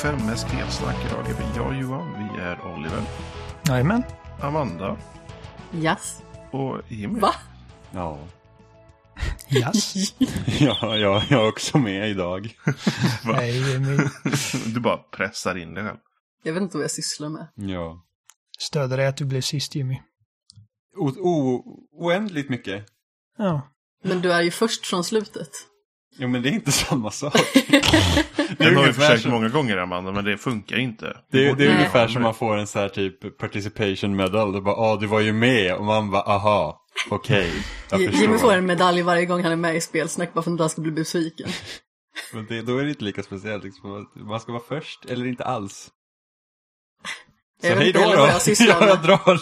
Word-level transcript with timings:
335 0.00 0.26
med 0.26 0.38
spelsnack. 0.38 0.96
Idag 1.06 1.30
är 1.30 1.34
vi 1.34 1.56
jag 1.56 1.80
Johan, 1.80 2.12
vi 2.34 2.40
är 2.40 2.66
Oliver, 2.66 3.02
Jajamän. 3.68 4.02
Amanda 4.40 4.98
Yes. 5.74 6.22
och 6.52 6.80
Jimmy. 6.88 7.20
Va? 7.20 7.34
Ja. 7.90 8.18
Yes. 9.50 9.94
ja, 10.60 10.96
ja, 10.96 10.96
jag 10.96 11.32
är 11.32 11.48
också 11.48 11.78
med 11.78 12.08
idag. 12.10 12.56
Hej 13.22 13.70
Jimmy. 13.72 13.98
Du 14.74 14.80
bara 14.80 14.96
pressar 14.96 15.56
in 15.58 15.74
dig 15.74 15.84
själv. 15.84 15.98
Jag 16.42 16.52
vet 16.52 16.62
inte 16.62 16.76
vad 16.76 16.84
jag 16.84 16.90
sysslar 16.90 17.28
med. 17.28 17.46
Ja. 17.54 18.02
Stöder 18.58 18.96
dig 18.96 19.06
att 19.06 19.16
du 19.16 19.24
blev 19.24 19.40
sist 19.40 19.74
Jimmy. 19.74 20.00
O 20.96 21.08
o 21.08 21.64
oändligt 21.92 22.48
mycket. 22.50 22.86
Ja. 23.38 23.70
Men 24.04 24.20
du 24.20 24.32
är 24.32 24.42
ju 24.42 24.50
först 24.50 24.86
från 24.86 25.04
slutet. 25.04 25.50
Jo, 26.20 26.28
men 26.28 26.42
det 26.42 26.48
är 26.48 26.52
inte 26.52 26.72
samma 26.88 27.10
sak. 27.10 27.32
Det 28.58 28.64
har 28.64 28.70
vi 28.70 28.76
ungefär 28.76 28.92
försökt 28.92 29.22
som- 29.22 29.30
många 29.30 29.48
gånger 29.48 29.76
Amanda, 29.76 30.12
men 30.12 30.24
det 30.24 30.38
funkar 30.38 30.76
inte. 30.78 31.16
Det, 31.32 31.48
är- 31.48 31.54
det 31.54 31.64
är 31.64 31.68
Nej. 31.68 31.76
ungefär 31.76 32.08
som 32.08 32.22
man 32.22 32.34
får 32.34 32.56
en 32.56 32.66
så 32.66 32.78
här 32.78 32.88
typ 32.88 33.38
participation 33.38 34.16
medal. 34.16 34.52
Det 34.52 34.60
bara, 34.60 34.74
ah 34.74 34.96
du 34.96 35.06
var 35.06 35.20
ju 35.20 35.32
med. 35.32 35.74
Och 35.74 35.84
man 35.84 36.10
bara, 36.10 36.22
aha, 36.22 36.86
okej. 37.10 37.50
förstår. 37.90 38.00
Jimmy 38.14 38.38
får 38.38 38.52
en 38.52 38.66
medalj 38.66 39.02
varje 39.02 39.26
gång 39.26 39.42
han 39.42 39.52
är 39.52 39.56
med 39.56 39.76
i 39.76 39.80
spelsnack 39.80 40.32
bara 40.34 40.42
för 40.42 40.52
att 40.52 40.60
han 40.60 40.70
ska 40.70 40.80
bli 40.82 40.92
besviken. 40.92 41.48
Men 42.32 42.46
det, 42.46 42.62
då 42.62 42.78
är 42.78 42.82
det 42.84 42.90
inte 42.90 43.04
lika 43.04 43.22
speciellt. 43.22 43.64
Liksom. 43.64 44.06
Man 44.16 44.40
ska 44.40 44.52
vara 44.52 44.62
först 44.68 45.04
eller 45.04 45.26
inte 45.26 45.44
alls. 45.44 45.88
Så 47.62 47.66
hej 47.74 47.86
inte 47.86 47.98
då 47.98 48.04
då. 48.16 48.28
jag 48.58 48.68
jag 48.88 49.02
drar. 49.02 49.40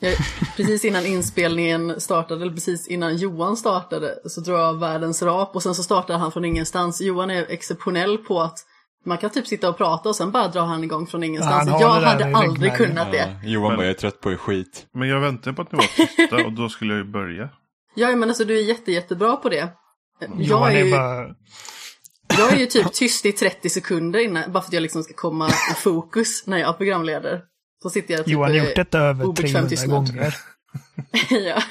Jag, 0.00 0.16
precis 0.56 0.84
innan 0.84 1.06
inspelningen 1.06 2.00
startade, 2.00 2.42
eller 2.42 2.52
precis 2.52 2.88
innan 2.88 3.16
Johan 3.16 3.56
startade, 3.56 4.14
så 4.24 4.40
drog 4.40 4.58
jag 4.58 4.80
världens 4.80 5.22
rap 5.22 5.56
och 5.56 5.62
sen 5.62 5.74
så 5.74 5.82
startade 5.82 6.18
han 6.18 6.32
från 6.32 6.44
ingenstans. 6.44 7.00
Johan 7.00 7.30
är 7.30 7.46
exceptionell 7.48 8.18
på 8.18 8.40
att 8.40 8.58
man 9.06 9.18
kan 9.18 9.30
typ 9.30 9.46
sitta 9.46 9.68
och 9.68 9.76
prata 9.76 10.08
och 10.08 10.16
sen 10.16 10.30
bara 10.30 10.48
drar 10.48 10.64
han 10.64 10.84
igång 10.84 11.06
från 11.06 11.24
ingenstans. 11.24 11.70
har 11.70 11.80
jag 11.80 11.88
hade 11.88 12.36
aldrig 12.36 12.76
kunnat 12.76 13.12
det. 13.12 13.38
Ja, 13.42 13.48
Johan 13.48 13.68
Men- 13.68 13.76
bara, 13.76 13.86
jag 13.86 13.94
är 13.94 13.98
trött 13.98 14.20
på 14.20 14.32
er 14.32 14.36
skit. 14.36 14.86
Men 14.94 15.08
jag 15.08 15.20
väntar 15.20 15.52
på 15.52 15.62
att 15.62 15.72
ni 15.72 15.76
var 15.76 16.06
tysta 16.06 16.36
och 16.46 16.52
då 16.52 16.68
skulle 16.68 16.94
jag 16.94 17.06
ju 17.06 17.12
börja. 17.12 17.48
Ja, 17.94 18.16
men 18.16 18.28
alltså 18.28 18.44
du 18.44 18.58
är 18.58 18.62
jätte, 18.62 18.92
jättebra 18.92 19.36
på 19.36 19.48
det. 19.48 19.68
Jag 20.38 20.72
är, 20.72 20.76
är 20.76 20.84
ju, 20.84 20.90
bara... 20.90 21.26
jag 22.38 22.52
är 22.52 22.56
ju 22.56 22.66
typ 22.66 22.92
tyst 22.92 23.26
i 23.26 23.32
30 23.32 23.70
sekunder 23.70 24.18
innan, 24.18 24.52
bara 24.52 24.62
för 24.62 24.68
att 24.68 24.72
jag 24.72 24.82
liksom 24.82 25.02
ska 25.02 25.14
komma 25.14 25.48
i 25.48 25.74
fokus 25.76 26.46
när 26.46 26.58
jag 26.58 26.76
programleder. 26.76 27.42
Så 27.82 27.90
sitter 27.90 28.14
jag 28.14 28.24
typ 28.24 28.32
Johan 28.32 28.50
har 28.50 28.56
gjort 28.58 28.76
detta 28.76 28.98
över 28.98 29.24
obekväm 29.24 29.52
300 29.52 29.68
tystnad. 29.68 29.90
gånger. 30.06 30.34
ja. 31.30 31.62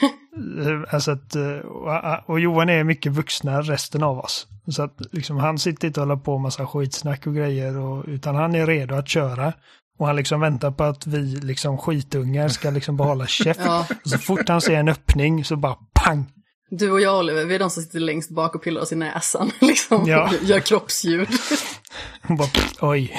Eh, 0.70 0.94
Alltså 0.94 1.12
att, 1.12 1.36
eh, 1.36 1.58
och, 1.58 2.30
och 2.30 2.40
Johan 2.40 2.70
är 2.70 2.84
mycket 2.84 3.12
vuxnare 3.12 3.62
resten 3.62 4.04
av 4.04 4.20
oss. 4.20 4.48
Så 4.72 4.84
att 4.84 4.98
liksom, 5.12 5.38
han 5.38 5.60
sitter 5.60 5.88
inte 5.88 6.02
och 6.02 6.08
håller 6.08 6.22
på 6.22 6.32
med 6.32 6.42
massa 6.42 6.68
skitsnack 6.68 7.28
och 7.28 7.36
grejer, 7.36 7.78
och, 7.78 8.04
utan 8.08 8.36
han 8.36 8.56
är 8.56 8.68
redo 8.68 8.96
att 8.96 9.08
köra. 9.08 9.54
Och 10.00 10.08
han 10.08 10.16
liksom 10.16 10.42
väntar 10.42 10.72
på 10.72 10.84
att 10.84 11.08
vi 11.08 11.18
liksom 11.20 11.78
skitungar 11.78 12.48
ska 12.50 12.70
liksom 12.70 12.98
behålla 12.98 13.28
käft. 13.28 13.60
Ja. 13.64 13.86
Och 14.04 14.10
så 14.10 14.18
fort 14.18 14.50
han 14.50 14.62
ser 14.62 14.76
en 14.76 14.88
öppning 14.90 15.46
så 15.46 15.56
bara 15.56 15.76
pang! 15.94 16.26
Du 16.72 16.92
och 16.92 17.02
jag 17.02 17.20
Oliver, 17.20 17.46
vi 17.46 17.56
är 17.56 17.60
de 17.60 17.70
som 17.70 17.84
sitter 17.84 18.00
längst 18.00 18.30
bak 18.30 18.56
och 18.56 18.64
pillar 18.64 18.82
oss 18.82 18.92
i 18.92 18.96
näsan. 18.96 19.52
Liksom, 19.60 20.04
Ja. 20.08 20.32
Gör 20.42 20.60
kroppsljud. 20.60 21.28
Bara, 22.28 22.50
oj. 22.82 23.14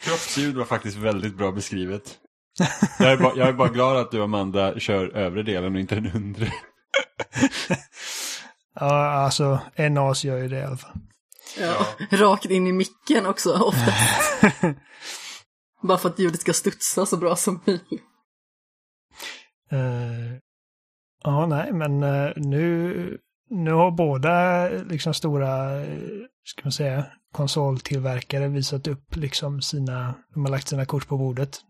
Kroppsljud 0.00 0.56
var 0.56 0.64
faktiskt 0.64 0.96
väldigt 0.96 1.36
bra 1.36 1.52
beskrivet. 1.52 2.02
Jag 2.98 3.12
är, 3.12 3.16
bara, 3.16 3.36
jag 3.36 3.48
är 3.48 3.52
bara 3.52 3.68
glad 3.68 3.96
att 3.96 4.10
du 4.10 4.22
Amanda 4.22 4.78
kör 4.78 5.16
övre 5.16 5.42
delen 5.42 5.74
och 5.74 5.80
inte 5.80 5.94
den 5.94 6.12
undre. 6.14 6.52
Ja, 8.80 9.10
alltså 9.10 9.60
en 9.74 9.98
as 9.98 10.24
gör 10.24 10.38
ju 10.38 10.48
det 10.48 10.58
i 10.58 10.62
alla 10.62 10.76
fall. 10.76 10.98
Ja. 11.60 11.86
Rakt 12.10 12.44
in 12.44 12.66
i 12.66 12.72
micken 12.72 13.26
också, 13.26 13.52
ofta. 13.52 13.92
Bara 15.82 15.98
för 15.98 16.08
att 16.08 16.18
ljudet 16.18 16.40
ska 16.40 16.52
studsa 16.52 17.06
så 17.06 17.16
bra 17.16 17.36
som 17.36 17.60
möjligt. 17.66 18.02
Eh, 19.70 20.38
ja, 21.24 21.46
nej, 21.46 21.72
men 21.72 22.02
eh, 22.02 22.32
nu, 22.36 23.18
nu 23.50 23.72
har 23.72 23.90
båda 23.90 24.68
liksom 24.68 25.14
stora, 25.14 25.80
eh, 25.80 25.98
ska 26.44 26.60
man 26.64 26.72
säga, 26.72 27.04
konsoltillverkare 27.32 28.48
visat 28.48 28.86
upp 28.86 29.16
liksom 29.16 29.62
sina, 29.62 30.14
de 30.34 30.44
har 30.44 30.50
lagt 30.50 30.68
sina 30.68 30.84
kort 30.84 31.08
på 31.08 31.18
bordet. 31.18 31.60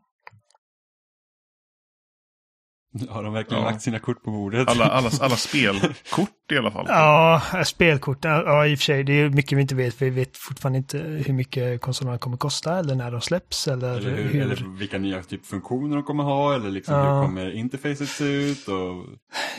Har 3.09 3.23
de 3.23 3.33
verkligen 3.33 3.63
Ja. 3.63 3.71
lagt 3.71 3.83
sina 3.83 3.99
kort 3.99 4.23
på 4.25 4.31
bordet? 4.31 4.69
Alla, 4.69 4.85
alla, 4.85 5.11
alla 5.21 5.37
spelkort 5.37 6.53
i 6.53 6.57
alla 6.59 6.71
fall. 6.71 6.85
Ja, 6.89 7.43
spelkorten, 7.65 8.31
ja 8.31 8.67
i 8.67 8.75
och 8.75 8.79
för 8.79 8.85
sig, 8.85 9.05
det 9.05 9.13
är 9.13 9.29
mycket 9.31 9.59
vi 9.59 9.63
inte 9.63 9.75
vet. 9.75 10.03
Vi 10.03 10.11
vet 10.11 10.37
fortfarande 10.37 10.79
inte 10.79 10.99
hur 10.99 11.35
mycket 11.35 11.81
konsolerna 11.81 12.19
kommer 12.19 12.37
kosta 12.37 12.79
eller 12.79 12.95
när 12.95 13.11
de 13.11 13.21
släpps 13.21 13.69
eller, 13.69 13.97
Eller, 13.99 14.11
hur, 14.17 14.25
hur. 14.29 14.43
eller 14.43 14.79
vilka 14.79 14.99
nya 14.99 15.23
typ 15.23 15.47
funktioner 15.47 15.97
de 15.97 16.03
kommer 16.05 16.25
ha 16.25 16.55
eller 16.55 16.71
liksom 16.71 16.95
Ja. 16.95 17.15
hur 17.21 17.27
kommer 17.27 17.51
interfacet 17.55 18.09
se 18.09 18.25
ut 18.25 18.69
och... 18.69 19.05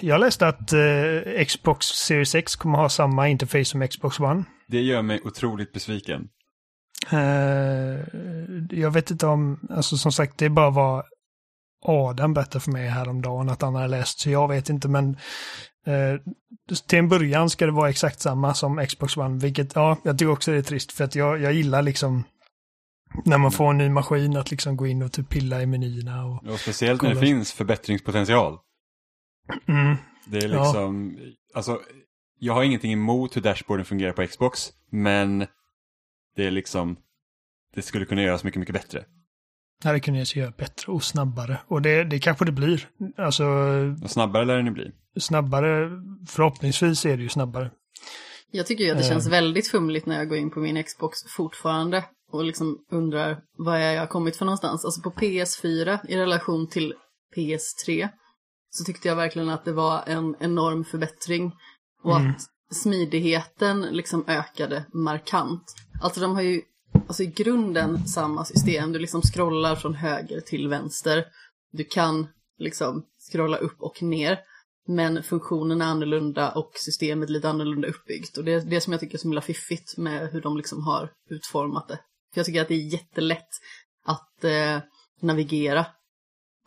Jag 0.02 0.20
läste 0.20 0.48
att 0.48 0.74
eh, 0.74 1.46
Xbox 1.48 1.86
Series 1.86 2.36
X 2.36 2.56
kommer 2.56 2.78
ha 2.78 2.90
samma 2.90 3.28
interface 3.28 3.66
som 3.66 3.88
Xbox 3.88 4.20
One. 4.20 4.44
Det 4.68 4.82
gör 4.82 5.02
mig 5.02 5.22
otroligt 5.24 5.74
besviken. 5.74 6.22
Eh, 7.12 8.00
jag 8.80 8.92
vet 8.92 9.12
inte 9.12 9.28
om, 9.28 9.60
alltså 9.70 9.98
som 9.98 10.12
sagt 10.12 10.38
det 10.38 10.50
bara 10.50 10.70
vad 10.70 11.04
Adam 11.82 12.34
berättade 12.34 12.60
för 12.60 12.72
mig 12.72 12.88
häromdagen 12.88 13.50
att 13.50 13.62
han 13.62 13.76
hade 13.76 13.88
läst, 13.88 14.20
så 14.20 14.30
jag 14.30 14.48
vet 14.48 14.70
inte 14.70 14.88
men 14.88 15.18
eh, 15.86 16.22
till 16.88 17.00
en 17.00 17.10
början 17.10 17.50
ska 17.50 17.66
det 17.66 17.72
vara 17.72 17.90
exakt 17.90 18.20
samma 18.20 18.54
som 18.54 18.86
Xbox 18.88 19.18
One, 19.18 19.40
vilket 19.40 19.76
ja, 19.76 19.98
jag 20.04 20.18
tycker 20.18 20.32
också 20.32 20.52
det 20.52 20.58
är 20.58 20.62
trist 20.62 20.92
för 20.92 21.04
att 21.04 21.16
jag, 21.16 21.42
jag 21.42 21.54
gillar 21.54 21.82
liksom 21.82 22.24
när 23.26 23.38
man 23.38 23.52
får 23.52 23.70
en 23.70 23.78
ny 23.78 23.90
maskin 23.90 24.38
att 24.38 24.52
liksom 24.52 24.78
gå 24.78 24.88
in 24.88 25.02
och 25.02 25.12
typ 25.12 25.30
pilla 25.30 25.62
i 25.62 25.66
menyerna 25.66 26.26
och 26.26 26.48
Och 26.48 26.60
speciellt 26.60 27.02
när 27.02 27.14
det 27.14 27.20
finns 27.22 27.54
förbättringspotential. 27.54 28.58
mm, 29.68 29.96
Det 30.26 30.38
är 30.38 30.50
Ja. 30.50 30.64
liksom, 30.64 31.18
alltså, 31.54 31.82
jag 32.40 32.54
har 32.54 32.64
ingenting 32.64 32.94
emot 32.94 33.36
hur 33.36 33.42
dashboarden 33.42 33.86
fungerar 33.86 34.12
på 34.14 34.28
Xbox, 34.28 34.70
men 34.92 35.40
det 36.36 36.46
är 36.48 36.52
liksom, 36.52 36.98
det 37.76 37.82
skulle 37.82 38.06
kunna 38.06 38.22
göras 38.22 38.44
mycket, 38.44 38.60
mycket 38.60 38.74
bättre. 38.74 39.06
Hade 39.84 40.00
kunnat 40.00 40.36
göra 40.36 40.52
bättre 40.58 40.92
och 40.92 41.04
snabbare 41.04 41.60
och 41.68 41.82
det, 41.82 42.04
det 42.04 42.20
kanske 42.20 42.46
det 42.46 42.52
blir. 42.52 42.90
Alltså 43.18 43.44
Och 44.04 44.10
snabbare 44.12 44.46
lär 44.46 44.62
ju 44.64 44.72
bli. 44.72 44.92
snabbare, 45.20 45.90
förhoppningsvis 46.28 47.06
är 47.06 47.18
det 47.18 47.24
ju 47.24 47.30
snabbare. 47.30 47.72
Jag 48.52 48.66
tycker 48.66 48.84
ju 48.84 48.92
att 48.92 48.98
det 48.98 49.04
Eh. 49.04 49.10
känns 49.10 49.28
väldigt 49.28 49.68
fumligt 49.68 50.06
när 50.06 50.18
jag 50.18 50.30
går 50.30 50.38
in 50.38 50.52
på 50.52 50.60
min 50.60 50.84
Xbox 50.84 51.18
fortfarande 51.38 52.06
och 52.32 52.44
liksom 52.46 52.78
undrar 52.92 53.40
vad 53.58 53.82
jag 53.96 54.00
har 54.00 54.08
kommit 54.08 54.36
för 54.38 54.46
någonstans. 54.46 54.86
Alltså 54.86 55.02
på 55.02 55.10
PS4 55.12 56.00
i 56.08 56.18
relation 56.18 56.68
till 56.70 56.94
PS3 57.36 58.10
så 58.70 58.84
tyckte 58.84 59.08
jag 59.08 59.16
verkligen 59.16 59.50
att 59.50 59.66
det 59.66 59.72
var 59.74 60.04
en 60.08 60.36
enorm 60.40 60.86
förbättring 60.86 61.52
och 62.04 62.16
Mm. 62.20 62.32
att 62.32 62.42
smidigheten 62.76 63.82
liksom 63.82 64.26
ökade 64.28 64.86
markant. 64.94 65.64
Alltså 66.02 66.22
de 66.22 66.36
har 66.36 66.42
ju 66.42 66.62
alltså 67.10 67.24
i 67.24 67.28
grunden 67.28 68.08
samma 68.08 68.46
system. 68.46 68.92
Du 68.92 69.00
liksom 69.00 69.22
scrollar 69.22 69.76
från 69.76 69.94
höger 69.94 70.42
till 70.42 70.68
vänster. 70.68 71.26
Du 71.72 71.84
kan 71.84 72.28
liksom 72.58 73.06
scrolla 73.32 73.58
upp 73.58 73.82
och 73.82 74.04
ner. 74.04 74.40
Men 74.88 75.24
funktionen 75.24 75.82
är 75.82 75.86
annorlunda 75.86 76.52
och 76.52 76.72
systemet 76.76 77.30
lite 77.30 77.50
annorlunda 77.50 77.88
uppbyggt. 77.88 78.38
Och 78.38 78.44
det 78.44 78.54
är 78.54 78.62
det 78.62 78.82
som 78.82 78.94
jag 78.94 79.00
tycker 79.00 79.14
är 79.14 79.20
så 79.20 79.28
himla 79.28 79.42
fiffigt 79.42 79.98
med 79.98 80.30
hur 80.30 80.42
de 80.42 80.58
liksom 80.58 80.84
har 80.84 81.12
utformat 81.30 81.88
det. 81.88 82.00
För 82.34 82.40
jag 82.40 82.46
tycker 82.46 82.62
att 82.62 82.68
det 82.68 82.74
är 82.74 82.94
jättelätt 82.94 83.50
att 84.06 84.44
eh, 84.44 84.80
navigera 85.22 85.86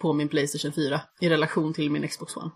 på 0.00 0.12
min 0.12 0.28
Playstation 0.28 0.72
4 0.72 1.00
i 1.20 1.28
relation 1.28 1.74
till 1.74 1.90
min 1.90 2.08
Xbox 2.08 2.36
One. 2.36 2.50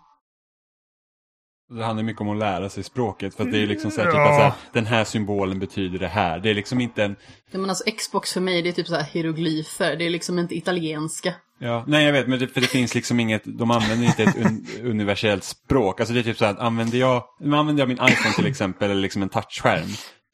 Det 1.69 1.83
handlar 1.83 2.03
mycket 2.03 2.21
om 2.21 2.29
att 2.29 2.37
lära 2.37 2.69
sig 2.69 2.83
språket, 2.83 3.35
för 3.35 3.43
att 3.43 3.51
det 3.51 3.57
är 3.63 3.67
liksom 3.67 3.91
så 3.91 4.01
här, 4.01 4.07
typ 4.07 4.15
Ja. 4.15 4.29
att 4.29 4.35
så 4.35 4.41
här, 4.41 4.53
den 4.73 4.85
här 4.85 5.03
symbolen 5.03 5.59
betyder 5.59 5.99
det 5.99 6.07
här. 6.07 6.39
Det 6.39 6.49
är 6.49 6.53
liksom 6.53 6.81
inte 6.81 7.03
en, 7.03 7.15
Ja, 7.51 7.59
men 7.59 7.69
alltså 7.69 7.91
Xbox 7.91 8.33
för 8.33 8.41
mig 8.41 8.61
det 8.61 8.69
är 8.69 8.73
typ 8.73 8.87
så 8.87 8.95
här 8.95 9.03
hieroglyfer, 9.03 9.95
det 9.95 10.05
är 10.05 10.09
liksom 10.09 10.39
inte 10.39 10.55
italienska. 10.57 11.33
Ja, 11.59 11.83
nej 11.87 12.05
jag 12.05 12.13
vet, 12.13 12.27
men 12.27 12.39
det, 12.39 12.47
för 12.47 12.61
det 12.61 12.67
finns 12.67 12.95
liksom 12.95 13.19
inget, 13.19 13.41
de 13.45 13.71
använder 13.71 14.07
inte 14.07 14.23
ett 14.23 14.37
un, 14.37 14.65
universellt 14.83 15.43
språk. 15.43 15.99
Alltså 15.99 16.13
det 16.13 16.19
är 16.19 16.23
typ 16.23 16.37
så 16.37 16.45
här 16.45 16.51
att 16.51 16.59
använder 16.59 16.97
jag, 16.97 17.23
använder 17.43 17.81
jag 17.81 17.87
min 17.87 17.97
iPhone 18.09 18.35
till 18.35 18.47
exempel, 18.47 18.91
eller 18.91 19.01
liksom 19.01 19.21
en 19.21 19.29
touchskärm, 19.29 19.87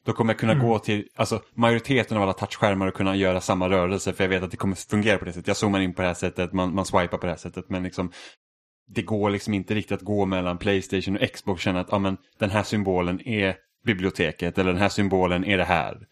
då 0.06 0.12
kommer 0.12 0.32
jag 0.32 0.40
kunna 0.40 0.54
gå 0.54 0.78
till, 0.78 1.04
alltså 1.16 1.40
majoriteten 1.56 2.16
av 2.16 2.22
alla 2.22 2.32
touchskärmar 2.32 2.86
och 2.86 2.94
kunna 2.94 3.16
göra 3.16 3.40
samma 3.40 3.68
rörelse, 3.68 4.12
för 4.12 4.24
jag 4.24 4.28
vet 4.28 4.42
att 4.42 4.50
det 4.50 4.56
kommer 4.56 4.76
fungera 4.90 5.18
på 5.18 5.24
det 5.24 5.32
sättet. 5.32 5.48
Jag 5.48 5.56
zoomar 5.56 5.80
in 5.80 5.94
på 5.94 6.02
det 6.02 6.08
här 6.08 6.14
sättet, 6.14 6.52
man, 6.52 6.74
man 6.74 6.84
swipar 6.84 7.18
på 7.18 7.26
det 7.26 7.32
här 7.32 7.38
sättet, 7.38 7.64
men 7.68 7.82
liksom 7.82 8.12
det 8.86 9.02
går 9.02 9.30
liksom 9.30 9.54
inte 9.54 9.74
riktigt 9.74 9.92
att 9.98 10.02
gå 10.04 10.26
mellan 10.26 10.58
Playstation 10.58 11.16
och 11.16 11.32
Xbox 11.32 11.58
och 11.58 11.60
känna 11.62 11.80
att 11.80 11.88
ja, 11.90 11.98
men, 11.98 12.16
den 12.38 12.50
här 12.50 12.62
symbolen 12.62 13.28
är 13.28 13.56
biblioteket, 13.86 14.58
eller 14.58 14.72
den 14.72 14.80
här 14.82 14.88
symbolen 14.88 15.44
är 15.44 15.58
det 15.58 15.64
här. 15.64 16.06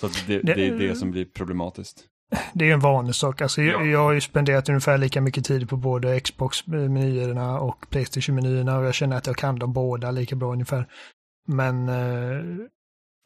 Så 0.00 0.06
det, 0.26 0.38
det, 0.42 0.54
Det- 0.54 0.66
är 0.66 0.78
det 0.78 0.94
som 0.94 1.10
blir 1.10 1.24
problematiskt. 1.24 2.06
Det 2.52 2.70
är 2.70 2.74
en 2.74 2.80
vanlig 2.80 3.14
sak. 3.14 3.40
Alltså, 3.40 3.62
jag, 3.62 3.82
Ja. 3.82 3.86
jag 3.86 3.98
har 3.98 4.12
ju 4.12 4.20
spenderat 4.20 4.68
ungefär 4.68 4.98
lika 4.98 5.20
mycket 5.20 5.44
tid 5.44 5.68
på 5.68 5.76
både 5.76 6.20
Xbox-menyerna 6.20 7.60
och 7.60 7.86
Playstation-menyerna 7.90 8.78
och 8.78 8.84
jag 8.84 8.94
känner 8.94 9.16
att 9.16 9.26
jag 9.26 9.36
kan 9.36 9.58
dem 9.58 9.72
båda 9.72 10.10
lika 10.10 10.36
bra 10.36 10.52
ungefär. 10.52 10.86
Men 11.48 11.88
eh, 11.88 12.66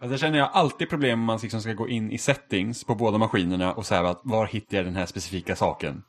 Alltså 0.02 0.12
jag 0.12 0.20
känner 0.20 0.38
jag 0.38 0.50
alltid 0.52 0.90
problem 0.90 1.20
om 1.20 1.24
man 1.26 1.38
liksom 1.42 1.60
ska 1.60 1.72
gå 1.72 1.88
in 1.88 2.12
i 2.12 2.18
settings 2.18 2.84
på 2.84 2.94
båda 2.94 3.18
maskinerna 3.18 3.74
och 3.74 3.86
säga 3.86 4.00
att 4.08 4.20
var 4.24 4.46
hittar 4.46 4.76
jag 4.76 4.86
den 4.86 4.96
här 4.96 5.06
specifika 5.06 5.56
saken? 5.56 6.02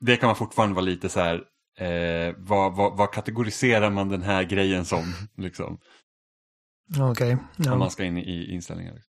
Det 0.00 0.16
kan 0.16 0.26
man 0.26 0.36
fortfarande 0.36 0.74
vara 0.74 0.84
lite 0.84 1.08
så 1.08 1.20
här, 1.20 1.42
eh, 1.78 2.34
vad, 2.38 2.76
vad, 2.76 2.96
vad 2.96 3.12
kategoriserar 3.12 3.90
man 3.90 4.08
den 4.08 4.22
här 4.22 4.44
grejen 4.44 4.84
som? 4.84 5.04
Liksom, 5.36 5.78
Okej. 7.10 7.32
Om 7.32 7.40
Ja. 7.56 7.76
man 7.76 7.90
ska 7.90 8.04
in 8.04 8.18
i 8.18 8.52
inställningar. 8.52 8.94
Liksom. 8.94 9.12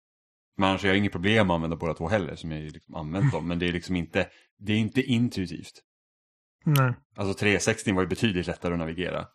Men 0.57 0.69
annars 0.69 0.81
har 0.81 0.87
jag 0.89 0.97
inget 0.97 1.11
problem 1.11 1.49
att 1.49 1.55
använda 1.55 1.75
båda 1.75 1.93
två 1.93 2.07
heller, 2.07 2.35
som 2.35 2.51
jag 2.51 2.61
ju 2.61 2.69
liksom 2.69 2.95
använt 2.95 3.31
dem. 3.31 3.47
Men 3.47 3.59
det 3.59 3.67
är 3.67 3.73
liksom 3.73 3.95
inte, 3.95 4.29
det 4.59 4.73
är 4.73 4.77
inte 4.77 5.01
intuitivt. 5.01 5.81
Nej. 6.65 6.93
Alltså 7.15 7.33
360 7.39 7.93
var 7.93 8.01
ju 8.01 8.07
betydligt 8.07 8.47
lättare 8.47 8.73
att 8.73 8.79
navigera. 8.79 9.27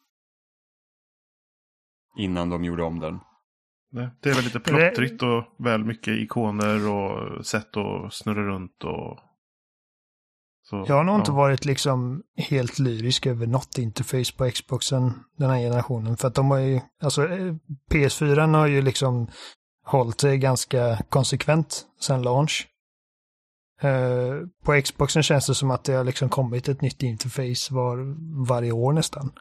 Innan 2.18 2.50
de 2.50 2.64
gjorde 2.64 2.82
om 2.82 3.00
den. 3.00 3.18
Nej, 3.92 4.08
Det 4.20 4.30
är 4.30 4.34
väl 4.34 4.44
lite 4.44 4.60
plottrigt 4.60 5.22
och 5.22 5.44
väl 5.58 5.84
mycket 5.84 6.18
ikoner 6.18 6.88
och 6.88 7.46
sätt 7.46 7.76
att 7.76 8.12
snurra 8.14 8.42
runt 8.46 8.84
och... 8.84 9.18
Så, 10.70 10.84
Jag 10.88 10.94
har 10.96 11.04
nog 11.04 11.14
inte 11.18 11.30
ja. 11.30 11.34
varit 11.36 11.64
liksom 11.64 12.22
helt 12.36 12.78
lyrisk 12.78 13.26
över 13.26 13.46
något 13.46 13.78
interface 13.78 14.32
på 14.36 14.50
Xboxen 14.50 15.12
den 15.36 15.50
här 15.50 15.58
generationen. 15.58 16.16
För 16.16 16.28
att 16.28 16.34
de 16.34 16.50
har 16.50 16.58
ju, 16.58 16.80
alltså 17.02 17.28
eh, 17.28 17.54
PS4 17.90 18.54
har 18.56 18.66
ju 18.66 18.82
liksom 18.82 19.28
hållit 19.84 20.20
sig 20.20 20.38
ganska 20.38 20.98
konsekvent 21.08 21.86
sedan 22.00 22.22
launch. 22.22 22.66
Eh, 23.82 24.46
på 24.64 24.80
Xboxen 24.82 25.22
känns 25.22 25.46
det 25.46 25.54
som 25.54 25.70
att 25.70 25.84
det 25.84 25.92
har 25.92 26.04
liksom 26.04 26.28
kommit 26.28 26.68
ett 26.68 26.80
nytt 26.82 27.02
interface 27.02 27.74
var, 27.74 27.96
varje 28.48 28.72
år 28.72 28.92
nästan. 28.92 29.32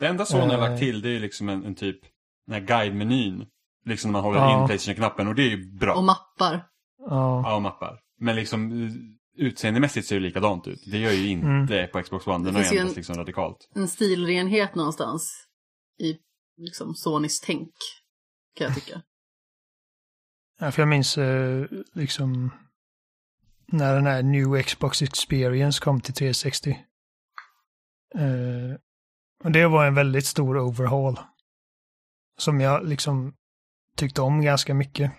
Det 0.00 0.06
enda 0.06 0.24
Sony 0.24 0.42
har 0.44 0.52
Eh. 0.54 0.60
lagt 0.70 0.78
till 0.80 1.00
det 1.02 1.16
är 1.16 1.20
liksom 1.20 1.48
en, 1.48 1.64
en 1.64 1.74
typ, 1.74 1.98
den 2.46 2.54
här 2.54 2.60
guide-menyn. 2.68 3.46
Liksom 3.84 4.12
när 4.12 4.12
man 4.12 4.24
håller 4.24 4.38
Ja. 4.40 4.60
in 4.62 4.66
Playstation-knappen 4.68 5.28
och 5.28 5.34
det 5.34 5.42
är 5.42 5.50
ju 5.56 5.72
bra. 5.78 5.94
Och 5.94 6.04
mappar. 6.04 6.66
Ja, 6.98 7.42
Ja, 7.44 7.54
och 7.56 7.62
mappar. 7.62 7.98
Men 8.20 8.36
liksom 8.36 8.72
eh, 8.84 8.90
utseendemässigt 9.36 10.06
ser 10.06 10.14
det 10.16 10.20
likadant 10.22 10.66
ut. 10.68 10.82
Det 10.86 10.98
gör 10.98 11.12
ju 11.12 11.28
inte 11.28 11.46
Mm. 11.46 11.90
på 11.92 12.02
Xbox 12.02 12.26
One. 12.26 12.44
Den 12.44 12.54
Det 12.54 12.60
har 12.64 12.72
ju 12.72 12.78
ändrats 12.78 12.96
liksom 12.96 13.14
radikalt. 13.16 13.70
En 13.74 13.88
stilrenhet 13.88 14.74
någonstans 14.74 15.46
i 15.98 16.18
liksom 16.56 16.94
Sonys 16.94 17.40
tänk. 17.40 17.70
Kan 18.56 18.64
jag 18.66 18.74
tycka. 18.74 19.02
Ja, 20.58 20.70
för 20.72 20.82
jag 20.82 20.88
minns 20.88 21.18
eh, 21.18 21.66
liksom 21.94 22.50
när 23.66 23.94
den 23.94 24.06
här 24.06 24.22
New 24.22 24.62
Xbox 24.62 25.02
Experience 25.02 25.80
kom 25.84 26.00
till 26.00 26.14
360. 26.14 26.70
Eh, 28.14 28.76
och 29.44 29.52
det 29.52 29.66
var 29.68 29.86
en 29.86 29.94
väldigt 29.94 30.26
stor 30.26 30.58
overhaul. 30.58 31.18
Som 32.38 32.60
jag 32.60 32.88
liksom 32.88 33.34
tyckte 33.96 34.22
om 34.22 34.42
ganska 34.42 34.74
mycket. 34.74 35.12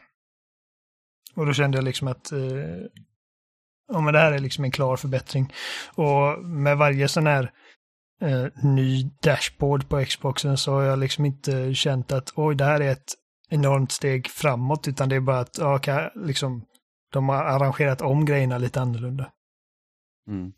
Och 1.36 1.46
då 1.46 1.54
kände 1.54 1.78
jag 1.78 1.86
liksom 1.86 2.08
att 2.08 2.32
eh, 2.32 2.40
ja, 3.88 4.02
men 4.02 4.14
det 4.14 4.20
här 4.20 4.32
är 4.32 4.40
liksom 4.40 4.64
en 4.64 4.72
klar 4.72 4.96
förbättring. 4.98 5.54
Och 5.96 6.46
med 6.46 6.78
varje 6.78 7.08
sån 7.08 7.28
här 7.28 7.52
eh, 8.22 8.46
ny 8.64 9.10
dashboard 9.24 9.90
på 9.90 10.06
Xboxen 10.06 10.58
så 10.58 10.72
har 10.74 10.82
jag 10.84 11.00
liksom 11.00 11.26
inte 11.26 11.74
känt 11.74 12.12
att 12.12 12.34
oj, 12.36 12.56
det 12.56 12.64
här 12.66 12.82
är 12.82 12.92
ett 12.92 13.14
enormt 13.50 13.92
steg 13.92 14.28
framåt, 14.28 14.88
utan 14.88 15.10
det 15.10 15.16
är 15.16 15.20
bara 15.20 15.40
att 15.40 15.58
ja, 15.58 15.80
kan- 15.80 16.10
liksom, 16.16 16.66
de 17.14 17.30
har 17.30 17.44
arrangerat 17.44 18.02
om 18.02 18.26
grejerna 18.26 18.58
lite 18.58 18.82
annorlunda. 18.82 19.32
Mm. 20.28 20.52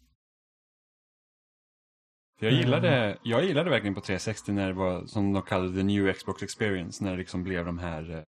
För 2.40 2.46
Jag 2.46 2.56
gillade, 2.56 3.18
jag 3.24 3.44
gillade 3.46 3.70
verkligen 3.70 3.96
på 3.96 4.02
360 4.02 4.52
när 4.52 4.68
det 4.68 4.74
var 4.74 5.06
som 5.06 5.34
de 5.34 5.42
kallade 5.42 5.74
the 5.78 5.84
new 5.84 6.14
Xbox 6.14 6.44
experience. 6.44 7.04
När 7.04 7.12
det 7.12 7.18
liksom 7.18 7.44
blev 7.44 7.66
de 7.66 7.80
här 7.80 8.12
eh, 8.12 8.24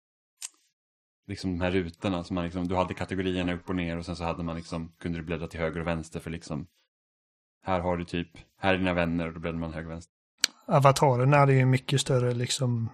liksom 1.31 1.59
de 1.59 1.65
här 1.65 1.71
rutorna 1.71 2.25
som 2.25 2.35
man 2.35 2.44
liksom, 2.44 2.69
du 2.69 2.77
hade 2.77 2.94
kategorierna 2.94 3.55
upp 3.55 3.69
och 3.69 3.77
ner 3.77 3.99
och 3.99 4.06
sen 4.06 4.17
så 4.17 4.25
hade 4.25 4.43
man 4.43 4.56
liksom, 4.56 4.93
kunde 5.00 5.19
du 5.19 5.25
bläddra 5.25 5.47
till 5.47 5.61
höger 5.61 5.81
och 5.81 5.87
vänster 5.87 6.21
för 6.21 6.31
liksom 6.31 6.67
här 7.67 7.81
har 7.81 7.97
du 7.97 8.05
typ, 8.05 8.29
här 8.59 8.75
är 8.75 8.79
dina 8.79 8.94
vänner 8.94 9.27
och 9.27 9.35
då 9.35 9.41
bläddrar 9.41 9.59
man 9.59 9.73
höger 9.73 9.87
och 9.87 9.93
vänster. 9.93 10.12
Avatarerna 10.67 11.37
hade 11.37 11.55
ju 11.55 11.65
mycket 11.65 12.00
större 12.00 12.35
liksom 12.35 12.88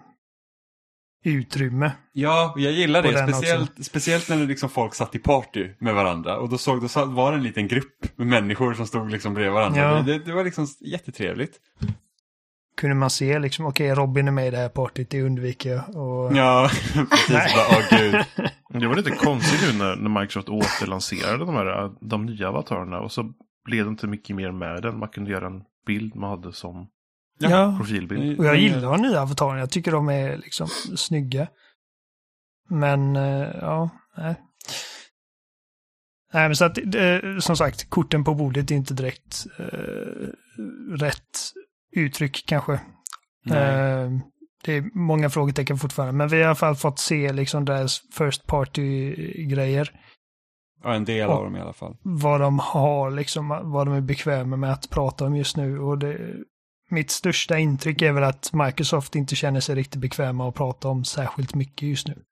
utrymme. 1.25 1.93
Ja, 2.13 2.55
jag 2.57 2.73
gillar 2.73 3.03
det. 3.03 3.33
Speciellt, 3.33 3.87
speciellt 3.87 4.29
när 4.29 4.37
det 4.37 4.47
liksom 4.47 4.69
folk 4.69 4.95
satt 4.95 5.15
i 5.15 5.19
party 5.19 5.71
med 5.79 5.95
varandra. 5.95 6.39
Och 6.39 6.49
då 6.49 6.59
såg 6.59 6.83
då 6.83 7.05
var 7.05 7.33
det 7.33 7.39
en 7.39 7.43
liten 7.43 7.69
grupp 7.69 8.17
med 8.17 8.27
människor 8.27 8.75
som 8.75 8.87
stod 8.87 9.11
liksom 9.11 9.35
bredvid 9.35 9.53
varandra. 9.53 9.81
Ja. 9.81 10.03
Det, 10.03 10.19
det 10.19 10.33
var 10.33 10.45
liksom 10.45 10.67
jättetrevligt. 10.81 11.61
Kunde 12.77 12.97
man 12.97 13.11
se 13.11 13.39
liksom, 13.39 13.67
okej 13.67 13.95
Robin 13.95 14.29
är 14.29 14.33
med 14.33 14.47
i 14.47 14.51
det 14.51 14.57
här 14.57 14.69
partyt, 14.69 15.11
det 15.11 15.23
undviker 15.23 15.71
jag. 15.71 15.97
Och... 15.97 16.37
Ja, 16.37 16.71
precis. 17.11 17.55
Bara, 17.55 17.67
åh 17.71 17.99
gud. 17.99 18.25
Det 18.81 18.87
var 18.87 18.97
lite 18.97 19.11
konstigt 19.11 19.61
nu 19.73 19.79
när, 19.79 19.97
när 19.97 20.21
Microsoft 20.21 20.49
återlanserade 20.49 21.45
de, 21.45 21.55
här, 21.55 21.91
de 22.01 22.27
nya 22.27 22.49
avatarerna. 22.49 22.99
Och 23.01 23.13
så 23.13 23.33
blev 23.65 23.85
det 23.85 23.89
inte 23.89 24.07
mycket 24.07 24.37
mer 24.37 24.53
med 24.53 24.83
den. 24.83 24.99
Man 24.99 25.09
kunde 25.09 25.31
göra 25.31 25.47
en 25.47 25.63
bild 25.87 26.17
man 26.17 26.31
hade 26.31 26.53
som 26.53 26.89
Ja. 27.39 27.75
Profilbild. 27.79 28.39
och 28.39 28.45
jag 28.45 28.57
gillar 28.57 28.93
de 28.93 29.03
nya 29.03 29.23
avatarerna. 29.23 29.59
Jag 29.59 29.71
tycker 29.71 29.93
de 29.93 30.09
är 30.09 30.37
liksom 30.37 30.69
snygga. 30.97 31.49
Men, 32.69 33.17
eh, 33.17 33.49
ja, 33.61 33.91
nej. 34.17 34.35
Nej, 36.33 36.49
men 36.49 36.57
så 36.57 36.65
att, 36.65 36.79
som 37.41 37.57
sagt, 37.57 37.91
korten 37.91 38.25
på 38.25 38.35
bordet 38.35 38.71
är 38.71 38.75
inte 38.75 38.95
direkt 38.95 39.47
eh, 39.59 40.29
rätt 40.99 41.39
uttryck 41.97 42.45
kanske. 42.47 42.73
Eh, 43.51 44.11
det 44.65 44.73
är 44.73 44.99
många 44.99 45.31
frågetecken 45.31 45.79
fortfarande, 45.79 46.13
men 46.13 46.29
vi 46.29 46.37
har 46.37 46.43
i 46.43 46.47
alla 46.47 46.55
fall 46.55 46.77
fått 46.77 46.99
se 46.99 47.33
liksom 47.33 47.65
deras 47.65 48.03
first 48.13 48.47
party-grejer. 48.47 50.01
Ja, 50.83 50.95
en 50.95 51.05
del 51.05 51.31
av 51.31 51.45
dem 51.45 51.57
i 51.57 51.61
alla 51.61 51.73
fall. 51.73 51.97
Vad 52.03 52.41
de 52.41 52.59
har, 52.59 53.11
liksom, 53.11 53.49
vad 53.49 53.87
de 53.87 53.95
är 53.95 54.01
bekväma 54.01 54.57
med 54.57 54.73
att 54.73 54.91
prata 54.91 55.25
om 55.25 55.37
just 55.37 55.57
nu. 55.57 55.79
Och 55.79 55.99
det, 55.99 56.35
mitt 56.89 57.11
största 57.11 57.59
intryck 57.59 58.03
är 58.03 58.13
väl 58.13 58.25
att 58.25 58.53
Microsoft 58.53 59.15
inte 59.15 59.37
känner 59.37 59.61
sig 59.61 59.75
riktigt 59.75 60.01
bekväma 60.01 60.49
att 60.49 60.55
prata 60.55 60.89
om 60.89 61.05
särskilt 61.05 61.55
mycket 61.55 61.89
just 61.89 62.09
nu. 62.09 62.23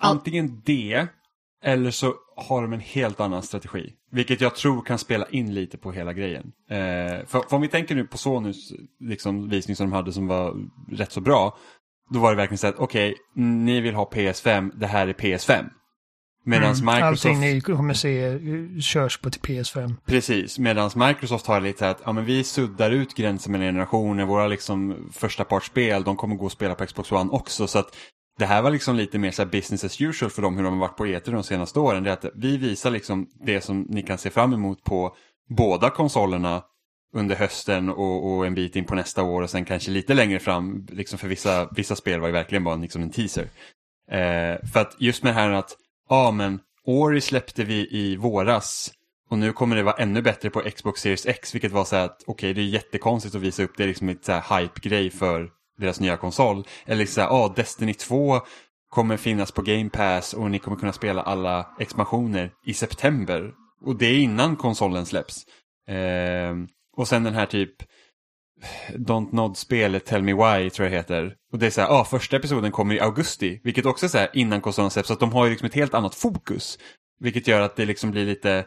Antingen 0.00 0.62
det, 0.64 1.06
eller 1.62 1.90
så 1.90 2.14
har 2.36 2.62
de 2.62 2.72
en 2.72 2.80
helt 2.80 3.20
annan 3.20 3.42
strategi. 3.42 3.92
Vilket 4.16 4.40
jag 4.40 4.54
tror 4.54 4.82
kan 4.82 4.98
spela 4.98 5.26
in 5.30 5.54
lite 5.54 5.78
på 5.78 5.92
hela 5.92 6.12
grejen. 6.12 6.52
Eh, 6.70 7.26
för, 7.26 7.48
för 7.48 7.54
om 7.56 7.62
vi 7.62 7.68
tänker 7.68 7.94
nu 7.94 8.06
på 8.06 8.18
Sonys 8.18 8.72
liksom, 9.00 9.48
visning 9.48 9.76
som 9.76 9.90
de 9.90 9.96
hade 9.96 10.12
som 10.12 10.26
var 10.26 10.54
rätt 10.92 11.12
så 11.12 11.20
bra. 11.20 11.58
Då 12.10 12.18
var 12.18 12.30
det 12.30 12.36
verkligen 12.36 12.58
så 12.58 12.66
att 12.66 12.78
okej, 12.78 13.14
ni 13.34 13.80
vill 13.80 13.94
ha 13.94 14.10
PS5, 14.10 14.70
det 14.74 14.86
här 14.86 15.08
är 15.08 15.12
PS5. 15.12 15.64
Medan 16.44 16.74
Mm. 16.74 16.94
Microsoft... 16.94 17.26
Allting 17.26 17.40
ni 17.40 17.60
kommer 17.60 17.94
se 17.94 18.24
eh, 18.24 18.80
körs 18.80 19.18
på 19.18 19.30
till 19.30 19.40
PS5. 19.40 19.94
Precis, 20.06 20.58
medan 20.58 20.90
Microsoft 20.96 21.46
har 21.46 21.60
lite 21.60 21.90
att 21.90 22.02
ja, 22.04 22.12
men 22.12 22.24
vi 22.24 22.44
suddar 22.44 22.90
ut 22.90 23.14
gränsen 23.14 23.52
mellan 23.52 23.66
generationer. 23.66 24.24
Våra 24.24 24.46
liksom 24.46 25.08
första 25.12 25.44
partsspel, 25.44 26.04
de 26.04 26.16
kommer 26.16 26.36
gå 26.36 26.44
och 26.44 26.52
spela 26.52 26.74
på 26.74 26.86
Xbox 26.86 27.12
One 27.12 27.30
också. 27.30 27.66
Så 27.66 27.78
att 27.78 27.96
det 28.38 28.46
här 28.46 28.62
var 28.62 28.70
liksom 28.70 28.96
lite 28.96 29.18
mer 29.18 29.30
så 29.30 29.42
här 29.42 29.50
business 29.50 29.84
as 29.84 30.00
usual 30.00 30.30
för 30.30 30.42
dem 30.42 30.56
hur 30.56 30.64
de 30.64 30.72
har 30.72 30.80
varit 30.80 30.96
på 30.96 31.06
E3 31.06 31.30
de 31.30 31.42
senaste 31.42 31.80
åren. 31.80 32.02
Det 32.02 32.10
är 32.10 32.12
att 32.12 32.24
vi 32.34 32.56
visar 32.56 32.90
liksom 32.90 33.28
det 33.40 33.60
som 33.60 33.82
ni 33.82 34.02
kan 34.02 34.18
se 34.18 34.30
fram 34.30 34.52
emot 34.52 34.84
på 34.84 35.16
båda 35.48 35.90
konsolerna 35.90 36.62
under 37.12 37.36
hösten 37.36 37.88
och, 37.88 38.32
och 38.32 38.46
en 38.46 38.54
bit 38.54 38.76
in 38.76 38.84
på 38.84 38.94
nästa 38.94 39.22
år 39.22 39.42
och 39.42 39.50
sen 39.50 39.64
kanske 39.64 39.90
lite 39.90 40.14
längre 40.14 40.38
fram. 40.38 40.86
Liksom 40.90 41.18
för 41.18 41.28
vissa, 41.28 41.68
vissa 41.76 41.96
spel 41.96 42.20
var 42.20 42.28
ju 42.28 42.32
verkligen 42.32 42.64
bara 42.64 42.76
liksom 42.76 43.02
en 43.02 43.10
teaser. 43.10 43.48
Eh, 44.10 44.66
för 44.72 44.80
att 44.80 44.96
just 44.98 45.22
med 45.22 45.34
det 45.34 45.40
här 45.40 45.50
att, 45.50 45.76
ja 46.08 46.30
men 46.30 46.60
Ori 46.84 47.20
släppte 47.20 47.64
vi 47.64 47.88
i 47.90 48.16
våras 48.16 48.92
och 49.30 49.38
nu 49.38 49.52
kommer 49.52 49.76
det 49.76 49.82
vara 49.82 49.96
ännu 49.96 50.22
bättre 50.22 50.50
på 50.50 50.60
Xbox 50.60 51.00
Series 51.00 51.26
X, 51.26 51.54
vilket 51.54 51.72
var 51.72 51.84
så 51.84 51.96
här 51.96 52.04
att 52.04 52.22
okej, 52.26 52.54
det 52.54 52.60
är 52.60 52.64
jättekonstigt 52.64 53.34
att 53.34 53.40
visa 53.40 53.62
upp 53.62 53.76
det 53.76 53.86
liksom 53.86 54.08
ett 54.08 54.24
så 54.24 54.32
här 54.32 54.60
hype-grej 54.60 55.10
för 55.10 55.50
deras 55.76 56.00
nya 56.00 56.16
konsol. 56.16 56.66
Eller 56.86 56.96
liksom 56.98 57.14
så 57.14 57.20
här, 57.20 57.28
ja, 57.28 57.52
Destiny 57.56 57.94
2 57.94 58.40
kommer 58.90 59.16
finnas 59.16 59.52
på 59.52 59.62
Game 59.62 59.88
Pass 59.88 60.34
och 60.34 60.50
ni 60.50 60.58
kommer 60.58 60.76
kunna 60.76 60.92
spela 60.92 61.22
alla 61.22 61.66
expansioner 61.78 62.50
i 62.66 62.74
september. 62.74 63.52
Och 63.84 63.96
det 63.96 64.06
är 64.06 64.18
innan 64.18 64.56
konsolen 64.56 65.06
släpps. 65.06 65.44
Eh, 65.88 66.54
och 66.96 67.08
sen 67.08 67.24
den 67.24 67.34
här 67.34 67.46
typ 67.46 67.72
Don't 68.92 69.34
Nod-spelet 69.34 70.04
Tell 70.04 70.22
Me 70.22 70.32
Why 70.32 70.70
tror 70.70 70.88
jag 70.88 70.96
heter. 70.96 71.34
Och 71.52 71.58
det 71.58 71.66
är 71.66 71.70
så 71.70 71.80
här, 71.80 71.88
ja, 71.88 72.04
första 72.04 72.36
episoden 72.36 72.72
kommer 72.72 72.94
i 72.94 73.00
augusti, 73.00 73.60
vilket 73.64 73.86
också 73.86 74.06
är 74.06 74.10
så 74.10 74.18
här 74.18 74.30
innan 74.32 74.60
konsolen 74.60 74.90
släpps, 74.90 75.08
så 75.08 75.12
att 75.12 75.20
de 75.20 75.32
har 75.32 75.44
ju 75.44 75.50
liksom 75.50 75.66
ett 75.66 75.74
helt 75.74 75.94
annat 75.94 76.14
fokus. 76.14 76.78
Vilket 77.20 77.46
gör 77.48 77.60
att 77.60 77.76
det 77.76 77.84
liksom 77.84 78.10
blir 78.10 78.26
lite, 78.26 78.64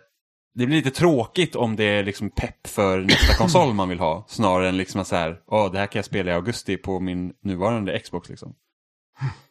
det 0.55 0.65
blir 0.65 0.77
lite 0.77 0.91
tråkigt 0.91 1.55
om 1.55 1.75
det 1.75 1.83
är 1.83 2.03
liksom 2.03 2.29
pepp 2.29 2.67
för 2.67 2.99
nästa 2.99 3.33
konsol 3.37 3.73
man 3.73 3.89
vill 3.89 3.99
ha, 3.99 4.25
snarare 4.29 4.69
än 4.69 4.77
liksom 4.77 5.01
att 5.01 5.07
så 5.07 5.15
här, 5.15 5.41
ja, 5.47 5.69
det 5.69 5.79
här 5.79 5.87
kan 5.87 5.99
jag 5.99 6.05
spela 6.05 6.31
i 6.31 6.33
augusti 6.33 6.77
på 6.77 6.99
min 6.99 7.33
nuvarande 7.43 7.99
Xbox 7.99 8.29
liksom. 8.29 8.55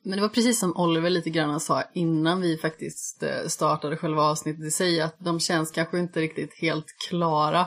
Men 0.03 0.17
det 0.17 0.23
var 0.23 0.29
precis 0.29 0.59
som 0.61 0.77
Oliver 0.77 1.11
lite 1.11 1.31
grann 1.31 1.61
sa 1.61 1.83
innan 1.95 2.41
vi 2.41 2.57
faktiskt 2.57 3.23
eh, 3.23 3.47
startade 3.47 3.97
själva 3.97 4.23
avsnittet 4.23 4.65
i 4.65 4.71
sig, 4.71 5.01
att 5.01 5.17
de 5.19 5.41
känns 5.41 5.71
kanske 5.71 5.99
inte 5.99 6.21
riktigt 6.21 6.55
helt 6.55 6.87
klara 7.09 7.67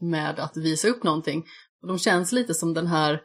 med 0.00 0.38
att 0.38 0.56
visa 0.56 0.88
upp 0.88 1.02
någonting. 1.02 1.44
Och 1.82 1.88
de 1.88 1.98
känns 1.98 2.32
lite 2.32 2.54
som 2.54 2.74
den 2.74 2.86
här 2.86 3.20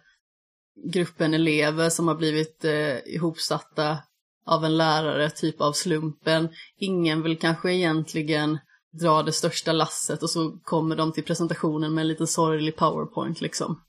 gruppen 0.84 1.34
elever 1.34 1.90
som 1.90 2.08
har 2.08 2.16
blivit 2.16 2.66
eh, 2.66 2.98
ihopsatta 3.06 3.98
av 4.46 4.66
en 4.66 4.78
lärare, 4.78 5.30
typ 5.30 5.62
av 5.62 5.74
slumpen. 5.74 6.50
Ingen 6.78 7.22
vill 7.22 7.40
kanske 7.40 7.74
egentligen 7.74 8.58
dra 8.92 9.24
det 9.24 9.32
största 9.32 9.72
lasset 9.72 10.24
och 10.24 10.30
så 10.30 10.52
kommer 10.64 10.96
de 10.96 11.14
till 11.14 11.24
presentationen 11.24 11.94
med 11.94 12.02
en 12.02 12.08
liten 12.08 12.28
sorglig 12.28 12.76
powerpoint 12.76 13.42
liksom. 13.42 13.82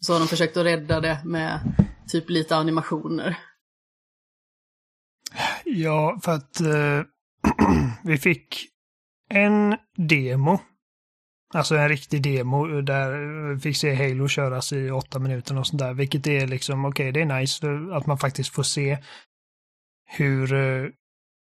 Så 0.00 0.12
har 0.12 0.20
de 0.20 0.28
försökt 0.28 0.56
att 0.56 0.66
rädda 0.66 1.00
det 1.00 1.20
med 1.24 1.60
typ 2.08 2.30
lite 2.30 2.56
animationer. 2.56 3.38
Ja, 5.64 6.18
för 6.22 6.32
att 6.32 6.60
eh, 6.60 7.02
vi 8.04 8.18
fick 8.18 8.66
en 9.28 9.76
demo. 9.96 10.58
Alltså 11.54 11.76
en 11.76 11.88
riktig 11.88 12.22
demo 12.22 12.80
där 12.80 13.10
vi 13.54 13.60
fick 13.60 13.76
se 13.76 13.94
Halo 13.94 14.28
köras 14.28 14.72
i 14.72 14.90
åtta 14.90 15.18
minuter 15.18 15.58
och 15.58 15.66
sånt 15.66 15.80
där. 15.80 15.94
Vilket 15.94 16.26
är 16.26 16.46
liksom, 16.46 16.84
okej, 16.84 17.10
okay, 17.10 17.12
det 17.12 17.34
är 17.34 17.40
nice 17.40 17.66
att 17.92 18.06
man 18.06 18.18
faktiskt 18.18 18.50
får 18.50 18.62
se 18.62 18.98
hur 20.06 20.54
eh, 20.54 20.88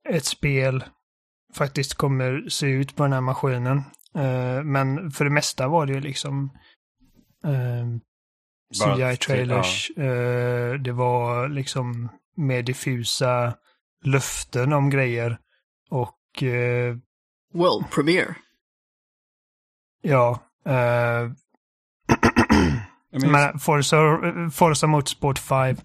ett 0.09 0.25
spel 0.25 0.85
faktiskt 1.55 1.95
kommer 1.95 2.49
se 2.49 2.67
ut 2.67 2.97
på 2.97 3.03
den 3.03 3.13
här 3.13 3.21
maskinen. 3.21 3.79
Eh, 4.15 4.63
men 4.63 5.11
för 5.11 5.25
det 5.25 5.31
mesta 5.31 5.69
var 5.69 5.87
det 5.87 5.93
ju 5.93 6.01
liksom 6.01 6.51
eh, 7.45 7.87
CGI-trailers. 8.75 9.91
Ja. 9.97 10.03
Eh, 10.03 10.75
det 10.75 10.93
var 10.93 11.49
liksom 11.49 12.09
mer 12.37 12.63
diffusa 12.63 13.55
löften 14.05 14.73
om 14.73 14.91
grejer. 14.91 15.39
Och... 15.91 16.43
Eh, 16.43 16.97
World 17.55 17.91
premiere. 17.91 18.35
Ja. 20.03 20.39
Eh, 20.67 21.31
men 23.31 23.59
Forza, 23.59 23.97
Forza 24.53 24.87
Motorsport 24.87 25.39
5. 25.39 25.77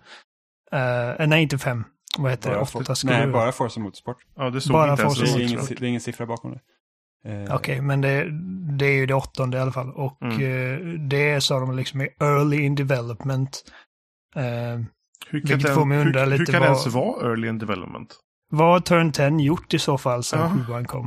Uh, 0.74 1.28
nej, 1.28 1.44
inte 1.44 1.58
5. 1.58 1.84
Vad 2.18 2.32
heter 2.32 2.50
bara 2.50 2.60
det? 2.60 2.78
8 2.80 2.94
Nej, 3.04 3.26
du... 3.26 3.32
bara 3.32 3.52
Forza 3.52 3.80
Motorsport. 3.80 4.18
Ja, 4.36 4.50
det 4.50 4.62
stod 4.62 4.74
bara 4.74 4.92
inte 4.92 5.04
Forza 5.04 5.20
ens 5.20 5.36
det, 5.36 5.44
är 5.44 5.48
ingen, 5.48 5.66
det 5.66 5.82
är 5.82 5.90
ingen 5.90 6.02
siffra 6.02 6.26
bakom 6.26 6.52
det. 6.52 6.60
Uh, 7.26 7.44
Okej, 7.44 7.56
okay, 7.56 7.82
men 7.82 8.02
det, 8.02 8.28
det, 8.78 8.86
är 8.86 8.94
ju 8.94 9.06
det 9.06 9.14
åttonde 9.14 9.58
i 9.58 9.62
alla 9.62 9.72
fall. 9.72 9.92
Och 9.92 10.22
mm. 10.22 10.42
uh, 10.42 11.00
det 11.00 11.44
sa 11.44 11.60
de 11.60 11.76
liksom 11.76 12.02
är 12.02 12.10
early 12.20 12.62
in 12.62 12.76
development. 12.76 13.64
Uh, 14.38 14.44
hur 15.30 15.42
kan, 15.42 15.60
det, 15.60 15.70
hur, 15.70 16.38
hur 16.38 16.46
kan 16.46 16.62
det 16.62 16.68
ens 16.68 16.88
vara 16.88 17.30
early 17.30 17.48
in 17.48 17.58
development? 17.58 18.16
Vad 18.50 18.68
har 18.68 18.80
Turn 18.80 19.12
10 19.12 19.40
gjort 19.40 19.74
i 19.74 19.80
så 19.80 19.98
fall 19.98 20.24
sedan 20.24 20.66
sjuan 20.66 20.86
kom? 20.86 21.06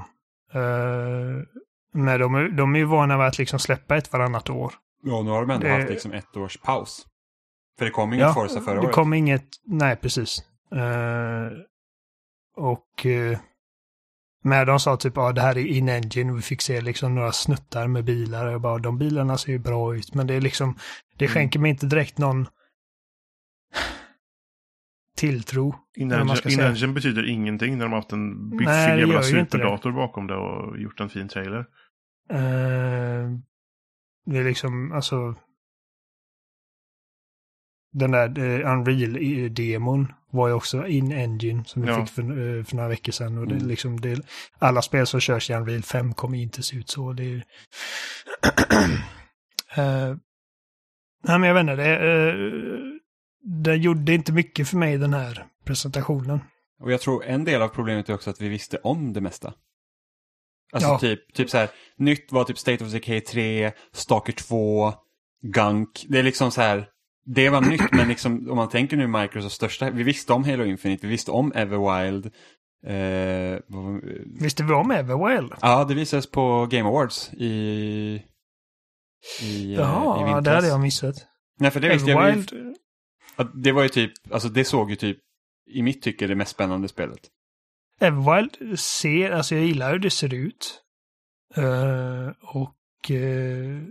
Uh, 0.55 1.43
men 1.93 2.21
de, 2.21 2.57
de 2.57 2.75
är 2.75 2.79
ju 2.79 2.85
vana 2.85 3.19
vid 3.19 3.27
att 3.27 3.39
liksom 3.39 3.59
släppa 3.59 3.97
ett 3.97 4.13
varannat 4.13 4.51
år. 4.51 4.73
Ja, 5.03 5.23
nu 5.23 5.31
har 5.31 5.41
de 5.41 5.51
ändå 5.51 5.67
det... 5.67 5.73
haft 5.73 5.91
liksom 5.91 6.13
ett 6.13 6.37
års 6.37 6.57
paus. 6.57 7.07
För 7.79 7.85
det 7.85 7.91
kom 7.91 8.13
inget 8.13 8.27
ja, 8.27 8.35
Forza 8.35 8.61
förra 8.61 8.79
året. 8.79 8.89
det 8.89 8.93
kom 8.93 9.15
inget, 9.15 9.47
nej 9.67 9.97
precis. 9.97 10.45
Uh, 10.75 11.51
och 12.57 13.07
men 14.43 14.67
de 14.67 14.81
sa 14.81 14.97
typ, 14.97 15.17
ja 15.17 15.33
det 15.33 15.41
här 15.41 15.59
är 15.59 15.67
in-engine, 15.67 16.33
vi 16.33 16.43
fick 16.43 16.63
se 16.63 16.81
liksom 16.81 17.15
några 17.15 17.33
snuttar 17.33 17.87
med 17.87 18.05
bilar 18.05 18.55
och 18.55 18.61
bara, 18.61 18.79
de 18.79 18.99
bilarna 18.99 19.39
ser 19.39 19.53
ju 19.53 19.59
bra 19.59 19.97
ut, 19.97 20.15
men 20.15 20.27
det 20.27 20.35
är 20.35 20.41
liksom, 20.41 20.79
det 21.17 21.25
mm. 21.25 21.35
skänker 21.35 21.59
mig 21.59 21.71
inte 21.71 21.87
direkt 21.87 22.19
någon 22.19 22.47
tilltro. 25.17 25.75
In-engine 25.97 26.85
in 26.85 26.95
betyder 26.95 27.29
ingenting 27.29 27.79
när 27.79 27.85
de 27.85 27.93
har 27.93 27.99
haft 27.99 28.13
en 28.13 28.51
biffig 28.51 28.99
jävla 28.99 29.23
superdator 29.23 29.93
bakom 29.93 30.27
det 30.27 30.37
och 30.37 30.79
gjort 30.79 31.01
en 31.01 31.09
fin 31.09 31.29
trailer. 31.29 31.67
Uh, 32.33 33.39
det 34.27 34.39
är 34.39 34.45
liksom, 34.45 34.93
alltså... 34.93 35.35
Den 37.93 38.11
där 38.11 38.39
uh, 38.39 38.73
Unreal-demon 38.73 40.13
var 40.31 40.49
ju 40.49 40.55
också 40.55 40.87
in-engine 40.87 41.65
som 41.65 41.83
vi 41.83 41.89
ja. 41.89 42.07
fick 42.07 42.15
för, 42.15 42.39
uh, 42.39 42.65
för 42.65 42.77
några 42.77 42.89
veckor 42.89 43.13
sedan. 43.13 43.39
Och 43.39 43.47
det, 43.47 43.55
mm. 43.55 43.69
liksom, 43.69 44.01
det, 44.01 44.27
alla 44.59 44.83
spel 44.83 45.07
som 45.07 45.21
körs 45.21 45.51
i 45.51 45.55
Unreal 45.55 45.83
5 45.83 46.15
kommer 46.15 46.39
inte 46.39 46.63
se 46.63 46.77
ut 46.77 46.89
så. 46.89 47.13
Det 47.13 47.25
är... 47.25 47.35
uh, 47.37 47.43
nej, 51.25 51.39
men 51.39 51.43
jag 51.43 51.55
vet 51.55 51.61
inte. 51.61 51.77
Det, 51.77 53.01
det 53.43 53.77
gjorde 53.77 54.15
inte 54.15 54.33
mycket 54.33 54.69
för 54.69 54.77
mig 54.77 54.99
den 54.99 55.15
här 55.15 55.47
presentationen. 55.65 56.41
Och 56.81 56.93
jag 56.93 57.01
tror 57.01 57.25
en 57.25 57.45
del 57.45 57.63
av 57.63 57.69
problemet 57.69 58.09
är 58.09 58.15
också 58.15 58.31
att 58.31 58.41
vi 58.41 58.49
visste 58.49 58.79
om 58.79 59.13
det 59.13 59.21
mesta. 59.21 59.53
Alltså 60.73 60.89
ja. 60.89 60.99
typ, 60.99 61.35
typ 61.35 61.51
så 61.51 61.59
här, 61.59 61.69
nytt 61.97 62.33
var 62.33 62.45
typ 62.45 62.59
State 62.59 62.85
of 62.85 62.93
Decay 62.93 63.21
3, 63.21 63.73
Stalker 63.93 64.33
2, 64.33 64.93
Gunk. 65.43 66.07
Det 66.09 66.19
är 66.19 66.23
liksom 66.23 66.51
så 66.51 66.61
här, 66.61 66.89
det 67.25 67.51
var 67.51 67.61
nytt 67.61 67.93
men 67.93 68.09
liksom 68.09 68.51
om 68.51 68.57
man 68.57 68.69
tänker 68.69 68.97
nu 68.97 69.07
Microsofts 69.07 69.57
största, 69.57 69.91
vi 69.91 70.03
visste 70.03 70.33
om 70.33 70.45
Halo 70.45 70.65
Infinite, 70.65 71.07
vi 71.07 71.11
visste 71.11 71.31
om 71.31 71.53
Everwild. 71.55 72.27
Eh, 72.87 73.59
visste 74.41 74.65
vi 74.65 74.73
om 74.73 74.91
Everwild? 74.91 75.53
Ja, 75.61 75.85
det 75.85 75.95
visades 75.95 76.31
på 76.31 76.67
Game 76.71 76.89
Awards 76.89 77.31
i... 77.33 77.47
i 79.43 79.75
Jaha, 79.75 80.39
i 80.39 80.43
det 80.43 80.51
hade 80.51 80.69
jag 80.69 80.81
missat. 80.81 81.15
Nej, 81.59 81.71
för 81.71 81.81
det 81.81 81.89
visste 81.89 82.13
Everwild... 82.13 82.53
jag. 83.37 83.51
Det 83.55 83.73
var 83.73 83.83
ju 83.83 83.89
typ, 83.89 84.13
alltså 84.33 84.49
det 84.49 84.65
såg 84.65 84.91
ju 84.91 84.97
typ 84.97 85.19
i 85.71 85.83
mitt 85.83 86.03
tycke 86.03 86.27
det 86.27 86.35
mest 86.35 86.51
spännande 86.51 86.89
spelet. 86.89 87.21
Everwild 88.01 88.81
ser, 88.81 89.31
alltså 89.31 89.55
jag 89.55 89.65
gillar 89.65 89.93
hur 89.93 89.99
det 89.99 90.11
ser 90.11 90.35
ut. 90.35 90.83
Uh, 91.59 92.29
och 92.41 93.11
uh, 93.11 93.83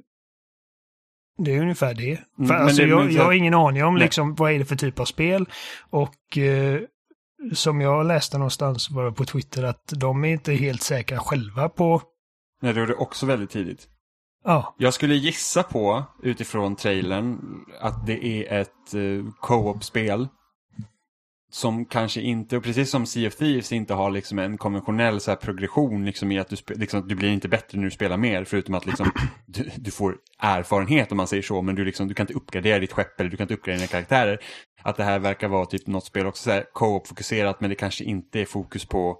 det 1.39 1.55
är 1.55 1.61
ungefär 1.61 1.93
det. 1.93 2.19
Mm, 2.37 2.47
för, 2.47 2.55
alltså, 2.55 2.81
det, 2.81 2.87
jag, 2.87 3.11
jag, 3.11 3.23
har 3.23 3.33
ingen 3.33 3.53
aning 3.53 3.83
om 3.83 3.97
liksom, 3.97 4.35
vad 4.35 4.51
är 4.51 4.59
det 4.59 4.65
för 4.65 4.75
typ 4.75 4.99
av 4.99 5.05
spel. 5.05 5.45
Och 5.89 6.37
uh, 6.37 6.79
som 7.53 7.81
jag 7.81 8.05
läste 8.05 8.37
någonstans 8.37 8.87
det 8.87 9.11
på 9.11 9.25
Twitter 9.25 9.63
att 9.63 9.93
de 9.95 10.25
är 10.25 10.29
inte 10.29 10.53
helt 10.53 10.81
säkra 10.81 11.19
själva 11.19 11.69
på... 11.69 12.01
Nej, 12.61 12.73
det 12.73 12.79
var 12.79 12.87
det 12.87 12.95
också 12.95 13.25
väldigt 13.25 13.49
tidigt. 13.49 13.87
Ja. 14.43 14.75
Jag 14.77 14.93
skulle 14.93 15.15
gissa 15.15 15.63
på, 15.63 16.03
utifrån 16.23 16.75
trailern, 16.75 17.39
att 17.81 18.05
det 18.05 18.25
är 18.25 18.61
ett 18.61 18.95
uh, 18.95 19.31
co-op-spel. 19.39 20.27
Som 21.51 21.85
kanske 21.85 22.21
inte, 22.21 22.57
och 22.57 22.63
precis 22.63 22.89
som 22.89 23.05
Sea 23.05 23.27
of 23.27 23.35
Thieves 23.35 23.71
inte 23.71 23.93
har 23.93 24.11
liksom 24.11 24.39
en 24.39 24.57
konventionell 24.57 25.19
så 25.19 25.31
här 25.31 25.35
progression 25.35 26.05
liksom 26.05 26.31
i 26.31 26.39
att 26.39 26.49
du, 26.49 26.55
liksom, 26.75 27.07
du 27.07 27.15
blir 27.15 27.29
inte 27.29 27.47
bättre 27.47 27.77
när 27.77 27.85
du 27.85 27.91
spelar 27.91 28.17
mer 28.17 28.43
förutom 28.43 28.75
att 28.75 28.85
liksom, 28.85 29.11
du, 29.45 29.69
du, 29.77 29.91
får 29.91 30.17
erfarenhet 30.39 31.11
om 31.11 31.17
man 31.17 31.27
säger 31.27 31.43
så 31.43 31.61
men 31.61 31.75
du, 31.75 31.85
liksom, 31.85 32.07
du 32.07 32.13
kan 32.13 32.23
inte 32.23 32.33
uppgradera 32.33 32.79
ditt 32.79 32.91
skepp 32.91 33.19
eller 33.19 33.29
du 33.29 33.37
kan 33.37 33.43
inte 33.43 33.53
uppgradera 33.53 33.77
dina 33.77 33.87
karaktärer. 33.87 34.39
Att 34.81 34.97
det 34.97 35.03
här 35.03 35.19
verkar 35.19 35.47
vara 35.47 35.65
typ 35.65 35.87
något 35.87 36.05
spel 36.05 36.25
också 36.25 36.43
så 36.43 36.61
co-op 36.73 37.07
fokuserat 37.07 37.61
men 37.61 37.69
det 37.69 37.75
kanske 37.75 38.03
inte 38.03 38.39
är 38.41 38.45
fokus 38.45 38.85
på 38.85 39.17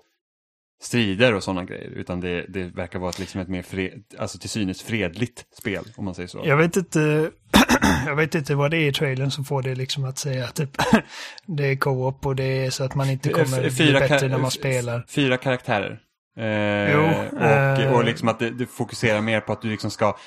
strider 0.82 1.36
och 1.36 1.44
sådana 1.44 1.64
grejer. 1.64 1.90
Utan 1.90 2.20
det, 2.20 2.46
det 2.50 2.64
verkar 2.64 3.00
vara 3.00 3.10
ett, 3.10 3.20
liksom 3.20 3.42
ett 3.42 3.48
mer 3.48 3.62
fred, 3.62 4.04
alltså 4.18 4.38
till 4.40 4.50
synes 4.50 4.82
fredligt 4.82 5.46
spel, 5.58 5.84
om 5.98 6.06
man 6.06 6.16
säger 6.16 6.28
så. 6.28 6.42
Jag 6.46 6.58
vet 6.58 6.76
inte, 6.76 7.32
jag 8.06 8.16
vet 8.16 8.36
inte 8.36 8.56
vad 8.56 8.72
det 8.72 8.78
är 8.78 8.88
i 8.88 8.94
trailern 8.94 9.32
som 9.32 9.46
får 9.46 9.62
det 9.62 9.76
liksom 9.76 10.06
att 10.06 10.18
säga 10.18 10.46
att 10.46 10.56
typ, 10.56 10.78
det 11.46 11.66
är 11.66 11.76
co-op 11.76 12.26
och 12.26 12.36
det 12.36 12.66
är 12.66 12.70
så 12.70 12.84
att 12.84 12.96
man 12.96 13.10
inte 13.10 13.30
kommer 13.30 13.70
fyra 13.70 14.00
bli 14.00 14.10
bättre 14.10 14.28
när 14.28 14.38
man 14.38 14.52
spelar. 14.52 15.06
Fyra 15.08 15.38
karaktärer. 15.38 16.00
Eh, 16.38 16.94
jo, 16.94 17.02
och, 17.38 17.44
eh, 17.44 17.94
och 17.94 18.04
liksom 18.04 18.28
att 18.28 18.40
det, 18.40 18.50
det, 18.50 18.66
fokuserar 18.66 19.22
mer 19.22 19.42
på 19.42 19.54
att 19.54 19.62
du 19.62 19.70
liksom 19.70 19.92
ska 19.92 20.18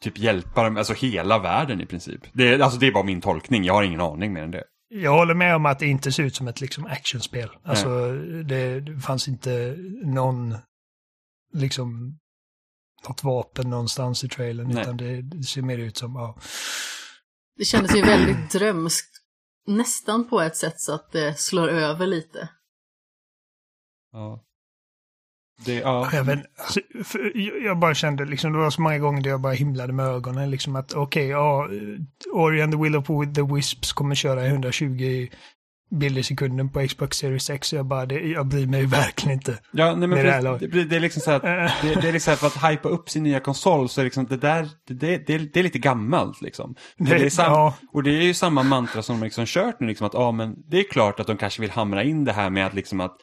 typ 0.00 0.18
hjälpa 0.18 0.62
dem, 0.62 0.76
alltså 0.76 0.94
hela 0.94 1.38
världen 1.38 1.80
i 1.80 1.86
princip. 1.86 2.20
Det, 2.32 2.62
alltså 2.62 2.78
det 2.78 2.86
är 2.86 2.92
bara 2.92 3.04
min 3.04 3.20
tolkning, 3.20 3.64
jag 3.64 3.74
har 3.74 3.82
ingen 3.82 4.00
aning 4.00 4.32
mer 4.32 4.42
än 4.42 4.50
det. 4.50 4.64
Jag 4.88 5.12
håller 5.12 5.34
med 5.34 5.56
om 5.56 5.66
att 5.66 5.78
det 5.78 5.86
inte 5.86 6.12
ser 6.12 6.22
ut 6.22 6.34
som 6.34 6.48
ett 6.48 6.60
liksom 6.60 6.86
actionspel. 6.86 7.48
Alltså 7.64 8.12
det, 8.44 8.80
det, 8.80 9.00
fanns 9.00 9.28
inte 9.28 9.76
någon, 10.02 10.56
liksom, 11.52 12.18
något 13.08 13.24
vapen 13.24 13.70
någonstans 13.70 14.24
i 14.24 14.28
trailern. 14.28 14.68
Nej. 14.68 14.82
Utan 14.82 14.96
det, 14.96 15.22
det, 15.22 15.42
ser 15.42 15.62
mer 15.62 15.78
ut 15.78 15.96
som, 15.96 16.14
ja. 16.14 16.38
Det 17.56 17.64
kändes 17.64 17.96
ju 17.96 18.02
väldigt 18.02 18.50
drömskt. 18.50 19.10
Nästan 19.66 20.28
på 20.28 20.40
ett 20.40 20.56
sätt 20.56 20.80
så 20.80 20.94
att 20.94 21.12
det 21.12 21.38
slår 21.38 21.68
över 21.68 22.06
lite. 22.06 22.48
Ja. 24.12 24.44
Det, 25.64 25.74
ja. 25.74 26.10
Jag, 26.12 26.24
vet, 26.24 26.44
alltså, 26.56 26.80
jag 27.64 27.78
bara 27.78 27.94
kände 27.94 28.24
liksom, 28.24 28.52
det 28.52 28.58
var 28.58 28.70
så 28.70 28.82
många 28.82 28.98
gånger 28.98 29.22
där 29.22 29.30
jag 29.30 29.40
bara 29.40 29.52
himlade 29.52 29.92
med 29.92 30.06
ögonen 30.06 30.50
liksom 30.50 30.76
att 30.76 30.92
okej, 30.92 31.02
okay, 31.02 31.28
ja, 31.28 31.68
Ori 32.32 32.62
and 32.62 32.72
the 32.72 32.78
Will 32.78 32.96
of 32.96 33.06
the 33.34 33.42
Wisps 33.54 33.92
kommer 33.92 34.14
köra 34.14 34.46
120 34.46 35.28
bilder 35.90 36.20
i 36.20 36.22
sekunden 36.22 36.68
på 36.68 36.86
Xbox 36.86 37.16
Series 37.16 37.50
X. 37.50 37.68
Så 37.68 37.76
jag 37.76 37.86
bara, 37.86 38.06
det, 38.06 38.20
jag 38.20 38.46
bryr 38.46 38.66
mig 38.66 38.86
verkligen 38.86 39.38
inte. 39.38 39.58
Ja, 39.72 39.94
nej, 39.94 40.08
men 40.08 40.18
det, 40.18 40.58
det, 40.58 40.84
det, 40.84 40.96
är 40.96 41.00
liksom 41.00 41.22
så 41.22 41.30
att, 41.30 41.42
det, 41.82 42.00
det, 42.02 42.08
är 42.08 42.12
liksom 42.12 42.36
för 42.36 42.46
att 42.46 42.70
hypa 42.70 42.88
upp 42.88 43.10
sin 43.10 43.22
nya 43.22 43.40
konsol 43.40 43.88
så 43.88 44.00
är 44.00 44.04
liksom 44.04 44.26
det 44.26 44.36
där, 44.36 44.68
det, 44.88 45.26
det, 45.26 45.38
det 45.38 45.56
är 45.56 45.62
lite 45.62 45.78
gammalt 45.78 46.42
liksom. 46.42 46.74
Det, 46.96 47.14
är 47.14 47.30
samma, 47.30 47.54
ja. 47.54 47.74
Och 47.92 48.02
det 48.02 48.10
är 48.10 48.22
ju 48.22 48.34
samma 48.34 48.62
mantra 48.62 49.02
som 49.02 49.20
de 49.20 49.24
liksom 49.24 49.46
kört 49.46 49.80
nu 49.80 49.86
liksom 49.86 50.06
att, 50.06 50.14
ja 50.14 50.32
men 50.32 50.54
det 50.70 50.78
är 50.78 50.84
klart 50.90 51.20
att 51.20 51.26
de 51.26 51.36
kanske 51.36 51.60
vill 51.60 51.70
hamra 51.70 52.02
in 52.02 52.24
det 52.24 52.32
här 52.32 52.50
med 52.50 52.66
att 52.66 52.74
liksom 52.74 53.00
att 53.00 53.16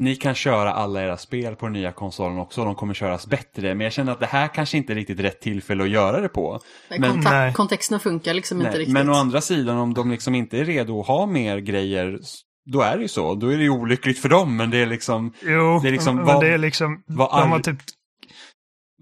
ni 0.00 0.16
kan 0.16 0.34
köra 0.34 0.72
alla 0.72 1.02
era 1.02 1.16
spel 1.16 1.56
på 1.56 1.66
den 1.66 1.72
nya 1.72 1.92
konsolen 1.92 2.38
också, 2.38 2.64
de 2.64 2.74
kommer 2.74 2.94
köras 2.94 3.26
bättre. 3.26 3.74
Men 3.74 3.84
jag 3.84 3.92
känner 3.92 4.12
att 4.12 4.20
det 4.20 4.26
här 4.26 4.48
kanske 4.54 4.76
inte 4.76 4.92
är 4.92 4.94
riktigt 4.94 5.20
rätt 5.20 5.40
tillfälle 5.40 5.84
att 5.84 5.90
göra 5.90 6.20
det 6.20 6.28
på. 6.28 6.60
Men, 6.98 7.52
kontexterna 7.52 7.98
funkar 7.98 8.34
liksom 8.34 8.58
nej, 8.58 8.66
inte 8.66 8.78
riktigt. 8.78 8.92
Men 8.94 9.08
å 9.10 9.12
andra 9.14 9.40
sidan, 9.40 9.76
om 9.76 9.94
de 9.94 10.10
liksom 10.10 10.34
inte 10.34 10.58
är 10.58 10.64
redo 10.64 11.00
att 11.00 11.06
ha 11.06 11.26
mer 11.26 11.58
grejer, 11.58 12.18
då 12.70 12.80
är 12.80 12.96
det 12.96 13.02
ju 13.02 13.08
så. 13.08 13.34
Då 13.34 13.48
är 13.48 13.56
det 13.56 13.62
ju 13.62 13.70
olyckligt 13.70 14.18
för 14.18 14.28
dem, 14.28 14.56
men 14.56 14.70
det 14.70 14.78
är 14.78 14.86
liksom, 14.86 15.32
Jo, 15.42 15.80
Det 15.82 15.88
är 15.88 15.92
liksom 15.92 16.16
men 16.16 16.24
vad- 16.26 16.40
det 16.40 16.48
är 16.48 16.58
liksom, 16.58 17.02
vad 17.06 17.30
de 17.42 17.50
har 17.50 17.58
ar- 17.58 17.62
typ, 17.62 17.78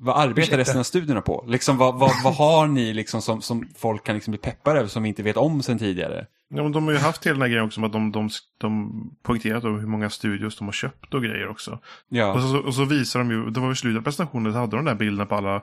vad 0.01 0.17
arbetar 0.17 0.41
Ursäkta. 0.41 0.59
resten 0.59 0.79
av 0.79 0.83
studierna 0.85 1.21
på? 1.21 1.45
Liksom, 1.49 1.77
vad, 1.79 1.99
vad, 1.99 2.11
vad 2.25 2.35
har 2.35 2.67
ni 2.67 2.93
liksom 2.95 3.23
som, 3.23 3.43
som 3.43 3.69
folk 3.77 4.05
kan 4.05 4.15
liksom 4.15 4.31
bli 4.33 4.39
peppade 4.39 4.79
över 4.79 4.89
som 4.89 5.03
vi 5.03 5.09
inte 5.09 5.23
vet 5.23 5.37
om 5.37 5.63
sen 5.63 5.79
tidigare? 5.79 6.27
Ja, 6.51 6.63
men 6.63 6.73
de 6.73 6.85
har 6.85 6.93
ju 6.93 6.99
haft 6.99 7.27
hela 7.27 7.35
den 7.35 7.43
här 7.43 7.49
grejen 7.49 7.65
också 7.65 7.81
med 7.81 7.87
att 7.87 7.93
de, 7.93 8.13
de, 8.13 8.29
de 8.61 8.93
poängterat 9.23 9.65
om 9.65 9.79
hur 9.81 9.87
många 9.87 10.11
studios 10.11 10.57
de 10.59 10.65
har 10.65 10.73
köpt 10.73 11.15
och 11.15 11.23
grejer 11.23 11.49
också. 11.49 11.79
Ja, 12.09 12.33
Och, 12.33 12.41
så, 12.43 12.59
och 12.59 12.75
så 12.75 12.85
visar 12.85 13.19
de 13.21 13.31
ju, 13.31 13.51
det 13.51 13.61
var 13.61 13.73
i 13.73 13.77
slutet 13.77 13.99
av 13.99 14.05
presentationen 14.05 14.53
så 14.53 14.59
hade 14.59 14.71
de 14.71 14.77
den 14.77 14.85
där 14.85 14.95
bilden 14.95 15.27
på 15.27 15.35
alla 15.35 15.63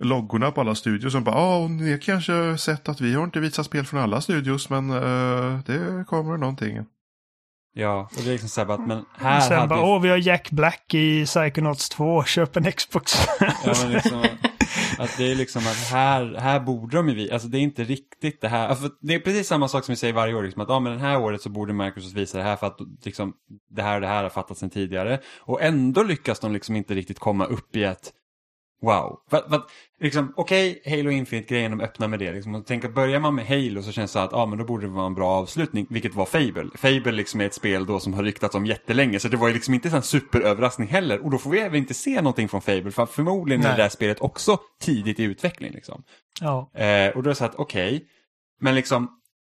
loggorna 0.00 0.50
på 0.50 0.60
alla 0.60 0.74
studios. 0.74 1.12
Som 1.12 1.24
bara, 1.24 1.34
ja, 1.36 1.56
och 1.56 1.70
ni 1.70 1.90
har 1.90 1.98
kanske 1.98 2.58
sett 2.58 2.88
att 2.88 3.00
vi 3.00 3.14
har 3.14 3.24
inte 3.24 3.40
visat 3.40 3.66
spel 3.66 3.84
från 3.84 4.00
alla 4.00 4.20
studios, 4.20 4.70
men 4.70 4.90
eh, 4.90 5.58
det 5.66 6.04
kommer 6.06 6.36
någonting. 6.36 6.78
ja. 7.74 8.08
Och 8.16 8.22
det 8.22 8.28
är 8.28 8.32
liksom 8.32 8.48
så 8.48 8.60
här 8.60 8.66
bara 8.66 8.74
att, 8.78 8.86
men 8.86 9.04
här 9.16 9.40
sen 9.40 9.56
hade 9.56 9.68
bara, 9.68 9.80
vi... 9.80 9.86
åh, 9.86 10.00
vi 10.02 10.08
har 10.08 10.16
Jack 10.16 10.50
Black 10.50 10.94
i 10.94 11.24
Psychonauts 11.26 11.88
2, 11.88 12.24
köp 12.24 12.56
en 12.56 12.72
Xbox. 12.72 13.12
Ja, 13.40 13.72
men 13.82 13.92
liksom, 13.92 14.24
att 14.98 15.16
det 15.18 15.30
är 15.30 15.34
liksom 15.34 15.62
att 15.62 15.90
här, 15.90 16.34
här 16.38 16.60
borde 16.60 16.96
de 16.96 17.08
ju 17.08 17.14
visa, 17.14 17.32
alltså 17.32 17.48
det 17.48 17.58
är 17.58 17.60
inte 17.60 17.84
riktigt 17.84 18.40
det 18.40 18.48
här, 18.48 18.68
alltså 18.68 18.90
det 19.00 19.14
är 19.14 19.18
precis 19.18 19.48
samma 19.48 19.68
sak 19.68 19.84
som 19.84 19.92
vi 19.92 19.96
säger 19.96 20.14
varje 20.14 20.34
år, 20.34 20.42
liksom, 20.42 20.62
att 20.62 20.68
ja, 20.68 20.80
men 20.80 20.92
den 20.92 21.00
här 21.00 21.20
året 21.20 21.42
så 21.42 21.48
borde 21.48 21.72
Microsoft 21.72 22.16
visa 22.16 22.38
det 22.38 22.44
här 22.44 22.56
för 22.56 22.66
att 22.66 22.78
liksom, 23.04 23.32
det 23.70 23.82
här 23.82 23.94
och 23.94 24.00
det 24.00 24.06
här 24.06 24.22
har 24.22 24.30
fattats 24.30 24.60
sedan 24.60 24.70
tidigare. 24.70 25.20
Och 25.40 25.62
ändå 25.62 26.02
lyckas 26.02 26.40
de 26.40 26.52
liksom 26.52 26.76
inte 26.76 26.94
riktigt 26.94 27.18
komma 27.18 27.44
upp 27.44 27.76
i 27.76 27.84
ett 27.84 28.12
wow. 28.82 29.18
För, 29.30 29.48
för 29.48 29.62
liksom, 30.00 30.32
okej, 30.36 30.82
Halo 30.86 31.10
Infinite-grejen, 31.10 31.70
de 31.70 31.80
öppnar 31.80 32.08
med 32.08 32.18
det. 32.18 32.32
Liksom, 32.32 32.54
och 32.54 32.66
tänk 32.66 32.94
börjar 32.94 33.20
man 33.20 33.34
med 33.34 33.46
Halo 33.46 33.82
så 33.82 33.92
känns 33.92 34.10
det 34.10 34.12
så 34.12 34.18
att 34.18 34.32
ja, 34.32 34.46
men 34.46 34.58
då 34.58 34.64
borde 34.64 34.86
det 34.86 34.92
vara 34.92 35.06
en 35.06 35.14
bra 35.14 35.30
avslutning, 35.30 35.86
vilket 35.90 36.14
var 36.14 36.26
Fable. 36.26 36.70
Fable 36.74 37.12
liksom 37.12 37.40
är 37.40 37.46
ett 37.46 37.54
spel 37.54 37.86
då 37.86 38.00
som 38.00 38.14
har 38.14 38.22
ryktats 38.22 38.54
om 38.54 38.66
jättelänge, 38.66 39.20
så 39.20 39.28
det 39.28 39.36
var 39.36 39.48
ju 39.48 39.54
liksom 39.54 39.74
inte 39.74 39.88
en 39.88 40.02
superöverraskning 40.02 40.88
heller. 40.88 41.24
Och 41.24 41.30
då 41.30 41.38
får 41.38 41.50
vi 41.50 41.60
även 41.60 41.76
inte 41.76 41.94
se 41.94 42.16
någonting 42.16 42.48
från 42.48 42.62
Fable, 42.62 42.90
för 42.90 43.06
förmodligen 43.06 43.60
är 43.62 43.68
Nej. 43.68 43.76
det 43.76 43.82
där 43.82 43.88
spelet 43.88 44.20
också 44.20 44.58
tidigt 44.80 45.20
i 45.20 45.22
utveckling. 45.22 45.72
Liksom. 45.72 46.02
ja, 46.40 46.70
Eh, 46.74 47.10
och 47.16 47.22
då 47.22 47.28
är 47.28 47.32
det 47.32 47.34
så 47.34 47.44
att, 47.44 47.54
okej, 47.54 48.04
men 48.60 48.74
liksom 48.74 49.08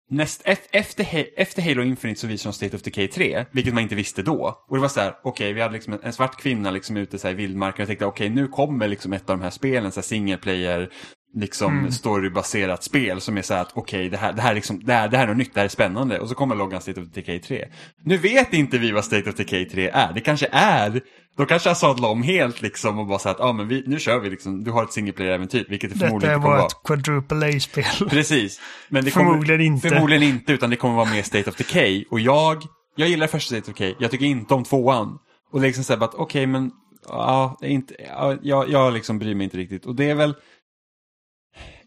näst, 0.08 0.42
efter, 0.72 1.06
efter 1.36 1.62
Halo 1.62 1.82
Infinite 1.82 2.20
så 2.20 2.26
visade 2.26 2.52
de 2.52 2.54
State 2.54 2.76
of 2.76 2.82
Decay 2.82 3.08
3, 3.08 3.44
vilket 3.50 3.75
man 3.75 3.82
inte 3.82 3.94
visste 3.94 4.22
då. 4.22 4.64
Och 4.68 4.76
det 4.76 4.82
var 4.82 4.88
så 4.88 5.00
här, 5.00 5.14
okej, 5.22 5.52
vi 5.52 5.60
hade 5.60 5.75
liksom 5.75 5.92
en, 5.92 5.98
en 6.02 6.12
svart 6.12 6.40
kvinna 6.40 6.70
liksom 6.70 6.96
ute 6.96 7.18
så 7.18 7.26
här 7.26 7.34
i 7.34 7.36
vildmarken 7.36 7.82
och 7.82 7.86
tänkte, 7.86 8.06
okej, 8.06 8.28
nu 8.28 8.48
kommer 8.48 8.88
liksom 8.88 9.12
ett 9.12 9.30
av 9.30 9.38
de 9.38 9.42
här 9.42 9.50
spelen, 9.50 9.92
så 9.92 10.00
här 10.00 10.02
single 10.02 10.36
player, 10.36 10.90
liksom 11.35 11.78
Mm. 11.78 11.92
storybaserat 11.92 12.83
spel 12.85 13.20
som 13.20 13.38
är 13.38 13.42
så 13.42 13.55
här 13.55 13.62
att 13.62 13.72
okej, 13.74 14.09
det, 14.09 14.16
här, 14.16 14.33
det, 14.33 14.42
här, 14.42 14.50
är 14.50 14.55
liksom, 14.55 14.85
det, 14.85 14.92
här, 14.92 15.09
det 15.09 15.16
här 15.16 15.24
är 15.24 15.29
något 15.29 15.37
nytt, 15.37 15.55
det 15.55 15.61
här 15.61 15.64
är 15.64 15.68
spännande. 15.68 16.20
Och 16.20 16.29
så 16.29 16.35
kommer 16.35 16.55
loggan 16.55 16.81
State 16.81 17.00
of 17.00 17.07
Decay 17.07 17.38
3. 17.38 17.68
Nu 18.05 18.16
vet 18.16 18.53
inte 18.53 18.79
vi 18.79 18.92
vad 18.92 19.05
State 19.05 19.31
of 19.31 19.37
Decay 19.37 19.64
3 19.64 19.88
är. 19.88 20.12
Det 20.12 20.20
kanske 20.20 20.48
är, 20.53 21.00
de 21.37 21.46
kanske 21.46 21.68
har 21.70 21.74
sadlat 21.74 22.11
om 22.11 22.22
helt 22.22 22.62
liksom 22.62 22.98
och 22.98 23.07
bara 23.07 23.18
så 23.18 23.29
att, 23.29 23.37
ja 23.38 23.44
ah, 23.44 23.53
men 23.53 23.68
vi, 23.68 23.85
nu 23.87 23.98
kör 23.98 24.18
vi 24.20 24.31
liksom, 24.31 24.64
du 24.64 24.70
har 24.70 24.85
ett 24.85 24.92
single 24.92 25.12
player-äventyr, 25.12 25.64
vilket 25.68 25.90
det 25.90 25.94
detta 25.94 26.07
förmodligen 26.07 26.35
inte 26.35 26.42
kommer 26.44 26.57
vara. 26.57 26.61
var 26.61 26.66
ett 26.66 26.83
quadruple 27.05 27.57
A-spel. 27.57 28.09
Precis. 28.11 28.61
Men 28.88 29.05
det 29.05 29.11
Förmodligen 29.11 29.59
kommer, 29.59 29.61
inte. 29.64 29.88
Förmodligen 29.88 30.22
inte, 30.22 30.53
utan 30.53 30.70
det 30.70 30.77
kommer 30.77 30.94
vara 30.94 31.11
mer 31.11 31.22
State 31.22 31.50
of 31.50 31.57
Decay. 31.57 32.05
Och 32.11 32.20
jag, 32.20 32.62
jag 32.96 33.09
gillar 33.09 33.27
första 33.27 33.55
State 33.55 33.70
of 33.70 33.79
Decay, 33.79 33.94
jag 33.98 34.11
tycker 34.11 34.27
inte 34.27 34.55
om 34.55 34.64
tvåan. 34.64 35.18
Och 35.53 35.61
liksom 35.61 35.85
såhär 35.85 36.00
bara 36.00 36.05
att 36.07 36.14
okej 36.14 36.46
men, 36.46 36.70
ja, 37.09 37.59
inte, 37.62 37.94
ja, 38.09 38.37
jag, 38.42 38.70
jag 38.70 38.92
liksom 38.92 39.18
bryr 39.18 39.35
mig 39.35 39.44
inte 39.44 39.57
riktigt. 39.57 39.87
Och 39.87 39.94
det 39.96 40.11
är 40.11 40.14
väl, 40.14 40.35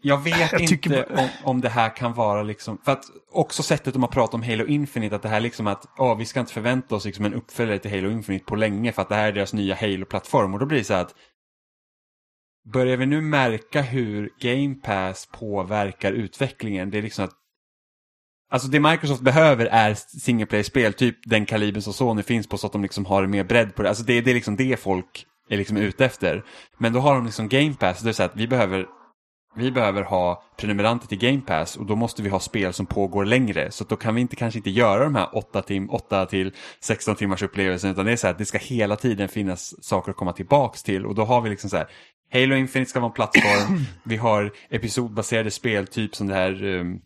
jag 0.02 0.22
vet 0.22 0.52
Jag 0.52 0.60
inte 0.60 1.04
om, 1.04 1.28
om 1.44 1.60
det 1.60 1.68
här 1.68 1.96
kan 1.96 2.14
vara 2.14 2.42
liksom, 2.42 2.78
för 2.84 2.92
att 2.92 3.04
också 3.30 3.62
sättet 3.62 3.94
de 3.94 4.02
har 4.02 4.10
pratat 4.10 4.34
om 4.34 4.42
Halo 4.42 4.66
Infinite, 4.66 5.16
att 5.16 5.22
det 5.22 5.28
här 5.28 5.40
liksom 5.40 5.66
att, 5.66 5.86
ja 5.96 6.14
vi 6.14 6.24
ska 6.24 6.40
inte 6.40 6.52
förvänta 6.52 6.94
oss 6.94 7.04
liksom 7.04 7.24
en 7.24 7.34
uppföljare 7.34 7.78
till 7.78 7.90
Halo 7.90 8.10
Infinite 8.10 8.44
på 8.44 8.56
länge 8.56 8.92
för 8.92 9.02
att 9.02 9.08
det 9.08 9.14
här 9.14 9.28
är 9.28 9.32
deras 9.32 9.52
nya 9.52 9.74
Halo-plattform. 9.74 10.54
Och 10.54 10.60
då 10.60 10.66
blir 10.66 10.78
det 10.78 10.84
så 10.84 10.94
här 10.94 11.00
att, 11.00 11.14
börjar 12.72 12.96
vi 12.96 13.06
nu 13.06 13.20
märka 13.20 13.82
hur 13.82 14.30
Game 14.40 14.74
Pass 14.74 15.28
påverkar 15.32 16.12
utvecklingen? 16.12 16.90
Det 16.90 16.98
är 16.98 17.02
liksom 17.02 17.24
att 17.24 17.36
Alltså 18.52 18.68
det 18.68 18.80
Microsoft 18.80 19.22
behöver 19.22 19.66
är 19.66 19.94
single 19.94 20.46
player-spel, 20.46 20.92
typ 20.92 21.16
den 21.24 21.46
kalibern 21.46 21.82
som 21.82 21.92
Sony 21.92 22.22
finns 22.22 22.48
på 22.48 22.58
så 22.58 22.66
att 22.66 22.72
de 22.72 22.82
liksom 22.82 23.04
har 23.04 23.26
mer 23.26 23.44
bredd 23.44 23.74
på 23.74 23.82
det. 23.82 23.88
Alltså 23.88 24.04
det, 24.04 24.20
det 24.20 24.30
är 24.30 24.34
liksom 24.34 24.56
det 24.56 24.80
folk 24.80 25.26
är 25.48 25.56
liksom 25.56 25.76
ute 25.76 26.04
efter. 26.04 26.44
Men 26.78 26.92
då 26.92 27.00
har 27.00 27.14
de 27.14 27.24
liksom 27.24 27.48
Game 27.48 27.74
Pass, 27.74 28.00
det 28.00 28.08
är 28.08 28.12
så 28.12 28.22
att 28.22 28.36
vi 28.36 28.48
behöver 28.48 28.86
vi 29.54 29.70
behöver 29.70 30.02
ha 30.02 30.42
prenumeranter 30.56 31.06
till 31.06 31.18
Game 31.18 31.40
Pass 31.40 31.76
och 31.76 31.86
då 31.86 31.96
måste 31.96 32.22
vi 32.22 32.28
ha 32.28 32.40
spel 32.40 32.72
som 32.72 32.86
pågår 32.86 33.24
längre. 33.24 33.70
Så 33.70 33.84
då 33.84 33.96
kan 33.96 34.14
vi 34.14 34.20
inte, 34.20 34.36
kanske 34.36 34.58
inte 34.58 34.70
göra 34.70 35.04
de 35.04 35.14
här 35.14 35.36
8, 35.36 35.62
tim 35.62 35.90
8 35.90 36.26
till 36.26 36.52
16 36.80 37.16
timmars 37.16 37.42
upplevelsen 37.42 37.90
utan 37.90 38.06
det 38.06 38.12
är 38.12 38.16
så 38.16 38.26
här 38.26 38.32
att 38.32 38.38
det 38.38 38.46
ska 38.46 38.58
hela 38.58 38.96
tiden 38.96 39.28
finnas 39.28 39.84
saker 39.84 40.10
att 40.10 40.16
komma 40.16 40.32
tillbaks 40.32 40.82
till 40.82 41.06
och 41.06 41.14
då 41.14 41.24
har 41.24 41.40
vi 41.40 41.50
liksom 41.50 41.70
så 41.70 41.76
här 41.76 41.88
Halo 42.32 42.56
Infinite 42.56 42.90
ska 42.90 43.00
vara 43.00 43.10
en 43.10 43.14
plattform, 43.14 43.84
vi 44.04 44.16
har 44.16 44.52
episodbaserade 44.70 45.50
spel 45.50 45.86
typ 45.86 46.14
som 46.16 46.26
det 46.26 46.34
här 46.34 46.64
um, 46.64 47.00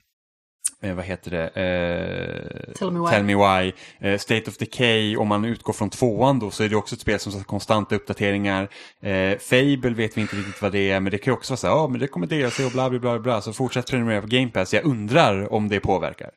eh, 0.82 0.94
vad 0.94 1.04
heter 1.04 1.30
det? 1.30 1.48
Eh, 1.48 2.74
Tell 2.74 2.90
me 2.90 3.00
why. 3.00 3.10
Tell 3.10 3.24
Me 3.24 3.34
Why. 3.34 3.72
Eh, 3.98 4.18
State 4.18 4.50
of 4.50 4.56
Decay, 4.56 5.16
om 5.16 5.28
man 5.28 5.44
utgår 5.44 5.72
från 5.72 5.90
tvåan 5.90 6.38
då, 6.38 6.50
så 6.50 6.62
är 6.62 6.68
det 6.68 6.76
också 6.76 6.94
ett 6.94 7.00
spel 7.00 7.18
som 7.18 7.32
har 7.32 7.42
konstanta 7.42 7.96
uppdateringar. 7.96 8.68
Eh, 9.00 9.38
Fable 9.38 9.94
vet 9.94 10.16
vi 10.16 10.20
inte 10.20 10.36
riktigt 10.36 10.62
vad 10.62 10.72
det 10.72 10.90
är, 10.90 11.00
men 11.00 11.10
det 11.10 11.18
kan 11.18 11.32
ju 11.32 11.36
också 11.36 11.52
vara 11.52 11.58
så 11.58 11.66
här, 11.66 11.74
ja 11.74 11.88
men 11.88 12.00
det 12.00 12.06
kommer 12.06 12.26
DLC 12.26 12.60
och 12.60 12.72
bla 12.72 12.90
bla 12.90 12.98
bla 12.98 13.18
bla, 13.18 13.40
så 13.40 13.52
fortsätt 13.52 13.90
prenumerera 13.90 14.20
på 14.20 14.26
Game 14.26 14.48
Pass. 14.48 14.74
Jag 14.74 14.84
undrar 14.84 15.52
om 15.52 15.68
det 15.68 15.80
påverkar. 15.80 16.30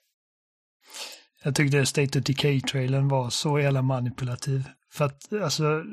Jag 1.44 1.56
tyckte 1.56 1.86
State 1.86 2.20
of 2.20 2.26
Decay-trailern 2.26 3.10
var 3.10 3.30
så 3.30 3.60
jävla 3.60 3.82
manipulativ. 3.82 4.64
För 4.92 5.06
att, 5.06 5.34
alltså... 5.44 5.84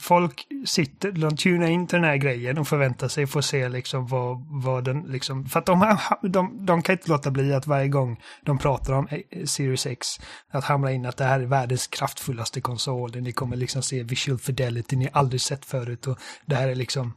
Folk 0.00 0.46
sitter, 0.66 1.12
de 1.12 1.36
tunar 1.36 1.66
in 1.66 1.86
till 1.86 1.96
den 1.96 2.04
här 2.04 2.16
grejen 2.16 2.58
och 2.58 2.68
förväntar 2.68 3.08
sig 3.08 3.26
få 3.26 3.42
se 3.42 3.68
liksom 3.68 4.06
vad, 4.06 4.46
vad 4.62 4.84
den 4.84 5.02
liksom... 5.02 5.46
För 5.46 5.58
att 5.58 5.66
de, 5.66 5.98
de, 6.22 6.66
de 6.66 6.82
kan 6.82 6.92
inte 6.92 7.10
låta 7.10 7.30
bli 7.30 7.54
att 7.54 7.66
varje 7.66 7.88
gång 7.88 8.20
de 8.42 8.58
pratar 8.58 8.92
om 8.92 9.08
Series 9.44 9.86
X, 9.86 10.06
att 10.50 10.64
hamra 10.64 10.92
in 10.92 11.06
att 11.06 11.16
det 11.16 11.24
här 11.24 11.40
är 11.40 11.46
världens 11.46 11.86
kraftfullaste 11.86 12.60
konsol. 12.60 13.10
Ni 13.10 13.32
kommer 13.32 13.56
liksom 13.56 13.82
se 13.82 14.02
visual 14.02 14.38
fidelity 14.38 14.96
ni 14.96 15.08
aldrig 15.12 15.40
sett 15.40 15.64
förut 15.64 16.06
och 16.06 16.18
det 16.46 16.54
här 16.54 16.68
är 16.68 16.74
liksom 16.74 17.16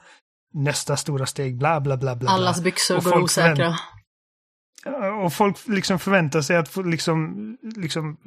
nästa 0.54 0.98
stora 0.98 1.26
steg, 1.26 1.58
bla 1.58 1.82
bla 1.82 1.98
bla 1.98 2.16
bla. 2.16 2.30
Allas 2.32 2.62
byxor 2.62 2.98
Och 2.98 3.04
går 3.04 3.24
osäkra. 3.24 3.76
Och 5.24 5.34
folk 5.34 5.68
liksom 5.68 6.00
förväntar 6.00 6.42
sig 6.42 6.58
att 6.58 6.70
få 6.70 6.82
liksom, 6.82 7.58
liksom 7.76 8.18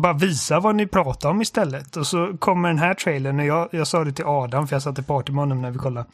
bara 0.00 0.12
visa 0.12 0.60
vad 0.60 0.74
ni 0.74 0.86
pratar 0.86 1.30
om 1.30 1.42
istället. 1.42 1.96
Och 1.96 2.06
så 2.06 2.36
kommer 2.38 2.68
den 2.68 2.78
här 2.78 2.94
trailern 2.94 3.40
och 3.40 3.46
jag, 3.46 3.68
jag 3.72 3.86
sa 3.86 4.04
det 4.04 4.12
till 4.12 4.24
Adam, 4.26 4.68
för 4.68 4.74
jag 4.76 4.82
satt 4.82 4.98
i 4.98 5.02
party 5.02 5.32
med 5.32 5.40
honom 5.42 5.62
när 5.62 5.70
vi 5.70 5.78
kollade. 5.78 6.06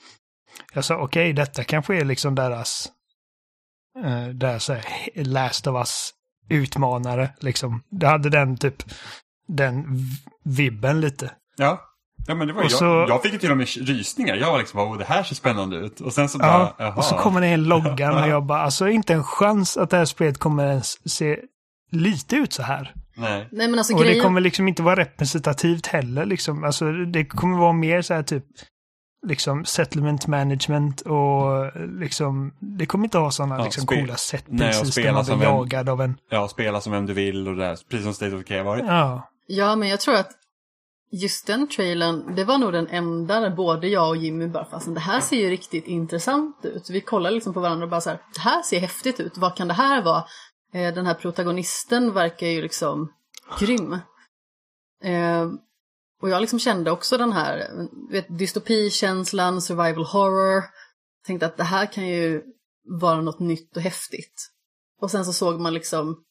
Jag 0.75 0.85
sa 0.85 0.97
okej, 0.97 1.33
detta 1.33 1.64
kanske 1.64 1.97
är 2.01 2.05
liksom 2.05 2.35
deras, 2.35 2.88
eh, 4.05 4.27
deras 4.29 4.69
här, 4.69 4.85
Last 5.14 5.67
of 5.67 5.77
Us 5.77 6.11
utmanare 6.51 7.31
liksom. 7.41 7.83
Det 7.91 8.07
hade 8.07 8.31
den 8.31 8.57
typ, 8.57 8.83
den 9.49 9.85
vibben 10.45 11.01
lite. 11.01 11.31
Ja. 11.57 11.81
Ja 12.27 12.35
men 12.35 12.47
det 12.47 12.53
var 12.53 12.61
Och 12.61 12.71
jag, 12.71 12.79
så- 12.79 13.07
jag 13.09 13.23
fick 13.23 13.41
till 13.41 13.51
och 13.51 13.57
med 13.57 13.67
rysningar. 13.69 14.35
Jag 14.37 14.53
var 14.53 14.59
liksom, 14.59 14.81
oh, 14.81 14.99
det 14.99 15.05
här 15.05 15.23
ser 15.23 15.35
spännande 15.35 15.77
ut. 15.77 16.01
Och 16.01 16.12
sen 16.12 16.29
så 16.29 16.38
bara, 16.38 16.49
Ja, 16.49 16.75
jaha. 16.79 16.95
och 16.97 17.05
så 17.05 17.14
kommer 17.17 17.41
det 17.41 17.47
en 17.47 17.64
loggan 17.64 18.23
och 18.23 18.29
jag 18.35 18.43
bara, 18.47 18.61
alltså 18.61 18.88
inte 18.88 19.14
en 19.14 19.25
chans 19.25 19.77
att 19.77 19.91
det 19.91 19.97
här 19.97 20.05
spelet 20.05 20.38
kommer 20.38 20.67
ens 20.67 21.11
se 21.12 21.38
lite 21.90 22.37
ut 22.37 22.53
så 22.53 22.62
här. 22.62 22.94
Nej. 23.16 23.48
Nej 23.53 23.68
men 23.68 23.79
alltså 23.79 23.94
Och 23.94 24.01
det 24.01 24.07
grejen... 24.07 24.24
kommer 24.24 24.40
liksom 24.40 24.68
inte 24.68 24.83
vara 24.83 24.96
representativt 24.96 25.87
heller. 25.87 26.27
Liksom. 26.27 26.64
Alltså, 26.64 26.92
det 26.92 27.24
kommer 27.24 27.59
vara 27.59 27.72
mer 27.72 28.03
så 28.03 28.14
här 28.14 28.22
typ 28.22 28.44
liksom 29.27 29.64
settlement 29.64 30.27
management 30.27 31.01
och 31.01 31.72
liksom 32.01 32.53
det 32.61 32.87
kommer 32.87 33.05
inte 33.05 33.18
ha 33.18 33.31
sådana 33.31 33.59
Ja, 33.59 33.64
liksom, 33.64 33.87
coola 33.87 34.16
set 34.16 34.44
Nej, 34.48 34.68
och 34.68 34.72
pieces 34.72 34.94
där 34.94 35.03
spela 35.03 35.12
man 35.12 35.24
som 35.24 35.38
blir 35.38 35.48
en- 35.48 35.55
jagad 35.55 35.88
av 35.88 36.01
en... 36.01 36.16
Ja, 36.31 36.48
spela 36.48 36.81
som 36.81 36.92
vem 36.92 37.07
du 37.07 37.12
vill 37.12 37.48
och 37.48 37.57
det 37.57 37.64
där. 37.64 37.79
Precis 37.90 38.05
som 38.05 38.14
State 38.14 38.33
of 38.35 38.40
Decay 38.40 38.62
varit. 38.62 38.85
Ja. 38.87 39.29
Ja, 39.46 39.77
men 39.77 39.88
jag 39.88 40.01
tror 40.01 40.14
att 40.14 40.31
just 41.12 41.46
den 41.46 41.68
trailern, 41.68 42.35
det 42.35 42.44
var 42.44 42.59
nog 42.59 42.72
den 42.72 42.88
enda 42.88 43.40
där 43.40 43.51
både 43.51 43.88
jag 43.88 44.09
och 44.09 44.16
Jimmy 44.16 44.46
bara, 44.48 44.64
fast 44.64 44.94
det 44.94 45.01
här 45.01 45.20
ser 45.20 45.37
ju 45.37 45.51
riktigt 45.51 45.87
intressant 45.87 46.57
ut. 46.62 46.90
Vi 46.90 47.01
kollar 47.01 47.31
liksom 47.31 47.55
på 47.55 47.61
varandra 47.61 47.85
och 47.85 47.90
bara 47.90 48.01
så 48.01 48.11
här, 48.11 48.18
det 48.35 48.40
här 48.40 48.62
ser 48.62 48.81
häftigt 48.81 49.20
ut, 49.20 49.38
vad 49.38 49.57
kan 49.57 49.68
det 49.68 49.74
här 49.74 50.03
vara? 50.03 50.24
Eh, 50.73 50.95
den 50.95 51.07
här 51.07 51.15
protagonisten 51.15 52.13
verkar 52.13 52.47
ju 52.47 52.63
liksom 52.63 53.13
grym. 53.59 53.93
Eh, 55.03 55.49
och 56.21 56.29
jag 56.29 56.41
liksom 56.41 56.59
kände 56.59 56.91
också 56.91 57.19
den 57.19 57.33
här 57.33 57.69
vet, 58.11 58.39
dystopikänslan, 58.39 59.63
survival 59.63 60.05
horror. 60.05 60.65
Tänkte 61.27 61.47
att 61.47 61.57
det 61.57 61.65
här 61.65 61.87
kan 61.87 62.07
ju 62.07 62.43
vara 63.01 63.21
något 63.21 63.39
nytt 63.39 63.77
och 63.77 63.83
häftigt. 63.83 64.51
Och 65.01 65.11
sen 65.11 65.25
så 65.25 65.33
såg 65.33 65.61
man 65.61 65.75
liksom 65.75 66.25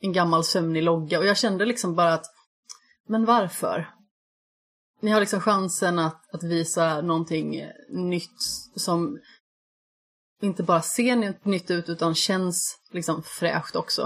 en 0.00 0.12
gammal 0.12 0.44
sömnig 0.44 0.82
logga 0.82 1.18
och 1.18 1.26
jag 1.26 1.36
kände 1.36 1.64
liksom 1.64 1.94
bara 1.94 2.14
att 2.14 2.26
men 3.08 3.24
varför? 3.24 3.90
Ni 5.00 5.10
har 5.10 5.20
liksom 5.20 5.40
chansen 5.40 5.98
att, 5.98 6.34
att 6.34 6.42
visa 6.42 7.00
någonting 7.00 7.66
nytt 7.88 8.40
som 8.76 9.18
inte 10.42 10.62
bara 10.62 10.82
ser 10.82 11.16
nytt- 11.48 11.70
ut 11.70 11.88
utan 11.88 12.14
känns 12.14 12.78
liksom 12.90 13.22
fräscht 13.22 13.76
också. 13.76 14.02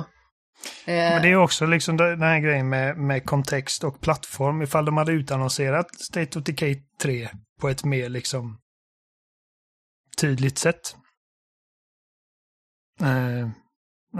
Eh, 0.84 0.94
Men 0.94 1.22
det 1.22 1.28
är 1.28 1.36
också 1.36 1.66
liksom 1.66 1.96
den 1.96 2.22
här 2.22 2.40
grejen 2.40 2.68
med, 2.68 2.96
med 2.98 3.24
kontext 3.24 3.84
och 3.84 4.00
plattform. 4.00 4.62
Ifall 4.62 4.84
de 4.84 4.96
hade 4.96 5.12
utannonserat 5.12 6.00
State 6.00 6.38
of 6.38 6.44
Decay 6.44 6.82
3 7.00 7.28
på 7.60 7.68
ett 7.68 7.84
mer 7.84 8.08
liksom 8.08 8.58
tydligt 10.16 10.58
sätt. 10.58 10.96
Eh, 13.00 13.48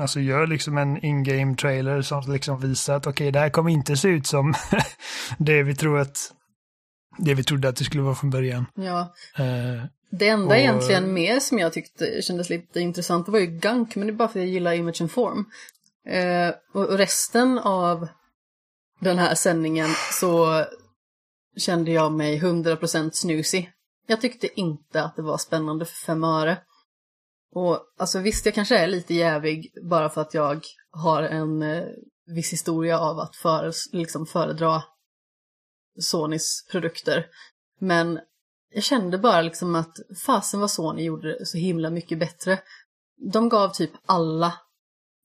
alltså 0.00 0.20
gör 0.20 0.46
liksom 0.46 0.78
en 0.78 1.04
in-game 1.04 1.56
trailer 1.56 2.02
som 2.02 2.32
liksom 2.32 2.60
visar 2.60 2.96
att 2.96 3.06
okej, 3.06 3.10
okay, 3.12 3.30
det 3.30 3.38
här 3.38 3.50
kommer 3.50 3.70
inte 3.70 3.96
se 3.96 4.08
ut 4.08 4.26
som 4.26 4.54
det 5.38 5.62
vi 5.62 5.74
tror 5.74 5.98
att 5.98 6.32
det 7.18 7.34
vi 7.34 7.44
trodde 7.44 7.68
att 7.68 7.76
det 7.76 7.84
skulle 7.84 8.02
vara 8.02 8.14
från 8.14 8.30
början. 8.30 8.66
ja. 8.74 9.14
Eh, 9.36 9.84
Det 10.10 10.28
enda 10.28 10.46
Och- 10.46 10.56
egentligen 10.56 11.14
mer 11.14 11.40
som 11.40 11.58
jag 11.58 11.72
tyckte 11.72 12.22
kändes 12.22 12.50
lite 12.50 12.80
intressant 12.80 13.28
var 13.28 13.38
ju 13.38 13.46
Gunk, 13.46 13.96
men 13.96 14.06
det 14.06 14.12
är 14.12 14.14
bara 14.14 14.28
för 14.28 14.38
att 14.38 14.44
jag 14.44 14.52
gillar 14.54 14.72
Image 14.72 15.00
and 15.00 15.10
Form. 15.10 15.44
Eh, 16.06 16.54
och, 16.72 16.98
resten 16.98 17.58
av 17.58 18.08
den 19.00 19.18
här 19.18 19.34
sändningen 19.34 19.88
så 20.12 20.64
kände 21.56 21.90
jag 21.90 22.12
mig 22.12 22.38
100% 22.38 23.10
snusig. 23.14 23.72
Jag 24.06 24.20
tyckte 24.20 24.60
inte 24.60 25.02
att 25.02 25.16
det 25.16 25.22
var 25.22 25.38
spännande 25.38 25.84
för 25.84 25.94
fem 25.94 26.24
öre. 26.24 26.58
Och 27.54 27.80
alltså 27.98 28.18
visst, 28.18 28.46
jag 28.46 28.54
kanske 28.54 28.78
är 28.78 28.86
lite 28.86 29.14
jävig 29.14 29.72
bara 29.82 30.08
för 30.08 30.20
att 30.20 30.34
jag 30.34 30.64
har 30.90 31.22
en 31.22 31.62
eh, 31.62 31.84
viss 32.26 32.52
historia 32.52 32.98
av 32.98 33.18
att 33.18 33.36
före, 33.36 33.72
liksom 33.92 34.26
föredra 34.26 34.82
Sonys 36.00 36.66
produkter. 36.70 37.26
Men 37.80 38.20
jag 38.70 38.84
kände 38.84 39.18
bara 39.18 39.42
liksom 39.42 39.74
att 39.74 39.96
fasen 40.26 40.60
vad 40.60 40.70
Sony 40.70 41.02
gjorde 41.02 41.38
det 41.38 41.46
så 41.46 41.58
himla 41.58 41.90
mycket 41.90 42.18
bättre. 42.18 42.58
De 43.32 43.48
gav 43.48 43.68
typ 43.68 43.90
alla 44.06 44.54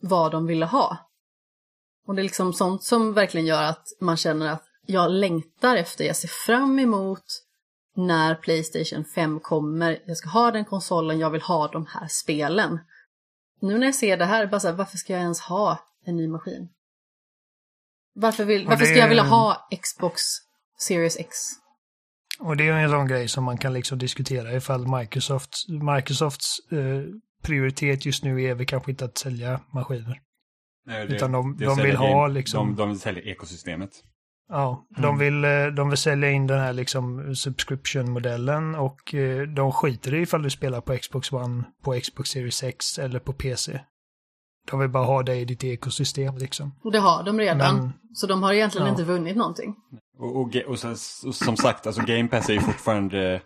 vad 0.01 0.31
de 0.31 0.45
ville 0.45 0.65
ha. 0.65 0.97
Och 2.07 2.15
det 2.15 2.21
är 2.21 2.23
liksom 2.23 2.53
sånt 2.53 2.83
som 2.83 3.13
verkligen 3.13 3.47
gör 3.47 3.63
att 3.63 3.87
man 4.01 4.17
känner 4.17 4.47
att 4.47 4.63
jag 4.85 5.11
längtar 5.11 5.75
efter, 5.75 6.05
jag 6.05 6.15
ser 6.15 6.27
fram 6.27 6.79
emot 6.79 7.25
när 7.95 8.35
Playstation 8.35 9.05
5 9.05 9.39
kommer. 9.39 10.03
Jag 10.05 10.17
ska 10.17 10.29
ha 10.29 10.51
den 10.51 10.65
konsolen, 10.65 11.19
jag 11.19 11.29
vill 11.29 11.41
ha 11.41 11.67
de 11.67 11.85
här 11.85 12.07
spelen. 12.07 12.79
Nu 13.61 13.77
när 13.77 13.87
jag 13.87 13.95
ser 13.95 14.17
det 14.17 14.25
här, 14.25 14.47
bara 14.47 14.59
så 14.59 14.67
här, 14.67 14.75
varför 14.75 14.97
ska 14.97 15.13
jag 15.13 15.21
ens 15.21 15.41
ha 15.41 15.79
en 16.05 16.15
ny 16.15 16.27
maskin? 16.27 16.69
Varför, 18.15 18.45
vill, 18.45 18.67
varför 18.67 18.85
ska 18.85 18.95
jag 18.95 19.07
vilja 19.07 19.23
ha 19.23 19.67
Xbox 19.81 20.21
Series 20.77 21.17
X? 21.17 21.37
Och 22.39 22.57
det 22.57 22.67
är 22.67 22.73
en 22.73 22.89
sån 22.89 23.07
grej 23.07 23.27
som 23.27 23.43
man 23.43 23.57
kan 23.57 23.73
liksom 23.73 23.97
diskutera 23.97 24.53
ifall 24.53 24.87
Microsoft, 24.99 25.49
Microsofts 25.95 26.59
eh, 26.71 27.01
prioritet 27.43 28.05
just 28.05 28.23
nu 28.23 28.43
är 28.43 28.55
väl 28.55 28.65
kanske 28.65 28.91
inte 28.91 29.05
att 29.05 29.17
sälja 29.17 29.59
maskiner. 29.73 30.19
Nej, 30.85 31.07
Utan 31.15 31.31
de- 31.31 31.57
det 31.57 31.65
de 31.65 31.75
säljer 31.75 31.91
vill 31.91 31.97
ha 31.97 32.27
game- 32.27 32.33
liksom- 32.33 32.67
De, 32.67 32.75
de 32.75 32.89
vill 32.89 32.99
sälja 32.99 33.21
ekosystemet. 33.23 33.89
Ja, 34.49 34.87
Mm. 34.97 35.01
de, 35.01 35.17
vill, 35.17 35.43
eh, 35.45 35.65
de 35.75 35.89
vill 35.89 35.97
sälja 35.97 36.31
in 36.31 36.47
den 36.47 36.59
här 36.59 36.73
liksom 36.73 37.35
subscription-modellen 37.35 38.75
och 38.75 39.13
eh, 39.13 39.41
de 39.47 39.71
skiter 39.71 40.13
i 40.13 40.21
ifall 40.21 40.41
du 40.43 40.49
spelar 40.49 40.81
på 40.81 40.97
Xbox 40.97 41.31
One, 41.31 41.63
på 41.83 41.99
Xbox 42.03 42.29
Series 42.29 42.63
X 42.63 42.99
eller 42.99 43.19
på 43.19 43.33
PC. 43.33 43.79
De 44.71 44.79
vill 44.79 44.89
bara 44.89 45.05
ha 45.05 45.23
det 45.23 45.35
i 45.35 45.45
ditt 45.45 45.63
ekosystem 45.63 46.37
liksom. 46.37 46.75
Och 46.83 46.91
det 46.91 46.99
har 46.99 47.23
de 47.23 47.39
redan. 47.39 47.57
Men- 47.77 47.93
Så 48.13 48.27
de 48.27 48.43
har 48.43 48.53
egentligen 48.53 48.87
Ja. 48.87 48.91
inte 48.91 49.03
vunnit 49.03 49.35
någonting. 49.37 49.75
Och, 50.23 50.41
och, 50.41 50.55
och, 50.67 50.79
så, 50.79 50.91
och 51.27 51.35
som 51.35 51.57
sagt, 51.57 51.87
alltså 51.87 52.01
Game 52.01 52.27
Pass 52.27 52.49
är 52.49 52.53
ju 52.53 52.59
fortfarande... 52.59 53.41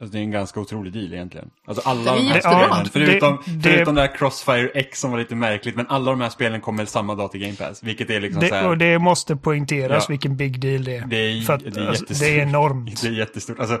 Alltså 0.00 0.12
det 0.12 0.18
är 0.18 0.22
en 0.22 0.30
ganska 0.30 0.60
otrolig 0.60 0.92
deal 0.92 1.12
egentligen. 1.14 1.50
Alltså 1.66 1.88
alla 1.88 2.14
de 2.14 2.20
här 2.22 2.40
spelen, 2.40 2.86
förutom, 2.92 3.42
Det- 3.46 3.62
förutom 3.68 3.94
det 3.94 4.00
här 4.00 4.16
Crossfire 4.16 4.68
X 4.68 5.00
som 5.00 5.10
var 5.10 5.18
lite 5.18 5.34
märkligt, 5.34 5.76
men 5.76 5.86
alla 5.86 6.10
de 6.10 6.20
här 6.20 6.28
spelen 6.28 6.60
kommer 6.60 6.84
samma 6.84 7.14
dag 7.14 7.30
till 7.30 7.40
Game 7.40 7.54
Pass. 7.56 7.82
Vilket 7.82 8.10
är 8.10 8.20
liksom 8.20 8.40
så 8.42 8.48
Det, 8.48 8.54
här, 8.54 8.68
och 8.68 8.78
det 8.78 8.98
måste 8.98 9.36
poängteras 9.36 10.04
Ja. 10.08 10.12
vilken 10.12 10.36
big 10.36 10.60
deal 10.60 10.84
det 10.84 10.96
är. 10.96 11.06
det 11.06 11.16
är, 11.16 11.40
För 11.42 11.52
att, 11.54 11.74
det 11.74 11.80
är 11.80 11.88
alltså, 11.88 12.04
det 12.24 12.38
är 12.40 12.42
enormt. 12.42 13.02
Det 13.02 13.08
är 13.08 13.12
jättestort. 13.12 13.58
Alltså, 13.58 13.80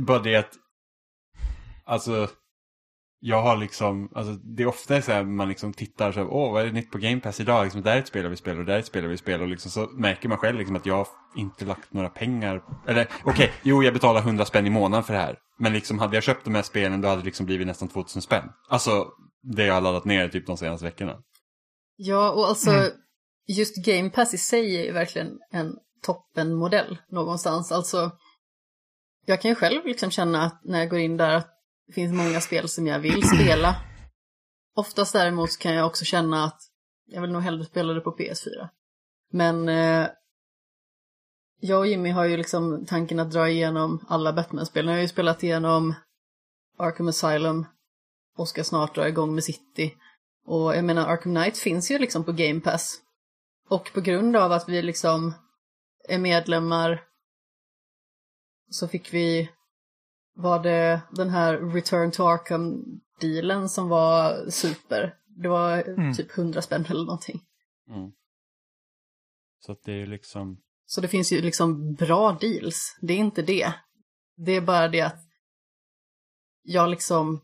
bara 0.00 0.18
det 0.18 0.36
att... 0.36 0.50
Alltså, 1.84 2.28
jag 3.24 3.42
har 3.42 3.56
liksom... 3.56 4.08
Alltså, 4.14 4.32
det 4.32 4.62
är 4.62 4.66
ofta 4.66 5.02
så 5.02 5.12
här 5.12 5.24
man 5.24 5.48
liksom 5.48 5.72
tittar 5.72 6.12
så 6.12 6.20
här, 6.20 6.28
åh, 6.30 6.52
vad 6.52 6.62
är 6.62 6.66
det 6.66 6.72
nytt 6.72 6.90
på 6.90 6.98
Game 6.98 7.20
Pass 7.20 7.40
idag? 7.40 7.64
Liksom, 7.64 7.82
där 7.82 7.96
är 7.96 7.98
ett 7.98 8.06
spel 8.08 8.28
vi 8.28 8.36
spelar 8.36 8.60
och 8.60 8.66
där 8.66 8.74
är 8.74 8.78
ett 8.78 8.86
spel 8.86 9.06
vi 9.06 9.16
spelar. 9.16 9.42
Och 9.42 9.48
liksom, 9.48 9.70
så 9.70 9.80
märker 9.92 10.28
man 10.28 10.38
själv 10.38 10.58
liksom 10.58 10.76
att 10.76 10.86
jag 10.86 10.94
har 10.94 11.06
inte 11.36 11.64
lagt 11.64 11.92
några 11.92 12.08
pengar. 12.08 12.62
Eller, 12.86 13.08
okej, 13.24 13.52
jo, 13.62 13.82
jag 13.82 13.94
betalar 13.94 14.20
100 14.20 14.44
spänn 14.44 14.66
i 14.66 14.70
månaden 14.70 15.04
för 15.04 15.12
det 15.12 15.20
här. 15.20 15.38
Men 15.58 15.72
liksom, 15.72 15.98
hade 15.98 16.16
jag 16.16 16.22
köpt 16.22 16.44
de 16.44 16.54
här 16.54 16.62
spelen, 16.62 17.00
då 17.00 17.08
hade 17.08 17.20
det 17.20 17.24
liksom 17.24 17.46
blivit 17.46 17.66
nästan 17.66 17.88
2000 17.88 18.22
spänn. 18.22 18.44
Alltså, 18.68 19.08
det 19.42 19.64
jag 19.64 19.74
har 19.74 19.80
laddat 19.80 20.04
ner 20.04 20.28
typ 20.28 20.46
de 20.46 20.56
senaste 20.56 20.84
veckorna. 20.84 21.16
Ja, 21.96 22.30
och 22.30 22.48
alltså 22.48 22.70
Mm. 22.70 22.90
just 23.46 23.84
Game 23.84 24.10
Pass 24.10 24.34
i 24.34 24.38
sig 24.38 24.76
är 24.80 24.84
ju 24.84 24.92
verkligen 24.92 25.38
en 25.50 25.76
toppenmodell 26.02 26.98
någonstans. 27.10 27.72
Alltså, 27.72 28.10
jag 29.26 29.40
kan 29.40 29.48
ju 29.48 29.54
själv 29.54 29.86
liksom 29.86 30.10
känna 30.10 30.42
att 30.44 30.60
när 30.64 30.78
jag 30.78 30.90
går 30.90 30.98
in 30.98 31.16
där 31.16 31.34
att 31.34 31.48
det 31.86 31.92
finns 31.92 32.12
många 32.12 32.40
spel 32.40 32.68
som 32.68 32.86
jag 32.86 32.98
vill 32.98 33.28
spela. 33.28 33.76
Oftast 34.74 35.12
däremot 35.12 35.58
kan 35.58 35.74
jag 35.74 35.86
också 35.86 36.04
känna 36.04 36.44
att 36.44 36.60
jag 37.06 37.20
vill 37.20 37.32
nog 37.32 37.42
hellre 37.42 37.64
spela 37.64 37.92
det 37.92 38.00
på 38.00 38.16
PS4. 38.16 38.68
Men 39.30 39.68
eh, 39.68 40.08
jag 41.60 41.78
och 41.78 41.86
Jimmy 41.86 42.10
har 42.10 42.24
ju 42.24 42.36
liksom 42.36 42.86
tanken 42.86 43.20
att 43.20 43.30
dra 43.30 43.48
igenom 43.48 44.04
alla 44.08 44.32
Batman-spel. 44.32 44.86
Jag 44.86 44.92
har 44.92 45.00
ju 45.00 45.08
spelat 45.08 45.42
igenom 45.42 45.94
Arkham 46.78 47.08
Asylum 47.08 47.66
och 48.36 48.48
ska 48.48 48.64
snart 48.64 48.94
dra 48.94 49.08
igång 49.08 49.34
med 49.34 49.44
City. 49.44 49.94
Och 50.44 50.76
jag 50.76 50.84
menar, 50.84 51.06
Arkham 51.06 51.34
Knight 51.34 51.58
finns 51.58 51.90
ju 51.90 51.98
liksom 51.98 52.24
på 52.24 52.32
Game 52.32 52.60
Pass. 52.60 53.00
Och 53.68 53.90
på 53.94 54.00
grund 54.00 54.36
av 54.36 54.52
att 54.52 54.68
vi 54.68 54.82
liksom 54.82 55.34
är 56.08 56.18
medlemmar 56.18 57.02
så 58.70 58.88
fick 58.88 59.14
vi, 59.14 59.50
var 60.34 60.62
det 60.62 61.00
den 61.10 61.30
här 61.30 61.58
Return 61.74 62.10
to 62.10 62.22
Arkham-dealen 62.22 63.68
som 63.68 63.88
var 63.88 64.50
super. 64.50 65.14
Det 65.26 65.48
var 65.48 65.82
Mm. 65.88 66.14
typ 66.14 66.38
100 66.38 66.62
spänn 66.62 66.84
eller 66.88 67.04
någonting. 67.04 67.40
Mm. 67.88 68.12
Så 69.58 69.72
att 69.72 69.82
det 69.82 69.92
är 69.92 70.06
liksom... 70.06 70.60
Så 70.86 71.00
det 71.00 71.08
finns 71.08 71.32
ju 71.32 71.40
liksom 71.40 71.94
bra 71.94 72.32
deals. 72.40 72.98
Det 73.00 73.12
är 73.12 73.18
inte 73.18 73.42
det. 73.42 73.74
Det 74.36 74.52
är 74.52 74.60
bara 74.60 74.88
det 74.88 75.00
att 75.00 75.20
jag 76.62 76.90
liksom 76.90 77.40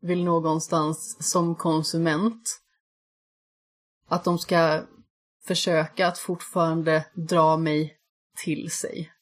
vill 0.00 0.24
någonstans 0.24 1.30
som 1.30 1.54
konsument 1.54 2.60
att 4.06 4.24
de 4.24 4.38
ska 4.38 4.82
försöka 5.46 6.08
att 6.08 6.18
fortfarande 6.18 7.06
dra 7.14 7.56
mig 7.56 7.96
till 8.44 8.70
sig. 8.70 9.12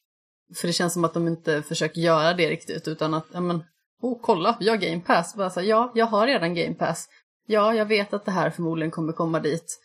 För 0.54 0.66
det 0.66 0.72
känns 0.72 0.92
som 0.92 1.04
att 1.04 1.14
de 1.14 1.28
inte 1.28 1.62
försöker 1.62 2.00
göra 2.00 2.34
det 2.34 2.50
riktigt 2.50 2.88
utan 2.88 3.14
att, 3.14 3.26
ja 3.32 3.40
men, 3.40 3.64
oh 4.00 4.18
kolla, 4.22 4.56
vi 4.61 4.68
har 4.68 4.76
Game 4.76 5.00
Pass. 5.00 5.34
Bara 5.34 5.50
så, 5.50 5.62
ja, 5.62 5.92
jag 5.94 6.06
har 6.06 6.26
redan 6.26 6.54
Game 6.54 6.74
Pass. 6.74 7.08
Ja, 7.46 7.74
jag 7.74 7.87
vet 7.87 8.12
att 8.12 8.24
det 8.24 8.30
här 8.30 8.50
förmodligen 8.50 8.90
kommer 8.90 9.12
komma 9.12 9.40
dit. 9.40 9.80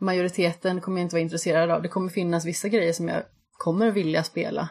Majoriteten 0.00 0.80
kommer 0.80 1.00
jag 1.00 1.04
inte 1.04 1.14
vara 1.14 1.22
intresserad 1.22 1.70
av. 1.70 1.82
Det 1.82 1.88
kommer 1.88 2.08
finnas 2.08 2.44
vissa 2.44 2.68
grejer 2.68 2.92
som 2.92 3.08
jag 3.08 3.22
kommer 3.52 3.90
vilja 3.90 4.24
spela. 4.24 4.68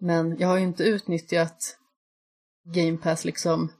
Men 0.00 0.38
jag 0.38 0.48
har 0.48 0.56
ju 0.56 0.62
inte 0.62 0.84
utnyttjat 0.84 1.78
Game 2.74 2.96
Pass 2.96 3.24
liksom 3.24 3.72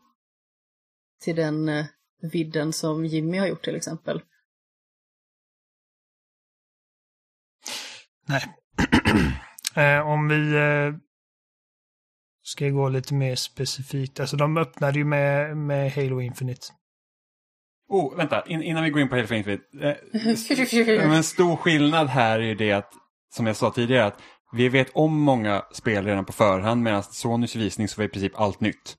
till 1.20 1.36
den 1.36 1.68
eh, 1.68 1.86
vidden 2.32 2.72
som 2.72 3.04
Jimmy 3.04 3.38
har 3.38 3.46
gjort 3.46 3.64
till 3.64 3.76
exempel. 3.76 4.22
Nej. 8.28 8.56
eh, 9.76 10.08
om 10.08 10.28
vi 10.28 10.54
eh, 10.54 10.94
ska 12.42 12.68
gå 12.68 12.88
lite 12.88 13.14
mer 13.14 13.34
specifikt. 13.34 14.20
Alltså 14.20 14.36
de 14.36 14.56
öppnade 14.56 14.98
ju 14.98 15.04
med, 15.04 15.56
med 15.56 15.92
Halo 15.92 16.20
Infinite. 16.20 16.66
Oh, 17.88 18.16
vänta, 18.16 18.42
in, 18.46 18.62
innan 18.62 18.84
vi 18.84 18.90
går 18.90 19.02
in 19.02 19.08
på 19.08 19.14
Halo 19.14 19.34
Infinite. 19.34 19.62
Eh, 19.82 21.08
men 21.08 21.24
stor 21.24 21.56
skillnad 21.56 22.08
här 22.08 22.38
är 22.38 22.44
ju 22.44 22.54
det 22.54 22.72
att, 22.72 22.92
som 23.34 23.46
jag 23.46 23.56
sa 23.56 23.70
tidigare, 23.70 24.04
att 24.04 24.22
vi 24.52 24.68
vet 24.68 24.90
om 24.94 25.20
många 25.20 25.62
spel 25.72 26.04
redan 26.04 26.24
på 26.24 26.32
förhand 26.32 26.82
medan 26.82 27.02
Sonys 27.02 27.56
visning 27.56 27.88
så 27.88 28.00
var 28.00 28.04
i 28.04 28.08
princip 28.08 28.40
allt 28.40 28.60
nytt. 28.60 28.96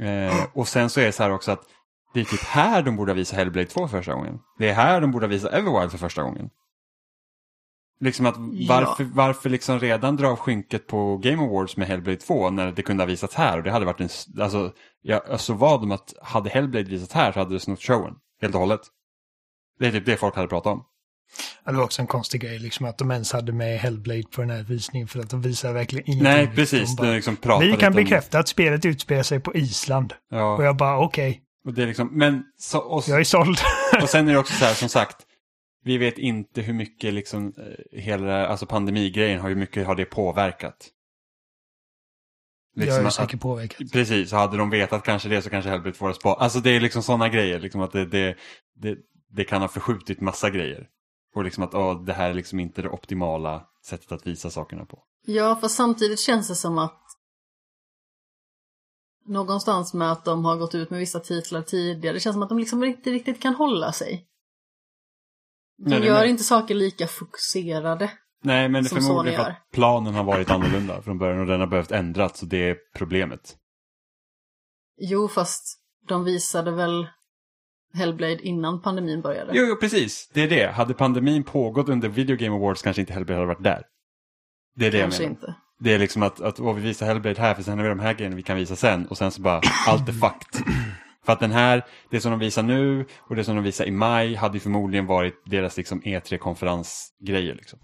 Eh, 0.00 0.46
och 0.54 0.68
sen 0.68 0.90
så 0.90 1.00
är 1.00 1.06
det 1.06 1.12
så 1.12 1.22
här 1.22 1.32
också 1.32 1.50
att 1.52 1.62
det 2.14 2.20
är 2.20 2.24
typ 2.24 2.42
här 2.42 2.82
de 2.82 2.96
borde 2.96 3.14
visa 3.14 3.36
Hellblade 3.36 3.66
2 3.66 3.88
för 3.88 3.98
första 3.98 4.14
gången. 4.14 4.38
Det 4.58 4.68
är 4.68 4.74
här 4.74 5.00
de 5.00 5.12
borde 5.12 5.26
visa 5.26 5.50
Everwild 5.50 5.90
för 5.90 5.98
första 5.98 6.22
gången. 6.22 6.50
Liksom 8.00 8.26
att 8.26 8.34
varför, 8.68 9.04
varför 9.04 9.50
liksom 9.50 9.80
redan 9.80 10.16
dra 10.16 10.28
av 10.28 10.36
skynket 10.36 10.86
på 10.86 11.16
Game 11.16 11.42
Awards 11.42 11.76
med 11.76 11.88
Hellblade 11.88 12.16
2 12.16 12.50
när 12.50 12.72
det 12.72 12.82
kunde 12.82 13.02
ha 13.02 13.06
visats 13.06 13.34
här 13.34 13.56
och 13.58 13.62
det 13.64 13.70
hade 13.70 13.86
varit 13.86 14.00
en, 14.00 14.08
alltså, 14.42 14.72
jag, 15.02 15.22
jag 15.28 15.40
så 15.40 15.54
vad 15.54 15.82
om 15.82 15.92
att 15.92 16.12
hade 16.22 16.50
Hellblade 16.50 16.90
visat 16.90 17.12
här 17.12 17.32
så 17.32 17.38
hade 17.38 17.54
det 17.54 17.60
snott 17.60 17.82
showen 17.82 18.14
helt 18.42 18.54
och 18.54 18.60
hållet. 18.60 18.80
Det 19.78 19.86
är 19.86 19.92
typ 19.92 20.06
det 20.06 20.16
folk 20.16 20.36
hade 20.36 20.48
pratat 20.48 20.72
om. 20.72 20.84
Ja, 21.64 21.70
Det 21.72 21.78
var 21.78 21.84
också 21.84 22.02
en 22.02 22.06
konstig 22.06 22.40
grej, 22.40 22.58
liksom 22.58 22.86
att 22.86 22.98
de 22.98 23.10
ens 23.10 23.32
hade 23.32 23.52
med 23.52 23.78
Hellblade 23.80 24.22
på 24.34 24.40
den 24.40 24.50
här 24.50 24.62
visningen 24.62 25.08
för 25.08 25.20
att 25.20 25.30
de 25.30 25.42
visar 25.42 25.72
verkligen 25.72 26.06
ingenting. 26.10 26.24
Nej, 26.32 26.40
Liksom, 26.40 26.56
precis. 26.56 26.96
bara, 26.96 27.06
Det 27.06 27.14
liksom 27.14 27.36
Vi 27.60 27.76
kan 27.76 27.92
om- 27.92 27.96
bekräfta 27.96 28.38
att 28.38 28.48
spelet 28.48 28.84
utspelar 28.84 29.22
sig 29.22 29.40
på 29.40 29.54
Island. 29.54 30.12
Och 30.12 30.36
Ja, 30.38 30.62
jag 30.64 30.76
bara, 30.76 30.98
okej, 30.98 31.42
och 31.66 31.72
det 31.74 31.82
är 31.82 31.86
liksom, 31.86 32.08
men 32.12 32.42
så, 32.58 32.78
och, 32.78 33.04
jag 33.08 33.20
är 33.20 33.24
såld. 33.24 33.58
och 34.02 34.08
sen 34.08 34.28
är 34.28 34.32
det 34.32 34.38
också 34.38 34.54
så 34.54 34.64
här, 34.64 34.74
som 34.74 34.88
sagt, 34.88 35.16
vi 35.86 35.98
vet 35.98 36.18
inte 36.18 36.60
hur 36.62 36.72
mycket 36.74 37.14
liksom 37.14 37.54
eh, 37.58 38.00
hela 38.00 38.46
alltså 38.46 38.66
pandemigrejen, 38.66 39.40
har 39.40 39.48
hur 39.48 39.56
mycket 39.56 39.86
har 39.86 39.94
det 39.94 40.04
påverkat? 40.04 40.90
jag 42.74 42.84
Liksom 42.84 43.02
är 43.02 43.06
att- 43.08 43.14
säkert 43.14 43.40
påverkat. 43.40 43.92
Precis, 43.92 44.30
så 44.30 44.36
hade 44.36 44.56
de 44.56 44.70
vetat 44.70 45.02
kanske 45.02 45.28
det 45.28 45.42
så 45.42 45.50
kanske 45.50 45.70
Hellblade 45.70 45.96
får 45.96 46.12
spara. 46.12 46.34
Alltså 46.34 46.60
det 46.60 46.70
är 46.70 46.80
liksom 46.80 47.02
sådana 47.02 47.28
grejer, 47.28 47.60
liksom 47.60 47.80
att 47.80 47.92
det, 47.92 48.06
det, 48.06 48.36
det, 48.74 48.98
det 49.30 49.44
kan 49.44 49.60
ha 49.62 49.68
förskjutit 49.68 50.20
massa 50.20 50.50
grejer. 50.50 50.88
Och 51.34 51.44
liksom 51.44 51.64
att 51.64 51.74
åh, 51.74 52.04
det 52.04 52.12
här 52.12 52.30
är 52.30 52.34
liksom 52.34 52.60
inte 52.60 52.82
det 52.82 52.88
optimala 52.88 53.66
sättet 53.84 54.12
att 54.12 54.26
visa 54.26 54.50
sakerna 54.50 54.84
på. 54.84 55.02
Ja, 55.26 55.58
fast 55.60 55.74
samtidigt 55.76 56.20
känns 56.20 56.48
det 56.48 56.54
som 56.54 56.78
att 56.78 57.02
någonstans 59.26 59.94
med 59.94 60.12
att 60.12 60.24
de 60.24 60.44
har 60.44 60.56
gått 60.56 60.74
ut 60.74 60.90
med 60.90 61.00
vissa 61.00 61.20
titlar 61.20 61.62
tidigare, 61.62 62.14
det 62.14 62.20
känns 62.20 62.34
som 62.34 62.42
att 62.42 62.48
de 62.48 62.58
liksom 62.58 62.84
inte 62.84 63.10
riktigt 63.10 63.42
kan 63.42 63.54
hålla 63.54 63.92
sig. 63.92 64.26
De 65.78 65.90
Nej, 65.90 66.04
gör 66.06 66.20
med- 66.20 66.28
inte 66.28 66.44
saker 66.44 66.74
lika 66.74 67.06
fokuserade. 67.06 68.10
Nej, 68.42 68.68
men 68.68 68.82
det 68.82 68.86
är 68.86 68.88
Som 68.88 69.00
förmodligen 69.00 69.44
för 69.44 69.50
att 69.50 69.70
planen 69.72 70.14
har 70.14 70.24
varit 70.24 70.50
annorlunda 70.50 71.02
från 71.02 71.18
början 71.18 71.40
och 71.40 71.46
den 71.46 71.60
har 71.60 71.66
behövt 71.66 71.92
ändras, 71.92 72.38
så 72.38 72.46
det 72.46 72.70
är 72.70 72.76
problemet. 72.96 73.56
Jo, 75.00 75.28
fast 75.28 75.78
de 76.08 76.24
visade 76.24 76.70
väl 76.70 77.06
Hellblade 77.94 78.42
innan 78.42 78.82
pandemin 78.82 79.20
började. 79.22 79.50
Jo, 79.54 79.64
jo, 79.68 79.76
precis. 79.76 80.30
Det 80.34 80.40
är 80.42 80.48
det. 80.48 80.70
Hade 80.72 80.94
pandemin 80.94 81.44
pågått 81.44 81.88
under 81.88 82.08
Video 82.08 82.36
Game 82.36 82.56
Awards 82.56 82.82
kanske 82.82 83.02
inte 83.02 83.12
Hellblade 83.12 83.40
hade 83.40 83.46
varit 83.54 83.62
där. 83.64 83.82
Det 84.76 84.86
är 84.86 84.90
det 84.90 85.00
Kanske 85.00 85.22
jag 85.22 85.28
menar. 85.30 85.40
inte. 85.48 85.54
Det 85.80 85.94
är 85.94 85.98
liksom 85.98 86.22
att, 86.22 86.40
att 86.40 86.58
vi 86.58 86.80
visar 86.80 87.06
Hellblade 87.06 87.40
här 87.40 87.54
för 87.54 87.62
sen 87.62 87.78
har 87.78 87.82
vi 87.84 87.88
de 87.88 88.00
här 88.00 88.14
grejerna 88.14 88.36
vi 88.36 88.42
kan 88.42 88.56
visa 88.56 88.76
sen 88.76 89.06
och 89.06 89.18
sen 89.18 89.30
så 89.30 89.42
bara 89.42 89.60
allt 89.86 90.08
är 90.08 90.12
fucked. 90.12 90.64
För 91.26 91.32
att 91.32 91.40
den 91.40 91.52
här, 91.52 91.86
det 92.10 92.20
som 92.20 92.30
de 92.30 92.40
visar 92.40 92.62
nu 92.62 93.06
och 93.18 93.36
det 93.36 93.44
som 93.44 93.54
de 93.54 93.64
visar 93.64 93.84
i 93.84 93.90
maj 93.90 94.34
hade 94.34 94.54
ju 94.54 94.60
förmodligen 94.60 95.06
varit 95.06 95.42
deras 95.44 95.76
liksom 95.76 96.02
E3-konferensgrejer 96.02 97.54
liksom. 97.54 97.78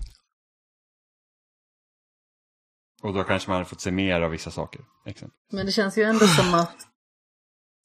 Och 3.02 3.14
då 3.14 3.24
kanske 3.24 3.50
man 3.50 3.56
hade 3.56 3.68
fått 3.68 3.80
se 3.80 3.90
mer 3.90 4.20
av 4.20 4.30
vissa 4.30 4.50
saker. 4.50 4.84
Exempel. 5.06 5.38
Men 5.52 5.66
det 5.66 5.72
känns 5.72 5.98
ju 5.98 6.02
ändå 6.02 6.26
som 6.26 6.54
att 6.60 6.76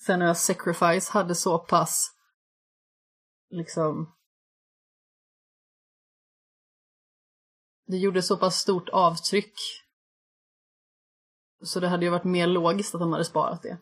Senua 0.05 0.35
Sacrifice 0.35 1.11
hade 1.11 1.35
så 1.35 1.59
pass 1.59 2.11
liksom 3.49 4.13
det 7.87 7.97
gjorde 7.97 8.21
så 8.21 8.37
pass 8.37 8.55
stort 8.55 8.89
avtryck 8.89 9.53
så 11.63 11.79
det 11.79 11.87
hade 11.87 12.05
ju 12.05 12.11
varit 12.11 12.23
mer 12.23 12.47
logiskt 12.47 12.95
att 12.95 13.01
de 13.01 13.11
hade 13.11 13.25
sparat 13.25 13.61
det. 13.61 13.77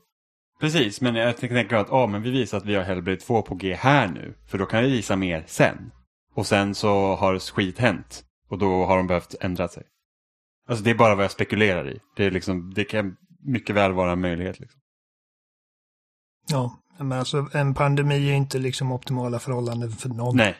Precis, 0.59 1.01
men 1.01 1.15
jag 1.15 1.37
tänker 1.37 1.75
att 1.75 1.91
ah, 1.91 2.07
men 2.07 2.21
vi 2.21 2.31
visar 2.31 2.57
att 2.57 2.65
vi 2.65 2.75
har 2.75 2.83
Hellblade 2.83 3.17
2 3.17 3.41
på 3.41 3.55
G 3.55 3.73
här 3.73 4.07
nu. 4.07 4.33
För 4.47 4.57
då 4.57 4.65
kan 4.65 4.83
vi 4.83 4.89
visa 4.91 5.15
mer 5.15 5.43
sen. 5.47 5.91
Och 6.33 6.47
sen 6.47 6.75
så 6.75 7.15
har 7.15 7.39
skit 7.39 7.79
hänt. 7.79 8.23
Och 8.49 8.57
då 8.57 8.85
har 8.85 8.97
de 8.97 9.07
behövt 9.07 9.35
ändra 9.41 9.67
sig. 9.67 9.83
Alltså 10.69 10.83
det 10.83 10.89
är 10.89 10.95
bara 10.95 11.15
vad 11.15 11.23
jag 11.23 11.31
spekulerar 11.31 11.89
i. 11.89 11.99
Det, 12.15 12.25
är 12.25 12.31
liksom, 12.31 12.73
det 12.73 12.83
kan 12.83 13.15
mycket 13.39 13.75
väl 13.75 13.91
vara 13.93 14.11
en 14.11 14.21
möjlighet. 14.21 14.59
Liksom. 14.59 14.81
Ja, 16.51 16.79
men 16.97 17.11
alltså 17.19 17.47
en 17.53 17.73
pandemi 17.73 18.29
är 18.29 18.33
inte 18.33 18.59
liksom 18.59 18.91
optimala 18.91 19.39
förhållanden 19.39 19.91
för 19.91 20.09
någon. 20.09 20.37
Nej, 20.37 20.55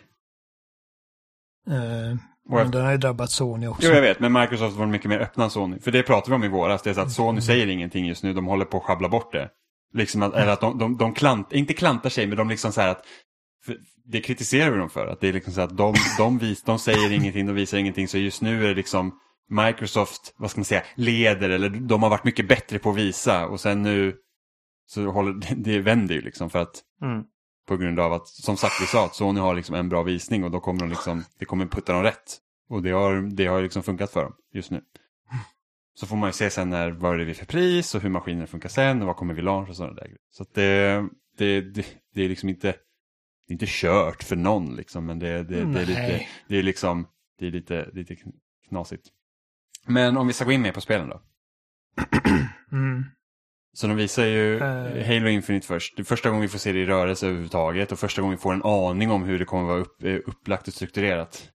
Och 2.50 2.56
men 2.56 2.72
den 2.72 2.86
har 2.86 2.92
ju 2.92 2.98
drabbat 2.98 3.32
Sony 3.32 3.68
också. 3.68 3.88
jo, 3.88 3.94
jag 3.94 4.02
vet. 4.02 4.20
Men 4.20 4.34
Microsoft 4.34 4.78
var 4.78 4.86
mycket 4.86 5.10
mer 5.10 5.20
öppna 5.20 5.44
än 5.44 5.50
Sony. 5.50 5.80
För 5.80 5.92
det 5.92 6.04
pratade 6.04 6.30
vi 6.32 6.36
om 6.36 6.44
i 6.44 6.48
våras. 6.48 6.82
Det 6.82 6.90
är 6.90 6.94
så 6.94 7.02
att 7.02 7.12
Sony 7.12 7.42
säger 7.42 7.68
ingenting 7.68 8.06
just 8.06 8.24
nu. 8.24 8.34
De 8.34 8.46
håller 8.46 8.66
på 8.66 8.78
att 8.78 8.84
schabbla 8.84 9.10
bort 9.10 9.32
det. 9.32 9.50
Liksom 9.96 10.24
att, 10.24 10.34
eller 10.34 10.52
att 10.52 10.62
de, 10.62 10.78
de, 10.78 10.98
de 10.98 11.14
klant, 11.14 11.54
inte 11.54 11.74
klantar 11.74 12.10
sig, 12.10 12.28
men 12.28 12.38
de 12.38 12.50
liksom 12.50 12.72
så 12.72 12.82
här 12.82 12.90
att 12.90 13.06
det 14.06 14.22
kritiserar 14.22 14.72
vi 14.72 14.78
dem 14.78 14.90
för. 14.90 15.08
Att 15.08 15.22
det 15.22 15.28
är 15.28 15.34
liksom 15.34 15.54
så 15.54 15.62
att 15.62 15.78
de, 15.78 15.96
de, 16.18 16.38
vis, 16.38 16.64
de 16.64 16.80
säger 16.80 17.12
ingenting, 17.12 17.46
de 17.46 17.56
visar 17.56 17.78
ingenting. 17.78 18.08
Så 18.08 18.18
just 18.18 18.42
nu 18.42 18.64
är 18.64 18.68
det 18.68 18.76
liksom 18.76 19.20
Microsoft, 19.50 20.34
vad 20.38 20.52
ska 20.52 20.60
man 20.60 20.66
säga, 20.66 20.84
leder. 20.96 21.50
Eller 21.50 21.70
de 21.70 22.04
har 22.04 22.10
varit 22.10 22.24
mycket 22.24 22.48
bättre 22.48 22.80
på 22.80 22.90
att 22.90 22.96
visa. 22.98 23.48
Och 23.48 23.60
sen 23.60 23.82
nu 23.82 24.16
så 24.88 25.06
håller 25.12 25.34
det, 25.56 25.56
det 25.56 25.80
vänder 25.80 26.16
ju 26.16 26.22
liksom. 26.22 26.50
För 26.50 26.60
att 26.60 26.82
Mm. 27.02 27.24
på 27.68 27.78
grund 27.78 28.00
av 28.00 28.14
att, 28.14 28.28
som 28.28 28.58
sagt 28.58 28.82
vi 28.82 28.86
sa, 28.86 29.06
att 29.06 29.16
Sony 29.16 29.40
har 29.40 29.56
liksom 29.56 29.76
en 29.76 29.90
bra 29.90 30.04
visning 30.04 30.44
och 30.44 30.52
då 30.52 30.60
kommer 30.60 30.80
de 30.80 30.90
liksom, 30.90 31.24
det 31.40 31.46
kommer 31.46 31.66
putta 31.66 31.94
dem 31.94 32.04
rätt. 32.04 32.38
Och 32.70 32.82
det 32.84 32.92
har, 32.92 33.36
det 33.36 33.46
har 33.46 33.62
liksom 33.62 33.84
funkat 33.84 34.12
för 34.12 34.24
dem 34.24 34.34
just 34.54 34.72
nu. 34.72 34.82
Så 35.96 36.08
får 36.08 36.16
man 36.16 36.30
ju 36.30 36.34
se 36.34 36.50
sen 36.50 36.70
när, 36.70 36.92
vad 36.92 37.22
är 37.22 37.26
det 37.26 37.34
för 37.34 37.46
pris 37.46 37.96
och 37.96 38.02
hur 38.02 38.10
maskinen 38.10 38.48
funkar 38.48 38.70
sen 38.70 39.02
och 39.02 39.08
vad 39.08 39.16
kommer 39.16 39.34
vi 39.34 39.42
launch 39.42 39.70
och 39.70 39.76
sådana 39.76 39.94
där 39.94 40.04
grejer. 40.04 40.20
Så 40.32 40.46
det, 40.54 41.08
det, 41.38 41.62
det, 41.62 41.86
det 42.14 42.22
är 42.22 42.30
liksom 42.30 42.50
inte, 42.50 42.68
det 43.48 43.52
är 43.52 43.54
inte 43.54 43.66
kört 43.70 44.24
för 44.24 44.36
någon 44.36 44.76
liksom, 44.76 45.06
men 45.06 45.20
det, 45.20 45.44
det, 45.44 45.66
det 45.66 45.82
är 45.82 45.86
lite, 45.86 46.28
det 46.48 46.58
är 46.58 46.64
liksom, 46.64 47.08
det 47.40 47.48
är 47.48 47.52
lite, 47.52 47.90
lite 47.94 48.16
knasigt. 48.70 49.08
Men 49.86 50.18
om 50.18 50.28
vi 50.28 50.34
ska 50.34 50.46
gå 50.46 50.52
in 50.52 50.62
mer 50.62 50.72
på 50.72 50.82
spelen 50.82 51.10
då. 51.10 51.22
Mm. 52.72 53.06
Så 53.74 53.88
de 53.88 53.98
visar 53.98 54.26
ju 54.26 54.58
Eh. 54.58 55.08
Halo 55.08 55.30
Infinite 55.30 55.68
först. 55.68 55.96
Det 55.96 56.02
är 56.02 56.04
första 56.04 56.30
gången 56.30 56.42
vi 56.42 56.48
får 56.48 56.60
se 56.60 56.72
det 56.72 56.80
i 56.80 56.86
rörelse 56.86 57.26
överhuvudtaget 57.26 57.92
och 57.92 58.00
första 58.00 58.22
gången 58.22 58.38
vi 58.38 58.42
får 58.42 58.54
en 58.54 58.64
aning 58.64 59.12
om 59.12 59.24
hur 59.24 59.40
det 59.40 59.46
kommer 59.46 59.64
vara 59.64 59.78
upp, 59.78 60.04
eh, 60.04 60.16
upplagt 60.26 60.68
och 60.68 60.74
strukturerat. 60.74 61.50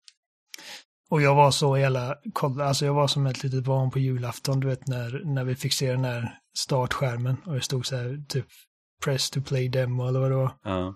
Och 1.10 1.22
jag 1.22 1.36
var 1.36 1.52
så 1.52 1.78
jävla, 1.78 2.18
alltså 2.62 2.86
jag 2.86 2.94
var 2.94 3.08
som 3.08 3.26
ett 3.26 3.44
litet 3.44 3.64
barn 3.64 3.92
på 3.92 4.00
julafton, 4.00 4.60
du 4.60 4.68
vet 4.68 4.88
när, 4.88 5.22
när 5.26 5.44
vi 5.44 5.56
fick 5.56 5.74
se 5.74 5.92
den 5.92 6.06
här 6.06 6.40
startskärmen 6.58 7.38
och 7.46 7.54
det 7.54 7.62
stod 7.62 7.86
så 7.86 7.96
här 7.96 8.26
typ 8.28 8.46
press 9.04 9.30
to 9.30 9.42
play 9.42 9.70
demo 9.70 10.08
eller 10.08 10.20
vad 10.20 10.32
det 10.32 10.36
var. 10.36 10.52
Ja. 10.64 10.96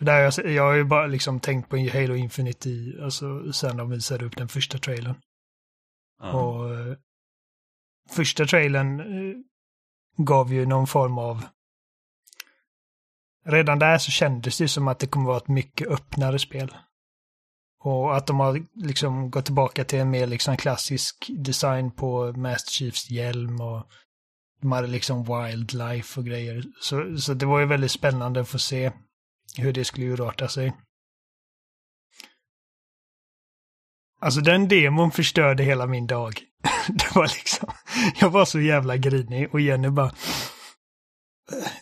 Där 0.00 0.20
jag, 0.20 0.32
jag 0.52 0.62
har 0.62 0.74
ju 0.74 0.84
bara 0.84 1.06
liksom 1.06 1.40
tänkt 1.40 1.68
på 1.68 1.76
Halo 1.76 2.14
Infinite 2.14 2.70
i, 2.70 3.00
alltså 3.02 3.52
sen 3.52 3.76
de 3.76 3.90
visade 3.90 4.24
upp 4.24 4.36
den 4.36 4.48
första 4.48 4.78
trailern. 4.78 5.16
Ja. 6.22 6.32
Och 6.32 6.96
första 8.10 8.44
trailern 8.44 9.00
eh, 9.00 9.36
gav 10.24 10.52
ju 10.52 10.66
någon 10.66 10.86
form 10.86 11.18
av... 11.18 11.44
Redan 13.46 13.78
där 13.78 13.98
så 13.98 14.10
kändes 14.10 14.58
det 14.58 14.68
som 14.68 14.88
att 14.88 14.98
det 14.98 15.06
kommer 15.06 15.26
vara 15.26 15.36
ett 15.36 15.48
mycket 15.48 15.88
öppnare 15.88 16.38
spel. 16.38 16.74
Och 17.84 18.16
att 18.16 18.26
de 18.26 18.40
har 18.40 18.62
liksom 18.74 19.30
gått 19.30 19.44
tillbaka 19.44 19.84
till 19.84 19.98
en 19.98 20.10
mer 20.10 20.26
liksom 20.26 20.56
klassisk 20.56 21.30
design 21.38 21.90
på 21.90 22.32
Master 22.32 22.70
Chiefs 22.70 23.10
hjälm 23.10 23.60
och 23.60 23.86
de 24.60 24.72
hade 24.72 24.86
liksom 24.86 25.24
wildlife 25.24 26.20
och 26.20 26.26
grejer. 26.26 26.64
Så, 26.80 27.16
så 27.18 27.34
det 27.34 27.46
var 27.46 27.60
ju 27.60 27.66
väldigt 27.66 27.90
spännande 27.90 28.40
att 28.40 28.48
få 28.48 28.58
se 28.58 28.92
hur 29.56 29.72
det 29.72 29.84
skulle 29.84 30.06
urarta 30.06 30.48
sig. 30.48 30.72
Alltså 34.20 34.40
den 34.40 34.68
demon 34.68 35.10
förstörde 35.10 35.62
hela 35.62 35.86
min 35.86 36.06
dag. 36.06 36.40
Det 36.88 37.14
var 37.14 37.24
liksom, 37.24 37.68
jag 38.20 38.30
var 38.30 38.44
så 38.44 38.60
jävla 38.60 38.96
grinig 38.96 39.54
och 39.54 39.60
Jenny 39.60 39.88
bara 39.88 40.12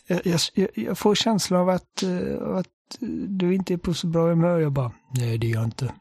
jag, 0.07 0.21
jag, 0.25 0.67
jag- 0.75 0.97
får 0.97 1.15
känslan 1.15 1.59
av 1.61 1.69
att, 1.69 2.03
eh, 2.03 2.47
att 2.55 2.67
eh, 3.01 3.07
du 3.27 3.55
inte 3.55 3.73
är 3.73 3.77
på 3.77 3.93
så 3.93 4.07
bra 4.07 4.27
humör. 4.29 4.59
Jag 4.59 4.71
bara, 4.71 4.91
nej 5.17 5.37
det 5.37 5.47
är 5.47 5.51
jag 5.51 5.63
inte. 5.63 5.93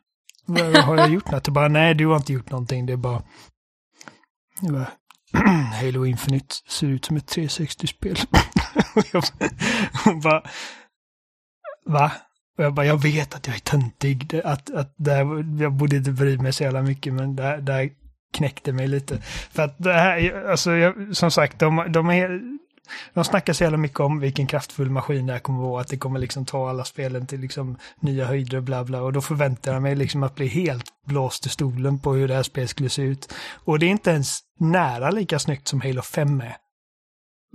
Vad, 0.47 0.77
har 0.77 0.97
jag 0.97 1.11
gjort 1.11 1.31
något? 1.31 1.47
Jag 1.47 1.55
bara, 1.55 1.69
nej 1.69 1.95
du 1.95 2.07
har 2.07 2.17
inte 2.17 2.33
gjort 2.33 2.51
någonting. 2.51 2.87
Det 2.87 2.93
är 2.93 2.97
bara, 2.97 3.23
jag 4.61 4.73
bara 4.73 4.89
Halo 5.81 6.07
Infinite 6.07 6.55
ser 6.69 6.87
ut 6.87 7.05
som 7.05 7.17
ett 7.17 7.37
360-spel. 7.37 8.17
jag 9.13 9.23
bara, 9.39 9.51
hon 10.05 10.21
bara, 10.21 10.43
va? 11.87 12.13
Och 12.59 12.65
jag 12.65 12.75
bara, 12.75 12.87
jag 12.87 13.03
vet 13.03 13.35
att 13.35 13.47
jag 13.47 13.57
är 13.57 13.61
töntig. 13.61 14.41
Att, 14.45 14.71
att 14.71 14.95
här, 15.07 15.61
jag 15.63 15.73
borde 15.73 15.97
inte 15.97 16.11
bry 16.11 16.39
mig 16.39 16.53
så 16.53 16.63
jävla 16.63 16.83
mycket, 16.83 17.13
men 17.15 17.37
det 17.37 17.43
här 17.73 17.91
knäckte 18.33 18.73
mig 18.73 18.89
lite. 18.89 19.19
För 19.23 19.63
att 19.63 19.79
det 19.79 19.93
här, 19.93 20.45
alltså 20.51 20.73
jag, 20.73 21.17
som 21.17 21.31
sagt, 21.31 21.59
de, 21.59 21.87
de 21.93 22.11
är 22.11 22.41
de 23.15 23.25
snackar 23.25 23.53
så 23.53 23.63
jävla 23.65 23.79
mycket 23.79 24.01
om 24.01 24.21
vilken 24.21 24.47
kraftfull 24.47 24.91
maskin 24.91 25.27
det 25.27 25.33
här 25.33 25.41
kommer 25.41 25.63
vara, 25.63 25.81
att 25.81 25.89
det 25.89 25.97
kommer 25.97 26.21
liksom 26.21 26.45
ta 26.45 26.71
alla 26.71 26.85
spelen 26.85 27.27
till 27.27 27.41
liksom 27.41 27.77
nya 28.01 28.25
höjder 28.25 28.57
och 28.57 28.63
bla 28.63 28.85
bla. 28.85 29.03
Och 29.03 29.13
då 29.13 29.21
förväntar 29.21 29.73
jag 29.73 29.83
mig 29.83 29.95
liksom 29.95 30.23
att 30.23 30.35
bli 30.35 30.47
helt 30.47 30.85
blåst 31.07 31.47
i 31.47 31.49
stolen 31.49 31.99
på 31.99 32.13
hur 32.13 32.29
det 32.29 32.35
här 32.35 32.43
spelet 32.43 32.71
skulle 32.71 32.89
se 32.89 33.03
ut. 33.03 33.35
Och 33.65 33.79
det 33.79 33.87
är 33.87 33.91
inte 33.91 34.11
ens 34.11 34.41
nära 34.59 35.11
lika 35.11 35.39
snyggt 35.39 35.69
som 35.69 35.81
Halo 35.81 36.03
5 36.03 36.41
är. 36.41 36.57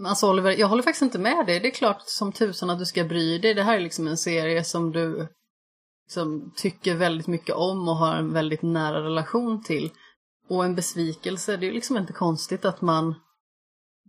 Alltså 0.06 0.30
Oliver, 0.30 0.52
jag 0.52 0.68
håller 0.68 0.84
faktiskt 0.84 1.02
inte 1.02 1.20
med 1.20 1.46
dig. 1.46 1.60
Det 1.60 1.68
är 1.68 1.72
klart 1.72 2.02
som 2.06 2.32
tusan 2.32 2.70
att 2.70 2.80
du 2.80 2.86
ska 2.86 3.04
bry 3.04 3.40
dig. 3.40 3.54
Det 3.54 3.64
här 3.64 3.76
är 3.76 3.80
liksom 3.80 4.08
en 4.08 4.18
serie 4.18 4.64
som 4.64 4.92
du 4.92 5.28
liksom, 6.06 6.54
tycker 6.56 6.96
väldigt 6.96 7.28
mycket 7.28 7.56
om 7.56 7.88
och 7.88 7.96
har 7.96 8.16
en 8.16 8.34
väldigt 8.34 8.62
nära 8.62 9.04
relation 9.04 9.64
till. 9.64 9.92
Och 10.50 10.66
en 10.66 10.76
besvikelse, 10.76 11.58
det 11.58 11.66
är 11.66 11.68
ju 11.68 11.74
liksom 11.74 11.98
inte 11.98 12.14
konstigt 12.14 12.66
att 12.66 12.82
man 12.82 13.16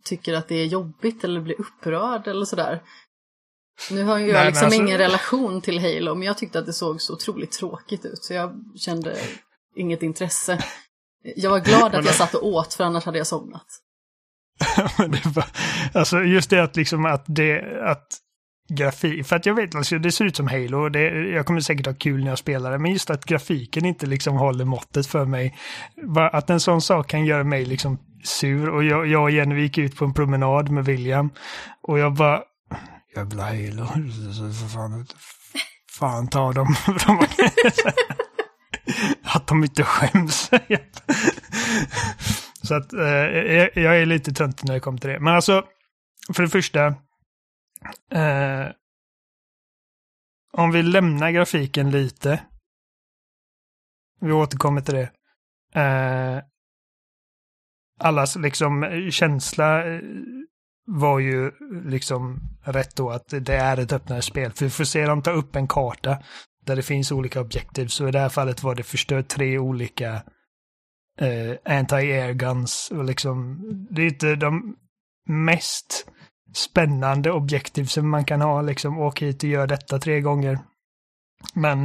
tycker 0.05 0.35
att 0.35 0.49
det 0.49 0.55
är 0.55 0.67
jobbigt 0.67 1.25
eller 1.25 1.41
blir 1.41 1.61
upprörd 1.61 2.27
eller 2.27 2.45
sådär. 2.45 2.83
Nu 3.91 4.05
har 4.05 4.19
ju 4.19 4.27
jag 4.27 4.35
Nej, 4.35 4.47
liksom 4.47 4.65
alltså- 4.65 4.81
ingen 4.81 4.99
relation 4.99 5.63
till 5.63 5.79
Halo, 5.79 6.15
men 6.15 6.27
jag 6.27 6.39
tyckte 6.39 6.59
att 6.59 6.67
det 6.67 6.73
såg 6.73 7.01
så 7.01 7.13
otroligt 7.15 7.53
tråkigt 7.53 8.05
ut, 8.05 8.25
så 8.25 8.35
jag 8.35 8.65
kände 8.77 9.17
inget 9.77 10.03
intresse. 10.03 10.65
Jag 11.37 11.51
var 11.51 11.61
glad 11.61 11.95
att 11.95 12.05
jag 12.05 12.15
satt 12.15 12.35
och 12.35 12.47
åt, 12.47 12.75
för 12.75 12.85
annars 12.85 13.05
hade 13.05 13.19
jag 13.19 13.27
somnat. 13.27 13.67
Var, 15.35 15.45
alltså 15.95 16.23
just 16.23 16.51
det 16.51 16.63
att 16.63 16.77
liksom 16.77 17.05
att 17.07 17.25
det, 17.27 17.81
att 17.83 18.07
grafik. 18.69 19.27
För 19.27 19.37
att 19.37 19.47
jag 19.47 19.55
vet, 19.55 19.75
alltså, 19.75 19.99
det 19.99 20.13
ser 20.13 20.25
ut 20.25 20.37
som 20.37 20.49
Halo 20.49 20.79
och 20.79 20.93
det, 20.93 21.29
jag 21.29 21.47
kommer 21.47 21.61
säkert 21.61 21.87
ha 21.87 21.95
kul 21.95 22.21
när 22.21 22.29
jag 22.29 22.39
spelar 22.39 22.71
det. 22.71 22.79
Men 22.79 22.93
just 22.93 23.11
att 23.11 23.25
grafiken 23.25 23.85
inte 23.85 24.07
liksom 24.07 24.37
håller 24.37 24.65
måttet 24.65 25.07
för 25.07 25.25
mig. 25.25 25.59
Att 26.33 26.51
en 26.51 26.61
sån 26.61 26.83
sak 26.83 27.09
kan 27.09 27.25
göra 27.25 27.45
mig 27.45 27.65
liksom 27.65 27.99
sur. 28.25 28.69
Och 28.69 28.85
jag, 28.85 29.07
jag 29.07 29.23
och 29.23 29.31
Jenny 29.31 29.61
gick 29.61 29.79
ut 29.79 29.97
på 29.97 30.05
en 30.05 30.15
promenad 30.15 30.71
med 30.71 30.85
William. 30.85 31.31
Och 31.83 31.99
jag 31.99 32.15
bara... 32.15 32.43
Jävla 33.17 33.43
Halo. 33.43 33.87
För 33.87 34.69
Fan, 34.69 35.07
fan 35.99 36.29
ta 36.29 36.53
dem. 36.53 36.75
Att 39.23 39.47
de 39.47 39.65
inte 39.65 39.85
skäms. 39.85 40.51
Så 42.63 42.75
att 42.75 42.93
eh, 42.93 43.03
jag, 43.03 43.71
jag 43.77 44.01
är 44.01 44.07
lite 44.07 44.33
töntig 44.33 44.67
när 44.67 44.75
det 44.75 44.81
kommer 44.81 44.99
till 44.99 45.11
det. 45.11 45.21
Men 45.21 45.35
alltså, 45.35 45.65
för 46.35 46.43
det 46.43 46.49
första. 46.49 46.87
Eh, 48.11 48.67
om 50.53 50.71
vi 50.71 50.83
lämnar 50.83 51.31
grafiken 51.31 51.91
lite. 51.91 52.41
Vi 54.21 54.33
återkommer 54.33 54.81
till 54.81 54.95
det. 54.95 55.11
Eh, 55.81 56.43
allas 57.99 58.37
liksom 58.37 59.01
känsla 59.11 59.87
eh, 59.87 60.01
var 60.87 61.19
ju 61.19 61.51
liksom 61.85 62.41
rätt 62.65 62.97
då 62.97 63.11
att 63.11 63.29
det 63.29 63.55
är 63.55 63.81
ett 63.81 63.93
öppnare 63.93 64.23
spel. 64.23 64.53
För 64.53 64.65
vi 64.65 64.71
får 64.71 64.85
se 64.85 65.07
dem 65.07 65.23
ta 65.23 65.31
upp 65.31 65.57
en 65.57 65.69
karta 65.69 66.19
där 66.67 66.77
det 66.77 66.83
finns 66.83 67.13
olika 67.13 67.41
objektiv. 67.41 67.87
Så 67.87 68.09
i 68.09 68.11
det 68.11 68.19
här 68.19 68.29
fallet 68.29 68.63
var 68.63 68.75
det 68.75 68.83
förstört 68.83 69.29
tre 69.29 69.59
olika 69.59 70.23
eh, 71.21 71.55
anti-air 71.65 72.33
guns. 72.33 72.91
Och 72.91 73.05
liksom, 73.05 73.59
det 73.91 74.03
är 74.03 74.07
inte 74.07 74.37
de 74.37 74.77
mest 75.29 76.09
spännande 76.55 77.31
objektiv 77.31 77.85
som 77.85 78.11
man 78.11 78.25
kan 78.25 78.41
ha. 78.41 78.63
Liksom, 78.63 78.99
åk 78.99 79.23
hit 79.23 79.43
och 79.43 79.49
gör 79.49 79.67
detta 79.67 79.99
tre 79.99 80.21
gånger. 80.21 80.59
Men 81.55 81.85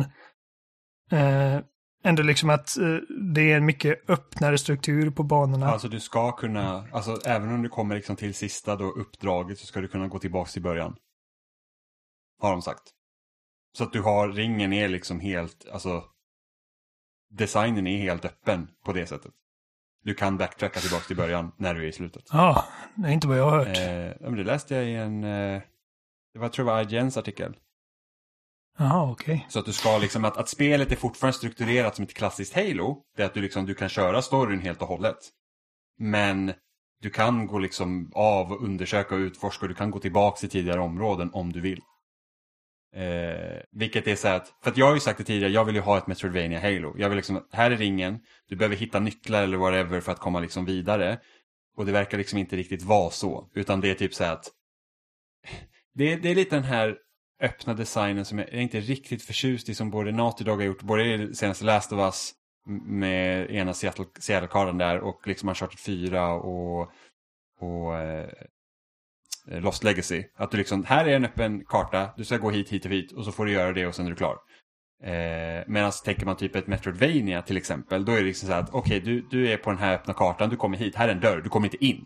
eh, 1.11 1.59
ändå 2.03 2.23
liksom 2.23 2.49
att 2.49 2.77
eh, 2.77 2.97
det 3.33 3.51
är 3.51 3.57
en 3.57 3.65
mycket 3.65 4.09
öppnare 4.09 4.57
struktur 4.57 5.09
på 5.11 5.23
banorna. 5.23 5.67
Alltså 5.67 5.87
du 5.87 5.99
ska 5.99 6.31
kunna, 6.31 6.87
alltså 6.91 7.19
även 7.25 7.53
om 7.53 7.61
du 7.61 7.69
kommer 7.69 7.95
liksom 7.95 8.15
till 8.15 8.33
sista 8.33 8.75
då 8.75 8.85
uppdraget 8.85 9.59
så 9.59 9.65
ska 9.65 9.81
du 9.81 9.87
kunna 9.87 10.07
gå 10.07 10.19
tillbaka 10.19 10.51
till 10.51 10.61
början. 10.61 10.95
Har 12.39 12.51
de 12.51 12.61
sagt. 12.61 12.83
Så 13.77 13.83
att 13.83 13.93
du 13.93 14.01
har, 14.01 14.29
ringen 14.29 14.73
är 14.73 14.87
liksom 14.87 15.19
helt, 15.19 15.67
alltså 15.73 16.03
designen 17.29 17.87
är 17.87 17.97
helt 17.97 18.25
öppen 18.25 18.67
på 18.85 18.93
det 18.93 19.05
sättet. 19.05 19.31
Du 20.03 20.13
kan 20.13 20.37
backtracka 20.37 20.79
tillbaka 20.79 21.03
till 21.03 21.15
början 21.15 21.51
när 21.57 21.73
du 21.73 21.83
är 21.83 21.87
i 21.87 21.91
slutet. 21.91 22.23
Ja, 22.31 22.65
det 22.95 23.07
är 23.07 23.11
inte 23.11 23.27
vad 23.27 23.37
jag 23.37 23.49
har 23.49 23.57
hört. 23.57 23.77
Eh, 23.77 24.29
men 24.29 24.35
det 24.35 24.43
läste 24.43 24.75
jag 24.75 24.85
i 24.85 24.95
en, 24.95 25.23
eh, 25.23 25.61
det 26.33 26.39
var 26.39 26.49
tror 26.49 26.67
jag 26.67 26.75
var 26.75 26.93
IGNs 26.93 27.17
artikel. 27.17 27.55
Jaha, 28.77 29.11
okej. 29.11 29.45
Så 29.49 29.59
att 29.59 29.65
du 29.65 29.73
ska 29.73 29.97
liksom, 29.97 30.25
att, 30.25 30.37
att 30.37 30.49
spelet 30.49 30.91
är 30.91 30.95
fortfarande 30.95 31.37
strukturerat 31.37 31.95
som 31.95 32.03
ett 32.03 32.13
klassiskt 32.13 32.53
Halo. 32.53 33.03
Det 33.15 33.21
är 33.21 33.25
att 33.25 33.33
du 33.33 33.41
liksom, 33.41 33.65
du 33.65 33.73
kan 33.73 33.89
köra 33.89 34.21
storyn 34.21 34.59
helt 34.59 34.81
och 34.81 34.87
hållet. 34.87 35.17
Men 35.99 36.53
du 37.01 37.09
kan 37.09 37.47
gå 37.47 37.59
liksom 37.59 38.11
av 38.15 38.51
och 38.51 38.63
undersöka 38.63 39.15
och 39.15 39.19
utforska 39.19 39.65
och 39.65 39.69
du 39.69 39.75
kan 39.75 39.91
gå 39.91 39.99
tillbaka 39.99 40.39
till 40.39 40.49
tidigare 40.49 40.79
områden 40.79 41.29
om 41.33 41.51
du 41.51 41.61
vill. 41.61 41.81
Eh, 42.95 43.61
vilket 43.71 44.07
är 44.07 44.15
så 44.15 44.27
här 44.27 44.35
att, 44.35 44.53
för 44.63 44.71
att 44.71 44.77
jag 44.77 44.85
har 44.85 44.93
ju 44.93 44.99
sagt 44.99 45.17
det 45.17 45.23
tidigare, 45.23 45.51
jag 45.51 45.65
vill 45.65 45.75
ju 45.75 45.81
ha 45.81 45.97
ett 45.97 46.07
Metroidvania 46.07 46.59
Halo. 46.59 46.95
Jag 46.97 47.09
vill 47.09 47.15
liksom, 47.15 47.47
här 47.51 47.71
är 47.71 47.77
ringen, 47.77 48.19
du 48.49 48.55
behöver 48.55 48.75
hitta 48.75 48.99
nycklar 48.99 49.43
eller 49.43 49.57
whatever 49.57 50.01
för 50.01 50.11
att 50.11 50.19
komma 50.19 50.39
liksom 50.39 50.65
vidare. 50.65 51.19
Och 51.77 51.85
det 51.85 51.91
verkar 51.91 52.17
liksom 52.17 52.39
inte 52.39 52.55
riktigt 52.55 52.81
vara 52.81 53.09
så, 53.09 53.49
utan 53.53 53.81
det 53.81 53.89
är 53.89 53.95
typ 53.95 54.13
så 54.13 54.23
här 54.23 54.33
att 54.33 54.51
det, 55.93 56.15
det 56.15 56.31
är 56.31 56.35
lite 56.35 56.55
den 56.55 56.63
här 56.63 56.97
öppna 57.43 57.73
designen 57.73 58.25
som 58.25 58.39
jag 58.39 58.53
är 58.53 58.59
inte 58.59 58.79
riktigt 58.79 59.23
förtjust 59.23 59.69
i 59.69 59.75
som 59.75 59.89
både 59.89 60.11
Naughty 60.11 60.43
Dog 60.43 60.57
har 60.57 60.65
gjort, 60.65 60.81
både 60.81 61.03
i 61.03 61.35
senaste 61.35 61.65
Last 61.65 61.91
of 61.91 61.99
Us 61.99 62.33
med 62.85 63.51
ena 63.51 63.73
Seattle-karlen 63.73 64.77
där 64.77 64.99
och 64.99 65.27
liksom 65.27 65.49
Uncharted 65.49 65.79
4 65.79 66.33
och, 66.33 66.91
och 67.59 67.97
eh, 67.97 68.29
Lost 69.45 69.83
Legacy. 69.83 70.23
Att 70.35 70.51
du 70.51 70.57
liksom, 70.57 70.85
här 70.85 71.05
är 71.05 71.15
en 71.15 71.25
öppen 71.25 71.65
karta, 71.65 72.09
du 72.17 72.25
ska 72.25 72.37
gå 72.37 72.51
hit, 72.51 72.69
hit 72.69 72.85
och 72.85 72.91
hit 72.91 73.11
och 73.11 73.25
så 73.25 73.31
får 73.31 73.45
du 73.45 73.51
göra 73.51 73.73
det 73.73 73.87
och 73.87 73.95
sen 73.95 74.05
är 74.05 74.09
du 74.09 74.15
klar. 74.15 74.37
Eh, 75.03 75.63
Medan 75.67 75.91
tänker 76.05 76.25
man 76.25 76.37
typ 76.37 76.55
ett 76.55 76.67
Metroidvania 76.67 77.41
till 77.41 77.57
exempel, 77.57 78.05
då 78.05 78.11
är 78.11 78.17
det 78.17 78.23
liksom 78.23 78.47
så 78.47 78.53
här 78.53 78.61
att 78.61 78.73
okej, 78.73 78.99
du, 78.99 79.27
du 79.31 79.51
är 79.51 79.57
på 79.57 79.69
den 79.69 79.79
här 79.79 79.95
öppna 79.95 80.13
kartan, 80.13 80.49
du 80.49 80.55
kommer 80.55 80.77
hit, 80.77 80.95
här 80.95 81.07
är 81.07 81.11
en 81.11 81.19
dörr, 81.19 81.41
du 81.41 81.49
kommer 81.49 81.67
inte 81.67 81.85
in. 81.85 82.05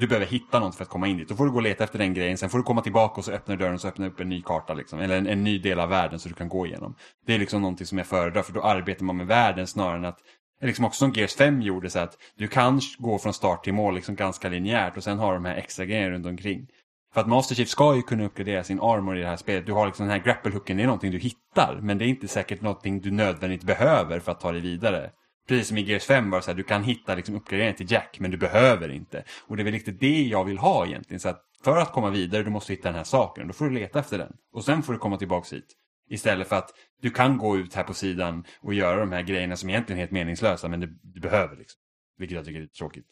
Du 0.00 0.06
behöver 0.06 0.26
hitta 0.26 0.60
något 0.60 0.74
för 0.74 0.82
att 0.82 0.90
komma 0.90 1.08
in 1.08 1.16
dit. 1.16 1.28
Då 1.28 1.36
får 1.36 1.44
du 1.44 1.50
gå 1.50 1.56
och 1.56 1.62
leta 1.62 1.84
efter 1.84 1.98
den 1.98 2.14
grejen. 2.14 2.38
Sen 2.38 2.50
får 2.50 2.58
du 2.58 2.64
komma 2.64 2.82
tillbaka 2.82 3.14
och 3.14 3.24
så 3.24 3.32
öppnar 3.32 3.56
du 3.56 3.62
dörren 3.62 3.74
och 3.74 3.80
så 3.80 3.88
öppnar 3.88 4.06
du 4.06 4.12
upp 4.12 4.20
en 4.20 4.28
ny 4.28 4.42
karta. 4.42 4.74
Liksom. 4.74 5.00
Eller 5.00 5.18
en, 5.18 5.26
en 5.26 5.44
ny 5.44 5.58
del 5.58 5.80
av 5.80 5.88
världen 5.88 6.18
så 6.18 6.28
du 6.28 6.34
kan 6.34 6.48
gå 6.48 6.66
igenom. 6.66 6.94
Det 7.26 7.34
är 7.34 7.38
liksom 7.38 7.62
någonting 7.62 7.86
som 7.86 7.98
jag 7.98 8.06
föredrar 8.06 8.42
för 8.42 8.52
då 8.52 8.62
arbetar 8.62 9.04
man 9.04 9.16
med 9.16 9.26
världen 9.26 9.66
snarare 9.66 9.96
än 9.96 10.04
att 10.04 10.18
Liksom 10.62 10.84
också 10.84 10.98
som 10.98 11.12
Gears 11.12 11.34
5 11.34 11.62
gjorde 11.62 11.90
så 11.90 11.98
att 11.98 12.16
du 12.36 12.48
kan 12.48 12.80
gå 12.98 13.18
från 13.18 13.32
start 13.32 13.64
till 13.64 13.74
mål 13.74 13.94
liksom 13.94 14.14
ganska 14.14 14.48
linjärt 14.48 14.96
och 14.96 15.04
sen 15.04 15.18
har 15.18 15.34
de 15.34 15.44
här 15.44 15.56
extra 15.56 15.84
grejerna 15.84 16.10
runt 16.10 16.26
omkring. 16.26 16.66
För 17.14 17.20
att 17.20 17.28
Master 17.28 17.54
Chief 17.54 17.68
ska 17.68 17.96
ju 17.96 18.02
kunna 18.02 18.24
uppgradera 18.24 18.64
sin 18.64 18.80
armor 18.80 19.18
i 19.18 19.20
det 19.20 19.26
här 19.26 19.36
spelet. 19.36 19.66
Du 19.66 19.72
har 19.72 19.86
liksom 19.86 20.06
den 20.06 20.12
här 20.12 20.24
grapple-hooken, 20.24 20.76
det 20.76 20.82
är 20.82 20.86
någonting 20.86 21.10
du 21.10 21.18
hittar. 21.18 21.78
Men 21.82 21.98
det 21.98 22.04
är 22.04 22.06
inte 22.06 22.28
säkert 22.28 22.60
någonting 22.60 23.00
du 23.00 23.10
nödvändigt 23.10 23.62
behöver 23.62 24.20
för 24.20 24.32
att 24.32 24.40
ta 24.40 24.52
dig 24.52 24.60
vidare. 24.60 25.10
Precis 25.50 25.68
som 25.68 25.78
i 25.78 25.80
Gears 25.80 26.04
5 26.04 26.30
var 26.30 26.40
så 26.40 26.50
här, 26.50 26.56
du 26.56 26.62
kan 26.62 26.84
hitta 26.84 27.14
liksom 27.14 27.34
uppgraderingar 27.34 27.76
till 27.76 27.92
Jack, 27.92 28.20
men 28.20 28.30
du 28.30 28.36
behöver 28.36 28.88
inte. 28.88 29.24
Och 29.46 29.56
det 29.56 29.62
är 29.62 29.64
väl 29.64 29.72
lite 29.72 29.90
det 29.90 30.22
jag 30.22 30.44
vill 30.44 30.58
ha 30.58 30.86
egentligen. 30.86 31.20
Så 31.20 31.28
att 31.28 31.44
för 31.64 31.76
att 31.76 31.92
komma 31.92 32.10
vidare, 32.10 32.42
du 32.42 32.50
måste 32.50 32.72
hitta 32.72 32.88
den 32.88 32.94
här 32.94 33.04
saken. 33.04 33.46
Då 33.46 33.52
får 33.52 33.64
du 33.64 33.70
leta 33.70 33.98
efter 33.98 34.18
den. 34.18 34.32
Och 34.52 34.64
sen 34.64 34.82
får 34.82 34.92
du 34.92 34.98
komma 34.98 35.16
tillbaks 35.16 35.52
hit. 35.52 35.76
Istället 36.10 36.48
för 36.48 36.56
att 36.56 36.70
du 37.02 37.10
kan 37.10 37.38
gå 37.38 37.56
ut 37.56 37.74
här 37.74 37.82
på 37.82 37.94
sidan 37.94 38.44
och 38.60 38.74
göra 38.74 39.00
de 39.00 39.12
här 39.12 39.22
grejerna 39.22 39.56
som 39.56 39.70
egentligen 39.70 39.98
är 39.98 40.02
helt 40.02 40.10
meningslösa, 40.10 40.68
men 40.68 40.80
du, 40.80 40.98
du 41.02 41.20
behöver 41.20 41.56
liksom. 41.56 41.80
Vilket 42.18 42.36
jag 42.36 42.44
tycker 42.44 42.58
är 42.58 42.62
lite 42.62 42.78
tråkigt. 42.78 43.06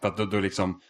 För 0.00 0.08
att 0.08 0.16
då, 0.16 0.24
då 0.24 0.40
liksom... 0.40 0.80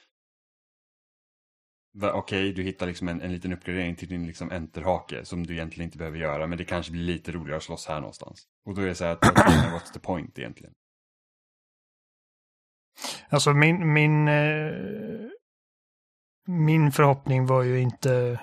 Okej, 1.96 2.11
Okej, 2.11 2.53
du 2.53 2.62
hittar 2.62 2.87
liksom 2.87 3.09
en, 3.09 3.20
en 3.20 3.33
liten 3.33 3.53
uppgradering 3.53 3.96
till 3.96 4.09
din 4.09 4.26
liksom 4.26 4.50
enterhake 4.50 5.24
som 5.24 5.46
du 5.46 5.53
egentligen 5.53 5.85
inte 5.85 5.98
behöver 5.98 6.18
göra, 6.18 6.46
men 6.46 6.59
det 6.59 6.64
kanske 6.64 6.92
blir 6.92 7.03
lite 7.03 7.33
roligare 7.33 7.57
att 7.57 7.62
slåss 7.62 7.87
här 7.87 8.00
någonstans. 8.00 8.46
Och 8.66 8.74
då 8.74 8.83
är 8.83 8.87
det 8.87 8.94
så 8.94 9.05
här 9.05 9.12
att, 9.12 9.22
what's 9.72 9.92
the 9.92 10.00
point 10.00 10.38
egentligen? 10.38 10.72
Alltså 13.29 13.53
min, 13.53 13.92
min, 13.92 14.29
eh, 14.29 14.72
min 16.46 16.92
förhoppning 16.92 17.46
var 17.46 17.62
ju 17.62 17.81
inte... 17.81 18.40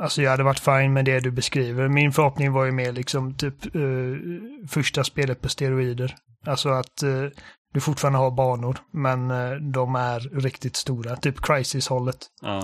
Alltså 0.00 0.22
jag 0.22 0.30
hade 0.30 0.42
varit 0.42 0.60
fine 0.60 0.92
med 0.92 1.04
det 1.04 1.20
du 1.20 1.30
beskriver. 1.30 1.88
Min 1.88 2.12
förhoppning 2.12 2.52
var 2.52 2.64
ju 2.64 2.72
mer 2.72 2.92
liksom 2.92 3.34
typ 3.34 3.74
eh, 3.74 4.68
första 4.68 5.04
spelet 5.04 5.40
på 5.40 5.48
steroider. 5.48 6.16
Alltså 6.46 6.68
att 6.68 7.02
eh, 7.02 7.28
du 7.72 7.80
fortfarande 7.80 8.18
har 8.18 8.30
banor, 8.30 8.78
men 8.90 9.30
eh, 9.30 9.50
de 9.52 9.94
är 9.94 10.20
riktigt 10.20 10.76
stora. 10.76 11.16
Typ 11.16 11.40
Crisis-hållet. 11.40 12.26
Ja. 12.42 12.58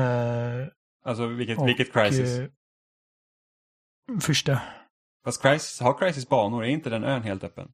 Eh, 0.00 0.66
Alltså 1.06 1.26
vilket, 1.26 1.58
och, 1.58 1.68
vilket 1.68 1.92
Crisis? 1.92 2.38
eh, 2.38 2.46
första. 4.20 4.60
Fast 5.24 5.42
Crisis, 5.42 5.80
har 5.80 5.98
Crisis 5.98 6.28
banor? 6.28 6.64
Är 6.64 6.68
inte 6.68 6.90
den 6.90 7.04
ön 7.04 7.22
helt 7.22 7.44
öppen? 7.44 7.68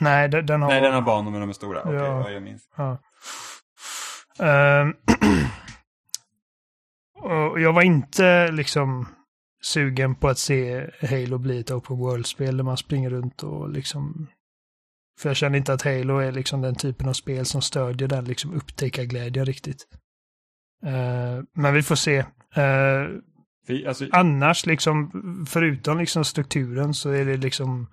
Nej, 0.00 0.28
den, 0.28 0.46
den 0.46 0.62
har... 0.62 0.68
Nej, 0.68 0.80
den 0.80 0.94
har 0.94 1.02
banor 1.02 1.30
men 1.30 1.40
de 1.40 1.48
är 1.48 1.52
stora. 1.54 1.80
Okej, 1.82 1.94
Ja. 1.94 2.04
ja, 2.04 2.30
jag 2.30 2.42
minns. 2.42 2.68
Ja. 2.76 2.98
Och 7.20 7.60
jag 7.60 7.72
var 7.72 7.82
inte 7.82 8.50
liksom 8.52 9.08
sugen 9.62 10.14
på 10.14 10.28
att 10.28 10.38
se 10.38 10.90
Halo 11.10 11.38
bli 11.38 11.60
ett 11.60 11.70
open 11.70 11.96
world-spel 11.98 12.56
där 12.56 12.64
man 12.64 12.76
springer 12.76 13.10
runt 13.10 13.42
och 13.42 13.68
liksom... 13.70 14.26
För 15.18 15.28
jag 15.28 15.36
känner 15.36 15.58
inte 15.58 15.72
att 15.72 15.82
Halo 15.82 16.18
är 16.18 16.32
liksom 16.32 16.60
den 16.60 16.74
typen 16.74 17.08
av 17.08 17.12
spel 17.12 17.46
som 17.46 17.62
stödjer 17.62 18.08
den 18.08 18.24
liksom 18.24 18.54
upptäckarglädjen 18.54 19.46
riktigt. 19.46 19.86
Ehm, 20.86 21.46
men 21.54 21.74
vi 21.74 21.82
får 21.82 21.94
se. 21.96 22.24
Ehm, 22.54 23.20
För, 23.66 23.88
alltså, 23.88 24.06
annars 24.12 24.66
liksom, 24.66 25.10
förutom 25.50 25.98
liksom 25.98 26.24
strukturen 26.24 26.94
så 26.94 27.10
är 27.10 27.24
det 27.24 27.36
liksom 27.36 27.90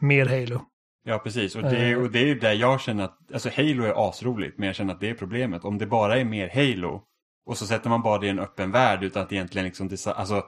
mer 0.00 0.26
Halo. 0.26 0.62
Ja, 1.04 1.18
precis. 1.18 1.56
Och 1.56 1.62
det, 1.62 1.90
Eh. 1.90 1.98
och 1.98 2.10
det 2.10 2.18
är 2.18 2.26
ju 2.26 2.38
där 2.38 2.52
jag 2.52 2.80
känner 2.80 3.04
att, 3.04 3.18
alltså 3.32 3.50
Halo 3.56 3.84
är 3.84 4.08
asroligt, 4.08 4.58
men 4.58 4.66
jag 4.66 4.76
känner 4.76 4.94
att 4.94 5.00
det 5.00 5.10
är 5.10 5.14
problemet. 5.14 5.64
Om 5.64 5.78
det 5.78 5.86
bara 5.86 6.18
är 6.18 6.24
mer 6.24 6.48
Halo 6.54 7.02
och 7.46 7.58
så 7.58 7.66
sätter 7.66 7.90
man 7.90 8.02
bara 8.02 8.18
det 8.18 8.26
i 8.26 8.30
en 8.30 8.38
öppen 8.38 8.70
värld 8.70 9.02
utan 9.02 9.22
att 9.22 9.32
egentligen 9.32 9.64
liksom, 9.64 9.90
alltså 10.16 10.42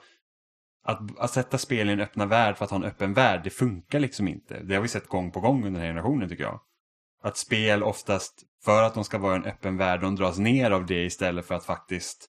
att, 0.85 1.19
att 1.19 1.31
sätta 1.31 1.59
spel 1.59 1.89
i 1.89 1.93
en 1.93 2.01
öppna 2.01 2.27
värld 2.27 2.57
för 2.57 2.65
att 2.65 2.71
ha 2.71 2.79
en 2.79 2.85
öppen 2.85 3.15
värld, 3.15 3.41
det 3.45 3.51
funkar 3.51 4.01
liksom 4.01 4.29
inte. 4.29 4.63
Det 4.63 4.75
har 4.75 4.83
vi 4.83 4.89
sett 4.89 5.09
gång 5.09 5.31
på 5.31 5.41
gång 5.41 5.57
under 5.57 5.71
den 5.71 5.81
här 5.81 5.87
generationen 5.87 6.29
tycker 6.29 6.45
jag. 6.45 6.61
Att 7.23 7.37
spel 7.37 7.83
oftast, 7.83 8.43
för 8.65 8.83
att 8.83 8.95
de 8.95 9.05
ska 9.05 9.19
vara 9.19 9.37
en 9.37 9.45
öppen 9.45 9.77
värld, 9.77 10.01
de 10.01 10.17
dras 10.17 10.39
ner 10.39 10.71
av 10.71 10.87
det 10.87 11.05
istället 11.05 11.47
för 11.47 11.55
att 11.55 11.65
faktiskt 11.65 12.29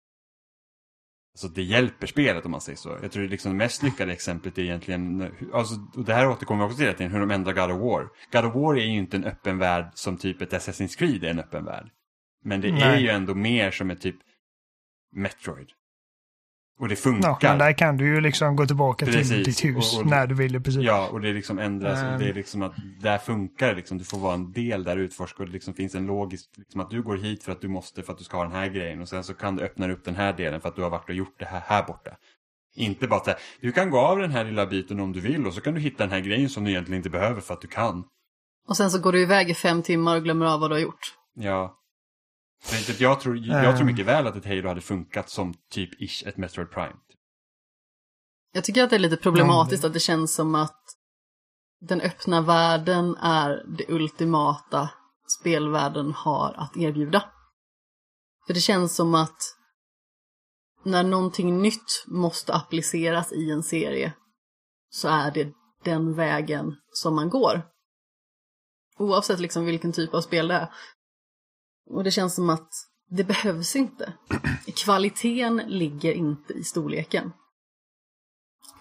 Alltså 1.34 1.48
det 1.48 1.62
hjälper 1.62 2.07
spelet 2.07 2.44
om 2.44 2.50
man 2.50 2.61
säger 2.61 2.76
så. 2.76 2.98
Jag 3.03 3.12
tror 3.12 3.22
det 3.22 3.28
liksom 3.28 3.53
det 3.53 3.59
mest 3.59 3.82
lyckade 3.82 4.12
exemplet 4.12 4.59
är 4.59 4.62
egentligen, 4.62 5.32
alltså, 5.53 5.74
och 5.96 6.05
det 6.05 6.14
här 6.14 6.28
återkommer 6.28 6.64
också 6.64 6.76
till, 6.76 6.94
tiden, 6.94 7.12
hur 7.12 7.20
de 7.20 7.30
ändrar 7.30 7.53
God 7.53 7.76
of 7.76 7.80
War. 7.80 8.09
God 8.32 8.44
of 8.44 8.55
War 8.55 8.76
är 8.76 8.84
ju 8.84 8.98
inte 8.98 9.16
en 9.16 9.24
öppen 9.24 9.59
värld 9.59 9.90
som 9.94 10.16
typ 10.16 10.42
ett 10.42 10.53
Assassin's 10.53 10.98
Creed 10.98 11.24
är 11.24 11.30
en 11.30 11.38
öppen 11.38 11.64
värld. 11.64 11.90
Men 12.44 12.61
det 12.61 12.68
är 12.68 12.72
Nej. 12.72 13.03
ju 13.03 13.09
ändå 13.09 13.34
mer 13.34 13.70
som 13.70 13.90
ett 13.90 14.00
typ 14.00 14.16
Metroid. 15.12 15.68
Och 16.83 16.89
det 16.89 16.95
Ja, 16.95 16.97
funkar. 16.97 17.49
men 17.49 17.59
där 17.59 17.72
kan 17.72 17.97
du 17.97 18.05
ju 18.14 18.20
liksom 18.20 18.57
gå 18.57 18.66
tillbaka 18.66 19.07
Precis. 19.07 19.28
till 19.28 19.45
ditt 19.45 19.64
hus 19.64 19.95
Och- 19.95 20.01
och- 20.01 20.07
när 20.07 20.26
du 20.26 20.35
vill 20.35 20.57
i 20.57 20.61
princip. 20.61 20.83
Ja, 20.83 21.09
och 21.12 21.20
det 21.20 21.33
liksom 21.33 21.59
ändras. 21.59 22.03
och 22.03 22.09
Ehm. 22.09 22.18
det 22.20 22.28
är 22.28 22.35
liksom 22.35 22.62
att 22.62 22.72
där 23.01 23.18
funkar 23.18 23.68
det. 23.68 23.74
Liksom, 23.74 23.99
du 23.99 24.05
får 24.05 24.18
vara 24.18 24.35
en 24.35 24.53
del 24.53 24.85
där 24.85 24.97
utforska. 24.97 25.43
Och 25.43 25.47
det 25.47 25.53
liksom 25.53 25.74
finns 25.74 25.95
en 25.95 26.07
logisk, 26.07 26.51
liksom 26.57 26.80
att 26.80 26.91
du 26.91 27.03
går 27.03 27.16
hit 27.16 27.43
för 27.45 27.53
att 27.53 27.61
du 27.61 27.68
måste, 27.68 28.03
för 28.03 28.12
att 28.12 28.18
du 28.18 28.24
ska 28.24 28.37
ha 28.37 28.45
den 28.45 28.53
här 28.53 28.68
grejen. 28.68 29.01
Och 29.01 29.09
sen 29.09 29.24
så 29.24 29.35
kan 29.35 29.57
du 29.57 29.62
öppna 29.64 29.93
upp 29.93 30.05
den 30.05 30.16
här 30.16 30.33
delen 30.33 30.61
för 30.61 30.68
att 30.68 30.76
du 30.76 30.83
har 30.83 30.91
varit 30.91 31.09
och 31.09 31.14
gjort 31.14 31.35
det 31.39 31.45
här, 31.45 31.61
här 31.66 31.83
borta. 31.83 32.11
Inte 32.76 33.07
bara 33.09 33.20
så 33.20 33.30
här, 33.30 33.39
du 33.61 33.72
kan 33.72 33.91
gå 33.91 33.99
av 33.99 34.18
den 34.18 34.30
här 34.30 34.45
lilla 34.45 34.66
biten 34.66 35.01
om 35.01 35.12
du 35.12 35.20
vill 35.20 35.47
och 35.47 35.55
så 35.55 35.61
kan 35.61 35.74
du 35.74 35.80
hitta 35.80 36.03
den 36.05 36.12
här 36.12 36.20
grejen 36.20 36.49
som 36.49 36.64
du 36.64 36.70
egentligen 36.70 36.97
inte 36.97 37.11
behöver 37.11 37.41
för 37.41 37.55
att 37.55 37.61
du 37.61 37.68
kan. 37.68 38.05
Och 38.68 38.76
sen 38.76 38.91
så 38.91 38.99
går 39.01 39.12
du 39.12 39.22
iväg 39.22 39.51
i 39.51 39.55
fem 39.55 39.83
timmar 39.83 40.16
och 40.16 40.22
glömmer 40.24 40.47
av 40.47 40.61
vad 40.61 40.70
du 40.70 40.74
har 40.74 40.80
gjort. 40.80 41.14
Ja. 41.35 41.78
Inte- 42.71 43.03
Jag 43.03 43.21
tror, 43.21 43.37
jag 43.37 43.63
tror 43.63 43.81
Ehm. 43.81 43.87
mycket 43.87 44.07
väl 44.07 44.27
att 44.27 44.37
ett 44.37 44.45
Halo 44.45 44.69
hade 44.69 44.81
funkat 44.81 45.31
som 45.31 45.55
typ 45.71 46.03
ish 46.03 46.27
ett 46.27 46.37
Metroid 46.37 46.71
Prime. 46.71 46.97
Jag 48.53 48.65
tycker 48.65 48.85
att 48.85 48.91
det 48.91 48.97
är 48.97 49.01
lite 49.01 49.17
problematiskt 49.17 49.85
att 49.85 49.93
det 49.93 50.01
känns 50.01 50.35
som 50.35 50.55
att 50.55 50.81
den 51.81 52.01
öppna 52.01 52.41
världen 52.41 53.17
är 53.17 53.65
det 53.79 53.85
ultimata 53.89 54.91
spelvärlden 55.41 56.13
har 56.13 56.55
att 56.59 56.77
erbjuda. 56.77 57.25
För 58.47 58.55
det 58.55 58.61
känns 58.61 58.95
som 58.97 59.15
att 59.15 59.39
när 60.85 61.03
någonting 61.05 61.63
nytt 61.63 62.05
måste 62.07 62.55
appliceras 62.55 63.33
i 63.33 63.51
en 63.51 63.63
serie 63.63 64.13
så 64.91 65.09
är 65.09 65.31
det 65.31 65.53
den 65.85 66.15
vägen 66.15 66.77
som 66.93 67.15
man 67.15 67.31
går. 67.31 67.63
Oavsett 68.99 69.41
liksom 69.41 69.65
vilken 69.65 69.93
typ 69.93 70.15
av 70.15 70.21
spel 70.21 70.49
det 70.49 70.55
är. 70.55 70.73
Och 71.91 72.05
det 72.05 72.11
känns 72.11 72.35
som 72.35 72.51
att 72.51 72.68
det 73.11 73.24
behövs 73.24 73.76
inte. 73.76 74.12
Kvaliteten 74.85 75.57
ligger 75.57 76.12
inte 76.12 76.53
i 76.53 76.64
storleken. 76.64 77.33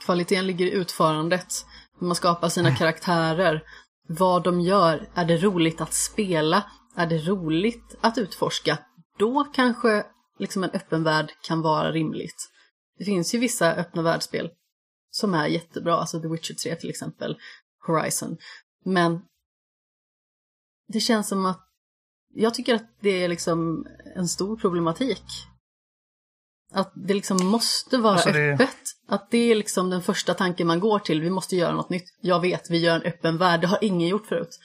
Kvaliteten 0.06 0.48
ligger 0.48 0.66
i 0.66 0.72
utförandet, 0.72 1.66
hur 2.00 2.08
man 2.08 2.16
skapar 2.16 2.50
sina 2.50 2.76
karaktärer, 2.76 3.64
vad 4.08 4.44
de 4.44 4.62
gör. 4.62 5.10
Är 5.14 5.26
det 5.26 5.38
roligt 5.38 5.82
att 5.82 5.94
spela? 5.94 6.72
Är 6.96 7.08
det 7.08 7.18
roligt 7.18 7.96
att 8.02 8.18
utforska? 8.18 8.78
Då 9.18 9.44
kanske 9.44 10.06
liksom 10.40 10.64
en 10.64 10.70
öppen 10.70 11.04
värld 11.04 11.32
kan 11.42 11.62
vara 11.62 11.92
rimligt. 11.92 12.50
Det 12.98 13.06
finns 13.06 13.36
ju 13.36 13.40
vissa 13.40 13.74
öppna 13.74 14.02
världsspel 14.02 14.50
som 15.12 15.34
är 15.34 15.48
jättebra, 15.48 15.96
alltså 15.96 16.22
The 16.22 16.28
Witcher 16.28 16.54
3 16.54 16.76
till 16.76 16.90
exempel, 16.90 17.38
Horizon. 17.88 18.38
Men 18.86 19.22
det 20.88 21.00
känns 21.00 21.28
som 21.28 21.46
att 21.46 21.71
jag 22.34 22.54
tycker 22.54 22.76
att 22.76 22.86
det 23.00 23.24
är 23.24 23.28
liksom 23.28 23.88
en 24.16 24.28
stor 24.28 24.58
problematik. 24.58 25.24
Att 26.74 26.92
det 26.96 27.14
liksom 27.14 27.48
måste 27.48 27.98
vara 27.98 28.14
Alltså 28.14 28.32
det- 28.32 28.54
öppet. 28.54 28.78
Att 29.08 29.32
det 29.32 29.38
är 29.52 29.56
liksom 29.56 29.90
den 29.90 30.02
första 30.02 30.34
tanken 30.34 30.68
man 30.68 30.80
går 30.80 31.00
till. 31.00 31.22
Vi 31.22 31.30
måste 31.30 31.56
göra 31.56 31.76
något 31.76 31.90
nytt. 31.90 32.06
Jag 32.22 32.40
vet, 32.40 32.70
vi 32.70 32.78
gör 32.78 32.96
en 32.96 33.02
öppen 33.02 33.38
värld. 33.38 33.62
Det 33.62 33.68
har 33.68 33.80
ingen 33.84 34.08
gjort 34.08 34.28
förut. 34.28 34.60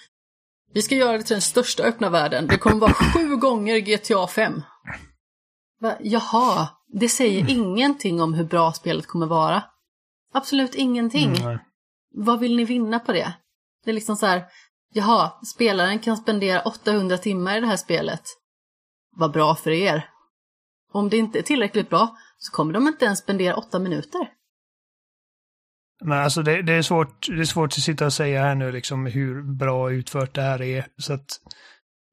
Vi 0.72 0.82
ska 0.82 0.94
göra 0.94 1.16
det 1.16 1.22
till 1.22 1.34
den 1.34 1.40
största 1.42 1.82
öppna 1.82 2.10
världen. 2.10 2.46
Det 2.46 2.58
kommer 2.58 2.76
vara 2.76 2.92
sju 2.92 3.36
gånger 3.40 3.78
GTA 3.78 4.26
5. 4.26 4.62
Va? 5.80 5.96
Jaha, 6.00 6.68
det 6.92 7.08
säger 7.08 7.50
ingenting 7.50 8.20
om 8.22 8.34
hur 8.34 8.44
bra 8.44 8.72
spelet 8.72 9.06
kommer 9.06 9.26
vara. 9.26 9.62
Absolut 10.34 10.74
ingenting. 10.74 11.36
Mm, 11.36 11.58
Vad 12.14 12.40
vill 12.40 12.56
ni 12.56 12.64
vinna 12.64 12.98
på 12.98 13.12
det? 13.12 13.32
Det 13.84 13.90
är 13.90 13.94
liksom 13.94 14.16
så 14.16 14.26
här, 14.26 14.44
jaha, 14.94 15.32
spelaren 15.54 15.98
kan 15.98 16.16
spendera 16.16 16.60
800 16.62 17.18
timmar 17.18 17.56
i 17.56 17.60
det 17.60 17.66
här 17.66 17.76
spelet. 17.76 18.22
Vad 19.16 19.32
bra 19.32 19.54
för 19.54 19.70
er. 19.70 20.08
Om 20.92 21.08
det 21.08 21.16
inte 21.16 21.38
är 21.38 21.42
tillräckligt 21.42 21.90
bra 21.90 22.16
så 22.38 22.52
kommer 22.52 22.72
de 22.72 22.88
inte 22.88 23.04
ens 23.04 23.18
spendera 23.18 23.56
8 23.56 23.78
minuter. 23.78 24.28
Men 26.04 26.18
alltså 26.18 26.42
det, 26.42 26.62
det, 26.62 26.72
är 26.72 26.82
svårt, 26.82 27.26
det 27.28 27.40
är 27.40 27.44
svårt 27.44 27.72
att 27.72 27.82
sitta 27.82 28.06
och 28.06 28.12
säga 28.12 28.42
här 28.42 28.54
nu 28.54 28.72
liksom 28.72 29.06
hur 29.06 29.42
bra 29.42 29.90
utfört 29.92 30.34
det 30.34 30.42
här 30.42 30.62
är. 30.62 30.86
Så 30.98 31.12
att, 31.12 31.26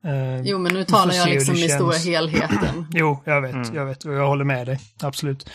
eh, 0.06 0.42
Jo, 0.42 0.58
men 0.58 0.74
nu 0.74 0.84
talar 0.84 1.14
jag 1.14 1.30
liksom 1.30 1.56
i 1.56 1.70
stora 1.70 1.96
helheten. 1.96 2.86
Jo, 2.94 3.24
jag 3.26 3.42
vet, 3.42 3.54
Mm. 3.54 3.76
jag 3.76 3.86
vet 3.86 4.06
och 4.06 4.14
jag 4.14 4.28
håller 4.28 4.46
med 4.46 4.68
dig. 4.68 4.80
Absolut. 5.04 5.50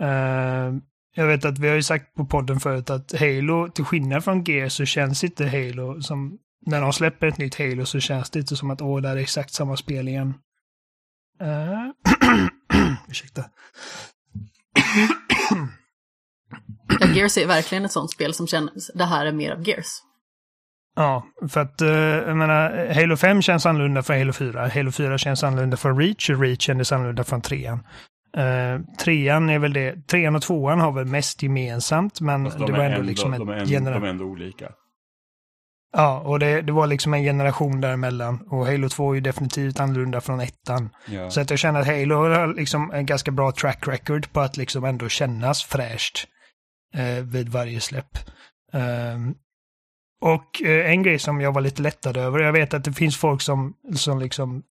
Eh, 0.00 0.74
jag 1.14 1.26
vet 1.26 1.44
att 1.44 1.58
vi 1.58 1.68
har 1.68 1.74
ju 1.74 1.82
sagt 1.82 2.14
på 2.14 2.24
podden 2.24 2.60
förut 2.60 2.90
att 2.90 3.12
Halo, 3.20 3.68
till 3.68 3.84
skillnad 3.84 4.24
från 4.24 4.44
Gears 4.44 4.72
så 4.72 4.84
känns 4.84 5.24
inte 5.24 5.46
Halo 5.46 6.02
som, 6.02 6.38
när 6.66 6.80
de 6.80 6.92
släpper 6.92 7.26
ett 7.26 7.38
nytt 7.38 7.58
Halo 7.58 7.86
så 7.86 8.00
känns 8.00 8.30
det 8.30 8.38
inte 8.38 8.56
som 8.56 8.70
att 8.70 8.82
åh, 8.82 9.00
det 9.00 9.08
är 9.08 9.16
exakt 9.16 9.52
samma 9.52 9.76
spel 9.76 10.08
igen. 10.08 10.34
Uh, 11.42 11.90
ursäkta. 13.08 13.44
Ja, 17.00 17.06
Gears 17.06 17.38
är 17.38 17.46
verkligen 17.46 17.84
ett 17.84 17.92
sånt 17.92 18.10
spel 18.10 18.34
som 18.34 18.46
känns, 18.46 18.90
det 18.94 19.04
här 19.04 19.26
är 19.26 19.32
mer 19.32 19.50
av 19.52 19.68
Gears. 19.68 20.02
Ja, 20.96 21.26
för 21.48 21.60
att 21.60 21.80
eh, 21.80 21.88
jag 21.88 22.36
menar, 22.36 22.94
Halo 22.94 23.16
5 23.16 23.42
känns 23.42 23.66
annorlunda 23.66 24.02
från 24.02 24.18
Halo 24.18 24.32
4. 24.32 24.70
Halo 24.74 24.92
4 24.92 25.18
känns 25.18 25.44
annorlunda 25.44 25.76
från 25.76 25.98
Reach 25.98 26.30
och 26.30 26.40
Reach 26.40 26.60
kändes 26.60 26.92
annorlunda 26.92 27.24
från 27.24 27.40
trean. 27.40 27.86
Uh, 28.36 28.80
trean 29.04 29.50
är 29.50 29.58
väl 29.58 29.72
det, 29.72 30.06
trean 30.06 30.36
och 30.36 30.42
tvåan 30.42 30.80
har 30.80 30.92
väl 30.92 31.06
mest 31.06 31.42
gemensamt, 31.42 32.20
men 32.20 32.44
Fast 32.44 32.58
det 32.58 32.66
de 32.66 32.72
var 32.72 32.78
är 32.78 32.84
ändå, 32.84 32.96
ändå, 32.96 33.06
liksom 33.08 33.30
de, 33.30 33.48
är 33.48 33.52
en 33.52 33.74
ändå, 33.74 33.90
de 33.90 34.04
är 34.04 34.08
ändå 34.08 34.24
olika. 34.24 34.68
Ja, 35.92 36.20
och 36.20 36.38
det, 36.38 36.62
det 36.62 36.72
var 36.72 36.86
liksom 36.86 37.14
en 37.14 37.22
generation 37.22 37.80
däremellan. 37.80 38.46
Och 38.50 38.66
Halo 38.66 38.88
2 38.88 39.10
är 39.10 39.14
ju 39.14 39.20
definitivt 39.20 39.80
annorlunda 39.80 40.20
från 40.20 40.40
ettan. 40.40 40.90
Ja. 41.06 41.30
Så 41.30 41.40
att 41.40 41.50
jag 41.50 41.58
känner 41.58 41.80
att 41.80 41.86
Halo 41.86 42.14
har 42.14 42.54
liksom 42.54 42.90
en 42.90 43.06
ganska 43.06 43.30
bra 43.30 43.52
track 43.52 43.88
record 43.88 44.32
på 44.32 44.40
att 44.40 44.56
liksom 44.56 44.84
ändå 44.84 45.08
kännas 45.08 45.64
fräscht 45.64 46.26
eh, 46.94 47.24
vid 47.24 47.48
varje 47.48 47.80
släpp. 47.80 48.18
Ehm, 48.72 49.34
och 50.20 50.62
eh, 50.62 50.90
en 50.90 51.02
grej 51.02 51.18
som 51.18 51.40
jag 51.40 51.52
var 51.52 51.60
lite 51.60 51.82
lättad 51.82 52.16
över, 52.16 52.38
jag 52.38 52.52
vet 52.52 52.74
att 52.74 52.84
det 52.84 52.92
finns 52.92 53.16
folk 53.16 53.42
som, 53.42 53.74
som 53.94 54.18
liksom 54.18 54.62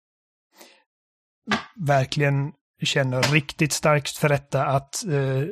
verkligen 1.86 2.52
känner 2.82 3.22
riktigt 3.22 3.72
starkt 3.72 4.16
för 4.16 4.28
detta 4.28 4.66
att 4.66 5.04
eh, 5.06 5.42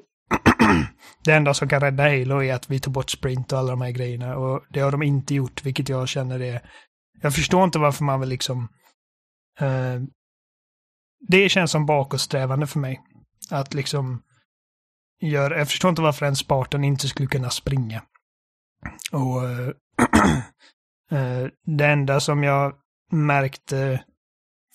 det 1.24 1.32
enda 1.32 1.54
som 1.54 1.68
kan 1.68 1.80
rädda 1.80 2.02
Halo 2.02 2.42
är 2.42 2.54
att 2.54 2.70
vi 2.70 2.80
tog 2.80 2.92
bort 2.92 3.10
sprint 3.10 3.52
och 3.52 3.58
alla 3.58 3.70
de 3.70 3.80
här 3.80 3.90
grejerna. 3.90 4.36
Och 4.36 4.64
det 4.70 4.80
har 4.80 4.90
de 4.90 5.02
inte 5.02 5.34
gjort, 5.34 5.64
vilket 5.64 5.88
jag 5.88 6.08
känner 6.08 6.42
är... 6.42 6.70
Jag 7.22 7.34
förstår 7.34 7.64
inte 7.64 7.78
varför 7.78 8.04
man 8.04 8.20
vill 8.20 8.28
liksom... 8.28 8.68
Eh, 9.60 10.00
det 11.28 11.48
känns 11.48 11.70
som 11.70 11.86
bakåtsträvande 11.86 12.66
för 12.66 12.78
mig. 12.78 13.00
Att 13.50 13.74
liksom... 13.74 14.22
Gör, 15.20 15.50
jag 15.50 15.68
förstår 15.68 15.88
inte 15.88 16.02
varför 16.02 16.26
en 16.26 16.36
Spartan 16.36 16.84
inte 16.84 17.08
skulle 17.08 17.28
kunna 17.28 17.50
springa. 17.50 18.02
Och... 19.12 19.50
eh, 19.50 19.68
eh 21.18 21.48
det 21.66 21.86
enda 21.86 22.20
som 22.20 22.42
jag 22.42 22.74
märkte 23.12 24.04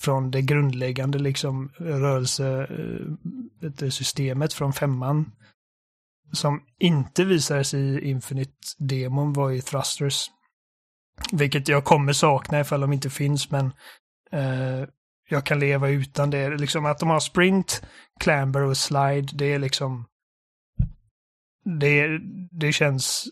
från 0.01 0.31
det 0.31 0.41
grundläggande 0.41 1.19
liksom 1.19 1.69
rörelsesystemet 1.77 4.53
eh, 4.53 4.57
från 4.57 4.73
femman 4.73 5.31
som 6.31 6.61
inte 6.79 7.25
visades 7.25 7.73
i 7.73 7.99
Infinite-demon 8.09 9.33
var 9.33 9.49
ju 9.49 9.61
Thrusters. 9.61 10.25
Vilket 11.31 11.67
jag 11.67 11.83
kommer 11.83 12.13
sakna 12.13 12.59
ifall 12.59 12.81
de 12.81 12.93
inte 12.93 13.09
finns, 13.09 13.51
men 13.51 13.65
eh, 14.31 14.87
jag 15.29 15.45
kan 15.45 15.59
leva 15.59 15.89
utan 15.89 16.29
det. 16.29 16.49
Liksom 16.49 16.85
att 16.85 16.99
de 16.99 17.09
har 17.09 17.19
sprint, 17.19 17.81
clamber 18.19 18.61
och 18.61 18.77
slide, 18.77 19.27
det 19.33 19.53
är 19.53 19.59
liksom... 19.59 20.05
Det, 21.79 22.07
det 22.51 22.71
känns 22.71 23.27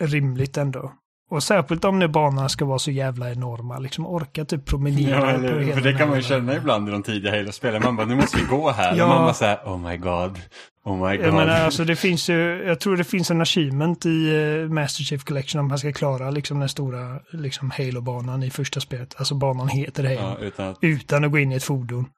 rimligt 0.00 0.56
ändå. 0.56 0.92
Och 1.30 1.42
särskilt 1.42 1.84
om 1.84 1.98
nu 1.98 2.08
banorna 2.08 2.48
ska 2.48 2.64
vara 2.64 2.78
så 2.78 2.90
jävla 2.90 3.30
enorma, 3.30 3.78
liksom 3.78 4.06
orka 4.06 4.44
typ 4.44 4.64
promenera 4.64 5.10
Ja, 5.10 5.20
på 5.20 5.26
eller, 5.26 5.60
hela 5.60 5.74
för 5.74 5.80
det 5.80 5.92
kan 5.92 6.00
man 6.00 6.08
här 6.08 6.16
ju 6.16 6.22
känna 6.22 6.56
ibland 6.56 6.88
i 6.88 6.92
de 6.92 7.02
tidiga 7.02 7.30
Halo-spelen. 7.30 7.82
Man 7.82 7.96
bara, 7.96 8.06
nu 8.06 8.16
måste 8.16 8.36
vi 8.36 8.44
gå 8.44 8.70
här. 8.70 8.96
Ja. 8.96 9.04
Och 9.04 9.08
man 9.08 9.24
bara 9.24 9.34
såhär, 9.34 9.56
oh 9.64 9.78
my 9.78 9.96
god, 9.96 10.38
oh 10.86 11.08
my 11.08 11.16
god. 11.16 11.26
Jag 11.26 11.34
menar, 11.34 11.60
alltså 11.60 11.84
det 11.84 11.96
finns 11.96 12.28
ju, 12.28 12.64
jag 12.66 12.80
tror 12.80 12.96
det 12.96 13.04
finns 13.04 13.30
en 13.30 13.40
achievement 13.40 14.06
i 14.06 14.08
uh, 14.08 14.70
Master 14.70 15.04
Chief 15.04 15.24
Collection 15.24 15.60
om 15.60 15.68
man 15.68 15.78
ska 15.78 15.92
klara 15.92 16.30
liksom 16.30 16.60
den 16.60 16.68
stora 16.68 17.20
liksom 17.30 17.70
Halo-banan 17.70 18.42
i 18.42 18.50
första 18.50 18.80
spelet. 18.80 19.14
Alltså 19.18 19.34
banan 19.34 19.68
heter 19.68 20.04
Halo. 20.04 20.20
ja, 20.20 20.38
utan 20.38 20.68
att, 20.68 20.78
Utan 20.80 21.24
att 21.24 21.30
gå 21.30 21.38
in 21.38 21.52
i 21.52 21.54
ett 21.54 21.64
fordon. 21.64 22.08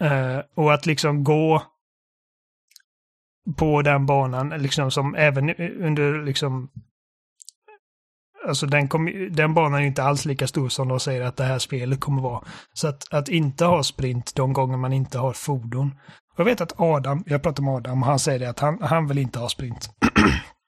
Eh, 0.00 0.38
och 0.54 0.74
att 0.74 0.86
liksom 0.86 1.24
gå 1.24 1.62
på 3.56 3.82
den 3.82 4.06
banan, 4.06 4.48
liksom 4.48 4.90
som 4.90 5.14
även 5.14 5.54
under 5.84 6.24
liksom 6.24 6.70
Alltså 8.48 8.66
den, 8.66 8.88
kom, 8.88 9.28
den 9.30 9.54
banan 9.54 9.74
är 9.74 9.80
ju 9.80 9.86
inte 9.86 10.02
alls 10.02 10.24
lika 10.24 10.46
stor 10.46 10.68
som 10.68 10.88
de 10.88 11.00
säger 11.00 11.22
att 11.22 11.36
det 11.36 11.44
här 11.44 11.58
spelet 11.58 12.00
kommer 12.00 12.22
vara. 12.22 12.44
Så 12.72 12.88
att, 12.88 13.14
att 13.14 13.28
inte 13.28 13.64
ha 13.64 13.82
sprint 13.82 14.34
de 14.34 14.52
gånger 14.52 14.76
man 14.76 14.92
inte 14.92 15.18
har 15.18 15.32
fordon. 15.32 15.94
Jag 16.36 16.44
vet 16.44 16.60
att 16.60 16.80
Adam, 16.80 17.24
jag 17.26 17.42
pratar 17.42 17.62
med 17.62 17.74
Adam 17.74 18.02
och 18.02 18.08
han 18.08 18.18
säger 18.18 18.38
det 18.38 18.50
att 18.50 18.60
han, 18.60 18.78
han 18.82 19.06
vill 19.06 19.18
inte 19.18 19.38
ha 19.38 19.48
sprint. 19.48 19.90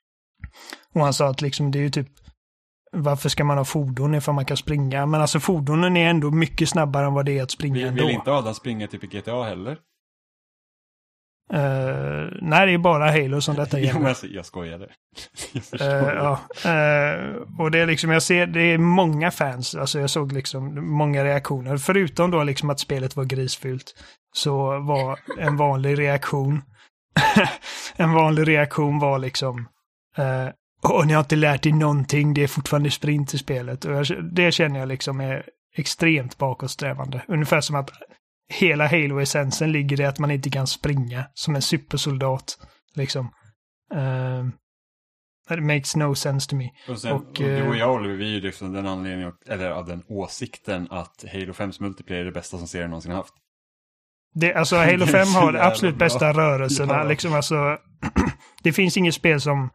och 0.95 1.01
han 1.01 1.14
sa 1.14 1.29
att 1.29 1.43
liksom 1.43 1.70
det 1.70 1.79
är 1.79 1.83
ju 1.83 1.91
typ 1.91 2.09
varför 2.93 3.29
ska 3.29 3.45
man 3.45 3.59
ha 3.59 3.64
fordon 3.64 4.14
ifall 4.14 4.35
man 4.35 4.45
kan 4.45 4.57
springa? 4.57 5.07
Men 5.07 5.20
alltså 5.20 5.41
fordonen 5.41 5.97
är 5.97 6.11
ändå 6.11 6.31
mycket 6.31 6.68
snabbare 6.68 7.07
än 7.07 7.14
vad 7.14 7.27
det 7.27 7.39
är 7.39 7.43
att 7.43 7.51
springa 7.51 7.75
Vill, 7.75 7.87
ändå. 7.87 8.07
vill 8.07 8.14
inte 8.14 8.33
Adam 8.33 8.55
springa 8.55 8.87
typ 8.87 9.05
i 9.05 9.07
GTA 9.07 9.45
heller? 9.45 9.79
Eh, 11.53 12.26
nej, 12.43 12.66
det 12.66 12.72
är 12.72 12.78
bara 12.78 13.11
Halo 13.11 13.40
som 13.40 13.55
detta 13.55 13.78
Jo, 13.80 13.86
gäller. 13.86 14.09
alltså, 14.09 14.26
jag 14.26 14.47
skojade. 14.47 14.88
jag 15.53 15.57
Eh, 15.57 15.62
förstår. 15.62 16.12
ja. 16.14 16.32
Eh, 16.70 17.34
och 17.59 17.70
det 17.70 17.78
är 17.78 17.86
liksom, 17.86 18.11
jag 18.11 18.22
ser, 18.22 18.47
det 18.47 18.61
är 18.62 18.78
många 18.78 19.30
fans, 19.30 19.74
alltså 19.74 20.01
jag 20.01 20.11
såg 20.11 20.32
liksom 20.32 20.90
många 20.97 21.24
reaktioner. 21.24 21.76
Förutom 21.76 22.30
då 22.30 22.45
liksom 22.45 22.70
att 22.70 22.80
spelet 22.80 23.16
var 23.16 23.24
grisfult, 23.24 23.95
så 24.34 24.78
var 24.80 25.18
en 25.38 25.57
vanlig 25.57 25.99
reaktion, 25.99 26.62
en 27.97 28.12
vanlig 28.12 28.49
reaktion 28.49 28.99
var 28.99 29.18
liksom, 29.18 29.68
eh, 30.16 30.49
Åh, 30.84 31.07
ni 31.07 31.12
har 31.12 31.20
inte 31.20 31.36
lärt 31.36 31.66
er 31.66 31.70
någonting, 31.72 32.34
det 32.34 32.43
är 32.43 32.47
fortfarande 32.49 32.90
sprint 32.90 33.34
i 33.34 33.38
spelet. 33.38 33.84
Och 33.84 33.93
jag, 33.93 34.07
det 34.34 34.53
känner 34.53 34.80
jag 34.80 34.88
liksom 34.88 35.20
är 35.20 35.47
extremt 35.76 36.38
bakåtsträvande. 36.38 37.22
Ungefär 37.28 37.61
som 37.61 37.76
att 37.76 37.90
hela 38.53 38.87
Halo-essensen 38.87 39.73
ligger 39.73 40.01
i 40.01 40.05
att 40.05 40.19
man 40.19 40.31
inte 40.31 40.51
kan 40.51 40.67
springa 40.67 41.25
som 41.35 41.55
en 41.55 41.63
supersoldat. 41.63 42.59
Liksom. 42.95 43.31
Uh, 43.95 44.49
it 45.51 45.63
makes 45.63 45.97
no 45.97 46.15
sense 46.15 46.51
to 46.51 46.57
me. 46.57 46.71
Och, 46.89 46.99
sen, 46.99 47.13
och, 47.13 47.21
och, 47.21 47.35
du 47.35 47.69
och 47.69 47.75
eh, 47.75 47.81
jag 47.81 47.95
Oliver, 47.95 48.17
vi 48.17 48.25
är 48.25 48.35
ju 48.35 48.41
liksom 48.41 48.73
den 48.73 48.87
anledningen, 48.87 49.33
eller 49.47 49.71
av 49.71 49.87
den 49.87 50.03
åsikten 50.09 50.89
att 50.91 51.25
Halo 51.33 51.53
5s 51.53 51.83
multiplayer 51.83 52.21
är 52.21 52.25
det 52.25 52.33
bästa 52.33 52.59
som 52.59 52.69
serien 52.69 52.91
någonsin 52.91 53.13
haft. 53.13 53.35
Det, 54.35 54.55
alltså 54.55 54.77
Halo 54.77 55.07
så 55.07 55.13
5 55.13 55.27
har 55.27 55.53
de 55.53 55.59
absolut 55.59 55.97
bästa 55.97 56.33
rörelserna. 56.33 56.95
Ja. 56.95 57.05
Liksom, 57.05 57.35
alltså, 57.35 57.79
det 58.63 58.73
finns 58.73 58.97
inget 58.97 59.15
spel 59.15 59.41
som, 59.41 59.71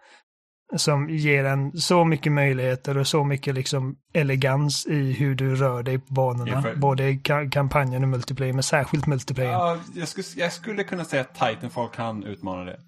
som 0.76 1.09
ger 1.09 1.43
en 1.45 1.72
så 1.78 2.05
mycket 2.05 2.32
möjligheter 2.32 2.97
och 2.97 3.07
så 3.07 3.24
mycket 3.24 3.55
liksom 3.55 3.95
elegans 4.13 4.86
i 4.88 5.11
hur 5.13 5.36
du 5.36 5.55
rör 5.55 5.84
dig 5.84 5.99
på 5.99 6.13
banorna. 6.13 6.51
Ja, 6.51 6.61
för- 6.61 6.76
Både 6.76 7.09
i 7.09 7.13
ka- 7.18 7.49
kampanjen 7.49 8.03
och 8.03 8.09
multiplayer, 8.09 8.53
men 8.53 8.63
särskilt 8.63 9.07
multiplayer. 9.07 9.51
Ja, 9.51 9.78
jag, 9.95 10.07
skulle, 10.07 10.26
jag 10.36 10.53
skulle 10.53 10.84
kunna 10.84 11.05
säga 11.05 11.22
att 11.22 11.34
Titanfall 11.36 11.89
kan 11.89 12.24
utmana 12.24 12.63
det. 12.63 12.80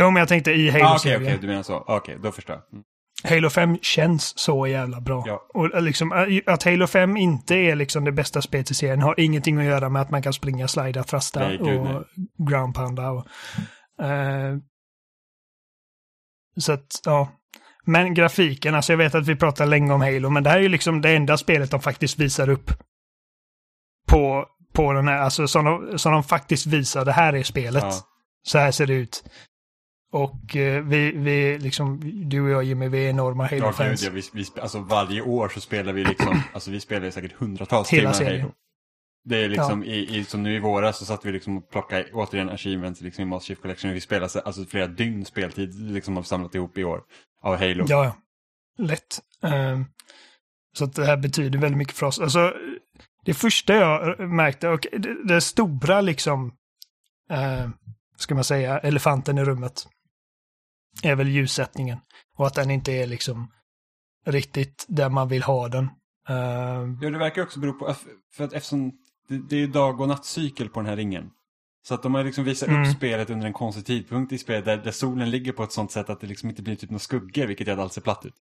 Jo, 0.00 0.10
men 0.10 0.20
jag 0.20 0.28
tänkte 0.28 0.50
i 0.52 0.68
Ah, 0.68 0.72
Okej, 0.72 0.82
Halo-serien. 0.82 1.22
okej, 1.22 1.38
du 1.40 1.46
menar 1.46 1.62
så. 1.62 1.84
Okej, 1.86 2.18
då 2.22 2.32
förstår 2.32 2.56
jag. 2.56 2.72
Mm. 2.72 2.84
Halo 3.24 3.50
5 3.50 3.78
känns 3.82 4.38
så 4.38 4.66
jävla 4.66 5.00
bra. 5.00 5.24
Ja. 5.26 5.46
Och 5.54 5.74
eh, 5.74 5.82
liksom, 5.82 6.12
eh, 6.12 6.52
att 6.54 6.62
Halo 6.62 6.86
5 6.86 7.16
inte 7.16 7.54
är 7.54 7.76
liksom 7.76 8.04
det 8.04 8.12
bästa 8.12 8.42
spelet 8.42 8.70
i 8.70 8.74
serien 8.74 9.02
har 9.02 9.20
ingenting 9.20 9.58
att 9.58 9.64
göra 9.64 9.88
med 9.88 10.02
att 10.02 10.10
man 10.10 10.22
kan 10.22 10.32
springa, 10.32 10.68
slida, 10.68 11.04
thrasta 11.04 11.40
Nej, 11.40 11.58
gud, 11.58 11.78
och 11.78 11.84
nej. 11.84 12.02
ground 12.50 12.74
pounda. 12.74 13.10
Och, 13.10 13.26
eh, 14.04 14.56
så 16.56 16.72
att, 16.72 17.00
ja. 17.04 17.28
Men 17.84 18.14
grafiken, 18.14 18.74
alltså 18.74 18.92
jag 18.92 18.98
vet 18.98 19.14
att 19.14 19.26
vi 19.26 19.36
pratar 19.36 19.66
länge 19.66 19.92
om 19.92 20.00
Halo, 20.00 20.30
men 20.30 20.42
det 20.42 20.50
här 20.50 20.58
är 20.58 20.62
ju 20.62 20.68
liksom 20.68 21.00
det 21.00 21.10
enda 21.10 21.36
spelet 21.38 21.70
de 21.70 21.80
faktiskt 21.80 22.18
visar 22.18 22.48
upp. 22.48 22.70
På, 24.08 24.46
på 24.72 24.92
den 24.92 25.08
här, 25.08 25.18
alltså 25.18 25.48
som 25.48 25.64
de, 25.64 25.98
som 25.98 26.12
de 26.12 26.22
faktiskt 26.22 26.66
visar, 26.66 27.04
det 27.04 27.12
här 27.12 27.32
är 27.32 27.42
spelet. 27.42 27.82
Ja. 27.82 27.92
Så 28.42 28.58
här 28.58 28.70
ser 28.70 28.86
det 28.86 28.94
ut. 28.94 29.24
Och 30.12 30.56
eh, 30.56 30.84
vi, 30.84 31.12
vi, 31.12 31.58
liksom, 31.58 32.00
du 32.28 32.40
och 32.40 32.50
jag 32.50 32.64
Jimmy, 32.64 32.88
vi 32.88 33.06
är 33.06 33.10
enorma 33.10 33.44
Ja, 33.44 33.48
gud, 33.50 33.62
Halo-fans. 33.62 34.02
ja, 34.02 34.10
vi, 34.10 34.22
vi, 34.32 34.60
alltså 34.60 34.78
varje 34.80 35.22
år 35.22 35.48
så 35.48 35.60
spelar 35.60 35.92
vi 35.92 36.04
liksom, 36.04 36.42
alltså 36.54 36.70
vi 36.70 36.80
spelar 36.80 37.10
säkert 37.10 37.32
hundratals 37.32 37.90
Hela 37.90 38.12
timmar 38.12 38.12
serien. 38.12 38.40
Halo. 38.40 38.54
Det 39.24 39.36
är 39.44 39.48
liksom, 39.48 39.84
i, 39.84 40.16
i, 40.18 40.24
som 40.24 40.42
nu 40.42 40.54
i 40.56 40.58
våras 40.58 40.98
så 40.98 41.04
satt 41.04 41.24
vi 41.24 41.32
liksom 41.32 41.56
och 41.58 41.70
plockade 41.70 42.10
återigen 42.12 42.48
achievements 42.50 43.00
liksom 43.00 43.22
i 43.22 43.24
Master 43.26 43.46
Chief 43.46 43.60
Collection. 43.60 43.92
Vi 43.92 44.00
spelade 44.00 44.28
så- 44.28 44.40
alltså 44.40 44.64
flera 44.64 44.86
dygn 44.86 45.24
speltid 45.24 45.74
liksom 45.92 46.16
har 46.16 46.22
samlat 46.22 46.54
ihop 46.54 46.78
i 46.78 46.84
år 46.84 47.02
av 47.42 47.56
Halo. 47.56 47.84
Ja, 47.88 48.04
ja. 48.04 48.16
Lätt. 48.84 49.20
Ehm, 49.42 49.84
så 50.76 50.84
att 50.84 50.94
det 50.94 51.04
här 51.06 51.16
betyder 51.16 51.58
väldigt 51.58 51.78
mycket 51.78 51.94
för 51.96 52.06
oss. 52.06 52.18
Alltså, 52.20 52.52
det 53.24 53.34
första 53.34 53.74
jag 53.74 54.18
märkte, 54.30 54.68
och 54.68 54.86
det, 54.92 55.24
det 55.28 55.40
stora 55.40 56.00
liksom, 56.00 56.46
uh, 57.32 57.68
ska 58.16 58.34
man 58.34 58.44
säga, 58.44 58.78
elefanten 58.78 59.38
i 59.38 59.44
rummet, 59.44 59.88
är 61.02 61.14
väl 61.14 61.28
ljussättningen. 61.28 61.98
Och 62.36 62.46
att 62.46 62.54
den 62.54 62.70
inte 62.70 62.92
är 62.92 63.06
liksom 63.06 63.52
riktigt 64.26 64.84
där 64.88 65.08
man 65.08 65.28
vill 65.28 65.42
ha 65.42 65.68
den. 65.68 65.84
Ehm, 66.28 66.98
Ja, 67.02 67.10
det 67.10 67.18
verkar 67.18 67.42
också 67.42 67.60
bero 67.60 67.72
på, 67.72 67.94
för 68.36 68.44
att 68.44 68.52
eftersom 68.52 68.92
det, 69.30 69.38
det 69.48 69.62
är 69.62 69.66
dag 69.66 70.00
och 70.00 70.08
nattcykel 70.08 70.68
på 70.68 70.80
den 70.80 70.88
här 70.88 70.96
ringen. 70.96 71.30
Så 71.86 71.94
att 71.94 72.02
de 72.02 72.14
har 72.14 72.24
liksom 72.24 72.44
visat 72.44 72.68
Mm. 72.68 72.82
upp 72.82 72.96
spelet 72.96 73.30
under 73.30 73.46
en 73.46 73.52
konstig 73.52 73.86
tidpunkt 73.86 74.32
i 74.32 74.38
spelet 74.38 74.64
där, 74.64 74.76
där 74.76 74.90
solen 74.90 75.30
ligger 75.30 75.52
på 75.52 75.62
ett 75.62 75.72
sånt 75.72 75.90
sätt 75.92 76.10
att 76.10 76.20
det 76.20 76.26
liksom 76.26 76.48
inte 76.48 76.62
blir 76.62 76.76
typ 76.76 76.90
några 76.90 76.98
skuggor, 76.98 77.46
vilket 77.46 77.66
gör 77.66 77.74
att 77.74 77.80
allt 77.80 77.92
ser 77.92 78.00
platt 78.00 78.26
ut. 78.26 78.34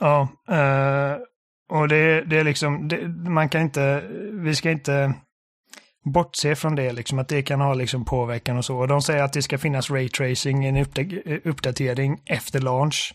Ja, 0.00 0.28
eh, 0.48 1.16
och 1.70 1.88
det, 1.88 2.24
det 2.24 2.38
är 2.38 2.44
liksom, 2.44 2.88
det, 2.88 3.08
man 3.08 3.48
kan 3.48 3.60
inte, 3.62 4.02
vi 4.32 4.54
ska 4.54 4.70
inte 4.70 5.14
bortse 6.04 6.54
från 6.56 6.74
det, 6.74 6.92
liksom 6.92 7.18
att 7.18 7.28
det 7.28 7.42
kan 7.42 7.60
ha 7.60 7.74
liksom 7.74 8.04
påverkan 8.04 8.56
och 8.56 8.64
så. 8.64 8.78
Och 8.78 8.88
de 8.88 9.02
säger 9.02 9.22
att 9.22 9.32
det 9.32 9.42
ska 9.42 9.58
finnas 9.58 9.90
raytracing, 9.90 10.64
en 10.64 10.76
uppda- 10.76 11.40
uppdatering 11.48 12.22
efter 12.26 12.60
launch, 12.60 13.14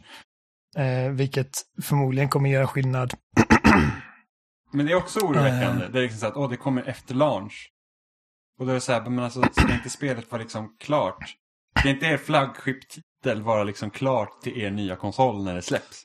eh, 0.78 1.12
vilket 1.12 1.52
förmodligen 1.84 2.30
kommer 2.30 2.50
göra 2.50 2.68
skillnad. 2.68 3.14
Men 4.72 4.86
det 4.86 4.92
är 4.92 4.96
också 4.96 5.20
oroväckande. 5.20 5.86
Eh. 5.86 5.92
Det 5.92 6.00
är 6.00 6.04
liksom 6.04 6.20
så 6.20 6.28
att, 6.28 6.38
åh, 6.38 6.50
det 6.50 6.58
kommer 6.58 6.84
efter 6.84 7.16
launch. 7.16 7.72
Och 8.60 8.66
då 8.66 8.72
är 8.72 8.76
det 8.76 8.82
så 8.82 8.92
här, 8.92 9.10
men 9.10 9.24
alltså, 9.24 9.42
ska 9.42 9.74
inte 9.74 9.90
spelet 9.90 10.32
vara 10.32 10.42
liksom 10.42 10.76
klart? 10.80 11.36
Ska 11.80 11.90
inte 11.90 12.06
er 12.06 12.18
flaggskeppstitel 12.18 13.42
vara 13.42 13.64
liksom 13.64 13.90
klart 13.90 14.42
till 14.42 14.62
er 14.62 14.72
nya 14.72 14.96
konsol 14.96 15.44
när 15.44 15.56
det 15.56 15.62
släpps? 15.62 16.04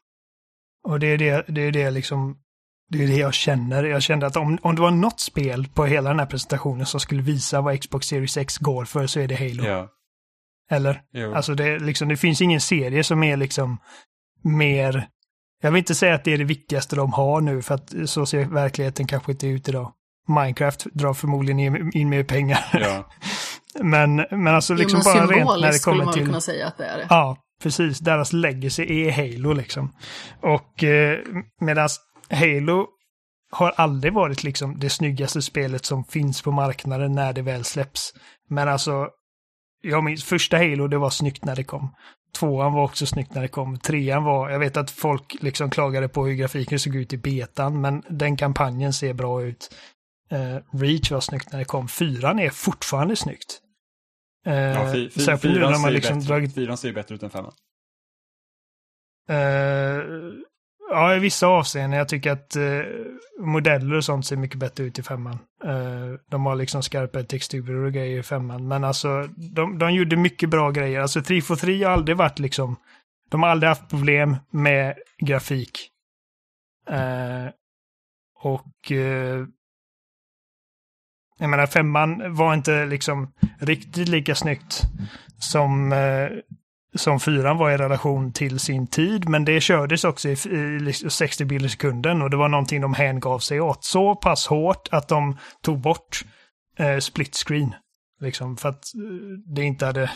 Och 0.89 1.01
det 1.01 1.07
är 1.07 1.19
det, 1.19 1.45
det 1.49 1.61
är 1.61 1.73
det 1.73 1.91
liksom, 1.91 2.39
det 2.89 3.05
är 3.05 3.07
det 3.07 3.17
jag 3.17 3.35
känner. 3.35 3.85
Jag 3.85 4.03
kände 4.03 4.27
att 4.27 4.37
om, 4.37 4.59
om 4.63 4.75
det 4.75 4.83
var 4.83 4.91
något 4.91 5.21
spel 5.21 5.69
på 5.75 5.85
hela 5.85 6.11
den 6.11 6.19
här 6.19 6.27
presentationen 6.27 6.87
som 6.87 7.01
skulle 7.01 7.23
visa 7.23 7.61
vad 7.61 7.81
Xbox 7.81 8.07
Series 8.07 8.37
X 8.37 8.59
går 8.59 8.85
för 8.85 9.07
så 9.07 9.21
är 9.21 9.29
det 9.29 9.35
Halo. 9.35 9.65
Ja. 9.65 9.89
Eller? 10.71 11.03
Jo. 11.13 11.35
Alltså 11.35 11.55
det, 11.55 11.79
liksom, 11.79 12.09
det 12.09 12.17
finns 12.17 12.41
ingen 12.41 12.61
serie 12.61 13.05
som 13.05 13.23
är 13.23 13.37
liksom 13.37 13.79
mer... 14.43 15.09
Jag 15.65 15.71
vill 15.71 15.79
inte 15.79 15.95
säga 15.95 16.15
att 16.15 16.25
det 16.25 16.33
är 16.33 16.39
det 16.39 16.45
viktigaste 16.45 16.97
de 16.97 17.13
har 17.13 17.41
nu, 17.41 17.63
för 17.63 17.75
att 17.75 17.95
så 18.07 18.27
ser 18.27 18.45
verkligheten 18.45 19.07
kanske 19.07 19.33
inte 19.33 19.47
ut 19.47 19.69
idag. 19.69 19.93
Minecraft 20.29 20.85
drar 20.85 21.15
förmodligen 21.15 21.93
in, 21.97 22.09
mer 22.09 22.25
pengar. 22.25 22.65
ja. 22.73 23.09
men, 23.83 24.17
men 24.31 24.47
alltså 24.47 24.75
liksom 24.75 25.01
jo, 25.05 25.11
men 25.11 25.27
bara 25.27 25.37
rent 25.37 25.61
när 25.61 25.69
det 25.69 25.73
symboliskt 25.73 25.83
skulle 25.83 25.95
kommer 25.95 26.05
man 26.05 26.15
till... 26.15 26.27
kunna 26.27 26.41
säga 26.41 26.67
att 26.67 26.79
det 26.79 26.85
är 26.85 26.99
det. 26.99 27.07
Ja, 27.11 27.37
precis. 27.63 27.99
Deras 27.99 28.33
legacy 28.33 28.83
är 28.83 29.11
Halo 29.13 29.53
liksom. 29.53 29.93
Och 30.41 30.85
eh, 30.85 31.19
medan 31.61 31.89
Halo 32.31 32.87
har 33.53 33.71
aldrig 33.77 34.13
varit 34.13 34.45
liksom 34.45 34.79
det 34.79 34.91
snyggaste 34.91 35.43
spelet 35.43 35.85
som 35.85 36.05
finns 36.05 36.43
på 36.43 36.53
marknaden 36.53 37.13
när 37.13 37.33
det 37.33 37.43
väl 37.43 37.65
släpps. 37.65 38.15
Men 38.49 38.69
alltså, 38.69 39.09
jag 39.83 40.05
minns 40.05 40.25
första 40.25 40.57
Halo, 40.57 40.89
det 40.89 40.99
var 40.99 41.11
snyggt 41.11 41.45
när 41.45 41.57
det 41.57 41.65
kom. 41.65 41.95
Tvåan 42.39 42.73
var 42.73 42.85
också 42.85 43.07
snyggt 43.07 43.35
när 43.35 43.43
det 43.43 43.49
kom. 43.49 43.79
Trean 43.79 44.25
var, 44.25 44.51
jag 44.51 44.59
vet 44.59 44.77
att 44.77 44.91
folk 44.91 45.37
liksom 45.41 45.71
klagade 45.71 46.09
på 46.09 46.27
hur 46.27 46.35
grafiken 46.35 46.79
såg 46.79 46.97
ut 46.97 47.13
i 47.13 47.17
betan, 47.17 47.81
men 47.81 48.03
den 48.09 48.37
kampanjen 48.37 48.93
ser 48.93 49.13
bra 49.15 49.43
ut. 49.43 49.75
Eh, 50.31 50.79
Reach 50.79 51.11
var 51.11 51.21
snyggt 51.21 51.53
när 51.53 51.59
det 51.59 51.65
kom. 51.65 51.89
Fyran 51.89 52.39
är 52.39 52.51
fortfarande 52.51 53.17
snyggt. 53.17 53.61
Eh, 54.47 54.55
ja 54.55 54.93
fy, 54.93 55.11
fy, 55.11 55.21
fyran, 55.21 55.75
ser 55.75 55.91
liksom 55.91 56.19
bättre, 56.19 56.29
dragit 56.29 56.55
fyran 56.55 56.77
ser 56.77 56.89
ju 56.89 56.95
bättre 56.95 57.15
ut 57.15 57.23
än 57.23 57.31
femman. 57.31 57.53
Eh, 59.29 59.99
ja, 60.93 61.17
i 61.17 61.19
vissa 61.19 61.47
avseenden. 61.47 61.99
Jag 61.99 62.09
tycker 62.09 62.31
att 62.31 62.57
eh, 62.57 62.81
modeller 63.41 63.97
och 63.97 64.05
sånt 64.05 64.27
ser 64.27 64.37
mycket 64.37 64.59
bättre 64.59 64.85
ut 64.85 64.99
i 64.99 65.03
femman. 65.03 65.39
Eh, 65.65 66.19
de 66.31 66.47
har 66.47 66.57
liksom 66.57 66.83
skarpare 66.83 67.25
texturer 67.25 67.85
och 67.85 67.93
grejer 67.93 68.19
i 68.19 68.23
femman. 68.23 68.69
Men 68.69 68.85
alltså, 68.85 69.29
de, 69.53 69.79
de 69.79 69.93
gjorde 69.93 70.17
mycket 70.17 70.51
bra 70.51 70.71
grejer. 70.71 71.01
Alltså 71.01 71.23
343 71.23 71.85
har 71.85 71.93
aldrig 71.93 72.17
varit 72.17 72.39
liksom... 72.39 72.77
De 73.31 73.43
har 73.43 73.51
aldrig 73.51 73.69
haft 73.69 73.91
problem 73.91 74.37
med 74.51 74.95
grafik. 75.19 75.89
Eh, 76.91 77.49
och... 78.43 78.93
Eh, 78.93 79.47
jag 81.39 81.51
menar, 81.51 81.67
femman 81.67 82.35
var 82.35 82.55
inte 82.55 82.87
liksom 82.87 83.33
riktigt 83.59 84.09
lika 84.09 84.35
snyggt 84.35 84.83
som 85.39 85.93
eh, 85.93 86.29
som 86.95 87.21
fyran 87.21 87.59
var 87.59 87.71
i 87.71 87.77
relation 87.77 88.33
till 88.33 88.59
sin 88.59 88.87
tid, 88.87 89.29
men 89.29 89.45
det 89.45 89.61
kördes 89.61 90.05
också 90.05 90.29
i, 90.29 90.33
i 90.33 90.79
liksom 90.81 91.11
60 91.11 91.45
bilder 91.45 91.67
i 91.67 91.71
sekunden 91.71 92.23
och 92.23 92.31
det 92.31 92.37
var 92.37 92.49
någonting 92.49 92.81
de 92.81 92.95
hängav 92.95 93.39
sig 93.39 93.61
åt 93.61 93.85
så 93.85 94.15
pass 94.17 94.47
hårt 94.47 94.89
att 94.91 95.09
de 95.09 95.39
tog 95.63 95.81
bort 95.81 96.25
eh, 96.79 96.99
split 96.99 97.37
screen. 97.37 97.75
Liksom 98.21 98.57
för 98.57 98.69
att 98.69 98.95
eh, 98.95 99.55
det 99.55 99.63
inte 99.63 99.87
hade 99.87 100.11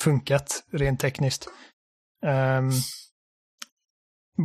funkat 0.00 0.64
rent 0.72 1.00
tekniskt. 1.00 1.48
Um, 2.26 2.70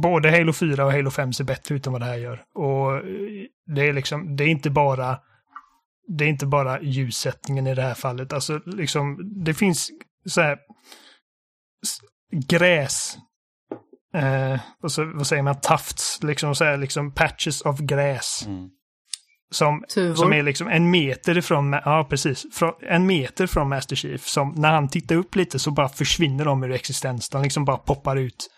både 0.02 0.32
Halo 0.32 0.54
4 0.54 0.86
och 0.86 0.92
Halo 0.92 1.12
5 1.12 1.34
ser 1.34 1.44
bättre 1.44 1.76
ut 1.76 1.88
än 1.88 1.94
vad 1.94 2.02
det 2.02 2.06
här 2.06 2.18
gör. 2.18 2.44
Och 2.54 2.96
eh, 2.96 3.04
det 3.66 3.82
är 3.82 3.94
liksom, 3.94 4.36
det 4.36 4.44
är 4.44 4.48
inte 4.48 4.70
bara 4.70 5.20
det 6.08 6.26
är 6.26 6.30
inte 6.30 6.46
bara 6.46 6.82
ljussättningen 6.82 7.68
i 7.68 7.76
det 7.76 7.82
här 7.82 7.94
fallet. 7.94 8.34
Alltså 8.34 8.62
liksom, 8.66 9.32
det 9.44 9.54
finns 9.54 9.92
så 10.26 10.42
här 10.42 10.58
gräs 12.50 13.18
eh, 14.14 14.60
vad, 14.80 14.92
så, 14.92 15.06
vad 15.06 15.28
säger 15.28 15.44
man, 15.44 15.62
tufts, 15.62 16.24
liksom, 16.24 16.56
så 16.56 16.64
här, 16.64 16.78
liksom 16.78 17.14
patches 17.14 17.62
of 17.62 17.80
gräs. 17.80 18.44
Mm. 18.48 18.70
Som, 19.52 19.84
Tuvor. 19.94 20.16
som 20.16 20.34
är 20.34 20.44
liksom 20.44 20.68
en 20.68 20.92
meter 20.92 21.38
ifrån, 21.38 21.74
ja 21.86 22.08
precis, 22.10 22.46
från, 22.54 22.74
en 22.82 23.06
meter 23.06 23.48
från 23.48 23.70
Master 23.70 23.96
Chief. 23.96 24.28
Som 24.28 24.54
när 24.58 24.72
han 24.72 24.88
tittar 24.88 25.16
upp 25.16 25.36
lite 25.36 25.60
så 25.60 25.72
bara 25.72 25.90
försvinner 25.90 26.46
de 26.46 26.64
ur 26.64 26.72
existens. 26.72 27.30
De 27.30 27.44
liksom 27.44 27.66
bara 27.66 27.78
poppar 27.78 28.16
ut. 28.16 28.50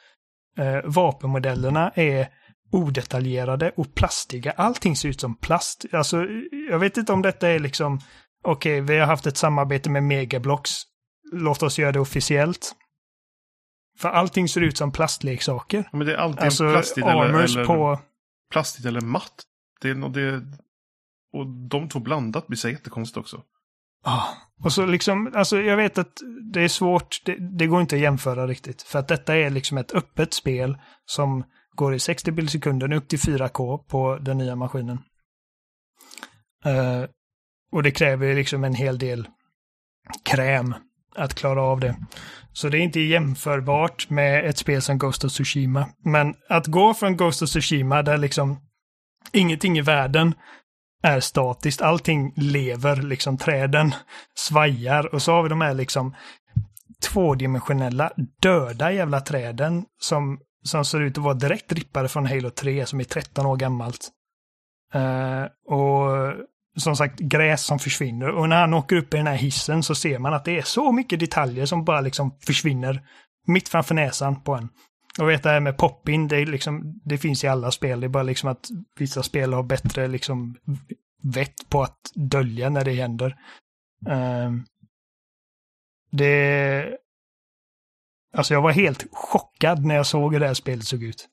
Eh, 0.60 0.82
vapenmodellerna 0.84 1.92
är 1.96 2.28
odetaljerade 2.72 3.72
och 3.76 3.96
plastiga. 3.96 4.52
Allting 4.52 4.96
ser 4.96 5.10
ut 5.10 5.22
som 5.22 5.36
plast. 5.36 5.86
Alltså, 5.92 6.26
jag 6.70 6.80
vet 6.80 6.98
inte 6.98 7.14
om 7.14 7.22
detta 7.22 7.50
är 7.50 7.60
liksom, 7.60 8.00
okej, 8.44 8.82
vi 8.82 8.98
har 8.98 9.08
haft 9.08 9.28
ett 9.28 9.38
samarbete 9.38 9.90
med 9.90 10.04
Megablocks. 10.04 10.72
Låt 11.32 11.64
oss 11.64 11.80
göra 11.80 11.92
det 11.92 12.00
officiellt. 12.00 12.76
För 13.98 14.10
allting 14.10 14.50
ser 14.50 14.62
ut 14.62 14.78
som 14.78 14.92
plastleksaker. 14.92 15.90
Men 15.92 16.08
det 16.08 16.14
är 16.14 16.18
alltid 16.18 16.44
Alltså, 16.44 16.72
plastigt 16.72 17.08
eller, 17.08 17.44
eller, 17.44 17.66
på... 17.66 18.00
plastigt 18.52 18.86
eller 18.86 19.02
matt. 19.02 19.44
Det 19.82 19.90
är, 19.90 20.10
det, 20.10 20.42
och 21.34 21.48
de 21.48 21.90
två 21.90 22.00
blandat 22.00 22.48
blir 22.48 22.58
så 22.58 22.70
jättekonstigt 22.70 23.18
också. 23.18 23.42
Ja, 24.06 24.28
och 24.64 24.74
så 24.74 24.86
liksom, 24.86 25.32
alltså 25.36 25.62
jag 25.62 25.78
vet 25.78 25.98
att 25.98 26.22
det 26.54 26.62
är 26.62 26.68
svårt, 26.68 27.22
det, 27.26 27.38
det 27.58 27.68
går 27.68 27.82
inte 27.82 27.96
att 27.96 28.02
jämföra 28.02 28.48
riktigt. 28.48 28.82
För 28.82 29.00
att 29.00 29.08
detta 29.08 29.36
är 29.36 29.50
liksom 29.50 29.78
ett 29.78 29.96
öppet 29.96 30.34
spel 30.34 30.78
som 31.06 31.44
går 31.76 31.96
i 31.96 32.00
60 32.00 32.32
bild 32.32 32.50
sekunden 32.52 32.94
upp 32.94 33.08
till 33.08 33.20
4K 33.20 33.78
på 33.78 34.18
den 34.18 34.38
nya 34.38 34.56
maskinen. 34.56 35.00
Eh, 36.66 37.04
och 37.72 37.84
det 37.84 37.92
kräver 37.92 38.36
liksom 38.36 38.64
en 38.64 38.76
hel 38.76 39.00
del 39.00 39.28
kräm 40.24 40.76
att 41.16 41.34
klara 41.34 41.62
av 41.62 41.80
det. 41.80 41.96
Så 42.54 42.70
det 42.70 42.78
är 42.78 42.82
inte 42.82 43.00
jämförbart 43.00 44.10
med 44.10 44.46
ett 44.46 44.58
spel 44.58 44.82
som 44.82 44.98
Ghost 44.98 45.24
of 45.24 45.32
Tsushima. 45.32 45.90
Men 46.04 46.36
att 46.50 46.68
gå 46.68 46.94
från 46.94 47.18
Ghost 47.18 47.42
of 47.42 47.50
Tsushima 47.50 48.02
där 48.02 48.18
liksom 48.18 48.60
ingenting 49.32 49.78
i 49.78 49.82
världen 49.82 50.34
är 51.04 51.20
statiskt. 51.20 51.82
Allting 51.82 52.34
lever, 52.36 52.96
liksom 52.96 53.38
träden 53.38 53.96
svajar 54.36 55.14
och 55.16 55.22
så 55.22 55.32
har 55.32 55.44
vi 55.44 55.50
de 55.50 55.62
här 55.62 55.74
liksom 55.74 56.16
tvådimensionella 57.04 58.12
döda 58.42 58.92
jävla 58.92 59.22
träden 59.22 59.86
som, 60.00 60.40
som 60.64 60.86
ser 60.86 61.02
ut 61.02 61.18
att 61.18 61.24
vara 61.24 61.34
direkt 61.34 61.72
rippade 61.72 62.08
från 62.08 62.26
Halo 62.26 62.50
3 62.50 62.86
som 62.86 63.00
är 63.00 63.04
13 63.04 63.46
år 63.46 63.58
gammalt. 63.58 64.10
Uh, 64.96 65.46
och 65.74 66.34
som 66.76 66.96
sagt 66.96 67.20
gräs 67.20 67.62
som 67.62 67.80
försvinner 67.80 68.30
och 68.30 68.50
när 68.50 68.62
han 68.62 68.74
åker 68.74 68.96
upp 68.96 69.14
i 69.14 69.18
den 69.18 69.28
här 69.28 69.36
hissen 69.36 69.84
så 69.84 69.96
ser 69.96 70.20
man 70.20 70.34
att 70.34 70.46
det 70.46 70.58
är 70.58 70.62
så 70.62 70.92
mycket 70.92 71.20
detaljer 71.20 71.66
som 71.66 71.86
bara 71.86 72.02
liksom 72.02 72.38
försvinner 72.40 73.08
mitt 73.48 73.70
framför 73.70 73.96
näsan 73.96 74.42
på 74.42 74.54
en. 74.54 74.70
Och 75.20 75.30
vet 75.30 75.44
det 75.44 75.50
här 75.50 75.60
med 75.60 75.78
pop-in, 75.78 76.28
det, 76.28 76.46
liksom, 76.46 77.02
det 77.04 77.18
finns 77.18 77.44
i 77.44 77.48
alla 77.48 77.72
spel. 77.72 78.00
Det 78.00 78.08
är 78.08 78.10
bara 78.10 78.24
liksom 78.24 78.50
att 78.50 78.70
vissa 79.00 79.24
spel 79.24 79.54
har 79.54 79.64
bättre 79.64 80.08
liksom 80.08 80.56
vett 81.24 81.70
på 81.70 81.82
att 81.82 82.12
dölja 82.16 82.70
när 82.70 82.86
det 82.86 82.94
händer. 82.94 83.38
Um, 84.10 84.66
det... 86.12 86.98
Alltså 88.34 88.54
jag 88.54 88.62
var 88.62 88.72
helt 88.72 89.06
chockad 89.12 89.86
när 89.86 89.96
jag 89.96 90.06
såg 90.06 90.34
hur 90.34 90.40
det 90.40 90.48
här 90.48 90.54
spelet 90.54 90.86
såg 90.86 91.04
ut. 91.04 91.30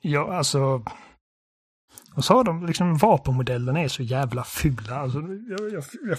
Ja, 0.00 0.34
alltså... 0.34 0.84
Och 2.18 2.24
så 2.24 2.34
har 2.34 2.44
de 2.44 2.66
liksom 2.66 2.96
vapenmodellerna 2.96 3.80
är 3.80 3.88
så 3.88 4.02
jävla 4.02 4.44
fula. 4.44 4.96
Alltså, 4.96 5.18
jag, 5.48 5.60
jag, 5.72 5.84
jag, 6.08 6.18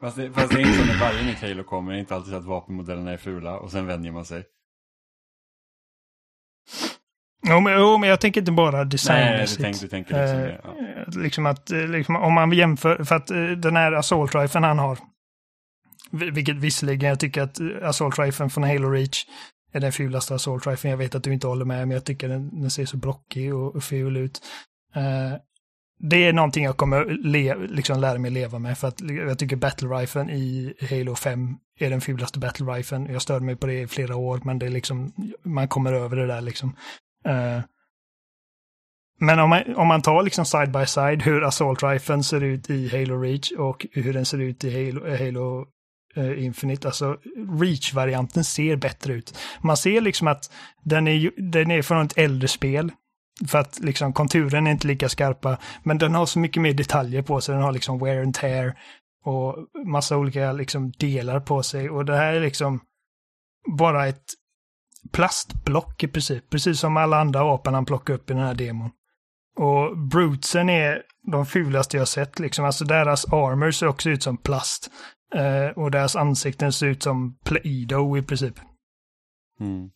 Fast 0.00 0.16
det, 0.16 0.32
fast 0.32 0.50
det 0.52 0.56
är 0.56 0.66
inte 0.66 0.78
så 0.78 0.84
när 0.84 1.00
varje 1.00 1.22
nytt 1.26 1.40
Halo 1.40 1.64
kommer. 1.64 1.92
Det 1.92 1.98
är 1.98 2.00
inte 2.00 2.14
alltid 2.14 2.30
så 2.32 2.36
att 2.38 2.44
vapenmodellerna 2.44 3.10
är 3.12 3.16
fula 3.16 3.58
och 3.58 3.70
sen 3.72 3.86
vänjer 3.86 4.12
man 4.12 4.24
sig. 4.24 4.44
Jo, 7.48 7.60
men, 7.60 7.80
jo, 7.80 7.98
men 7.98 8.08
jag 8.08 8.20
tänker 8.20 8.40
inte 8.40 8.52
bara 8.52 8.70
Nej, 8.76 8.84
du 8.84 8.88
designmässigt. 8.90 9.62
tänker, 9.62 9.80
du 9.80 9.88
tänker 9.88 10.20
liksom 10.22 10.38
det. 10.38 10.60
Ja. 10.64 10.70
Eh, 11.16 11.22
Liksom 11.22 11.46
att, 11.46 11.70
eh, 11.70 11.78
liksom, 11.88 12.16
om 12.16 12.32
man 12.32 12.52
jämför, 12.52 13.04
för 13.04 13.14
att 13.16 13.30
eh, 13.30 13.36
den 13.46 13.76
här 13.76 13.92
assault 13.92 14.34
riflen 14.34 14.64
han 14.64 14.78
har, 14.78 14.98
vi- 16.10 16.30
vilket 16.30 16.56
visserligen 16.56 17.08
jag 17.08 17.20
tycker 17.20 17.42
att 17.42 17.60
eh, 17.60 17.66
assault 17.82 18.18
riflen 18.18 18.50
från 18.50 18.64
Halo 18.64 18.90
Reach 18.90 19.24
är 19.72 19.80
den 19.80 19.92
fulaste 19.92 20.34
assault 20.34 20.66
riflen. 20.66 20.90
Jag 20.90 20.98
vet 20.98 21.14
att 21.14 21.22
du 21.22 21.32
inte 21.32 21.46
håller 21.46 21.64
med, 21.64 21.88
men 21.88 21.94
jag 21.94 22.04
tycker 22.04 22.28
den, 22.28 22.60
den 22.60 22.70
ser 22.70 22.86
så 22.86 22.96
blockig 22.96 23.54
och, 23.54 23.76
och 23.76 23.84
ful 23.84 24.16
ut. 24.16 24.40
Eh, 24.94 25.38
det 26.00 26.24
är 26.24 26.32
någonting 26.32 26.64
jag 26.64 26.76
kommer 26.76 27.04
le, 27.04 27.54
liksom 27.54 28.00
lära 28.00 28.18
mig 28.18 28.30
leva 28.30 28.58
med, 28.58 28.78
för 28.78 28.88
att 28.88 29.00
jag 29.00 29.38
tycker 29.38 29.56
battle 29.56 29.88
riflen 29.88 30.30
i 30.30 30.74
Halo 30.90 31.14
5 31.14 31.56
är 31.78 31.90
den 31.90 32.00
fulaste 32.00 32.38
battle 32.38 32.66
riflen. 32.66 33.06
Jag 33.12 33.22
störde 33.22 33.44
mig 33.44 33.56
på 33.56 33.66
det 33.66 33.80
i 33.80 33.86
flera 33.86 34.16
år, 34.16 34.40
men 34.44 34.58
det 34.58 34.66
är 34.66 34.70
liksom, 34.70 35.12
man 35.42 35.68
kommer 35.68 35.92
över 35.92 36.16
det 36.16 36.26
där 36.26 36.40
liksom. 36.40 36.76
Eh, 37.24 37.60
men 39.20 39.38
om 39.38 39.50
man, 39.50 39.76
om 39.76 39.88
man 39.88 40.02
tar 40.02 40.22
liksom 40.22 40.44
side 40.44 40.72
by 40.72 40.86
side 40.86 41.22
hur 41.22 41.44
Assault 41.44 41.82
Riflen 41.82 42.24
ser 42.24 42.42
ut 42.42 42.70
i 42.70 42.88
Halo 42.88 43.20
Reach 43.20 43.52
och 43.52 43.86
hur 43.92 44.12
den 44.12 44.26
ser 44.26 44.38
ut 44.38 44.64
i 44.64 44.86
Halo, 44.86 45.16
Halo 45.16 45.66
eh, 46.18 46.44
Infinite, 46.44 46.88
alltså 46.88 47.16
Reach-varianten 47.60 48.44
ser 48.44 48.76
bättre 48.76 49.12
ut. 49.12 49.38
Man 49.60 49.76
ser 49.76 50.00
liksom 50.00 50.28
att 50.28 50.52
den 50.82 51.08
är, 51.08 51.50
den 51.50 51.70
är 51.70 51.82
från 51.82 52.06
ett 52.06 52.18
äldre 52.18 52.48
spel. 52.48 52.92
För 53.48 53.58
att 53.58 53.78
liksom 53.78 54.12
konturen 54.12 54.66
är 54.66 54.70
inte 54.70 54.86
lika 54.86 55.08
skarpa, 55.08 55.58
men 55.82 55.98
den 55.98 56.14
har 56.14 56.26
så 56.26 56.38
mycket 56.38 56.62
mer 56.62 56.74
detaljer 56.74 57.22
på 57.22 57.40
sig. 57.40 57.54
Den 57.54 57.64
har 57.64 57.72
liksom 57.72 57.98
wear 57.98 58.22
and 58.22 58.34
tear 58.34 58.74
och 59.24 59.56
massa 59.86 60.16
olika 60.16 60.52
liksom 60.52 60.90
delar 60.90 61.40
på 61.40 61.62
sig. 61.62 61.90
Och 61.90 62.04
det 62.04 62.16
här 62.16 62.32
är 62.32 62.40
liksom 62.40 62.80
bara 63.78 64.06
ett 64.06 64.24
plastblock 65.12 66.02
i 66.02 66.08
princip. 66.08 66.50
Precis 66.50 66.80
som 66.80 66.96
alla 66.96 67.20
andra 67.20 67.44
vapen 67.44 67.74
han 67.74 67.84
plockar 67.84 68.14
upp 68.14 68.30
i 68.30 68.34
den 68.34 68.42
här 68.42 68.54
demon. 68.54 68.90
Och 69.58 69.98
Brutesen 69.98 70.68
är 70.68 71.02
de 71.32 71.46
fulaste 71.46 71.96
jag 71.96 72.08
sett 72.08 72.38
liksom. 72.38 72.64
Alltså 72.64 72.84
deras 72.84 73.24
armor 73.24 73.70
ser 73.70 73.86
också 73.86 74.10
ut 74.10 74.22
som 74.22 74.36
plast. 74.36 74.90
Eh, 75.34 75.78
och 75.78 75.90
deras 75.90 76.16
ansikten 76.16 76.72
ser 76.72 76.86
ut 76.86 77.02
som 77.02 77.38
Play-Doh 77.44 78.18
i 78.18 78.22
princip. 78.22 78.54
Mm. 79.60 79.90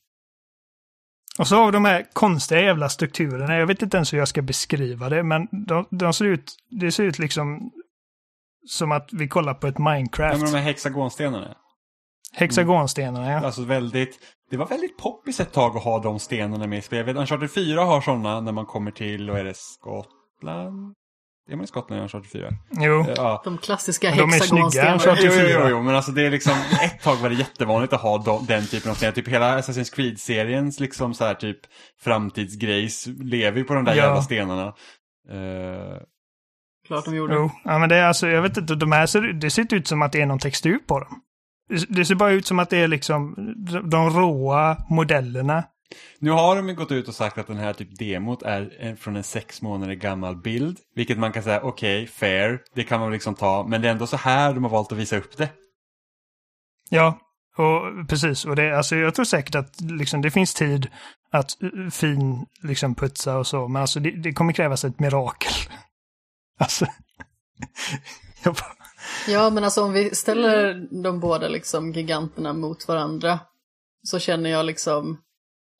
Och 1.39 1.49
så 1.49 1.57
har 1.57 1.67
vi 1.67 1.73
de 1.73 1.85
här 1.85 2.07
konstiga 2.13 2.61
jävla 2.61 2.89
strukturerna. 2.89 3.57
Jag 3.57 3.67
vet 3.67 3.83
inte 3.83 3.97
ens 3.97 4.13
hur 4.13 4.19
jag 4.19 4.29
ska 4.29 4.43
beskriva 4.43 5.09
det, 5.09 5.23
men 5.23 5.49
de, 5.67 5.87
de 5.91 6.13
ser 6.13 6.25
ut, 6.25 6.53
det 6.81 6.93
ser 6.93 7.05
ut 7.05 7.19
liksom 7.19 7.71
som 8.67 8.93
att 8.93 9.09
vi 9.13 9.29
kollar 9.29 9.55
på 9.55 9.67
ett 9.67 9.75
Ja, 9.79 9.93
Minecraft. 9.95 10.41
men 10.43 10.53
de 10.53 10.57
här 10.59 10.65
hexagonstenarna. 10.65 11.57
Hexagonstenarna, 12.35 13.31
ja. 13.31 13.41
Alltså 13.41 13.63
väldigt, 13.65 14.19
det 14.51 14.57
var 14.57 14.67
väldigt 14.67 14.97
poppis 14.99 15.41
ett 15.41 15.53
tag 15.53 15.77
att 15.77 15.85
ha 15.85 15.99
de 15.99 16.19
stenarna 16.19 16.67
med 16.67 16.79
i 16.79 16.83
spel. 16.83 17.17
Uncharted 17.17 17.51
4 17.51 17.81
har 17.85 18.01
sådana 18.01 18.41
när 18.41 18.53
man 18.53 18.67
kommer 18.67 18.91
till, 18.91 19.31
och 19.31 19.39
är 19.39 19.45
det 19.45 19.57
Skottland? 19.57 20.95
Är 21.51 21.57
man 21.57 21.65
i 21.65 21.67
Skottland 21.67 22.01
i 22.01 22.03
Uncharted 22.03 22.31
4? 22.31 22.51
Jo. 22.71 23.05
Ja. 23.17 23.41
De 23.45 23.59
klassiska 23.59 24.11
hexagonstenarna. 24.11 25.01
Jo, 25.07 25.15
jo, 25.23 25.31
4. 25.31 25.49
jo, 25.51 25.69
jo, 25.69 25.83
men 25.83 25.95
alltså 25.95 26.13
det 26.13 26.27
är 26.27 26.31
liksom, 26.31 26.53
ett 26.85 27.03
tag 27.03 27.17
var 27.17 27.29
det 27.29 27.35
jättevanligt 27.35 27.93
att 27.93 28.01
ha 28.01 28.19
de, 28.19 28.47
den 28.47 28.67
typen 28.67 28.91
av 28.91 28.95
stenar. 28.95 29.13
Typ 29.13 29.29
hela 29.29 29.59
Assassin's 29.59 29.95
Creed-seriens 29.95 30.81
liksom 30.81 31.15
så 31.15 31.25
här 31.25 31.35
typ 31.35 31.59
framtidsgrejs 32.01 33.07
lever 33.07 33.59
ju 33.59 33.65
på 33.65 33.75
de 33.75 33.85
där 33.85 33.95
Ja. 33.95 34.05
jävla 34.05 34.23
stenarna. 34.23 34.67
Eh, 35.31 35.97
Klart 36.87 37.05
de 37.05 37.17
gjorde. 37.17 37.35
Jo, 37.35 37.51
ja, 37.65 37.79
men 37.79 37.89
det 37.89 37.97
är 37.97 38.05
alltså, 38.05 38.29
jag 38.29 38.43
vet 38.43 38.57
inte, 38.57 38.75
de 38.75 38.93
här 38.93 39.07
ser, 39.07 39.21
det 39.21 39.51
ser 39.51 39.75
ut 39.75 39.87
som 39.87 40.03
att 40.03 40.13
det 40.13 40.21
är 40.23 40.27
någon 40.27 40.39
textur 40.39 40.79
på 40.79 40.99
dem. 41.01 41.21
Det, 41.89 42.05
ser 42.05 42.15
bara 42.15 42.31
ut 42.31 42.47
som 42.47 42.59
att 42.59 42.71
det 42.71 42.79
är 42.79 42.89
liksom 42.89 43.35
de, 43.57 43.91
de 43.91 44.11
råa 44.11 44.77
modellerna. 44.91 45.65
Nu 46.19 46.31
har 46.31 46.57
de 46.57 46.69
ju 46.69 46.75
gått 46.75 46.93
ut 46.93 47.09
och 47.09 47.15
sagt 47.15 47.39
att 47.39 47.47
den 47.47 47.57
här 47.57 47.73
typ 47.73 47.99
demot 47.99 48.43
är 48.43 48.77
en, 48.79 48.97
från 48.97 49.17
en 49.17 49.25
sex 49.25 49.63
månader 49.63 49.95
gammal 49.95 50.37
bild. 50.37 50.79
Vilket 50.95 51.19
man 51.19 51.33
kan 51.33 51.43
säga, 51.43 51.63
okej, 51.63 52.07
fair, 52.07 52.61
det 52.75 52.85
kan 52.85 53.01
man 53.01 53.13
liksom 53.13 53.35
ta. 53.35 53.67
Men 53.69 53.83
det 53.83 53.89
är 53.89 53.93
ändå 53.93 54.07
så 54.07 54.17
här 54.17 54.55
de 54.55 54.65
har 54.65 54.71
valt 54.71 54.93
att 54.93 54.99
visa 54.99 55.17
upp 55.17 55.37
det. 55.37 55.49
Ja, 56.91 57.19
och 57.57 58.09
precis. 58.09 58.45
Och 58.45 58.57
det, 58.57 58.77
alltså, 58.77 58.97
jag 58.97 59.15
tror 59.15 59.25
säkert 59.25 59.55
att 59.55 59.81
liksom, 59.81 60.23
det 60.23 60.31
finns 60.31 60.55
tid 60.55 60.89
att 61.31 61.63
uh, 61.63 61.91
fin 61.91 62.47
liksom, 62.63 62.95
putsa 62.95 63.39
och 63.39 63.47
så, 63.47 63.69
men 63.69 63.83
alltså, 63.83 64.01
det, 64.01 64.11
det 64.11 64.33
kommer 64.33 64.53
krävas 64.53 64.85
ett 64.85 65.01
mirakel. 65.01 65.53
Alltså, 66.59 66.87
jag 68.45 68.55
bara, 68.55 68.77
Ja, 69.29 69.51
men 69.51 69.65
alltså 69.65 69.83
om 69.85 69.93
vi 69.93 70.15
ställer 70.15 70.87
de 71.03 71.21
båda 71.21 71.49
liksom 71.49 71.93
giganterna 71.93 72.53
mot 72.53 72.89
varandra 72.89 73.41
så 74.03 74.19
känner 74.19 74.51
jag 74.51 74.67
liksom 74.67 75.19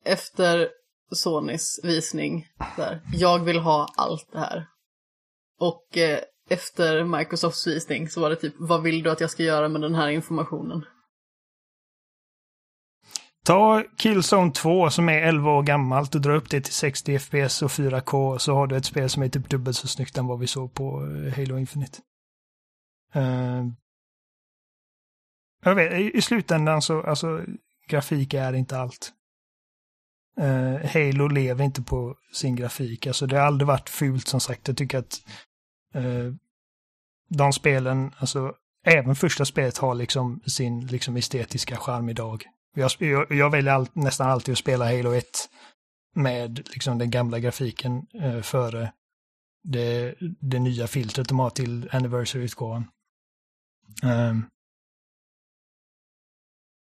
efter 0.05 0.69
Sonys 1.11 1.79
visning 1.83 2.47
där, 2.77 3.01
jag 3.13 3.39
vill 3.39 3.59
ha 3.59 3.87
allt 3.97 4.31
det 4.31 4.39
här. 4.39 4.67
Och 5.59 5.97
eh, 5.97 6.19
efter 6.49 7.03
Microsofts 7.03 7.67
visning 7.67 8.09
så 8.09 8.21
var 8.21 8.29
det 8.29 8.35
typ, 8.35 8.53
vad 8.57 8.83
vill 8.83 9.03
du 9.03 9.11
att 9.11 9.21
jag 9.21 9.29
ska 9.29 9.43
göra 9.43 9.69
med 9.69 9.81
den 9.81 9.95
här 9.95 10.07
informationen? 10.07 10.85
Ta 13.45 13.83
Killzone 13.97 14.51
2 14.51 14.89
som 14.89 15.09
är 15.09 15.21
11 15.21 15.51
år 15.51 15.63
gammalt 15.63 16.15
och 16.15 16.21
dra 16.21 16.35
upp 16.35 16.49
det 16.49 16.61
till 16.61 16.73
60 16.73 17.19
FPS 17.19 17.61
och 17.61 17.69
4K 17.71 18.37
så 18.37 18.53
har 18.53 18.67
du 18.67 18.77
ett 18.77 18.85
spel 18.85 19.09
som 19.09 19.23
är 19.23 19.29
typ 19.29 19.49
dubbelt 19.49 19.77
så 19.77 19.87
snyggt 19.87 20.17
än 20.17 20.27
vad 20.27 20.39
vi 20.39 20.47
såg 20.47 20.73
på 20.73 21.01
eh, 21.01 21.33
Halo 21.37 21.57
Infinite. 21.57 21.99
Uh, 23.15 23.67
Jag 25.65 25.75
vet, 25.75 26.15
i 26.15 26.21
slutändan 26.21 26.81
så, 26.81 27.01
alltså, 27.01 27.41
grafik 27.87 28.33
är 28.33 28.53
inte 28.53 28.77
allt. 28.77 29.13
Uh, 30.41 30.85
Halo 30.85 31.27
lever 31.27 31.63
inte 31.63 31.81
på 31.81 32.15
sin 32.31 32.55
grafik. 32.55 33.07
Alltså 33.07 33.27
det 33.27 33.37
har 33.37 33.45
aldrig 33.45 33.67
varit 33.67 33.89
fult 33.89 34.27
som 34.27 34.39
sagt. 34.39 34.67
Jag 34.67 34.77
tycker 34.77 34.97
att 34.97 35.21
uh, 35.95 36.33
de 37.29 37.53
spelen, 37.53 38.11
alltså 38.17 38.55
även 38.85 39.15
första 39.15 39.45
spelet 39.45 39.77
har 39.77 39.95
liksom 39.95 40.41
sin 40.45 40.87
liksom 40.87 41.17
estetiska 41.17 41.77
charm 41.77 42.09
idag. 42.09 42.43
Jag, 42.75 42.91
jag, 42.99 43.31
jag 43.31 43.49
väljer 43.49 43.73
all, 43.73 43.87
nästan 43.93 44.29
alltid 44.29 44.51
att 44.51 44.59
spela 44.59 44.85
Halo 44.85 45.13
1 45.13 45.25
med 46.15 46.69
liksom 46.69 46.97
den 46.97 47.11
gamla 47.11 47.39
grafiken 47.39 48.05
uh, 48.23 48.41
före 48.41 48.91
det, 49.63 50.15
det 50.39 50.59
nya 50.59 50.87
filtret 50.87 51.29
de 51.29 51.39
har 51.39 51.49
till 51.49 51.89
Anniversary-utgåvan. 51.91 52.87
Um, 54.03 54.45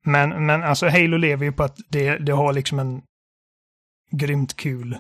men, 0.05 0.47
men 0.47 0.63
alltså 0.63 0.89
Halo 0.89 1.17
lever 1.17 1.45
ju 1.45 1.53
på 1.53 1.63
att 1.63 1.77
det, 1.89 2.19
det 2.19 2.33
har 2.33 2.53
liksom 2.53 2.79
en 2.79 3.03
grymt 4.13 4.57
kul 4.57 4.99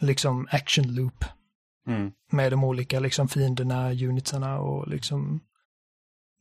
liksom 0.00 0.48
action 0.50 0.94
loop. 0.94 1.24
Mm. 1.86 2.12
Med 2.32 2.52
de 2.52 2.64
olika 2.64 3.00
liksom 3.00 3.28
fienderna, 3.28 3.92
unitsarna 3.92 4.58
och 4.58 4.88
liksom 4.88 5.40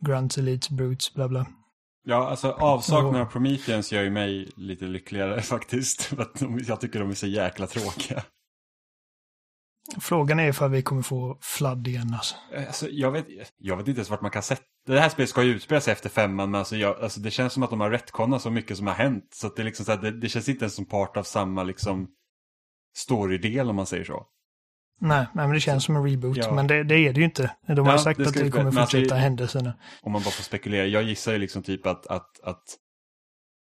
Grunts, 0.06 0.38
Elites, 0.38 0.70
Brutes, 0.70 1.14
bla 1.14 1.28
bla. 1.28 1.46
Ja, 2.04 2.30
alltså 2.30 2.52
avsaknaden 2.52 3.22
av 3.22 3.26
Prometheus 3.26 3.92
gör 3.92 4.04
ju 4.04 4.10
mig 4.10 4.50
lite 4.56 4.86
lyckligare 4.86 5.42
faktiskt. 5.42 6.02
För 6.04 6.22
att 6.22 6.42
jag 6.68 6.82
tycker 6.82 7.00
de 7.00 7.10
är 7.10 7.14
så 7.14 7.28
jäkla 7.28 7.68
tråkiga. 7.68 8.24
Frågan 9.98 10.40
är 10.40 10.50
ifall 10.50 10.70
vi 10.70 10.82
kommer 10.82 11.02
få 11.02 11.38
Flood 11.42 11.88
igen 11.88 12.14
alltså. 12.14 12.36
Alltså, 12.68 12.88
jag, 12.90 13.12
vet, 13.12 13.26
jag 13.58 13.78
vet 13.78 13.88
inte 13.88 14.00
ens 14.00 14.10
vart 14.10 14.22
man 14.22 14.32
kan 14.32 14.44
sätta... 14.44 14.62
Det 14.86 15.00
här 15.00 15.10
spelet 15.10 15.30
ska 15.30 15.44
ju 15.44 15.56
utspela 15.56 15.82
sig 15.82 15.92
efter 15.92 16.10
femman, 16.10 16.52
men 16.52 16.60
alltså, 16.60 16.76
jag, 16.76 17.04
alltså, 17.04 17.20
det 17.20 17.32
känns 17.32 17.54
som 17.54 17.64
att 17.64 17.70
de 17.70 17.80
har 17.80 17.90
retconat 17.90 18.42
så 18.42 18.50
mycket 18.50 18.78
som 18.78 18.88
har 18.88 18.94
hänt. 18.94 19.28
Så 19.34 19.48
att 19.48 19.56
det, 19.56 19.64
liksom, 19.64 19.86
så 19.86 19.92
här, 19.92 20.00
det, 20.00 20.12
det, 20.12 20.30
känns 20.30 20.50
inte 20.50 20.66
ens 20.66 20.76
som 20.76 20.86
part 20.86 21.18
av 21.18 21.24
samma 21.24 21.64
liksom, 21.64 22.08
storydel 22.96 23.70
om 23.70 23.76
man 23.76 23.86
säger 23.86 24.04
så. 24.04 24.26
Nej, 25.02 25.26
nej 25.34 25.46
men 25.48 25.54
det 25.54 25.60
känns 25.60 25.84
som 25.84 25.96
en 25.96 26.04
reboot. 26.04 26.38
Ja. 26.38 26.54
Men 26.54 26.68
det, 26.68 26.84
det 26.84 26.96
är 26.96 27.14
det 27.14 27.20
ju 27.20 27.26
inte. 27.26 27.56
De 27.68 27.86
har 27.86 27.94
Ja, 27.94 27.98
sagt 27.98 28.18
det 28.20 28.28
att 28.28 28.34
det 28.34 28.52
kommer 28.52 28.66
alltså, 28.66 28.82
fortsätta 28.82 29.16
händelserna. 29.16 29.74
Om 30.02 30.12
man 30.12 30.22
bara 30.22 30.32
får 30.32 30.44
spekulera. 30.44 30.86
Jag 30.86 31.04
gissar 31.04 31.32
ju 31.32 31.38
liksom 31.38 31.64
typ 31.64 31.86
att, 31.86 32.08
att, 32.08 32.40
att 32.44 32.64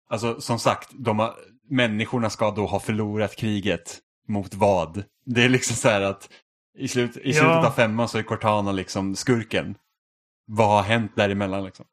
Alltså 0.10 0.42
som 0.42 0.60
sagt, 0.60 0.90
de 0.94 1.20
har, 1.20 1.36
människorna 1.70 2.30
ska 2.30 2.52
då 2.52 2.66
ha 2.66 2.80
förlorat 2.80 3.36
kriget. 3.36 4.00
Mot 4.28 4.54
vad? 4.54 5.04
Det 5.26 5.44
är 5.44 5.50
liksom 5.50 5.76
så 5.76 5.90
här 5.90 6.02
att 6.02 6.30
i, 6.78 6.88
slut, 6.88 7.18
i 7.18 7.22
Ja. 7.32 7.34
slutet 7.34 7.66
av 7.66 7.72
femman 7.72 8.10
så 8.10 8.18
är 8.18 8.24
Cortana 8.24 8.72
liksom 8.72 9.16
skurken. 9.16 9.78
Vad 10.48 10.68
har 10.68 10.84
hänt 10.84 11.12
däremellan 11.16 11.66
liksom? 11.66 11.86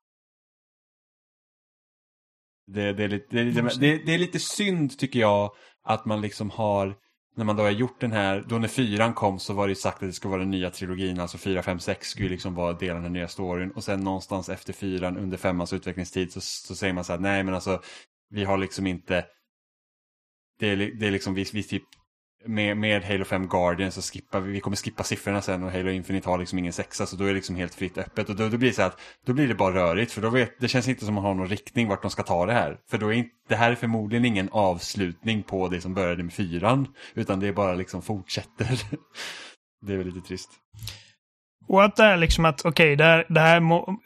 Det, 2.66 2.92
det, 2.92 3.04
är 3.04 3.08
lite, 3.08 3.26
det, 3.30 3.40
är 3.40 3.44
lite, 3.44 3.78
det, 3.80 3.98
det 4.06 4.14
är 4.14 4.18
lite 4.18 4.38
synd 4.38 4.98
tycker 4.98 5.20
jag 5.20 5.52
att 5.84 6.04
man 6.04 6.20
liksom 6.20 6.50
har, 6.50 6.94
när 7.36 7.44
man 7.44 7.56
då 7.56 7.62
har 7.62 7.70
gjort 7.70 8.00
den 8.00 8.12
här, 8.12 8.44
då 8.48 8.58
när 8.58 8.68
fyran 8.68 9.14
kom 9.14 9.38
så 9.38 9.52
var 9.54 9.66
det 9.66 9.70
ju 9.70 9.74
sagt 9.74 10.02
att 10.02 10.08
det 10.08 10.12
skulle 10.12 10.30
vara 10.30 10.40
den 10.40 10.50
nya 10.50 10.70
trilogin, 10.70 11.20
alltså 11.20 11.38
fyra, 11.38 11.62
fem, 11.62 11.78
sex 11.80 12.08
skulle 12.08 12.26
ju 12.26 12.32
liksom 12.32 12.54
vara 12.54 12.72
delen 12.72 12.96
av 12.96 13.02
den 13.02 13.12
nya 13.12 13.28
storyn 13.28 13.70
och 13.70 13.84
sen 13.84 14.00
någonstans 14.00 14.48
efter 14.48 14.72
fyran 14.72 15.16
under 15.16 15.36
femmans 15.38 15.72
utvecklingstid 15.72 16.32
så, 16.32 16.40
så 16.40 16.74
säger 16.74 16.92
man 16.92 17.04
så 17.04 17.12
här, 17.12 17.20
nej 17.20 17.42
men 17.44 17.54
alltså 17.54 17.82
vi 18.30 18.44
har 18.44 18.58
liksom 18.58 18.86
inte, 18.86 19.24
det 20.58 20.68
är, 20.68 20.76
det 20.76 21.06
är 21.06 21.10
liksom 21.10 21.34
vi, 21.34 21.46
vi 21.52 21.62
typ 21.62 21.84
med, 22.46 22.76
med 22.76 23.04
Halo 23.04 23.24
5 23.24 23.48
Guardian 23.48 23.92
så 23.92 24.02
skippar 24.02 24.40
vi, 24.40 24.52
vi 24.52 24.60
kommer 24.60 24.76
skippa 24.76 25.02
siffrorna 25.02 25.42
sen 25.42 25.62
och 25.62 25.72
Halo 25.72 25.90
Infinite 25.90 26.28
har 26.28 26.38
liksom 26.38 26.58
ingen 26.58 26.72
sexa 26.72 27.06
så 27.06 27.16
då 27.16 27.24
är 27.24 27.28
det 27.28 27.34
liksom 27.34 27.56
helt 27.56 27.74
fritt 27.74 27.98
öppet 27.98 28.28
och 28.28 28.36
då, 28.36 28.48
då 28.48 28.58
blir 28.58 28.68
det 28.68 28.74
så 28.74 28.82
att 28.82 29.00
då 29.26 29.32
blir 29.32 29.48
det 29.48 29.54
bara 29.54 29.74
rörigt 29.74 30.12
för 30.12 30.22
då 30.22 30.30
vet, 30.30 30.60
det 30.60 30.68
känns 30.68 30.88
inte 30.88 31.04
som 31.04 31.18
att 31.18 31.22
man 31.22 31.24
har 31.24 31.34
någon 31.34 31.48
riktning 31.48 31.88
vart 31.88 32.02
de 32.02 32.10
ska 32.10 32.22
ta 32.22 32.46
det 32.46 32.52
här. 32.52 32.76
För 32.90 32.98
då 32.98 33.08
är 33.08 33.12
inte, 33.12 33.30
det 33.48 33.56
här 33.56 33.70
är 33.70 33.74
förmodligen 33.74 34.24
ingen 34.24 34.48
avslutning 34.52 35.42
på 35.42 35.68
det 35.68 35.80
som 35.80 35.94
började 35.94 36.22
med 36.22 36.32
fyran 36.32 36.88
utan 37.14 37.40
det 37.40 37.48
är 37.48 37.52
bara 37.52 37.74
liksom 37.74 38.02
fortsätter. 38.02 38.68
det 39.86 39.92
är 39.92 39.96
väl 39.96 40.06
lite 40.06 40.28
trist. 40.28 40.50
Och 41.68 41.84
att 41.84 41.96
det 41.96 42.04
är 42.04 42.16
liksom 42.16 42.44
att, 42.44 42.64
okej, 42.64 42.96
det 42.96 43.04
här, 43.04 43.26
det 43.28 43.40
här 43.40 43.60
må, 43.60 43.96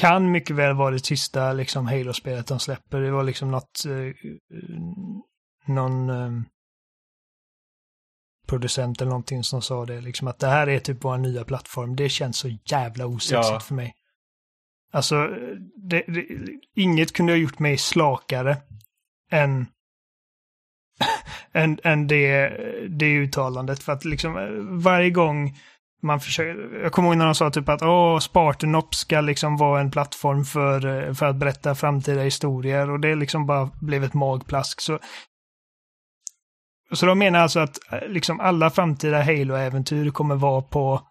kan 0.00 0.30
mycket 0.30 0.56
väl 0.56 0.76
vara 0.76 0.90
det 0.90 1.06
sista 1.06 1.52
liksom 1.52 1.86
Halo-spelet 1.86 2.46
de 2.46 2.60
släpper. 2.60 3.00
Det 3.00 3.10
var 3.10 3.24
liksom 3.24 3.50
något, 3.50 3.84
eh, 3.86 4.14
någon 5.66 6.10
eh, 6.10 6.42
producent 8.54 9.00
eller 9.00 9.10
någonting 9.10 9.44
som 9.44 9.62
sa 9.62 9.86
det, 9.86 10.00
liksom 10.00 10.28
att 10.28 10.38
det 10.38 10.46
här 10.46 10.68
är 10.68 10.78
typ 10.78 11.04
vår 11.04 11.18
nya 11.18 11.44
plattform. 11.44 11.96
Det 11.96 12.08
känns 12.08 12.38
så 12.38 12.48
jävla 12.64 13.06
osexigt 13.06 13.52
Ja. 13.52 13.60
för 13.60 13.74
mig. 13.74 13.94
Alltså, 14.92 15.28
det, 15.76 16.04
det, 16.06 16.26
inget 16.74 17.12
kunde 17.12 17.32
ha 17.32 17.38
gjort 17.38 17.58
mig 17.58 17.78
slakare 17.78 18.56
än 19.30 19.66
än, 21.52 21.78
än 21.84 22.06
det, 22.06 22.48
det 22.88 23.14
uttalandet. 23.14 23.82
För 23.82 23.92
att 23.92 24.04
liksom 24.04 24.34
varje 24.82 25.10
gång 25.10 25.56
man 26.02 26.20
försöker, 26.20 26.80
jag 26.82 26.92
kommer 26.92 27.08
ihåg 27.08 27.16
när 27.16 27.24
de 27.24 27.34
sa 27.34 27.50
typ 27.50 27.68
att 27.68 27.82
åh, 27.82 28.18
Spartanop 28.18 28.94
ska 28.94 29.20
liksom 29.20 29.56
vara 29.56 29.80
en 29.80 29.90
plattform 29.90 30.44
för, 30.44 31.12
för 31.14 31.26
att 31.26 31.36
berätta 31.36 31.74
framtida 31.74 32.22
historier 32.22 32.90
och 32.90 33.00
det 33.00 33.14
liksom 33.14 33.46
bara 33.46 33.70
blev 33.80 34.04
ett 34.04 34.14
magplask. 34.14 34.80
Så, 34.80 34.98
så 36.92 37.06
de 37.06 37.18
menar 37.18 37.38
alltså 37.38 37.60
att 37.60 37.92
eh, 37.92 38.08
liksom 38.08 38.40
alla 38.40 38.70
framtida 38.70 39.22
Halo-äventyr 39.22 40.10
kommer 40.10 40.34
vara 40.34 40.62
på 40.62 41.02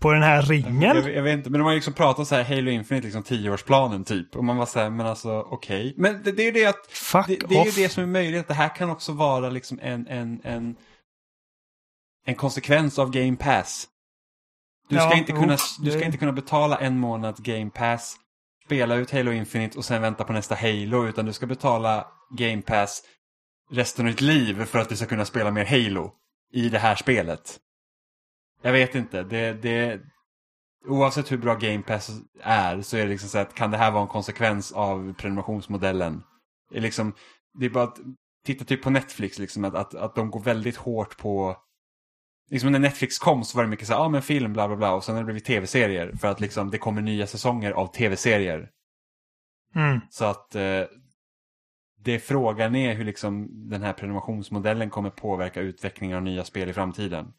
på 0.00 0.12
den 0.12 0.22
här 0.22 0.42
ringen. 0.42 0.82
Jag, 0.82 1.14
jag 1.14 1.22
vet 1.22 1.38
inte, 1.38 1.50
men 1.50 1.58
de 1.58 1.64
har 1.64 1.72
ju 1.72 1.76
liksom 1.76 1.94
pratat 1.94 2.28
så 2.28 2.34
här 2.34 2.44
Halo 2.56 2.70
Infinite, 2.70 3.04
liksom 3.04 3.22
tioårsplanen 3.22 4.04
typ. 4.04 4.36
Och 4.36 4.44
man 4.44 4.56
var 4.56 4.66
så 4.66 4.78
här, 4.78 4.90
men 4.90 5.06
alltså 5.06 5.46
okej. 5.50 5.94
Men 5.96 6.22
det, 6.22 6.32
det 6.32 6.42
är 6.42 6.46
ju 6.46 6.52
det 6.52 6.66
att 6.66 6.86
Fuck 6.88 7.26
det, 7.26 7.38
det 7.48 7.54
är 7.54 7.64
ju 7.64 7.82
det 7.82 7.88
som 7.88 8.02
är 8.02 8.06
möjligt. 8.06 8.48
Det 8.48 8.54
här 8.54 8.76
kan 8.76 8.90
också 8.90 9.12
vara 9.12 9.50
liksom 9.50 9.78
en, 9.82 10.06
en, 10.06 10.40
en, 10.44 10.76
en 12.26 12.34
konsekvens 12.34 12.98
av 12.98 13.10
Game 13.10 13.36
Pass. 13.36 13.88
Du 14.88 14.96
ska, 14.96 15.04
Ja, 15.04 15.16
inte 15.16 15.32
kunna, 15.32 15.54
uff, 15.54 15.76
du 15.80 15.90
ska 15.90 16.04
inte 16.04 16.18
kunna 16.18 16.32
betala 16.32 16.78
en 16.78 16.98
månad 16.98 17.44
Game 17.44 17.70
Pass, 17.70 18.16
spela 18.66 18.94
ut 18.94 19.10
Halo 19.10 19.32
Infinite 19.32 19.78
och 19.78 19.84
sen 19.84 20.02
vänta 20.02 20.24
på 20.24 20.32
nästa 20.32 20.54
Halo. 20.54 21.06
Utan 21.06 21.26
du 21.26 21.32
ska 21.32 21.46
betala 21.46 22.06
Game 22.38 22.62
Pass 22.62 23.02
resten 23.70 24.06
av 24.06 24.10
ditt 24.10 24.20
liv 24.20 24.64
för 24.64 24.78
att 24.78 24.88
du 24.88 24.96
ska 24.96 25.06
kunna 25.06 25.24
spela 25.24 25.50
mer 25.50 25.64
Halo 25.64 26.12
i 26.52 26.68
det 26.68 26.78
här 26.78 26.96
spelet. 26.96 27.60
Jag 28.62 28.72
vet 28.72 28.94
inte. 28.94 29.22
Det, 29.22 29.52
det, 29.52 30.00
oavsett 30.86 31.32
hur 31.32 31.38
bra 31.38 31.54
Game 31.54 31.82
Pass 31.82 32.10
är 32.42 32.82
så 32.82 32.96
är 32.96 33.02
det 33.02 33.10
liksom 33.10 33.28
så 33.28 33.38
att 33.38 33.54
kan 33.54 33.70
det 33.70 33.76
här 33.76 33.90
vara 33.90 34.02
en 34.02 34.08
konsekvens 34.08 34.72
av 34.72 35.14
prenumerationsmodellen? 35.14 36.22
Det 36.70 36.76
är, 36.76 36.82
liksom, 36.82 37.14
det 37.58 37.66
är 37.66 37.70
bara 37.70 37.84
att 37.84 37.98
titta 38.44 38.64
typ 38.64 38.82
på 38.82 38.90
Netflix, 38.90 39.38
liksom, 39.38 39.64
att, 39.64 39.74
att, 39.74 39.94
att 39.94 40.14
de 40.14 40.30
går 40.30 40.40
väldigt 40.40 40.76
hårt 40.76 41.16
på... 41.16 41.56
Liksom 42.50 42.72
när 42.72 42.78
Netflix 42.78 43.18
kom 43.18 43.44
så 43.44 43.56
var 43.56 43.64
det 43.64 43.70
mycket 43.70 43.86
så 43.86 43.92
här, 43.92 44.00
ja 44.00 44.04
ah, 44.04 44.08
men 44.08 44.22
film, 44.22 44.52
bla 44.52 44.68
bla 44.68 44.76
bla, 44.76 44.94
och 44.94 45.04
sen 45.04 45.14
har 45.14 45.22
det 45.22 45.24
blivit 45.24 45.44
tv-serier 45.44 46.12
för 46.20 46.28
att 46.28 46.40
liksom 46.40 46.70
det 46.70 46.78
kommer 46.78 47.02
nya 47.02 47.26
säsonger 47.26 47.72
av 47.72 47.86
tv-serier. 47.86 48.70
Mm. 49.74 50.00
Så 50.10 50.24
att 50.24 50.54
eh, 50.54 50.84
det 52.02 52.18
frågan 52.18 52.74
är 52.74 52.94
hur 52.94 53.04
liksom 53.04 53.48
den 53.70 53.82
här 53.82 53.92
prenumerationsmodellen 53.92 54.90
kommer 54.90 55.10
påverka 55.10 55.60
utvecklingen 55.60 56.16
av 56.16 56.22
nya 56.22 56.44
spel 56.44 56.68
i 56.68 56.72
framtiden. 56.72 57.32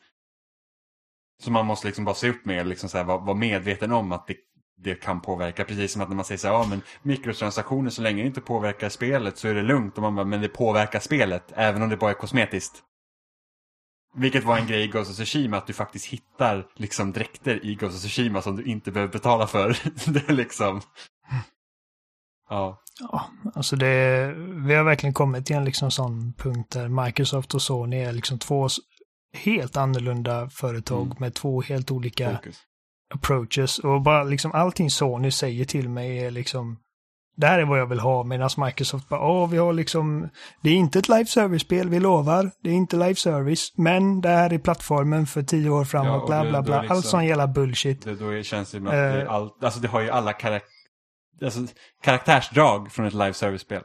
Så 1.43 1.51
man 1.51 1.66
måste 1.66 1.88
liksom 1.88 2.05
bara 2.05 2.16
se 2.16 2.30
upp 2.30 2.45
med 2.45 2.68
liksom 2.68 2.89
så 2.89 2.97
här, 2.97 3.05
vara, 3.05 3.18
vara 3.18 3.38
medveten 3.38 3.91
om 3.91 4.12
att 4.12 4.28
det, 4.28 4.36
det 4.78 4.95
kan 4.95 5.22
påverka. 5.22 5.66
Precis 5.66 5.91
som 5.91 6.01
att 6.01 6.09
när 6.09 6.16
man 6.16 6.26
säger 6.26 6.39
så 6.39 6.47
här, 6.47 6.53
ja 6.53 6.66
men 6.70 6.82
mikrotransaktioner 7.01 7.89
så 7.89 8.01
länge 8.01 8.22
det 8.22 8.28
inte 8.28 8.41
påverkar 8.41 8.89
spelet 8.89 9.38
så 9.38 9.47
är 9.47 9.53
det 9.53 9.62
lugnt. 9.62 9.95
Och 9.95 10.01
man 10.01 10.16
bara, 10.16 10.26
men 10.26 10.41
det 10.41 10.47
påverkar 10.47 10.99
spelet 10.99 11.51
även 11.55 11.82
om 11.82 11.89
det 11.89 11.97
bara 11.97 12.12
är 12.12 12.16
kosmetiskt. 12.16 12.84
Vilket 14.16 14.43
var 14.43 14.57
en 14.57 14.68
grej 14.68 14.84
i 14.84 14.88
Ghost 14.88 15.12
of 15.12 15.16
Tsushima, 15.16 15.57
att 15.57 15.68
du 15.68 15.74
faktiskt 15.74 16.05
hittar 16.05 16.68
liksom 16.76 17.12
dräkter 17.12 17.66
i 17.66 17.76
Ghost 17.76 17.95
of 17.95 18.01
Tsushima 18.01 18.41
som 18.41 18.55
du 18.55 18.64
inte 18.64 18.91
behöver 18.91 19.14
betala 19.14 19.47
för. 19.47 19.78
det 20.12 20.30
är 20.30 20.34
liksom... 20.34 20.82
Ja. 22.49 22.82
Ja, 23.12 23.26
alltså 23.56 23.76
det, 23.76 24.34
vi 24.68 24.74
har 24.76 24.84
verkligen 24.84 25.14
kommit 25.14 25.45
till 25.45 25.56
en 25.56 25.66
liksom 25.66 25.91
sån 25.91 26.34
punkt 26.38 26.70
där 26.72 26.88
Microsoft 27.06 27.54
och 27.54 27.62
Sony 27.62 27.97
är 27.97 28.12
liksom 28.14 28.39
två 28.39 28.68
helt 29.34 29.78
annorlunda 29.78 30.49
företag 30.49 31.06
Mm. 31.06 31.16
med 31.20 31.34
två 31.34 31.62
helt 31.62 31.91
olika 31.91 32.32
Fokus. 32.36 32.58
approaches. 33.14 33.80
Och 33.80 34.02
bara 34.02 34.24
liksom 34.24 34.52
allting 34.52 34.89
Sony 34.89 35.32
säger 35.32 35.66
till 35.66 35.89
mig 35.89 36.20
är 36.26 36.32
liksom 36.32 36.78
det 37.38 37.47
här 37.47 37.60
är 37.60 37.66
vad 37.66 37.80
jag 37.80 37.86
vill 37.86 37.99
ha 37.99 38.24
medan 38.24 38.49
Microsoft 38.58 39.10
bara, 39.10 39.22
åh, 39.28 39.49
vi 39.49 39.58
har 39.58 39.74
liksom, 39.74 40.30
det 40.62 40.70
är 40.70 40.74
inte 40.74 40.99
ett 40.99 41.10
live 41.10 41.26
service-spel, 41.26 41.89
vi 41.89 41.99
lovar, 41.99 42.52
det 42.64 42.70
är 42.70 42.74
inte 42.74 42.95
live 42.95 43.16
service, 43.16 43.74
men 43.78 44.22
det 44.22 44.30
här 44.30 44.54
är 44.54 44.58
plattformen 44.58 45.26
för 45.28 45.43
tio 45.43 45.70
år 45.70 45.80
Ja, 45.82 45.86
framåt, 45.86 46.22
och 46.22 46.28
bla 46.28 46.43
bla 46.49 46.62
bla, 46.62 46.82
liksom- 46.82 46.97
allt 46.97 47.06
sån 47.06 47.26
jävla 47.26 47.47
bullshit. 47.47 48.04
Det, 48.04 48.16
då 48.16 48.43
känns 48.43 48.72
det 48.72 48.78
att 48.78 48.84
det, 48.86 49.22
Eh. 49.22 49.32
all, 49.32 49.49
alltså 49.62 49.80
det 49.80 49.88
har 49.88 50.02
ju 50.02 50.10
alla 50.10 50.34
karak 50.34 50.64
alltså, 51.42 51.68
karaktärsdrag 52.02 52.92
från 52.92 53.06
ett 53.06 53.14
live 53.14 53.34
service-spel. 53.34 53.84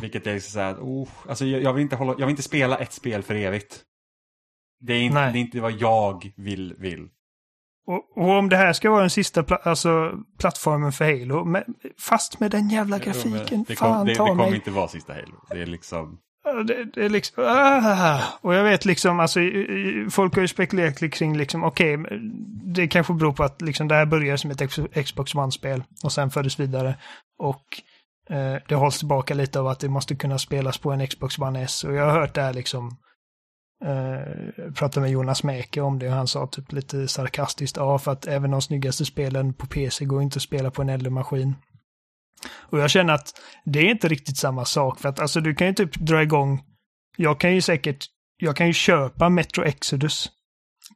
Vilket 0.00 0.26
är 0.26 0.34
liksom 0.34 0.52
så 0.52 0.60
här, 0.60 0.74
oh, 0.74 1.08
alltså 1.28 1.44
jag, 1.44 1.62
jag, 1.62 1.72
vill 1.72 1.82
inte 1.82 1.96
hålla, 1.96 2.12
jag 2.12 2.26
vill 2.26 2.30
inte 2.30 2.42
spela 2.42 2.78
ett 2.78 2.92
spel 2.92 3.22
för 3.22 3.34
evigt. 3.34 3.82
Det 4.80 4.92
är 4.92 5.02
inte, 5.02 5.30
det 5.30 5.38
är 5.38 5.40
inte 5.40 5.60
vad 5.60 5.72
jag 5.72 6.32
vill, 6.36 6.74
vill. 6.78 7.08
Och, 7.86 8.16
och 8.16 8.30
om 8.30 8.48
det 8.48 8.56
här 8.56 8.72
ska 8.72 8.90
vara 8.90 9.00
den 9.00 9.10
sista 9.10 9.42
pla 9.42 9.56
alltså, 9.56 10.12
plattformen 10.38 10.92
för 10.92 11.04
Halo, 11.04 11.44
med, 11.44 11.64
fast 12.00 12.40
med 12.40 12.50
den 12.50 12.68
jävla 12.68 12.98
grafiken, 12.98 13.64
det, 13.68 13.76
fan 13.76 13.92
kom, 13.92 14.06
det, 14.06 14.12
det 14.12 14.16
ta 14.16 14.26
kommer 14.26 14.46
mig. 14.46 14.54
inte 14.54 14.70
vara 14.70 14.88
sista 14.88 15.12
Halo. 15.12 15.44
Det 15.50 15.62
är 15.62 15.66
liksom... 15.66 16.18
Det, 16.52 16.84
det 16.84 17.04
är 17.04 17.08
liksom... 17.08 17.44
Ah, 17.46 18.22
och 18.40 18.54
jag 18.54 18.64
vet 18.64 18.84
liksom, 18.84 19.20
alltså, 19.20 19.40
folk 20.10 20.34
har 20.34 20.42
ju 20.42 20.48
spekulerat 20.48 21.12
kring 21.12 21.36
liksom, 21.36 21.64
okej, 21.64 21.98
det 22.74 22.88
kanske 22.88 23.12
beror 23.12 23.32
på 23.32 23.44
att 23.44 23.62
liksom, 23.62 23.88
det 23.88 23.94
här 23.94 24.06
börjar 24.06 24.36
som 24.36 24.50
ett 24.50 25.06
Xbox 25.06 25.34
One-spel 25.34 25.82
och 26.04 26.12
sen 26.12 26.30
fördes 26.30 26.60
vidare. 26.60 26.94
Och 27.38 27.64
eh, 28.30 28.62
det 28.68 28.74
hålls 28.74 28.98
tillbaka 28.98 29.34
lite 29.34 29.60
av 29.60 29.66
att 29.66 29.80
det 29.80 29.88
måste 29.88 30.16
kunna 30.16 30.38
spelas 30.38 30.78
på 30.78 30.92
en 30.92 31.06
Xbox 31.06 31.38
One 31.38 31.62
S. 31.62 31.84
Och 31.84 31.94
jag 31.94 32.04
har 32.04 32.20
hört 32.20 32.34
det 32.34 32.42
här 32.42 32.54
liksom, 32.54 32.96
eh, 33.84 34.72
pratade 34.72 35.00
med 35.00 35.10
Jonas 35.10 35.42
Mäke 35.42 35.80
om 35.80 35.98
det 35.98 36.08
och 36.08 36.14
han 36.14 36.28
sa 36.28 36.46
typ 36.46 36.72
lite 36.72 37.08
sarkastiskt, 37.08 37.76
ja, 37.76 37.98
för 37.98 38.12
att 38.12 38.26
även 38.26 38.50
de 38.50 38.62
snyggaste 38.62 39.04
spelen 39.04 39.54
på 39.54 39.66
PC 39.66 40.04
går 40.04 40.22
inte 40.22 40.36
att 40.36 40.42
spela 40.42 40.70
på 40.70 40.82
en 40.82 40.88
äldre 40.88 41.10
maskin. 41.10 41.54
Och 42.48 42.78
jag 42.78 42.90
känner 42.90 43.14
att 43.14 43.40
det 43.64 43.78
är 43.78 43.90
inte 43.90 44.08
riktigt 44.08 44.38
samma 44.38 44.64
sak. 44.64 45.00
För 45.00 45.08
att 45.08 45.20
alltså 45.20 45.40
du 45.40 45.54
kan 45.54 45.66
ju 45.66 45.72
typ 45.72 45.94
dra 45.94 46.22
igång. 46.22 46.62
Jag 47.16 47.40
kan 47.40 47.54
ju 47.54 47.60
säkert, 47.60 48.06
jag 48.36 48.56
kan 48.56 48.66
ju 48.66 48.72
köpa 48.72 49.28
Metro 49.28 49.64
Exodus 49.64 50.30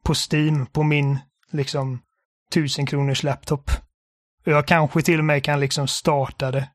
på 0.03 0.13
Steam 0.13 0.65
på 0.65 0.83
min 0.83 1.19
liksom 1.51 2.01
tusen 2.53 2.85
kronors 2.85 3.23
laptop. 3.23 3.71
Och 4.45 4.51
jag 4.51 4.67
kanske 4.67 5.01
till 5.01 5.19
och 5.19 5.25
med 5.25 5.43
kan 5.43 5.59
liksom 5.59 5.87
starta 5.87 6.51
det. 6.51 6.69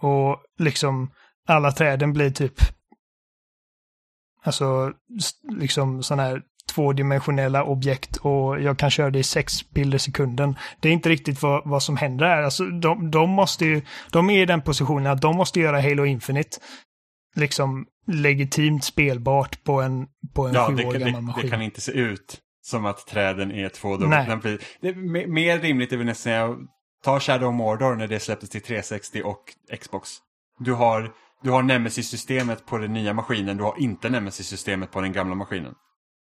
Och 0.00 0.44
liksom 0.58 1.10
alla 1.46 1.72
träden 1.72 2.12
blir 2.12 2.30
typ 2.30 2.54
alltså 4.42 4.92
liksom 5.48 6.02
sån 6.02 6.18
här 6.18 6.42
tvådimensionella 6.74 7.64
objekt 7.64 8.16
och 8.16 8.60
jag 8.60 8.78
kan 8.78 8.90
köra 8.90 9.10
det 9.10 9.18
i 9.18 9.22
sex 9.22 9.70
bilder 9.70 9.96
i 9.96 9.98
sekunden. 9.98 10.56
Det 10.80 10.88
är 10.88 10.92
inte 10.92 11.08
riktigt 11.08 11.42
vad, 11.42 11.62
vad 11.68 11.82
som 11.82 11.96
händer 11.96 12.26
här. 12.26 12.42
Alltså, 12.42 12.64
de, 12.64 13.10
de 13.10 13.30
måste 13.30 13.64
ju, 13.64 13.82
de 14.12 14.30
är 14.30 14.42
i 14.42 14.46
den 14.46 14.62
positionen 14.62 15.12
att 15.12 15.22
de 15.22 15.36
måste 15.36 15.60
göra 15.60 15.80
Halo 15.80 16.04
Infinite 16.06 16.58
liksom 17.36 17.86
legitimt 18.06 18.84
spelbart 18.84 19.64
på 19.64 19.80
en, 19.82 20.06
på 20.34 20.46
en 20.48 20.54
Ja, 20.54 20.66
sju 20.68 20.84
år 20.84 20.92
gammal 20.92 21.22
maskin. 21.22 21.44
det 21.44 21.50
kan 21.50 21.62
inte 21.62 21.80
se 21.80 21.92
ut 21.92 22.38
som 22.62 22.86
att 22.86 23.06
träden 23.06 23.52
är 23.52 23.68
två 23.68 23.96
me- 23.96 25.26
mer 25.26 25.58
rimligt 25.58 25.92
är 25.92 25.96
väl 25.96 26.06
nästan 26.06 26.32
jag 26.32 26.56
ta 27.04 27.20
Shadow 27.20 27.48
of 27.48 27.54
Mordor 27.54 27.96
när 27.96 28.06
det 28.06 28.20
släpptes 28.20 28.50
till 28.50 28.62
360 28.62 29.22
och 29.24 29.44
Xbox. 29.80 30.10
Du 30.58 30.72
har, 30.72 31.12
du 31.42 31.50
har 31.50 31.62
Nemesis-systemet 31.62 32.66
på 32.66 32.78
den 32.78 32.92
nya 32.92 33.12
maskinen, 33.12 33.56
du 33.56 33.62
har 33.62 33.74
inte 33.78 34.08
Nemesis-systemet 34.08 34.90
på 34.92 35.00
den 35.00 35.12
gamla 35.12 35.34
maskinen. 35.34 35.74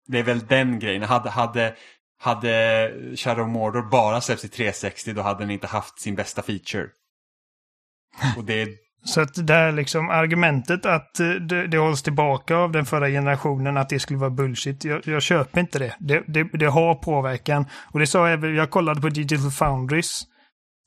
Det 0.08 0.18
är 0.18 0.22
väl 0.22 0.46
den 0.46 0.78
grejen. 0.78 1.02
Hade, 1.02 1.30
hade, 1.30 1.74
hade 2.20 2.92
Shadow 3.16 3.46
of 3.46 3.52
Mordor 3.52 3.90
bara 3.90 4.20
släppts 4.20 4.44
i 4.44 4.48
360 4.48 5.12
då 5.12 5.22
hade 5.22 5.40
den 5.40 5.50
inte 5.50 5.66
haft 5.66 6.00
sin 6.00 6.14
bästa 6.14 6.42
feature. 6.42 6.86
Och 8.36 8.44
det 8.44 8.62
är 8.62 8.68
Så 9.04 9.20
att 9.20 9.46
det 9.46 9.52
här 9.52 9.72
liksom 9.72 10.10
argumentet 10.10 10.86
att 10.86 11.20
eh, 11.20 11.28
det, 11.28 11.66
det 11.66 11.78
hålls 11.78 12.02
tillbaka 12.02 12.56
av 12.56 12.72
den 12.72 12.86
förra 12.86 13.08
generationen, 13.08 13.76
att 13.76 13.88
det 13.88 14.00
skulle 14.00 14.18
vara 14.18 14.30
bullshit. 14.30 14.84
Jag, 14.84 15.06
jag 15.06 15.22
köper 15.22 15.60
inte 15.60 15.78
det. 15.78 15.94
Det, 15.98 16.24
det. 16.26 16.42
det 16.42 16.66
har 16.66 16.94
påverkan. 16.94 17.66
Och 17.92 17.98
det 17.98 18.06
sa 18.06 18.28
jag 18.28 18.32
även, 18.32 18.54
jag 18.54 18.70
kollade 18.70 19.00
på 19.00 19.08
Digital 19.08 19.50
Foundries 19.50 20.22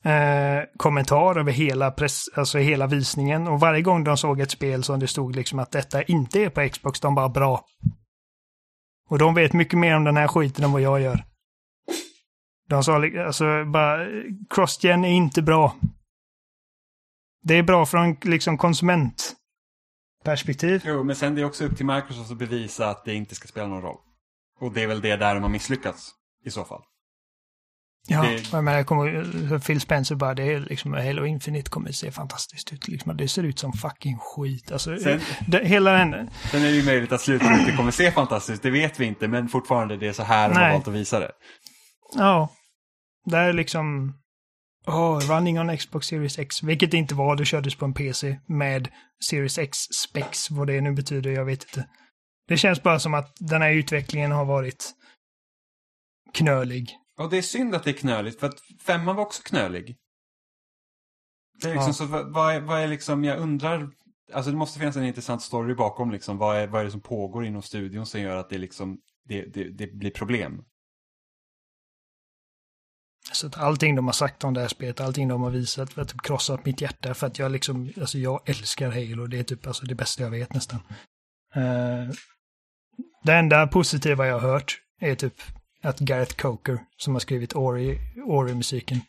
eh, 0.04 0.64
kommentar 0.76 1.38
över 1.38 1.52
hela, 1.52 1.90
press, 1.90 2.24
alltså 2.34 2.58
hela 2.58 2.86
visningen. 2.86 3.48
Och 3.48 3.60
varje 3.60 3.82
gång 3.82 4.04
de 4.04 4.16
såg 4.16 4.40
ett 4.40 4.50
spel 4.50 4.84
som 4.84 5.00
det 5.00 5.06
stod 5.06 5.36
liksom 5.36 5.58
att 5.58 5.70
detta 5.70 6.02
inte 6.02 6.40
är 6.40 6.50
på 6.50 6.68
Xbox, 6.68 7.00
de 7.00 7.14
bara 7.14 7.28
bra. 7.28 7.64
Och 9.12 9.18
de 9.18 9.34
vet 9.34 9.52
mycket 9.52 9.78
mer 9.78 9.96
om 9.96 10.04
den 10.04 10.16
här 10.16 10.28
skiten 10.28 10.64
än 10.64 10.72
vad 10.72 10.80
jag 10.80 11.00
gör. 11.00 11.24
De 12.68 12.84
sa 12.84 13.02
alltså 13.26 13.64
bara, 13.64 14.06
Crossgen 14.50 15.04
är 15.04 15.12
inte 15.12 15.42
bra. 15.42 15.76
Det 17.42 17.54
är 17.54 17.62
bra 17.62 17.86
från 17.86 18.16
liksom 18.22 18.58
konsumentperspektiv. 18.58 20.82
Jo, 20.84 21.04
men 21.04 21.16
sen 21.16 21.34
det 21.34 21.40
är 21.40 21.44
också 21.44 21.64
upp 21.64 21.76
till 21.76 21.86
Microsoft 21.86 22.30
att 22.30 22.38
bevisa 22.38 22.90
att 22.90 23.04
det 23.04 23.14
inte 23.14 23.34
ska 23.34 23.48
spela 23.48 23.66
någon 23.66 23.82
roll. 23.82 23.98
Och 24.60 24.72
det 24.72 24.82
är 24.82 24.86
väl 24.86 25.00
det 25.00 25.16
där 25.16 25.34
de 25.34 25.42
har 25.42 25.50
misslyckats 25.50 26.10
i 26.44 26.50
så 26.50 26.64
fall. 26.64 26.82
Ja, 28.08 28.22
Det- 28.22 28.62
men 28.62 28.74
jag 28.74 28.86
kommer, 28.86 29.58
Phil 29.58 29.80
Spencer 29.80 30.14
bara, 30.14 30.34
det 30.34 30.42
är 30.42 30.60
liksom, 30.60 30.92
Halo 30.94 31.26
Infinite 31.26 31.70
kommer 31.70 31.92
se 31.92 32.10
fantastiskt 32.12 32.72
ut. 32.72 32.88
Liksom, 32.88 33.16
det 33.16 33.28
ser 33.28 33.42
ut 33.42 33.58
som 33.58 33.72
fucking 33.72 34.18
skit. 34.18 34.72
Alltså, 34.72 34.96
Sen- 34.98 35.20
det, 35.46 35.64
hela 35.68 35.92
den, 35.92 36.30
Sen 36.50 36.60
är 36.62 36.66
det 36.66 36.70
ju 36.70 36.84
möjligt 36.84 37.12
att 37.12 37.20
slutet 37.20 37.76
kommer 37.76 37.90
se 37.90 38.10
fantastiskt, 38.12 38.62
det 38.62 38.70
vet 38.70 39.00
vi 39.00 39.04
inte, 39.06 39.28
men 39.28 39.48
fortfarande 39.48 39.96
det 39.96 40.06
är 40.08 40.12
så 40.12 40.22
här 40.22 40.48
de 40.48 40.54
har 40.54 40.70
valt 40.72 40.88
att 40.88 40.94
visa 40.94 41.20
det. 41.20 41.30
ja, 42.16 42.48
det 43.24 43.36
är 43.38 43.52
liksom, 43.52 44.14
oh, 44.86 45.18
running 45.20 45.60
on 45.60 45.76
Xbox 45.76 46.06
Series 46.06 46.38
X, 46.38 46.62
vilket 46.62 46.90
det 46.90 46.96
inte 46.96 47.14
var, 47.14 47.36
det 47.36 47.44
kördes 47.44 47.74
på 47.74 47.84
en 47.84 47.94
PC 47.94 48.38
med 48.48 48.88
Series 49.30 49.58
X 49.58 49.78
specs, 49.78 50.50
vad 50.50 50.66
det 50.66 50.80
nu 50.80 50.92
betyder, 50.92 51.30
jag 51.30 51.44
vet 51.44 51.62
inte. 51.64 51.88
Det 52.48 52.56
känns 52.56 52.82
bara 52.82 52.98
som 52.98 53.14
att 53.14 53.32
den 53.40 53.62
här 53.62 53.70
utvecklingen 53.70 54.32
har 54.32 54.44
varit 54.44 54.90
knölig. 56.34 56.90
Och 57.18 57.30
det 57.30 57.38
är 57.38 57.42
synd 57.42 57.74
att 57.74 57.84
det 57.84 57.90
är 57.90 57.94
knöligt, 57.94 58.40
för 58.40 58.46
att 58.46 58.60
femman 58.80 59.16
var 59.16 59.22
också 59.22 59.42
knölig. 59.42 59.96
Det 61.62 61.70
är 61.70 61.74
liksom 61.74 62.06
Ja. 62.10 62.22
så, 62.22 62.30
vad, 62.30 62.54
är, 62.54 62.60
vad 62.60 62.80
är 62.80 62.88
liksom, 62.88 63.24
jag 63.24 63.38
undrar, 63.38 63.90
alltså 64.32 64.50
det 64.50 64.56
måste 64.56 64.78
finnas 64.78 64.96
en 64.96 65.04
intressant 65.04 65.42
story 65.42 65.74
bakom 65.74 66.10
liksom, 66.10 66.38
vad 66.38 66.56
är, 66.56 66.66
vad 66.66 66.80
är 66.80 66.84
det 66.84 66.90
som 66.90 67.00
pågår 67.00 67.44
inom 67.44 67.62
studion 67.62 68.06
som 68.06 68.20
gör 68.20 68.36
att 68.36 68.50
det 68.50 68.58
liksom, 68.58 68.98
det, 69.24 69.42
det, 69.54 69.68
det 69.68 69.86
blir 69.94 70.10
problem? 70.10 70.64
Så 73.32 73.46
att 73.46 73.58
allting 73.58 73.94
de 73.96 74.06
har 74.06 74.12
sagt 74.12 74.44
om 74.44 74.54
det 74.54 74.60
här 74.60 74.68
spelet, 74.68 75.00
allting 75.00 75.28
de 75.28 75.42
har 75.42 75.50
visat, 75.50 75.92
har 75.92 76.04
typ 76.04 76.22
krossat 76.22 76.64
mitt 76.64 76.80
hjärta 76.80 77.14
för 77.14 77.26
att 77.26 77.38
jag 77.38 77.52
liksom, 77.52 77.92
alltså 78.00 78.18
jag 78.18 78.48
älskar 78.48 78.90
Halo, 78.90 79.26
det 79.26 79.38
är 79.38 79.42
typ 79.42 79.66
alltså 79.66 79.86
det 79.86 79.94
bästa 79.94 80.22
jag 80.22 80.30
vet 80.30 80.54
nästan. 80.54 80.80
Eh, 81.54 82.14
det 83.24 83.32
enda 83.34 83.66
positiva 83.66 84.26
jag 84.26 84.38
har 84.38 84.48
hört 84.48 84.80
är 85.00 85.14
typ 85.14 85.34
att 85.82 85.98
Gareth 86.00 86.36
Coker, 86.36 86.78
som 86.96 87.12
har 87.14 87.20
skrivit 87.20 87.56
Ori, 87.56 87.98
Ori-musiken, 88.26 89.00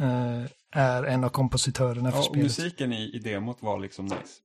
eh, 0.00 0.42
är 0.74 1.02
en 1.04 1.24
av 1.24 1.28
kompositörerna 1.28 2.10
för 2.10 2.18
Ja, 2.18 2.22
spelet. 2.22 2.42
musiken 2.42 2.92
i, 2.92 3.10
i 3.14 3.18
demot 3.18 3.62
var 3.62 3.78
liksom 3.78 4.04
nice. 4.04 4.38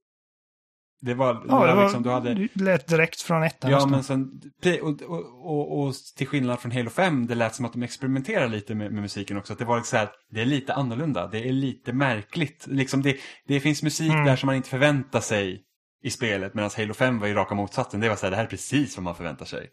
Det 1.00 1.14
var, 1.14 1.34
Ja, 1.48 1.66
det 1.66 1.74
var, 1.74 1.82
liksom, 1.82 2.02
du 2.02 2.10
hade... 2.10 2.34
det 2.34 2.48
lät 2.64 2.86
direkt 2.86 3.20
från 3.20 3.42
ettan. 3.42 3.70
Ja, 3.70 3.86
men 3.86 4.02
sen, 4.04 4.40
och, 4.82 5.02
och, 5.02 5.46
och, 5.50 5.78
och 5.86 5.94
till 6.16 6.26
skillnad 6.26 6.60
från 6.60 6.72
Halo 6.72 6.90
5, 6.90 7.26
det 7.26 7.34
lät 7.34 7.54
som 7.54 7.64
att 7.64 7.72
de 7.72 7.82
experimenterar 7.82 8.48
lite 8.48 8.74
med, 8.74 8.92
med 8.92 9.02
musiken 9.02 9.36
också. 9.36 9.52
Att 9.52 9.58
det 9.58 9.64
var 9.64 9.76
liksom 9.76 9.90
så 9.90 9.96
här, 9.96 10.10
det 10.30 10.40
är 10.40 10.44
lite 10.46 10.74
annorlunda, 10.74 11.26
det 11.26 11.48
är 11.48 11.52
lite 11.52 11.92
märkligt. 11.92 12.66
Liksom 12.66 13.02
det, 13.02 13.16
det 13.46 13.60
finns 13.60 13.82
musik 13.82 14.12
Mm. 14.12 14.24
där 14.24 14.36
som 14.36 14.46
man 14.46 14.56
inte 14.56 14.68
förväntar 14.68 15.20
sig 15.20 15.62
i 16.02 16.10
spelet, 16.10 16.54
medan 16.54 16.70
Halo 16.76 16.94
5 16.94 17.18
var 17.18 17.26
ju 17.26 17.34
raka 17.34 17.54
motsatsen. 17.54 18.00
Det 18.00 18.08
var 18.08 18.16
så 18.16 18.26
här, 18.26 18.30
det 18.30 18.36
här 18.36 18.44
är 18.44 18.48
precis 18.48 18.96
vad 18.96 19.04
man 19.04 19.14
förväntar 19.14 19.44
sig. 19.46 19.68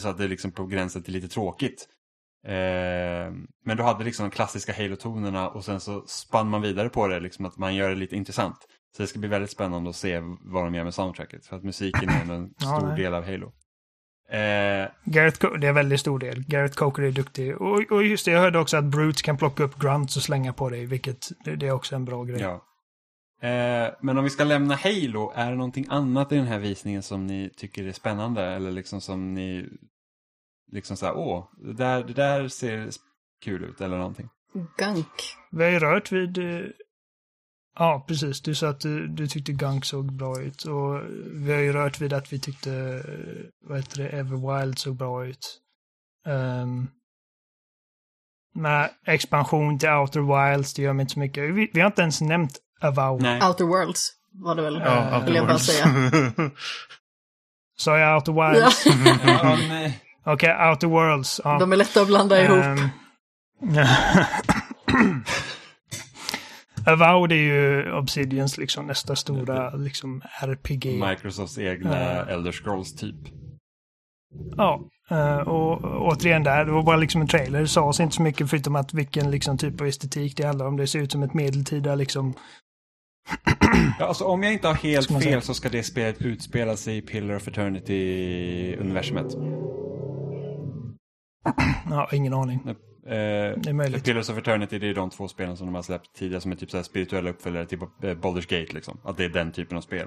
Så 0.00 0.08
att 0.08 0.18
det 0.18 0.24
är 0.24 0.28
liksom 0.28 0.52
på 0.52 0.66
gränsen 0.66 1.02
till 1.02 1.12
lite 1.14 1.28
tråkigt. 1.28 1.88
Eh, 2.46 3.32
men 3.64 3.76
du 3.76 3.82
hade 3.82 4.04
liksom 4.04 4.24
de 4.28 4.30
klassiska 4.34 4.72
Halo-tonerna 4.72 5.48
och 5.48 5.64
sen 5.64 5.80
så 5.80 6.04
spann 6.06 6.48
man 6.48 6.62
vidare 6.62 6.88
på 6.88 7.08
det, 7.08 7.20
liksom 7.20 7.44
att 7.46 7.58
man 7.58 7.74
gör 7.74 7.88
det 7.88 7.94
lite 7.94 8.16
intressant. 8.16 8.56
Så 8.96 9.02
det 9.02 9.06
ska 9.06 9.18
bli 9.18 9.28
väldigt 9.28 9.50
spännande 9.50 9.90
att 9.90 9.96
se 9.96 10.20
vad 10.40 10.64
de 10.64 10.74
gör 10.74 10.84
med 10.84 10.94
soundtracket. 10.94 11.46
För 11.46 11.56
att 11.56 11.64
musiken 11.64 12.08
är 12.08 12.34
en 12.34 12.50
Ja, 12.58 12.78
stor 12.78 12.86
nej. 12.88 12.96
del 13.02 13.14
av 13.14 13.24
Halo. 13.24 13.52
Eh, 14.30 14.88
Gareth 15.04 15.38
Co- 15.40 15.56
det 15.56 15.66
är 15.66 15.68
en 15.68 15.74
väldigt 15.74 16.00
stor 16.00 16.18
del. 16.18 16.44
Gareth 16.48 16.74
Coker 16.74 17.02
är 17.02 17.12
duktig. 17.12 17.56
Och, 17.56 17.92
och 17.92 18.04
just 18.04 18.24
det, 18.24 18.30
jag 18.30 18.40
hörde 18.40 18.58
också 18.58 18.76
att 18.76 18.84
Brutes 18.84 19.22
kan 19.22 19.36
plocka 19.36 19.62
upp 19.62 19.78
grunts 19.78 20.16
och 20.16 20.22
slänga 20.22 20.52
på 20.52 20.70
dig, 20.70 20.86
vilket 20.86 21.28
det, 21.44 21.56
det 21.56 21.66
är 21.66 21.72
också 21.72 21.94
en 21.96 22.04
bra 22.04 22.24
grej. 22.24 22.40
ja. 22.40 22.64
Eh, 23.40 23.94
men 24.00 24.18
om 24.18 24.24
vi 24.24 24.30
ska 24.30 24.44
lämna 24.44 24.74
Halo, 24.74 25.32
är 25.34 25.50
det 25.50 25.56
någonting 25.56 25.86
annat 25.88 26.32
i 26.32 26.36
den 26.36 26.46
här 26.46 26.58
visningen 26.58 27.02
som 27.02 27.26
ni 27.26 27.50
tycker 27.56 27.84
är 27.84 27.92
spännande? 27.92 28.42
Eller 28.44 28.70
liksom 28.70 29.00
som 29.00 29.34
ni, 29.34 29.68
liksom 30.72 30.96
så 30.96 31.06
här, 31.06 31.16
åh, 31.16 31.48
det 31.56 31.72
där, 31.72 32.04
det 32.04 32.12
där 32.12 32.48
ser 32.48 32.90
kul 33.44 33.64
ut 33.64 33.80
eller 33.80 33.98
någonting. 33.98 34.28
Gunk. 34.76 35.36
Vi 35.50 35.64
har 35.64 35.70
ju 35.70 35.78
rört 35.78 36.12
vid... 36.12 36.38
eh, 36.38 36.70
Ja, 37.80 38.04
precis. 38.08 38.40
Du 38.40 38.54
sa 38.54 38.68
att 38.68 38.80
du, 38.80 39.06
du 39.06 39.26
tyckte 39.26 39.52
Gunk 39.52 39.84
såg 39.84 40.12
bra 40.12 40.40
ut. 40.40 40.64
Och 40.64 41.00
vi 41.32 41.52
har 41.52 41.60
ju 41.60 41.72
rört 41.72 42.00
vid 42.00 42.12
att 42.12 42.32
vi 42.32 42.40
tyckte, 42.40 43.02
vad 43.60 43.78
heter 43.78 44.02
det, 44.02 44.08
Everwild 44.08 44.78
såg 44.78 44.96
bra 44.96 45.26
ut. 45.26 45.60
Um, 46.26 46.88
med 48.54 48.90
expansion 49.06 49.78
till 49.78 49.88
Outer 49.88 50.20
Wilds, 50.20 50.74
det 50.74 50.82
gör 50.82 50.92
mig 50.92 51.02
inte 51.02 51.12
så 51.12 51.20
mycket. 51.20 51.54
Vi, 51.54 51.70
vi 51.72 51.80
har 51.80 51.86
inte 51.86 52.02
ens 52.02 52.20
nämnt 52.20 52.58
Avowed. 52.80 53.22
Nej. 53.22 53.42
Outer 53.42 53.64
Worlds 53.64 54.12
var 54.32 54.54
det 54.54 54.62
väl? 54.62 54.82
Ja, 54.84 55.22
vill 55.26 55.34
jag 55.34 55.46
bara 55.46 55.58
säga. 55.58 55.86
Sa 57.78 57.98
jag 57.98 58.14
Outer 58.14 58.32
Wilds? 58.32 58.86
Ja. 59.26 59.58
Okej, 60.32 60.70
Outer 60.70 60.86
Worlds. 60.86 61.40
Ja. 61.44 61.58
De 61.58 61.72
är 61.72 61.76
lätta 61.76 62.00
att 62.00 62.06
blanda 62.06 62.42
ihop. 62.42 62.64
Ehm, 62.64 62.88
Avowed 66.86 67.32
är 67.32 67.36
ju 67.36 67.92
Obsidians 67.92 68.58
liksom 68.58 68.86
nästa 68.86 69.16
stora 69.16 69.70
liksom 69.70 70.22
RPG. 70.40 70.86
Microsofts 71.08 71.58
egna 71.58 71.96
Elder 72.24 72.52
Scrolls 72.52 72.96
typ. 72.96 73.16
Ja, 74.56 74.80
Uh, 75.10 75.38
och 75.38 75.80
återigen 76.06 76.42
där, 76.42 76.64
det 76.64 76.72
var 76.72 76.82
bara 76.82 76.96
liksom 76.96 77.20
en 77.20 77.28
trailer. 77.28 77.60
Det 77.60 77.68
sades 77.68 78.00
inte 78.00 78.16
så 78.16 78.22
mycket 78.22 78.50
förutom 78.50 78.76
att 78.76 78.94
vilken 78.94 79.30
liksom 79.30 79.58
typ 79.58 79.80
av 79.80 79.86
estetik 79.86 80.36
det 80.36 80.46
handlar 80.46 80.66
om. 80.66 80.76
Det 80.76 80.86
ser 80.86 80.98
ut 80.98 81.12
som 81.12 81.22
ett 81.22 81.34
medeltida 81.34 81.94
liksom... 81.94 82.34
ja, 83.98 84.06
alltså 84.06 84.24
om 84.24 84.42
jag 84.42 84.52
inte 84.52 84.66
har 84.68 84.74
helt 84.74 85.08
fel 85.08 85.22
säga? 85.22 85.40
så 85.40 85.54
ska 85.54 85.68
det 85.68 85.82
spelet 85.82 86.22
utspela 86.22 86.76
sig 86.76 86.96
i 86.96 87.02
Pillar 87.02 87.36
of 87.36 87.48
Eternity-universumet. 87.48 89.34
Ja, 91.90 92.08
ingen 92.12 92.34
aning. 92.34 92.60
Eh, 92.66 92.74
Det 93.06 93.68
är 93.68 93.72
möjligt. 93.72 94.04
Pillars 94.04 94.30
of 94.30 94.38
Eternity 94.38 94.78
det 94.78 94.86
är 94.88 94.94
de 94.94 95.10
två 95.10 95.28
spelen 95.28 95.56
som 95.56 95.66
de 95.66 95.74
har 95.74 95.82
släppt 95.82 96.14
tidigare 96.16 96.40
som 96.40 96.52
är 96.52 96.56
typ 96.56 96.70
så 96.70 96.76
här 96.76 96.84
spirituella 96.84 97.30
uppföljare 97.30 97.66
till 97.66 97.78
eh, 97.80 97.86
Baldur's 98.00 98.60
Gate 98.60 98.74
liksom. 98.74 99.00
Att 99.04 99.16
det 99.16 99.24
är 99.24 99.28
den 99.28 99.52
typen 99.52 99.76
av 99.76 99.80
spel. 99.80 100.06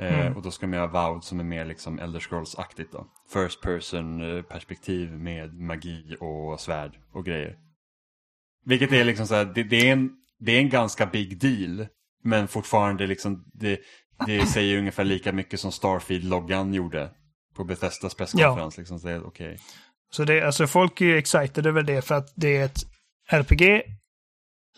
Eh, 0.00 0.20
Mm. 0.20 0.36
Och 0.36 0.42
då 0.42 0.50
ska 0.50 0.66
de 0.66 0.72
göra 0.72 0.86
Vowed 0.86 1.24
som 1.24 1.40
är 1.40 1.44
mer 1.44 1.64
liksom 1.64 1.98
Elder 1.98 2.20
Scrolls-aktigt 2.20 2.92
då. 2.92 3.06
First 3.32 3.60
person 3.62 4.36
eh, 4.36 4.42
perspektiv 4.42 5.10
med 5.12 5.54
magi 5.60 6.16
och 6.20 6.60
svärd 6.60 6.98
och 7.12 7.24
grejer. 7.24 7.56
Vilket 8.64 8.92
är 8.92 9.04
liksom 9.04 9.26
så 9.26 9.34
här, 9.34 9.44
det, 9.44 9.62
det, 9.62 9.88
är 9.88 9.92
en, 9.92 10.10
det 10.38 10.52
är 10.52 10.58
en 10.60 10.68
ganska 10.68 11.06
big 11.06 11.38
deal. 11.40 11.86
Men 12.22 12.48
fortfarande 12.48 13.06
liksom, 13.06 13.44
det, 13.54 13.80
det 14.26 14.46
säger 14.46 14.78
ungefär 14.78 15.04
lika 15.04 15.32
mycket 15.32 15.60
som 15.60 15.70
Starfield-loggan 15.70 16.74
gjorde. 16.74 17.10
På 17.56 17.64
Bethesdas 17.64 18.14
presskonferens. 18.14 18.78
Liksom, 18.78 18.98
så 19.00 19.08
det 19.08 19.20
okej. 19.20 19.58
Så 20.12 20.24
det, 20.24 20.42
alltså 20.42 20.66
folk 20.66 21.00
är 21.00 21.04
ju 21.04 21.18
excited 21.18 21.66
över 21.66 21.82
det 21.82 22.02
för 22.02 22.14
att 22.14 22.32
det 22.36 22.56
är 22.56 22.64
ett 22.64 22.78
RPG, 23.30 23.82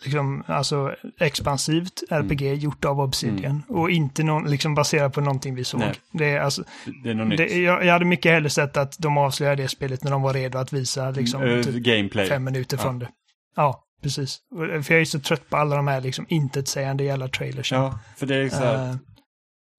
liksom, 0.03 0.43
alltså 0.47 0.95
expansivt 1.19 2.03
RPG 2.09 2.53
gjort 2.53 2.85
av 2.85 2.99
Obsidian. 2.99 3.63
Och 3.69 3.91
inte 3.91 4.23
någon, 4.23 4.51
liksom 4.51 4.75
baserat 4.75 5.13
på 5.13 5.21
någonting 5.21 5.55
vi 5.55 5.63
såg. 5.63 5.79
Nej. 5.79 5.93
Det 6.11 6.25
är 6.29 6.39
alltså, 6.39 6.63
Det, 7.03 7.09
är 7.09 7.13
något 7.13 7.37
det, 7.37 7.57
jag, 7.57 7.85
jag 7.85 7.93
hade 7.93 8.05
mycket 8.05 8.31
hellre 8.31 8.49
sett 8.49 8.77
att 8.77 8.95
de 8.99 9.17
avslöjade 9.17 9.63
det 9.63 9.67
spelet 9.69 10.03
när 10.03 10.11
de 10.11 10.21
var 10.21 10.33
redo 10.33 10.57
att 10.57 10.73
visa 10.73 11.11
liksom 11.11 11.43
Eh, 11.43 11.61
typ 11.63 11.75
gameplay. 11.75 12.27
fem 12.29 12.43
minuter 12.43 12.77
Ja. 12.77 12.83
från 12.83 12.99
det. 12.99 13.09
Ja, 13.55 13.82
precis. 14.03 14.41
För 14.55 14.91
jag 14.91 15.01
är 15.01 15.05
så 15.05 15.19
trött 15.19 15.49
på 15.49 15.57
alla 15.57 15.75
de 15.75 15.87
här 15.87 16.01
liksom 16.01 16.25
intetsägande 16.29 17.03
jävla 17.03 17.27
trailers. 17.27 17.71
Ja, 17.71 17.99
för 18.17 18.25
det 18.25 18.35
är 18.35 18.49
så 18.49 18.55
här, 18.55 18.89
Eh, 18.89 18.95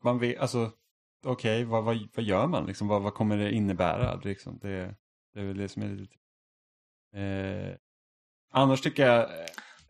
man 0.04 0.18
vet, 0.18 0.38
alltså, 0.38 0.70
okej, 1.24 1.64
vad, 1.64 1.84
vad, 1.84 2.08
vad 2.14 2.24
gör 2.24 2.46
man 2.46 2.66
liksom? 2.66 2.88
Vad, 2.88 3.02
vad 3.02 3.14
kommer 3.14 3.36
det 3.36 3.52
innebära? 3.52 4.14
Liksom? 4.14 4.58
Det, 4.62 4.94
det 5.34 5.40
är 5.40 5.44
väl 5.44 5.56
det 5.56 5.68
som 5.68 5.82
är 5.82 5.88
lite... 5.88 6.16
Eh, 7.16 7.76
annars 8.52 8.80
tycker 8.80 9.06
jag 9.06 9.20
eh, 9.20 9.46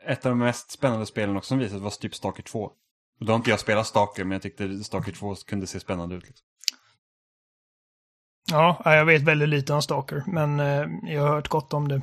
ett 0.07 0.27
av 0.27 0.31
de 0.31 0.39
mest 0.39 0.71
spännande 0.71 1.07
spelen 1.07 1.37
också 1.37 1.49
som 1.49 1.59
visades 1.59 1.83
var 1.83 1.91
typ 1.91 2.15
Stalker 2.15 2.43
2. 2.43 2.73
Och 3.21 3.27
då 3.27 3.33
har 3.33 3.37
inte 3.37 3.51
jag 3.51 3.61
spelat 3.61 3.87
Stalker, 3.87 4.25
men 4.25 4.33
jag 4.33 4.43
tyckte 4.43 4.85
Stalker 4.85 5.13
2 5.13 5.35
kunde 5.35 5.67
se 5.67 5.81
spännande 5.81 6.15
ut. 6.15 6.27
Liksom. 6.27 6.47
Ja, 8.51 8.83
ja, 8.85 8.95
jag 8.95 9.05
vet 9.05 9.23
väldigt 9.23 9.49
lite 9.49 9.73
om 9.73 9.83
Stalker, 9.83 10.23
men 10.27 10.61
eh, 10.61 11.13
jag 11.15 11.23
har 11.23 11.29
hört 11.29 11.49
gott 11.49 11.73
om 11.73 11.89
det. 11.89 12.03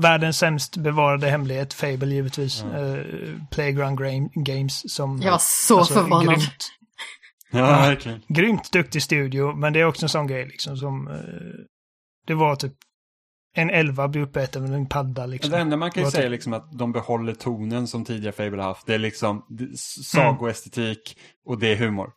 Världens 0.00 0.38
sämst 0.38 0.76
bevarade 0.76 1.26
hemlighet, 1.30 1.72
Fable 1.74 2.14
givetvis. 2.14 2.64
Ja. 2.72 2.78
Eh, 2.78 3.04
Playground 3.50 3.98
Games 4.34 4.94
som... 4.94 5.20
Jag 5.22 5.30
var 5.30 5.38
så 5.38 5.78
alltså, 5.78 5.94
förvånad. 5.94 6.26
Grymt, 6.26 6.68
Ja, 7.50 7.66
verkligen. 7.66 8.22
grymt 8.28 8.72
duktig 8.72 9.02
studio, 9.02 9.54
men 9.56 9.72
det 9.72 9.80
är 9.80 9.84
också 9.84 10.04
en 10.04 10.08
sån 10.08 10.26
grej 10.26 10.46
liksom 10.46 10.76
som... 10.76 11.08
Eh, 11.08 11.14
det 12.26 12.34
var 12.34 12.56
typ 12.56 12.74
en 13.54 13.70
elva 13.70 14.08
blir 14.08 14.22
uppäten 14.22 14.62
med 14.62 14.72
en 14.74 14.86
padda 14.86 15.26
liksom. 15.26 15.50
Det 15.50 15.58
enda 15.58 15.76
man 15.76 15.90
kan 15.90 16.02
ju 16.04 16.10
säga 16.10 16.22
är 16.22 16.26
typ- 16.26 16.32
liksom 16.32 16.52
att 16.52 16.78
de 16.78 16.92
behåller 16.92 17.34
tonen 17.34 17.86
som 17.86 18.04
tidigare 18.04 18.32
Fable 18.32 18.62
har 18.62 18.68
haft. 18.68 18.86
Det 18.86 18.94
är 18.94 18.98
liksom 18.98 19.42
sagoestetik 20.02 21.18
och 21.46 21.58
det 21.58 21.72
är 21.72 21.76
humor. 21.76 22.10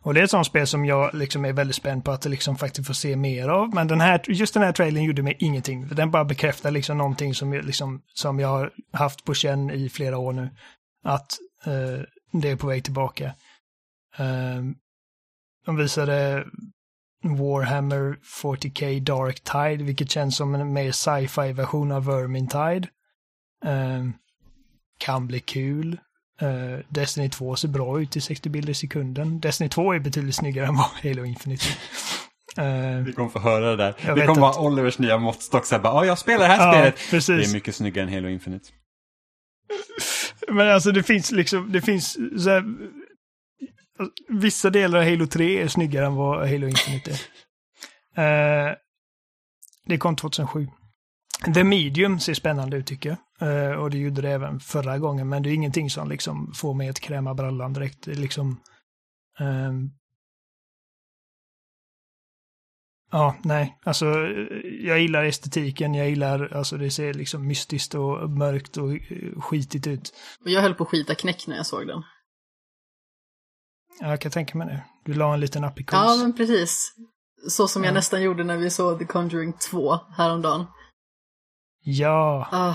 Och 0.00 0.14
det 0.14 0.20
är 0.20 0.24
ett 0.24 0.30
sånt 0.30 0.46
spel 0.46 0.66
som 0.66 0.84
jag 0.84 1.14
liksom 1.14 1.44
är 1.44 1.52
väldigt 1.52 1.76
spänd 1.76 2.04
på 2.04 2.10
att 2.10 2.24
liksom 2.24 2.56
faktiskt 2.56 2.86
få 2.86 2.94
se 2.94 3.16
mer 3.16 3.48
av. 3.48 3.74
Men 3.74 3.88
den 3.88 4.00
här, 4.00 4.22
just 4.26 4.54
den 4.54 4.62
här 4.62 4.72
trailern 4.72 5.04
gjorde 5.04 5.22
mig 5.22 5.36
ingenting. 5.38 5.88
Den 5.88 6.10
bara 6.10 6.24
bekräftar 6.24 6.70
liksom 6.70 6.98
någonting 6.98 7.34
som 7.34 7.52
jag, 7.52 7.64
liksom, 7.64 8.02
som 8.14 8.40
jag 8.40 8.48
har 8.48 8.72
haft 8.92 9.24
på 9.24 9.34
känn 9.34 9.70
i 9.70 9.88
flera 9.88 10.18
år 10.18 10.32
nu. 10.32 10.50
Att 11.04 11.38
eh, 11.64 12.04
det 12.32 12.50
är 12.50 12.56
på 12.56 12.66
väg 12.66 12.84
tillbaka. 12.84 13.24
Eh, 14.16 14.62
de 15.66 15.76
visade 15.76 16.44
Warhammer 17.22 18.18
40K 18.42 19.00
Dark 19.00 19.40
Tide, 19.40 19.84
vilket 19.84 20.10
känns 20.10 20.36
som 20.36 20.54
en 20.54 20.72
mer 20.72 20.92
sci-fi 20.92 21.52
version 21.52 21.92
av 21.92 22.04
Vermintide. 22.04 22.88
Eh, 23.64 24.04
kan 24.98 25.26
bli 25.26 25.40
kul. 25.40 26.00
Uh, 26.42 26.78
Destiny 26.88 27.28
2 27.30 27.56
ser 27.56 27.68
bra 27.68 28.00
ut 28.00 28.16
i 28.16 28.20
60 28.20 28.48
bilder 28.48 28.70
i 28.70 28.74
sekunden. 28.74 29.40
Destiny 29.40 29.68
2 29.70 29.92
är 29.92 29.98
betydligt 29.98 30.34
snyggare 30.34 30.66
än 30.66 30.76
vad 30.76 30.86
Halo 31.02 31.24
Infinite. 31.24 31.64
Eh, 32.58 32.96
Vi 33.06 33.12
kommer 33.12 33.28
få 33.30 33.38
höra 33.38 33.70
det 33.70 33.76
där. 33.76 33.94
Det 34.14 34.26
kommer 34.26 34.30
att- 34.48 34.56
vara 34.56 34.66
Olivers 34.66 34.98
nya 34.98 35.18
måttstock. 35.18 35.66
Så 35.66 35.74
här, 35.74 35.82
bara, 35.82 35.94
"Ja, 35.94 36.04
jag 36.04 36.18
spelar 36.18 36.48
det 36.48 36.54
här 36.54 36.66
ja, 36.66 36.72
spelet. 36.72 36.94
Det 36.96 37.10
precis. 37.10 37.50
är 37.50 37.54
mycket 37.54 37.74
snyggare 37.76 38.06
än 38.06 38.12
Halo 38.14 38.28
Infinite. 38.28 38.68
Men 40.48 40.68
alltså 40.70 40.92
det 40.92 41.02
finns 41.02 41.32
liksom, 41.32 41.72
det 41.72 41.80
finns 41.80 42.12
så 42.44 42.50
här, 42.50 42.64
Vissa 44.28 44.70
delar 44.70 44.98
av 44.98 45.04
Halo 45.04 45.26
3 45.26 45.62
är 45.62 45.68
snyggare 45.68 46.06
än 46.06 46.14
vad 46.14 46.48
Halo 46.50 46.66
Infinite 46.68 47.10
är. 48.14 48.68
Eh, 48.68 48.74
det 49.86 49.98
kom 49.98 50.16
2007. 50.16 50.68
The 51.54 51.64
Medium 51.64 52.20
ser 52.20 52.34
spännande 52.34 52.76
ut 52.76 52.86
tycker 52.86 53.08
jag. 53.38 53.68
Eh, 53.70 53.72
och 53.72 53.90
det 53.90 53.98
gjorde 53.98 54.22
det 54.22 54.30
även 54.30 54.60
förra 54.60 54.98
gången, 54.98 55.28
men 55.28 55.42
det 55.42 55.50
är 55.50 55.54
ingenting 55.54 55.90
som 55.90 56.08
liksom 56.08 56.52
får 56.54 56.74
mig 56.74 56.88
att 56.88 57.00
kräma 57.00 57.34
brallan 57.34 57.72
direkt. 57.72 58.06
Liksom... 58.06 58.60
ehm, 59.38 59.90
Ja, 63.12 63.36
nej, 63.42 63.78
alltså 63.84 64.06
jag 64.80 65.00
gillar 65.00 65.24
estetiken, 65.24 65.94
jag 65.94 66.08
gillar, 66.10 66.52
alltså 66.56 66.76
det 66.76 66.90
ser 66.90 67.14
liksom 67.14 67.46
mystiskt 67.46 67.94
och 67.94 68.30
mörkt 68.30 68.76
och 68.76 68.92
eh, 68.92 69.40
skitigt 69.40 69.86
ut. 69.86 70.14
Jag 70.44 70.62
höll 70.62 70.74
på 70.74 70.82
att 70.84 70.88
skita 70.90 71.14
knäck 71.14 71.46
när 71.46 71.56
jag 71.56 71.66
såg 71.66 71.86
den. 71.86 72.02
Ja, 74.00 74.08
jag 74.10 74.20
kan 74.20 74.30
tänka 74.32 74.58
mig 74.58 74.66
det. 74.66 74.84
Du 75.04 75.14
la 75.14 75.34
en 75.34 75.40
liten 75.40 75.64
aprikos. 75.64 75.92
Ja, 75.92 76.16
men 76.16 76.36
precis. 76.36 76.94
Så 77.48 77.68
som 77.68 77.84
jag 77.84 77.90
Ja. 77.90 77.94
nästan 77.94 78.22
gjorde 78.22 78.44
när 78.44 78.56
vi 78.56 78.70
såg 78.70 78.98
The 78.98 79.04
Conjuring 79.04 79.52
2 79.52 79.94
häromdagen. 80.16 80.66
Ja, 81.82 82.48
Ah, 82.52 82.74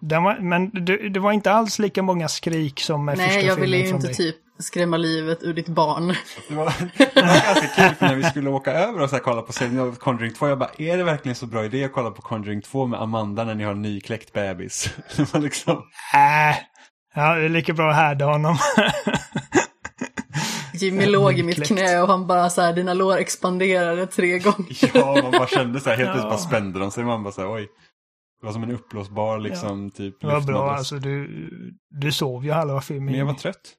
den 0.00 0.22
var, 0.22 0.38
men 0.40 0.70
det, 0.84 1.08
det 1.08 1.20
var 1.20 1.32
inte 1.32 1.52
alls 1.52 1.78
lika 1.78 2.02
många 2.02 2.28
skrik 2.28 2.80
som 2.80 3.04
med 3.04 3.18
nej, 3.18 3.28
första 3.28 3.46
jag 3.46 3.56
ville 3.56 3.76
ju 3.76 3.88
inte 3.88 4.06
dig. 4.06 4.14
typ 4.14 4.36
skrämma 4.58 4.96
livet 4.96 5.38
ur 5.42 5.54
ditt 5.54 5.68
barn. 5.68 6.14
Det 6.48 6.54
var, 6.54 6.64
det 6.96 7.14
var 7.14 7.54
ganska 7.54 7.66
kul 7.66 7.94
för 7.94 8.06
när 8.06 8.14
vi 8.14 8.22
skulle 8.24 8.50
åka 8.50 8.72
över 8.72 9.00
och 9.02 9.10
så 9.10 9.16
här 9.16 9.22
kolla 9.22 9.42
på 9.42 9.52
serien 9.52 9.96
Conjuring 9.96 10.34
2. 10.34 10.48
Jag 10.48 10.58
bara, 10.58 10.70
är 10.78 10.96
det 10.96 11.04
verkligen 11.04 11.34
så 11.36 11.46
bra 11.46 11.64
idé 11.64 11.84
att 11.84 11.92
kolla 11.92 12.10
på 12.10 12.22
Conjuring 12.22 12.62
2 12.62 12.86
med 12.86 13.02
Amanda 13.02 13.44
när 13.44 13.54
ni 13.54 13.64
har 13.64 13.72
en 13.72 13.82
nykläckt 13.82 14.32
bebis? 14.32 14.90
Det 15.16 15.32
var 15.34 15.40
liksom, 15.40 15.74
Äh, 16.14 16.56
ja, 17.14 17.34
det 17.34 17.44
är 17.44 17.48
lika 17.48 17.72
bra 17.72 17.90
att 17.90 17.96
härda 17.96 18.24
honom. 18.24 18.58
Jimmy 20.74 21.06
låg 21.06 21.38
i 21.38 21.42
mitt 21.42 21.66
knä 21.66 22.00
och 22.02 22.08
han 22.08 22.26
bara 22.26 22.50
så 22.50 22.62
här, 22.62 22.72
dina 22.72 22.94
lår 22.94 23.16
expanderade 23.18 24.06
tre 24.06 24.38
gånger. 24.38 24.90
ja, 24.94 25.18
man 25.22 25.32
bara 25.32 25.46
kände 25.46 25.80
så 25.80 25.90
här, 25.90 25.96
helt 25.96 26.06
Ja. 26.08 26.12
plötsligt 26.12 26.30
bara 26.30 26.38
spände 26.48 26.78
de 26.78 26.90
sig. 26.90 27.04
Man 27.04 27.22
bara 27.22 27.32
så 27.32 27.40
här, 27.40 27.52
oj. 27.52 27.68
Det 28.40 28.46
var 28.46 28.52
som 28.52 28.62
en 28.62 28.70
uppblåsbar 28.70 29.38
liksom, 29.38 29.90
typ 29.90 30.20
Det 30.20 30.26
var 30.26 30.40
bra, 30.40 30.70
alltså 30.70 30.98
du, 30.98 31.50
du 31.88 32.12
sov 32.12 32.44
ju 32.44 32.52
halva 32.52 32.80
filmen. 32.80 33.04
Men 33.04 33.14
jag 33.14 33.26
var 33.26 33.34
trött. 33.34 33.76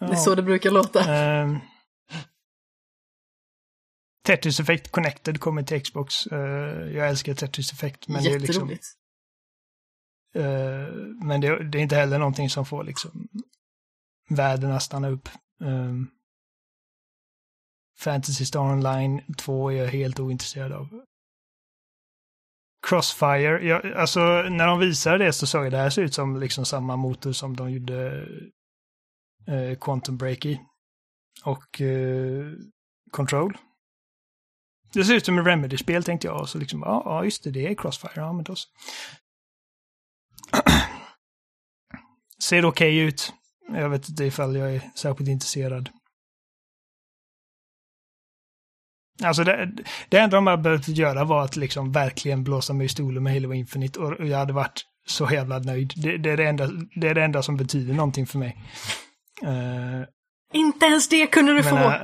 Det 0.00 0.06
är 0.06 0.14
så 0.14 0.34
det 0.34 0.42
brukar 0.42 0.70
låta. 0.70 1.14
Ehm, 1.14 1.58
Tetris 4.26 4.60
Effect 4.60 4.90
Connected 4.90 5.40
kommer 5.40 5.62
till 5.62 5.82
Xbox. 5.82 6.26
Eh, 6.26 6.38
jag 6.92 7.08
älskar 7.08 7.34
Tetris 7.34 7.72
Effect. 7.72 8.08
Men 8.08 8.22
det 8.22 8.32
är 8.32 8.38
liksom, 8.38 8.70
eh, 10.34 10.44
men 11.24 11.40
det, 11.40 11.64
det 11.70 11.78
är 11.78 11.82
inte 11.82 11.96
heller 11.96 12.18
någonting 12.18 12.50
som 12.50 12.66
får 12.66 12.84
liksom 12.84 13.28
världen 14.28 14.72
att 14.72 14.82
stanna 14.82 15.08
upp. 15.08 15.28
Um, 15.60 16.10
Fantasy 17.98 18.44
Star 18.44 18.60
Online 18.60 19.22
2 19.38 19.70
är 19.70 19.76
jag 19.76 19.86
helt 19.86 20.20
ointresserad 20.20 20.72
av. 20.72 21.04
Crossfire, 22.88 23.66
jag, 23.66 23.92
alltså 23.92 24.20
när 24.42 24.66
de 24.66 24.78
visade 24.78 25.24
det 25.24 25.32
så 25.32 25.46
såg 25.46 25.70
det 25.70 25.76
här 25.76 25.90
ser 25.90 26.02
ut 26.02 26.14
som 26.14 26.40
liksom 26.40 26.64
samma 26.66 26.96
motor 26.96 27.32
som 27.32 27.56
de 27.56 27.70
gjorde 27.70 28.26
eh, 29.46 29.78
Quantum 29.80 30.16
Break 30.16 30.44
i. 30.44 30.60
Och 31.44 31.80
eh, 31.80 32.46
Control. 33.10 33.56
Det 34.92 35.04
ser 35.04 35.14
ut 35.14 35.24
som 35.24 35.38
ett 35.38 35.46
Remedy-spel 35.46 36.04
tänkte 36.04 36.26
jag. 36.26 36.48
Så 36.48 36.58
liksom, 36.58 36.80
ja, 36.80 37.02
ja 37.04 37.24
just 37.24 37.44
det, 37.44 37.50
det 37.50 37.66
är 37.66 37.74
Crossfire. 37.74 38.12
Ja, 38.16 38.32
men 38.32 38.44
då 38.44 38.56
så. 38.56 38.68
Ser 42.42 42.64
okej 42.64 42.98
ut. 42.98 43.32
Jag 43.68 43.88
vet 43.88 44.08
inte 44.08 44.24
ifall 44.24 44.56
jag 44.56 44.74
är 44.74 44.90
särskilt 44.94 45.30
intresserad. 45.30 45.90
Alltså 49.24 49.44
det, 49.44 49.70
det 50.08 50.18
enda 50.18 50.36
de 50.36 50.46
hade 50.46 50.62
behövt 50.62 50.88
göra 50.88 51.24
var 51.24 51.44
att 51.44 51.56
liksom 51.56 51.92
verkligen 51.92 52.44
blåsa 52.44 52.72
mig 52.72 52.84
i 52.86 52.88
stolen 52.88 53.22
med 53.22 53.32
Halo 53.34 53.52
Infinite 53.52 54.00
och 54.00 54.26
jag 54.26 54.38
hade 54.38 54.52
varit 54.52 54.82
så 55.06 55.28
jävla 55.32 55.58
nöjd. 55.58 55.92
Det, 55.96 56.16
det, 56.18 56.30
är, 56.30 56.36
det, 56.36 56.48
enda, 56.48 56.70
det 56.94 57.08
är 57.08 57.14
det 57.14 57.24
enda 57.24 57.42
som 57.42 57.56
betyder 57.56 57.94
någonting 57.94 58.26
för 58.26 58.38
mig. 58.38 58.56
Eh, 59.42 60.06
Inte 60.58 60.86
ens 60.86 61.08
det 61.08 61.26
kunde 61.26 61.52
du 61.52 61.62
men, 61.62 61.64
få! 61.64 61.76
eh, 61.76 62.00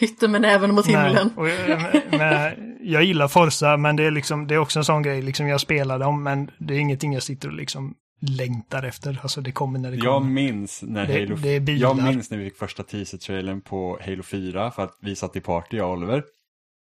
hytter 0.00 0.28
med 0.28 0.40
näven 0.40 0.74
mot 0.74 0.86
himlen. 0.86 1.14
Nej, 1.14 1.30
och 1.36 1.48
jag, 1.48 2.02
men, 2.10 2.52
jag 2.80 3.04
gillar 3.04 3.28
Forza, 3.28 3.76
men 3.76 3.96
det 3.96 4.04
är, 4.04 4.10
liksom, 4.10 4.46
det 4.46 4.54
är 4.54 4.58
också 4.58 4.78
en 4.78 4.84
sån 4.84 5.02
grej, 5.02 5.22
liksom 5.22 5.48
jag 5.48 5.60
spelar 5.60 5.98
dem, 5.98 6.22
men 6.22 6.50
det 6.58 6.74
är 6.74 6.78
ingenting 6.78 7.12
jag 7.12 7.22
sitter 7.22 7.48
och 7.48 7.54
liksom 7.54 7.94
längtar 8.20 8.82
efter. 8.82 9.18
Alltså 9.22 9.40
det 9.40 9.52
kommer 9.52 9.78
när 9.78 9.90
det 9.90 9.96
kommer. 9.96 10.12
Jag 10.12 10.24
minns 10.24 10.82
när 10.82 11.06
Det- 11.06 11.12
Halo... 11.12 11.36
det 11.36 11.48
är 11.56 11.60
bilar. 11.60 11.88
jag 11.88 12.02
minns 12.02 12.30
när 12.30 12.38
vi 12.38 12.44
fick 12.44 12.58
första 12.58 12.82
teaser-trailern 12.82 13.60
på 13.60 13.98
Halo 14.04 14.22
4 14.22 14.70
för 14.70 14.84
att 14.84 14.96
vi 15.00 15.16
satt 15.16 15.36
i 15.36 15.40
party, 15.40 15.76
jag 15.76 15.86
och 15.90 15.96
Oliver. 15.96 16.22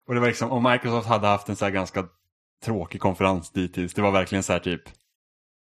Och 0.06 0.14
det 0.14 0.20
var 0.20 0.26
liksom, 0.26 0.50
om 0.50 0.62
Microsoft 0.62 1.08
hade 1.08 1.26
haft 1.26 1.48
en 1.48 1.56
så 1.56 1.64
här 1.64 1.72
ganska 1.72 2.08
tråkig 2.64 3.00
konferens 3.00 3.50
dittills, 3.50 3.94
det 3.94 4.02
var 4.02 4.10
verkligen 4.10 4.42
så 4.42 4.52
här 4.52 4.60
typ 4.60 4.82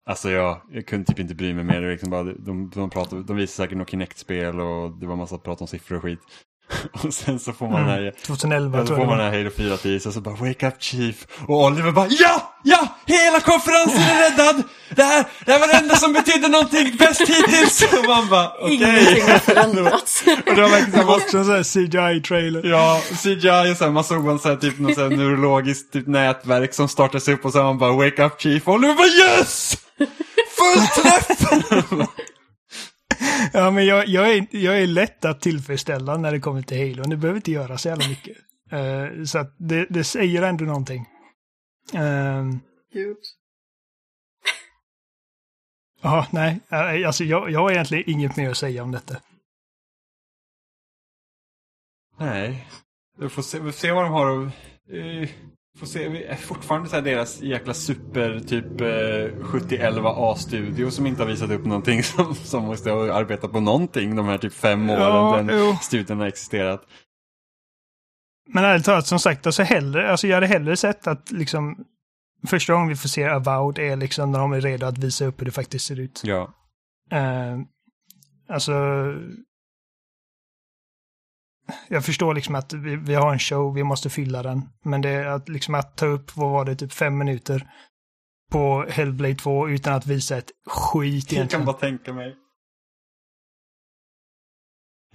Alltså 0.09 0.29
jag, 0.29 0.61
jag 0.71 0.85
kunde 0.85 1.05
typ 1.05 1.19
inte 1.19 1.35
bry 1.35 1.53
mig 1.53 1.63
mer. 1.63 1.75
Det 1.75 1.81
var 1.81 1.91
Liksom 1.91 2.09
bara, 2.09 2.23
de, 2.23 2.69
de, 2.69 2.89
pratade, 2.89 3.23
de 3.23 3.35
visade 3.35 3.55
säkert 3.55 3.77
något 3.77 3.89
Kinect-spel 3.89 4.59
och 4.59 4.91
det 4.99 5.07
var 5.07 5.15
massa 5.15 5.37
prat 5.37 5.61
om 5.61 5.67
siffror 5.67 5.97
och 5.97 6.03
skit. 6.03 6.19
Och 7.03 7.13
sen 7.13 7.39
så 7.39 7.53
får 7.53 7.67
man 7.67 7.81
den 7.81 7.89
här 7.89 8.13
2011 8.25 8.79
Ja, 8.79 8.85
så 8.85 8.95
får 8.95 9.05
man 9.05 9.17
den 9.17 9.31
här 9.31 9.37
Halo 9.37 9.51
4 9.57 9.77
teaser 9.77 10.09
och 10.09 10.13
så 10.13 10.21
bara 10.21 10.35
Wake 10.35 10.67
up 10.67 10.73
Chief 10.79 11.27
och 11.47 11.63
Oliver 11.65 11.91
bara 11.91 12.07
Ja! 12.09 12.55
Ja! 12.63 12.87
Hela 13.05 13.39
konferensen 13.39 14.01
är 14.01 14.29
räddad! 14.31 14.63
Det 14.95 15.03
här, 15.03 15.25
det 15.45 15.51
här 15.51 15.59
var 15.59 15.67
det 15.67 15.73
enda 15.73 15.95
som 15.95 16.13
betydde 16.13 16.47
någonting 16.47 16.95
bäst 16.97 17.21
hittills! 17.21 17.83
Och 17.99 18.05
man 18.07 18.29
bara 18.29 18.51
okej. 18.59 18.75
Ingenting 18.75 19.31
har 19.31 19.39
förändrats. 19.39 20.23
Och 20.47 20.55
det 20.55 20.61
var 20.61 20.69
verkligen 20.69 21.09
också 21.09 21.37
en 21.37 21.45
sån 21.45 21.53
här 21.53 21.63
CGI-trailer. 21.63 22.69
Ja, 22.69 23.01
CGI 23.23 23.73
och 23.73 23.77
så 23.77 23.83
här, 23.83 23.91
man 23.91 24.03
såg 24.03 24.23
man 24.23 24.39
så 24.39 24.49
här, 24.49 24.55
typ 24.55 24.79
något 24.79 24.95
så 24.95 25.01
här 25.01 25.09
neurologiskt 25.09 25.93
typ, 25.93 26.07
nätverk 26.07 26.73
som 26.73 26.87
startas 26.87 27.27
upp 27.27 27.45
och 27.45 27.51
så 27.51 27.63
man 27.63 27.77
bara 27.77 27.91
Wake 27.91 28.23
up 28.23 28.41
Chief 28.41 28.67
och 28.67 28.73
Oliver 28.73 28.93
bara 28.93 29.07
Yes! 29.07 29.77
Full 30.57 31.03
träff! 31.03 31.39
Ja, 33.53 33.71
men 33.71 33.85
jag, 33.85 34.07
jag, 34.07 34.35
är, 34.35 34.47
jag 34.51 34.81
är 34.81 34.87
lätt 34.87 35.25
att 35.25 35.41
tillfredsställa 35.41 36.17
när 36.17 36.31
det 36.31 36.39
kommer 36.39 36.61
till 36.61 36.77
Halo. 36.77 37.09
Det 37.09 37.17
behöver 37.17 37.37
inte 37.37 37.51
göra 37.51 37.77
så 37.77 37.87
jävla 37.87 38.07
mycket. 38.07 38.37
Eh, 38.71 39.23
så 39.23 39.39
att 39.39 39.55
det, 39.57 39.85
det 39.89 40.03
säger 40.03 40.41
ändå 40.41 40.65
någonting. 40.65 41.05
Uh, 41.95 42.55
ja, 46.01 46.27
nej. 46.31 46.59
Eh, 46.69 47.07
alltså 47.07 47.23
jag, 47.23 47.51
jag 47.51 47.59
har 47.59 47.71
egentligen 47.71 48.09
inget 48.09 48.35
mer 48.35 48.49
att 48.49 48.57
säga 48.57 48.83
om 48.83 48.91
detta. 48.91 49.21
Nej, 52.17 52.67
vi 53.17 53.29
får 53.29 53.41
se, 53.41 53.59
vi 53.59 53.71
får 53.71 53.79
se 53.79 53.91
vad 53.91 54.03
de 54.03 54.11
har 54.11 54.45
att... 54.45 54.53
Eh, 54.89 55.29
får 55.79 55.85
se, 55.85 56.35
fortfarande 56.35 56.89
så 56.89 56.95
här 56.95 57.03
deras 57.03 57.41
jäkla 57.41 57.73
super 57.73 58.39
typ 58.39 58.81
eh, 58.81 59.45
7011 59.45 60.13
A-studio 60.17 60.91
som 60.91 61.05
inte 61.05 61.21
har 61.21 61.27
visat 61.27 61.51
upp 61.51 61.65
någonting 61.65 62.03
som, 62.03 62.35
som 62.35 62.63
måste 62.63 62.91
ha 62.91 63.13
arbetat 63.13 63.51
på 63.51 63.59
någonting 63.59 64.15
de 64.15 64.25
här 64.25 64.37
typ 64.37 64.53
fem 64.53 64.89
åren 64.89 65.01
Ja, 65.01 65.37
den 65.37 65.59
jo. 65.59 65.75
studien 65.81 66.19
har 66.19 66.27
existerat. 66.27 66.81
Men 68.47 68.63
ärligt 68.63 68.85
talat, 68.85 69.07
som 69.07 69.19
sagt, 69.19 69.45
alltså 69.45 69.63
hellre, 69.63 70.11
alltså 70.11 70.27
jag 70.27 70.35
hade 70.35 70.47
hellre 70.47 70.77
sett 70.77 71.07
att 71.07 71.31
liksom 71.31 71.85
första 72.47 72.73
gången 72.73 72.89
vi 72.89 72.95
får 72.95 73.09
se 73.09 73.27
Avowed 73.27 73.79
är 73.79 73.95
liksom 73.95 74.31
när 74.31 74.39
de 74.39 74.53
är 74.53 74.61
redo 74.61 74.85
att 74.85 74.97
visa 74.97 75.25
upp 75.25 75.41
hur 75.41 75.45
det 75.45 75.51
faktiskt 75.51 75.85
ser 75.85 75.99
ut. 75.99 76.21
Ja. 76.25 76.53
Eh, 77.11 77.57
alltså... 78.49 78.73
Jag 81.87 82.05
förstår 82.05 82.33
liksom 82.33 82.55
att 82.55 82.73
vi, 82.73 82.95
vi 82.95 83.15
har 83.15 83.33
en 83.33 83.39
show, 83.39 83.73
vi 83.73 83.83
måste 83.83 84.09
fylla 84.09 84.43
den. 84.43 84.69
Men 84.83 85.01
det 85.01 85.09
är 85.09 85.25
att, 85.25 85.49
liksom 85.49 85.75
att 85.75 85.97
ta 85.97 86.05
upp, 86.05 86.35
vad 86.37 86.51
var 86.51 86.65
det, 86.65 86.75
typ 86.75 86.93
fem 86.93 87.17
minuter 87.17 87.67
på 88.51 88.85
Hellblade 88.89 89.35
2 89.35 89.69
utan 89.69 89.93
att 89.93 90.05
visa 90.07 90.37
ett 90.37 90.51
skit 90.67 91.23
Jag 91.23 91.29
kan 91.29 91.37
egentligen. 91.37 91.65
bara 91.65 91.77
tänka 91.77 92.13
mig. 92.13 92.35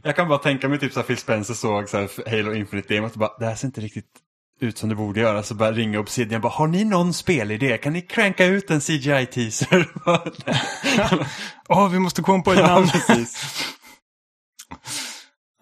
Jag 0.03 0.17
kan 0.17 0.29
bara 0.29 0.39
tänka 0.39 0.69
mig 0.69 0.79
typ 0.79 0.93
så 0.93 1.01
här 1.01 1.07
Phil 1.07 1.17
Spencer 1.19 1.55
såg 1.55 1.89
så 1.89 1.97
här 1.99 2.31
Halo 2.31 2.55
Infinite 2.55 2.95
Demot 2.95 3.13
och 3.13 3.19
bara 3.19 3.39
det 3.39 3.47
här 3.47 3.55
ser 3.55 3.67
inte 3.67 3.81
riktigt 3.81 4.11
ut 4.61 4.79
som 4.79 4.89
det 4.89 4.95
borde 4.95 5.21
göra. 5.21 5.43
Så 5.43 5.55
bara 5.55 5.73
ringa 5.73 5.99
Obsidian 6.01 6.35
och 6.39 6.43
bara 6.43 6.53
har 6.53 6.67
ni 6.67 6.85
någon 6.85 7.13
spelidé? 7.15 7.79
Kan 7.79 7.93
ni 7.93 8.03
cranka 8.03 8.45
ut 8.45 8.71
en 8.71 8.81
CGI-teaser? 8.81 9.89
Åh, 11.69 11.89
vi 11.93 11.99
måste 11.99 12.23
komma 12.23 12.43
på 12.43 12.53
ett 12.53 12.59
ja, 12.59 12.67
namn. 12.67 12.89
precis. 12.89 13.65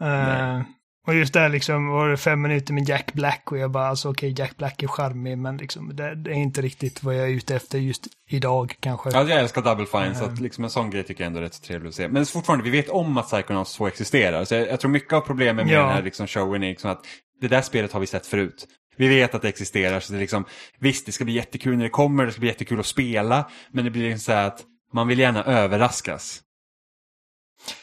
Eh, 0.01 0.61
och 1.07 1.15
just 1.15 1.33
där 1.33 1.49
liksom 1.49 1.89
var 1.89 2.09
det 2.09 2.17
fem 2.17 2.43
minuter 2.43 2.75
med 2.75 2.89
Jack 2.89 3.13
Black 3.13 3.53
och 3.53 3.59
jag 3.59 3.71
bara, 3.71 3.87
alltså 3.87 4.11
okej, 4.11 4.35
Jack 4.39 4.57
Black 4.57 4.83
är 4.83 4.87
charmig, 4.87 5.39
men 5.39 5.57
liksom 5.57 5.97
det, 5.97 6.05
är 6.05 6.31
inte 6.31 6.63
riktigt 6.63 7.03
vad 7.03 7.15
jag 7.15 7.25
är 7.29 7.33
ute 7.33 7.57
efter 7.57 7.79
just 7.79 8.07
idag 8.29 8.77
kanske. 8.81 9.11
Ja, 9.13 9.29
jag 9.29 9.41
älskar 9.41 9.63
Double 9.63 9.87
Fine, 9.87 10.15
så 10.15 10.25
att 10.25 10.41
liksom 10.41 10.65
en 10.65 10.71
sån 10.71 10.91
grej 10.91 11.03
tycker 11.05 11.25
jag 11.25 11.27
ändå 11.27 11.39
är 11.39 11.43
rätt 11.43 11.55
så 11.55 11.63
trevligt 11.63 11.89
att 11.89 11.95
se. 11.95 12.09
Men 12.09 12.27
fortfarande, 12.27 12.65
vi 12.65 12.71
vet 12.71 12.89
om 12.89 13.19
att 13.19 13.27
Psychonauts 13.29 13.77
2 13.77 13.87
existerar. 13.87 14.45
Så 14.45 14.55
jag, 14.55 14.69
jag 14.69 14.81
tror 14.81 14.91
mycket 14.91 15.13
av 15.13 15.21
problemet 15.21 15.67
med 15.67 15.75
Ja. 15.75 15.81
den 15.81 15.91
här 15.93 16.03
liksom 16.03 16.27
showen 16.27 16.63
är 16.63 16.69
liksom 16.69 16.91
att 16.91 17.01
det 17.41 17.49
där 17.49 17.63
spelet 17.63 17.93
har 17.93 18.01
vi 18.01 18.07
sett 18.07 18.27
förut. 18.27 18.67
Vi 18.97 19.09
vet 19.09 19.35
att 19.35 19.43
det 19.43 19.49
existerar, 19.49 20.01
så 20.01 20.13
det 20.13 20.19
är 20.19 20.21
liksom, 20.21 20.45
visst 20.79 21.07
det 21.07 21.13
ska 21.13 21.25
bli 21.25 21.35
jättekul 21.35 21.77
när 21.77 21.85
det 21.85 21.91
kommer, 21.91 22.27
det 22.27 22.33
ska 22.33 22.41
bli 22.41 22.49
jättekul 22.49 22.81
att 22.81 22.87
spela, 22.87 23.51
men 23.71 23.85
det 23.85 23.91
blir 23.91 24.03
liksom 24.03 24.19
så 24.21 24.33
här 24.33 24.47
att 24.47 24.63
man 24.93 25.09
vill 25.09 25.19
gärna 25.19 25.45
överraskas. 25.45 26.41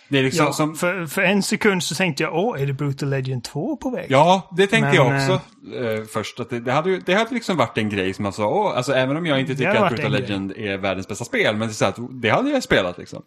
Det 0.09 0.19
är 0.19 0.23
liksom 0.23 0.45
Ja, 0.45 0.53
som... 0.53 0.75
för, 0.75 1.05
för 1.05 1.21
en 1.21 1.43
sekund 1.43 1.83
så 1.83 1.95
tänkte 1.95 2.23
jag, 2.23 2.35
åh, 2.35 2.61
är 2.61 2.65
det 2.65 2.73
Brutal 2.73 3.09
Legend 3.09 3.43
2 3.43 3.75
på 3.77 3.89
väg? 3.89 4.05
Ja, 4.09 4.49
det 4.57 4.67
tänkte 4.67 4.87
Men, 4.87 4.95
jag 4.95 5.15
också 5.15 5.41
eh, 5.77 6.03
först. 6.13 6.39
Att 6.39 6.49
det, 6.49 6.59
det, 6.59 6.71
hade, 6.71 6.89
ju- 6.89 7.01
det 7.05 7.13
hade 7.13 7.33
liksom 7.33 7.57
varit 7.57 7.77
en 7.77 7.89
grej 7.89 8.13
som 8.13 8.23
man 8.23 8.33
sa, 8.33 8.47
åh, 8.47 8.77
alltså 8.77 8.93
även 8.93 9.17
om 9.17 9.25
jag 9.25 9.39
inte 9.39 9.55
tycker 9.55 9.75
att 9.75 9.89
Brutal 9.89 10.05
en 10.05 10.11
grej. 10.11 10.21
Legend 10.21 10.51
är 10.51 10.77
världens 10.77 11.07
bästa 11.07 11.25
spel, 11.25 11.55
men 11.55 11.67
det, 11.67 11.73
så 11.73 11.85
att, 11.85 11.97
det 12.21 12.29
hade 12.29 12.49
jag 12.49 12.63
spelat 12.63 12.97
liksom. 12.97 13.23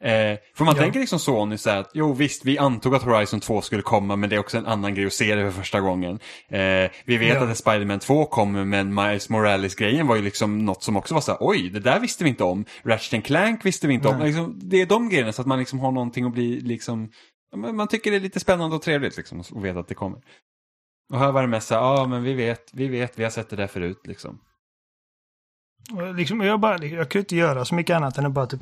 Eh, 0.00 0.38
för 0.54 0.64
man 0.64 0.74
Ja. 0.76 0.82
tänker 0.82 1.00
liksom 1.00 1.18
Sony 1.18 1.58
så 1.58 1.70
här 1.70 1.78
att, 1.80 1.90
jo 1.94 2.12
visst, 2.12 2.44
vi 2.44 2.58
antog 2.58 2.94
att 2.94 3.02
Horizon 3.02 3.40
2 3.40 3.60
skulle 3.60 3.82
komma, 3.82 4.16
men 4.16 4.30
det 4.30 4.36
är 4.36 4.40
också 4.40 4.58
en 4.58 4.66
annan 4.66 4.94
grej 4.94 5.06
att 5.06 5.12
se 5.12 5.34
det 5.34 5.50
för 5.52 5.58
första 5.60 5.80
gången. 5.80 6.18
Eh, 6.48 6.90
vi 7.04 7.16
vet 7.16 7.34
Ja. 7.34 7.50
att 7.50 7.56
Spider-Man 7.58 7.98
2 7.98 8.24
kommer, 8.26 8.64
men 8.64 8.94
Miles 8.94 9.28
Morales-grejen 9.28 10.06
var 10.06 10.16
ju 10.16 10.22
liksom 10.22 10.64
något 10.64 10.82
som 10.82 10.96
också 10.96 11.14
var 11.14 11.20
så 11.20 11.30
här, 11.32 11.38
oj, 11.40 11.70
det 11.70 11.80
där 11.80 12.00
visste 12.00 12.24
vi 12.24 12.30
inte 12.30 12.44
om. 12.44 12.64
Ratchet 12.82 13.24
Clank 13.24 13.64
visste 13.64 13.86
vi 13.86 13.94
inte 13.94 14.08
om. 14.08 14.18
Nej. 14.18 14.26
Liksom, 14.26 14.60
det 14.62 14.80
är 14.80 14.86
de 14.86 15.08
grejerna, 15.08 15.32
så 15.32 15.40
att 15.42 15.48
man 15.48 15.58
liksom 15.58 15.78
har 15.80 15.92
någonting 15.92 16.24
att 16.24 16.32
bli 16.32 16.60
liksom, 16.60 17.10
man 17.56 17.88
tycker 17.88 18.10
det 18.10 18.16
är 18.16 18.20
lite 18.20 18.40
spännande 18.40 18.76
och 18.76 18.82
trevligt 18.82 19.16
liksom, 19.16 19.40
att 19.40 19.52
veta 19.52 19.78
att 19.80 19.88
det 19.88 19.94
kommer. 19.94 20.18
Och 21.12 21.18
här 21.18 21.32
var 21.32 21.42
det 21.42 21.48
mest 21.48 21.68
så 21.68 21.74
här, 21.74 21.80
ja 21.82 22.06
men 22.06 22.22
vi 22.22 22.34
vet, 22.34 22.70
vi 22.72 22.88
vet, 22.88 23.18
vi 23.18 23.22
har 23.24 23.30
sett 23.30 23.50
det 23.50 23.56
där 23.56 23.66
förut 23.66 24.00
liksom. 24.04 24.38
Liksom, 26.16 26.40
jag, 26.40 26.60
bara, 26.60 26.84
jag 26.84 27.10
kunde 27.10 27.18
inte 27.22 27.36
göra 27.36 27.64
så 27.64 27.74
mycket 27.74 27.96
annat 27.96 28.18
än 28.18 28.26
att 28.26 28.32
bara 28.32 28.46
typ 28.46 28.60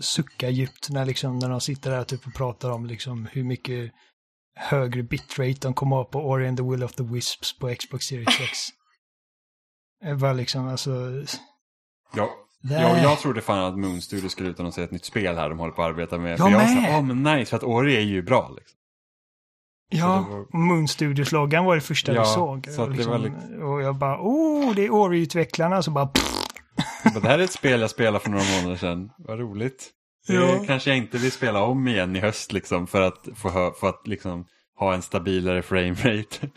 sucka 0.00 0.50
djupt 0.50 0.90
när, 0.90 1.04
liksom, 1.04 1.38
när 1.38 1.48
de 1.48 1.60
sitter 1.60 1.90
där 1.90 2.04
typ 2.04 2.26
och 2.26 2.34
pratar 2.34 2.70
om 2.70 2.86
liksom, 2.86 3.28
hur 3.32 3.44
mycket 3.44 3.92
högre 4.56 5.02
bitrate 5.02 5.54
de 5.60 5.74
kommer 5.74 5.96
ha 5.96 6.04
på 6.04 6.18
Ori 6.18 6.48
and 6.48 6.56
the 6.56 6.62
Will 6.64 6.82
of 6.84 6.92
the 6.94 7.02
Wisps 7.02 7.58
på 7.58 7.74
Xbox 7.74 8.04
Series 8.06 8.40
X. 8.40 8.58
Bara 10.20 10.32
liksom, 10.32 10.68
alltså... 10.68 10.90
Ja, 12.14 12.30
det- 12.62 12.74
jag, 12.82 12.98
jag 13.02 13.18
trodde 13.18 13.40
fan 13.40 13.58
att 13.64 13.78
Moon 13.78 14.02
Studio 14.02 14.28
skulle 14.28 14.48
utannonsera 14.48 14.84
ett 14.84 14.90
nytt 14.90 15.04
spel 15.04 15.36
här 15.36 15.48
de 15.48 15.58
håller 15.58 15.72
på 15.72 15.82
att 15.82 15.88
arbeta 15.90 16.18
med. 16.18 16.30
Jag 16.32 16.38
för 16.38 16.48
jag 16.48 16.58
var 16.58 16.66
så 16.66 16.74
med. 16.74 16.82
här, 16.82 16.92
ja 16.92 17.00
men 17.02 17.22
nice, 17.22 17.50
för 17.50 17.56
att 17.56 17.62
Ori 17.62 17.96
är 17.96 18.00
ju 18.00 18.22
bra 18.22 18.50
liksom. 18.56 18.78
Ja, 19.88 20.26
var- 20.30 20.58
Moon 20.58 20.88
Studios-loggan 20.88 21.64
var 21.64 21.74
det 21.74 21.80
första 21.80 22.14
Ja, 22.14 22.20
vi 22.22 22.26
såg. 22.28 22.66
så 22.76 22.82
och, 22.82 22.88
var 22.88 23.18
liksom, 23.18 23.62
och 23.62 23.82
jag 23.82 23.96
bara, 23.96 24.18
oh, 24.20 24.74
det 24.74 24.84
är 24.84 24.90
Ori-utvecklarna. 24.90 25.82
Så 25.82 25.90
bara, 25.90 26.06
pff, 26.06 26.43
det 27.22 27.28
här 27.28 27.38
är 27.38 27.42
ett 27.42 27.52
spel 27.52 27.80
jag 27.80 27.90
spelade 27.90 28.20
för 28.24 28.30
några 28.30 28.44
månader 28.56 28.76
sedan, 28.76 29.10
vad 29.18 29.38
roligt. 29.38 29.90
Det 30.26 30.34
Ja. 30.34 30.64
kanske 30.66 30.90
jag 30.90 30.96
inte 30.96 31.18
vill 31.18 31.32
spela 31.32 31.62
om 31.62 31.88
igen 31.88 32.16
i 32.16 32.20
höst 32.20 32.52
liksom 32.52 32.86
för 32.86 33.00
att 33.02 33.28
få 33.36 33.72
för 33.80 33.88
att 33.88 34.06
liksom 34.06 34.46
ha 34.78 34.94
en 34.94 35.02
stabilare 35.02 35.62
framerate. 35.62 36.48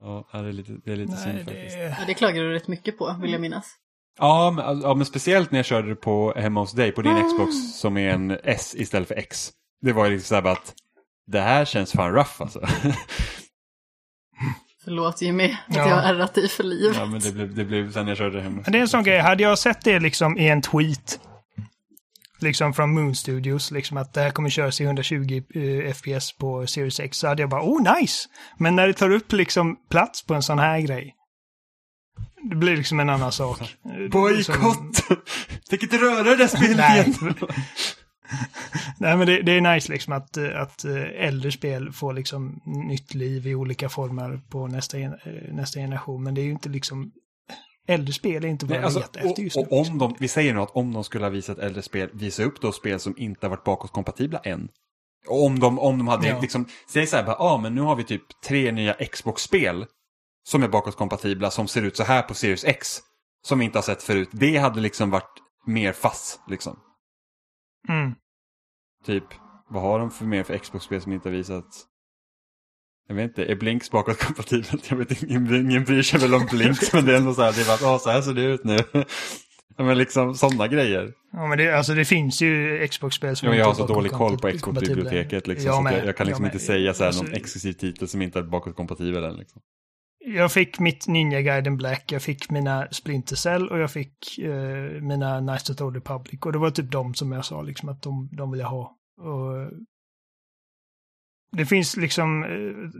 Ja, 0.00 0.28
det 0.32 0.38
är 0.38 0.52
lite, 0.52 0.72
det 0.84 0.92
är 0.92 0.96
lite 0.96 1.16
synd 1.16 1.34
nej, 1.34 1.44
faktiskt. 1.44 1.76
det... 1.76 1.96
Ja, 2.00 2.06
det 2.06 2.14
klagar 2.14 2.42
du 2.42 2.52
rätt 2.52 2.68
mycket 2.68 2.98
på, 2.98 3.16
vill 3.22 3.32
jag 3.32 3.40
minnas. 3.40 3.74
Ja 4.18 4.50
men, 4.50 4.80
ja, 4.80 4.94
men 4.94 5.06
speciellt 5.06 5.50
när 5.50 5.58
jag 5.58 5.66
körde 5.66 5.88
det 5.88 5.94
på 5.96 6.32
hemma 6.36 6.60
hos 6.60 6.72
dig 6.72 6.92
på 6.92 7.02
din 7.02 7.12
Ah. 7.16 7.22
Xbox 7.28 7.52
som 7.80 7.96
är 7.96 8.10
en 8.10 8.38
S 8.44 8.74
istället 8.78 9.08
för 9.08 9.14
X. 9.14 9.52
Det 9.80 9.92
var 9.92 10.04
ju 10.06 10.10
liksom 10.10 10.26
så 10.28 10.34
här 10.34 10.42
bara 10.42 10.52
att 10.52 10.74
det 11.26 11.40
här 11.40 11.64
känns 11.64 11.92
fan 11.92 12.12
rough 12.12 12.42
alltså. 12.42 12.60
Förlåt 14.84 15.22
Jimmy, 15.22 15.44
att 15.68 15.76
Ja. 15.76 15.88
jag 15.88 15.96
har 15.96 16.02
ärrat 16.02 16.34
dig 16.34 16.48
för 16.48 16.64
livet. 16.64 16.96
ja 16.96 17.04
men 17.06 17.20
det 17.20 17.32
blev, 17.32 17.54
det 17.54 17.64
blev 17.64 17.92
sen 17.92 18.08
jag 18.08 18.16
körde. 18.16 18.42
Men 18.42 18.62
det 18.72 18.78
är 18.78 18.82
en 18.82 18.88
sån 18.88 19.04
grej, 19.04 19.18
hade 19.20 19.42
jag 19.42 19.58
sett 19.58 19.80
det 19.84 20.00
liksom 20.00 20.38
i 20.38 20.48
en 20.48 20.62
tweet, 20.62 21.20
liksom 22.40 22.74
från 22.74 22.94
Moon 22.94 23.14
Studios, 23.14 23.70
liksom 23.70 23.96
att 23.96 24.12
det 24.14 24.20
här 24.20 24.30
kommer 24.30 24.50
köras 24.50 24.80
i 24.80 24.84
120 24.84 25.42
eh, 25.54 25.92
FPS 25.94 26.32
på 26.38 26.66
Series 26.66 27.00
X, 27.00 27.18
så 27.18 27.26
hade 27.28 27.42
jag 27.42 27.50
bara, 27.50 27.62
oh 27.62 27.98
nice! 28.00 28.28
Men 28.58 28.76
när 28.76 28.86
det 28.86 28.92
tar 28.94 29.10
upp 29.10 29.32
liksom 29.32 29.76
plats 29.90 30.26
på 30.26 30.34
en 30.34 30.42
sån 30.42 30.58
här 30.58 30.80
grej, 30.80 31.14
det 32.50 32.56
blir 32.56 32.76
liksom 32.76 33.00
en 33.00 33.10
annan 33.10 33.32
sak. 33.32 33.60
Är 33.60 33.66
som- 33.66 34.10
Bojkott! 34.10 35.04
Tänk 35.70 35.82
inte 35.82 35.96
röra 35.96 36.22
det 36.22 36.36
där 36.36 36.46
spelet 36.46 36.90
igen! 36.90 37.34
Nej, 38.98 39.16
men 39.16 39.26
det, 39.26 39.42
det 39.42 39.52
är 39.52 39.74
nice 39.74 39.92
liksom 39.92 40.12
att, 40.12 40.38
att 40.38 40.84
eh, 40.84 41.02
äldre 41.02 41.52
spel 41.52 41.92
får 41.92 42.12
liksom 42.12 42.60
nytt 42.64 43.14
liv 43.14 43.46
i 43.46 43.54
olika 43.54 43.88
former 43.88 44.40
på 44.50 44.66
nästa, 44.66 44.98
eh, 44.98 45.12
nästa 45.52 45.80
generation. 45.80 46.22
Men 46.22 46.34
det 46.34 46.40
är 46.40 46.44
ju 46.44 46.50
inte 46.50 46.68
liksom... 46.68 47.12
Äldre 47.86 48.12
spel 48.12 48.44
är 48.44 48.48
inte 48.48 48.66
vad 48.66 48.76
jag 48.76 48.84
alltså, 48.84 49.00
letar 49.00 49.20
efter 49.20 49.42
just 49.42 49.56
och, 49.56 49.66
nu. 49.70 49.76
och 49.76 49.86
om 49.86 49.98
de, 49.98 50.16
vi 50.18 50.28
säger 50.28 50.54
nu 50.54 50.60
att 50.60 50.76
om 50.76 50.92
de 50.92 51.04
skulle 51.04 51.24
ha 51.24 51.30
visat 51.30 51.58
äldre 51.58 51.82
spel, 51.82 52.10
visa 52.12 52.42
upp 52.42 52.60
då 52.60 52.72
spel 52.72 53.00
som 53.00 53.14
inte 53.18 53.46
har 53.46 53.50
varit 53.50 53.64
bakåtkompatibla 53.64 54.38
än. 54.38 54.68
Om 55.28 55.58
de, 55.58 55.78
om 55.78 55.98
de 55.98 56.08
hade 56.08 56.28
Ja. 56.28 56.40
liksom, 56.40 56.66
säg 56.92 57.06
så 57.06 57.16
här, 57.16 57.24
ja 57.24 57.36
ah, 57.38 57.58
men 57.58 57.74
nu 57.74 57.80
har 57.80 57.96
vi 57.96 58.04
typ 58.04 58.22
tre 58.46 58.72
nya 58.72 58.94
Xbox-spel 58.94 59.86
som 60.44 60.62
är 60.62 60.68
bakåtkompatibla 60.68 61.50
som 61.50 61.68
ser 61.68 61.82
ut 61.82 61.96
så 61.96 62.04
här 62.04 62.22
på 62.22 62.34
Series 62.34 62.64
X. 62.64 63.00
Som 63.46 63.58
vi 63.58 63.64
inte 63.64 63.78
har 63.78 63.82
sett 63.82 64.02
förut. 64.02 64.28
Det 64.32 64.56
hade 64.56 64.80
liksom 64.80 65.10
varit 65.10 65.40
mer 65.66 65.92
fass 65.92 66.40
liksom. 66.48 66.76
Mm. 67.88 68.14
Typ, 69.06 69.24
vad 69.70 69.82
har 69.82 69.98
de 69.98 70.10
för 70.10 70.24
mer 70.24 70.42
för 70.42 70.58
Xbox-spel 70.58 71.00
som 71.00 71.12
inte 71.12 71.28
har 71.28 71.36
visats? 71.36 71.84
Jag 73.08 73.14
vet 73.14 73.24
inte, 73.24 73.44
är 73.44 73.56
Blinks 73.56 73.90
bakåtkompatibelt? 73.90 74.90
Jag 74.90 74.96
vet 74.96 75.22
ingen, 75.22 75.70
ingen 75.70 75.84
bryr 75.84 76.02
sig 76.02 76.20
väl 76.20 76.34
om 76.34 76.46
Blinks 76.50 76.92
men 76.92 77.04
det 77.04 77.12
är 77.12 77.16
ändå 77.16 77.34
så 77.34 77.42
här, 77.42 77.52
det 77.52 77.60
är 77.60 77.82
bara, 77.86 77.98
så 77.98 78.10
här 78.10 78.20
ser 78.22 78.32
det 78.34 78.42
ut 78.42 78.64
nu. 78.64 78.76
Ja, 79.76 79.84
men 79.84 79.98
liksom 79.98 80.34
sådana 80.34 80.68
grejer. 80.68 81.12
Ja, 81.32 81.46
men 81.46 81.58
det, 81.58 81.72
alltså, 81.76 81.94
det 81.94 82.04
finns 82.04 82.42
ju 82.42 82.86
Xbox-spel 82.88 83.36
som 83.36 83.46
Ja, 83.46 83.50
men 83.50 83.58
jag 83.58 83.70
inte 83.70 83.82
har 83.82 83.88
så 83.88 83.94
dålig 83.94 84.12
koll 84.12 84.38
på. 84.38 84.50
Xbox-biblioteket 84.50 85.46
liksom, 85.46 85.66
Jag 85.66 85.90
så 85.90 85.96
jag, 85.98 86.06
jag 86.06 86.16
kan 86.16 86.26
liksom 86.26 86.44
Jag 86.44 86.48
inte 86.48 86.56
med. 86.56 86.66
säga 86.66 86.94
så 86.94 87.02
här, 87.02 87.06
Alltså- 87.08 87.22
någon 87.22 87.32
exklusiv 87.32 87.72
titel 87.72 88.08
som 88.08 88.22
inte 88.22 88.38
är 88.38 88.42
bakåtkompatibel 88.42 89.24
än. 89.24 89.36
Liksom. 89.36 89.62
Jag 90.26 90.52
fick 90.52 90.78
mitt 90.78 91.06
Ninja 91.06 91.42
Gaiden 91.42 91.76
Black, 91.76 92.12
jag 92.12 92.22
fick 92.22 92.50
mina 92.50 92.88
Splinter 92.90 93.36
Cell 93.36 93.68
och 93.68 93.78
jag 93.78 93.90
fick 93.90 94.38
eh, 94.38 95.02
mina 95.02 95.40
Nice 95.40 95.66
to 95.66 95.74
the 95.74 95.80
Public. 95.80 95.94
Republic. 95.96 96.40
Och 96.40 96.52
det 96.52 96.58
var 96.58 96.70
typ 96.70 96.90
de 96.90 97.14
som 97.14 97.32
jag 97.32 97.44
sa 97.44 97.62
liksom 97.62 97.88
att 97.88 98.02
de, 98.02 98.28
de 98.32 98.50
vill 98.50 98.60
jag 98.60 98.68
ha. 98.68 98.96
Och, 99.16 99.70
det 101.52 101.66
finns 101.66 101.96
liksom 101.96 102.44
eh, 102.44 102.90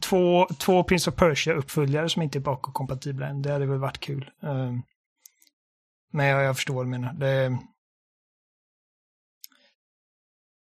två, 0.00 0.46
två 0.58 0.84
Prince 0.84 1.10
of 1.10 1.16
Persia-uppföljare 1.16 2.08
som 2.08 2.22
inte 2.22 2.38
är 2.38 2.40
bakåtkompatibla 2.40 3.26
än. 3.26 3.42
Det 3.42 3.52
hade 3.52 3.66
väl 3.66 3.78
varit 3.78 4.00
kul. 4.00 4.30
Eh, 4.42 4.72
men 6.12 6.26
jag, 6.26 6.44
jag 6.44 6.56
förstår 6.56 6.74
vad 6.74 6.86
du 6.86 6.90
menar. 6.90 7.12
Det, 7.12 7.58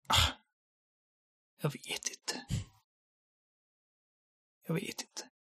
Ah. 0.07 0.31
jag 1.61 1.69
vet 1.69 2.09
inte. 2.09 2.45
Jag 4.67 4.75
vet 4.75 5.01
inte. 5.01 5.34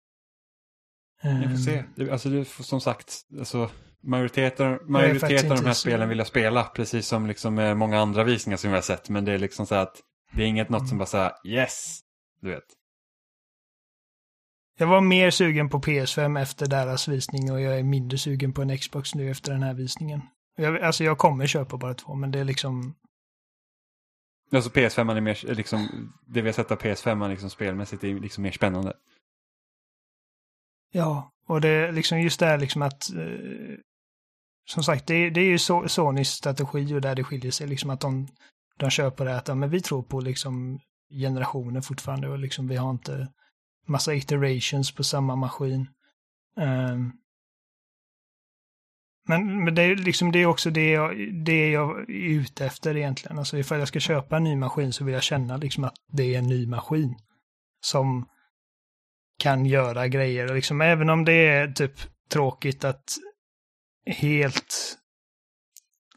Jag 1.22 1.50
får 1.52 1.58
se. 1.58 1.84
Det, 1.96 2.12
alltså, 2.12 2.30
det, 2.30 2.46
som 2.46 2.82
sagt, 2.82 3.14
alltså, 3.40 3.70
majoriteten, 4.04 4.80
majoriteten 4.88 5.52
av 5.52 5.58
de 5.58 5.66
här 5.66 5.74
spelen 5.74 6.10
vill 6.10 6.18
jag 6.18 6.28
spela, 6.28 6.64
precis 6.64 7.08
som 7.08 7.28
liksom, 7.28 7.60
eh, 7.60 7.76
många 7.76 8.00
andra 8.00 8.24
visningar 8.24 8.58
som 8.58 8.70
vi 8.70 8.76
har 8.76 8.82
sett. 8.82 9.10
Men 9.10 9.26
det 9.26 9.34
är 9.34 9.38
liksom 9.38 9.66
så 9.66 9.76
att 9.76 10.02
det 10.34 10.44
är 10.44 10.48
inget 10.48 10.70
något 10.70 10.80
Mm. 10.80 10.88
som 10.88 10.98
bara 10.98 11.06
säger 11.06 11.32
yes, 11.46 12.00
du 12.42 12.50
vet. 12.50 12.64
Jag 14.78 14.88
var 14.88 15.02
mer 15.02 15.32
sugen 15.32 15.70
på 15.70 15.80
PS5 15.80 16.42
efter 16.42 16.68
deras 16.68 17.08
visning 17.08 17.52
och 17.52 17.62
jag 17.62 17.80
är 17.80 17.84
mindre 17.84 18.18
sugen 18.18 18.54
på 18.54 18.62
en 18.62 18.78
Xbox 18.78 19.16
nu 19.16 19.32
efter 19.32 19.52
den 19.52 19.64
här 19.64 19.74
visningen. 19.74 20.22
Jag, 20.58 20.82
alltså 20.82 21.04
jag 21.04 21.18
kommer 21.18 21.48
köpa 21.48 21.78
bara 21.78 21.94
två, 21.94 22.16
men 22.16 22.32
det 22.32 22.40
är 22.40 22.44
liksom... 22.44 22.96
Alltså 24.54 24.70
PS5 24.70 25.16
är 25.18 25.22
mer, 25.22 25.56
liksom, 25.56 26.14
det 26.28 26.42
vi 26.42 26.48
har 26.48 26.54
sett 26.54 26.72
av 26.72 26.78
PS5 26.78 27.26
är 27.26 27.30
liksom 27.30 27.50
spelmässigt 27.50 28.04
är 28.04 28.20
liksom 28.20 28.44
mer 28.44 28.52
spännande. 28.52 28.94
Ja, 30.92 31.32
och 31.48 31.62
det 31.62 31.70
är 31.70 31.92
liksom 31.92 32.22
just 32.22 32.40
det 32.40 32.46
här 32.46 32.58
liksom 32.58 32.82
att... 32.82 33.10
Eh, 33.14 33.76
som 34.66 34.84
sagt, 34.84 35.08
det, 35.08 35.14
är- 35.16 35.32
det 35.32 35.42
är 35.42 35.46
ju 35.46 35.58
so 35.60 35.88
Sonys 35.88 36.30
strategi 36.30 36.94
och 36.94 37.02
där 37.02 37.16
det 37.16 37.24
skiljer 37.24 37.52
sig 37.52 37.68
liksom 37.68 37.90
att 37.90 38.00
de, 38.02 38.28
de 38.78 38.90
kör 38.90 39.10
på 39.10 39.24
det 39.24 39.38
att 39.38 39.48
ja, 39.48 39.56
men 39.56 39.70
vi 39.70 39.82
tror 39.82 40.04
på 40.04 40.20
liksom 40.20 40.80
generationer 41.10 41.82
fortfarande 41.82 42.30
och 42.30 42.40
liksom 42.40 42.68
vi 42.68 42.76
har 42.76 42.92
inte 42.92 43.28
massa 43.88 44.14
iterations 44.16 44.92
på 44.96 45.04
samma 45.04 45.36
maskin. 45.36 45.88
Um, 46.58 47.14
men, 49.28 49.64
men 49.64 49.76
det 49.76 49.82
är 49.82 49.96
liksom 49.96 50.32
det 50.32 50.40
är 50.40 50.46
också 50.46 50.70
det 50.70 50.90
jag, 50.92 51.34
det 51.46 51.70
jag 51.72 52.00
är 52.10 52.14
ute 52.14 52.66
efter 52.66 52.98
egentligen. 52.98 53.40
Alltså 53.40 53.58
ifall 53.58 53.80
jag 53.80 53.88
ska 53.88 54.00
köpa 54.00 54.38
en 54.38 54.44
ny 54.44 54.56
maskin 54.56 54.94
så 54.94 55.04
vill 55.04 55.14
jag 55.14 55.24
känna 55.24 55.58
liksom 55.58 55.84
att 55.84 55.96
det 56.12 56.36
är 56.36 56.40
en 56.40 56.48
ny 56.48 56.68
maskin. 56.68 57.16
Som 57.82 58.30
kan 59.42 59.66
göra 59.66 60.08
grejer. 60.08 60.50
Och 60.50 60.56
liksom, 60.56 60.82
även 60.82 61.10
om 61.10 61.26
det 61.26 61.48
är 61.48 61.68
typ 61.68 61.94
tråkigt 62.30 62.84
att 62.84 63.18
helt 64.06 64.98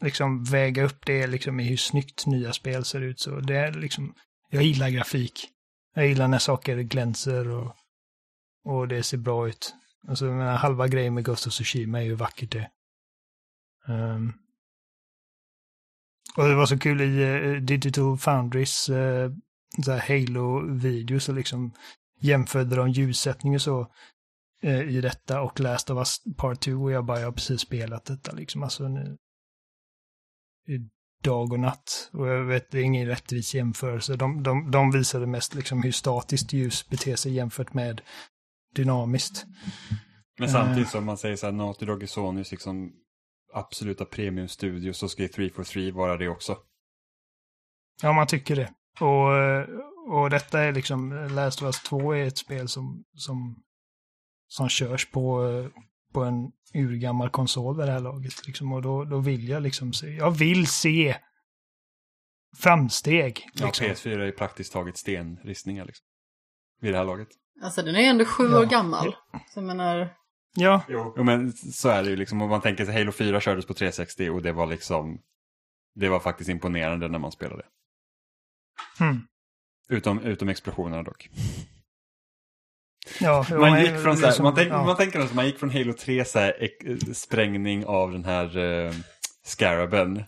liksom 0.01 0.45
väga 0.45 0.85
upp 0.85 1.07
det 1.07 1.27
liksom 1.27 1.61
i 1.61 1.65
hur 1.65 1.77
snyggt 1.77 2.27
nya 2.27 2.53
spel 2.53 2.85
ser 2.85 3.01
ut. 3.01 3.21
Så 3.21 3.41
det 3.41 3.57
är 3.57 3.73
liksom, 3.73 4.15
jag 4.51 4.63
gillar 4.63 4.89
grafik. 4.89 5.49
Jag 5.95 6.07
gillar 6.07 6.29
när 6.29 6.39
saker 6.39 6.77
glänser 6.77 7.49
och, 7.49 7.77
och 8.65 8.89
det 8.89 9.03
ser 9.03 9.19
bra 9.19 9.49
ut. 9.49 9.75
Alltså, 10.09 10.27
jag 10.27 10.35
menar, 10.35 10.57
halva 10.57 10.89
grejen 10.89 11.15
med 11.15 11.25
Ghost 11.25 11.47
of 11.47 11.53
Tsushima 11.53 11.99
är 11.99 12.05
ju 12.05 12.15
vackert 12.15 12.53
det. 12.53 12.71
Um. 13.87 14.33
och 16.37 16.49
det 16.49 16.55
var 16.55 16.67
så 16.67 16.79
kul 16.79 17.01
i 17.01 17.25
uh, 17.25 17.61
Digital 17.61 18.19
Foundries 18.19 18.89
uh, 18.89 19.31
Halo-videos 20.09 21.29
och 21.29 21.35
liksom 21.35 21.73
jämförde 22.21 22.77
de 22.77 22.91
ljussättning 22.91 23.55
och 23.55 23.63
så 23.63 23.93
eh, 24.63 24.81
i 24.81 25.01
detta 25.01 25.41
och 25.43 25.61
Last 25.61 25.91
of 25.91 25.99
Us 25.99 26.37
Part 26.37 26.61
2 26.61 26.73
och 26.73 26.93
jag 26.93 27.05
bara, 27.05 27.21
jag 27.21 27.27
har 27.27 27.33
precis 27.33 27.61
spelat 27.61 28.05
detta 28.05 28.33
liksom. 28.33 28.63
Alltså 28.63 28.89
nu, 28.89 29.17
i 30.69 30.79
dag 31.23 31.53
och 31.53 31.61
natt. 31.61 32.11
Och 32.13 32.29
jag 32.29 32.45
vet, 32.45 32.71
det 32.71 32.79
är 32.79 32.83
ingen 32.83 33.07
rättvis 33.07 33.55
jämförelse. 33.55 34.17
De, 34.17 34.43
de, 34.43 34.71
de 34.71 34.91
visade 34.91 35.27
mest 35.27 35.55
liksom 35.55 35.83
hur 35.83 35.93
statiskt 35.93 36.53
ljus 36.53 36.89
beter 36.89 37.17
sig 37.17 37.33
jämfört 37.33 37.75
med 37.75 38.01
dynamiskt. 38.75 39.45
Men 40.39 40.49
Eh. 40.49 40.53
samtidigt 40.53 40.89
som 40.89 41.05
man 41.05 41.19
säger 41.19 41.37
så 41.37 41.47
här, 41.47 41.53
Naughty 41.53 41.87
Dog 41.87 42.03
är 42.03 42.07
Sonys 42.07 42.51
liksom 42.51 42.93
absoluta 43.53 44.05
premiumstudio 44.05 44.93
så 44.93 45.09
ska 45.09 45.23
ju 45.23 45.29
343 45.29 45.91
vara 45.91 46.17
det 46.17 46.29
också. 46.29 46.59
Ja, 48.03 48.13
man 48.13 48.27
tycker 48.27 48.57
det. 48.57 48.73
Och, 49.01 49.37
eh, 49.37 49.67
och 50.07 50.31
detta 50.31 50.61
är 50.61 50.73
liksom, 50.73 51.13
Last 51.31 51.63
of 51.63 51.67
Us 51.67 51.83
2 51.83 52.13
är 52.15 52.25
ett 52.27 52.39
spel 52.39 52.69
som, 52.69 53.05
som, 53.15 53.63
som 54.49 54.69
körs 54.69 55.11
på, 55.11 55.43
på 56.13 56.25
en 56.25 56.53
urgammal 56.75 57.31
konsol 57.31 57.77
vid 57.77 57.87
det 57.87 57.93
här 57.93 58.01
laget. 58.01 58.47
Liksom. 58.47 58.73
Och 58.73 58.83
då, 58.83 59.05
då 59.05 59.19
vill 59.19 59.49
jag 59.49 59.63
liksom 59.63 59.93
se, 59.93 60.07
jag 60.07 60.31
vill 60.31 60.67
se 60.67 61.17
framsteg. 62.57 63.47
Ja, 63.55 63.67
Liksom. 63.67 63.87
PS4 63.87 64.21
är 64.21 64.25
ju 64.27 64.33
praktiskt 64.33 64.73
taget 64.73 64.97
stenristningar 64.97 65.85
liksom. 65.85 66.07
Vid 66.81 66.93
det 66.93 66.99
här 66.99 67.05
laget. 67.05 67.29
Alltså 67.63 67.83
den 67.83 67.97
är 67.97 68.11
ändå 68.11 68.25
sju 68.25 68.49
Ja. 68.51 68.61
år 68.61 68.67
gammal. 68.67 69.13
Så 69.33 69.59
jag 69.61 69.65
menar, 69.65 70.15
Ja, 70.57 70.83
Jo. 70.89 71.25
men 71.25 71.53
så 71.53 71.89
är 71.89 72.03
det 72.03 72.11
ju 72.11 72.17
liksom. 72.17 72.43
Om 72.43 72.51
man 72.51 72.61
tänker 72.61 72.85
sig 72.85 72.95
Halo 72.95 73.13
4 73.13 73.41
kördes 73.41 73.67
på 73.67 73.75
360 73.75 74.31
och 74.31 74.43
det 74.43 74.53
var 74.53 74.67
liksom 74.67 75.21
det 75.95 76.09
var 76.09 76.21
faktiskt 76.21 76.51
imponerande 76.51 77.09
när 77.09 77.19
man 77.19 77.33
spelade. 77.33 77.63
mm. 79.01 79.21
Utom, 79.89 80.21
utom 80.21 80.49
explosionerna 80.49 81.03
dock. 81.03 81.29
ja 83.21 83.47
jo, 83.51 83.61
Man 83.61 83.73
men 83.73 83.81
gick 83.85 84.03
från 84.03 84.17
så 84.17 84.21
här, 84.23 84.29
liksom, 84.29 84.43
man, 84.43 84.55
tänk, 84.55 84.73
ja. 84.73 84.85
man 84.85 84.97
tänker 84.97 85.21
att 85.21 85.35
man 85.35 85.47
gick 85.47 85.59
från 85.59 85.71
Halo 85.71 85.93
3 85.93 86.25
så 86.25 86.39
här, 86.39 86.63
ek- 86.63 87.15
sprängning 87.17 87.87
av 87.87 88.13
den 88.13 88.25
här 88.25 88.59
eh, 88.59 88.93
Scaraben. 89.47 90.25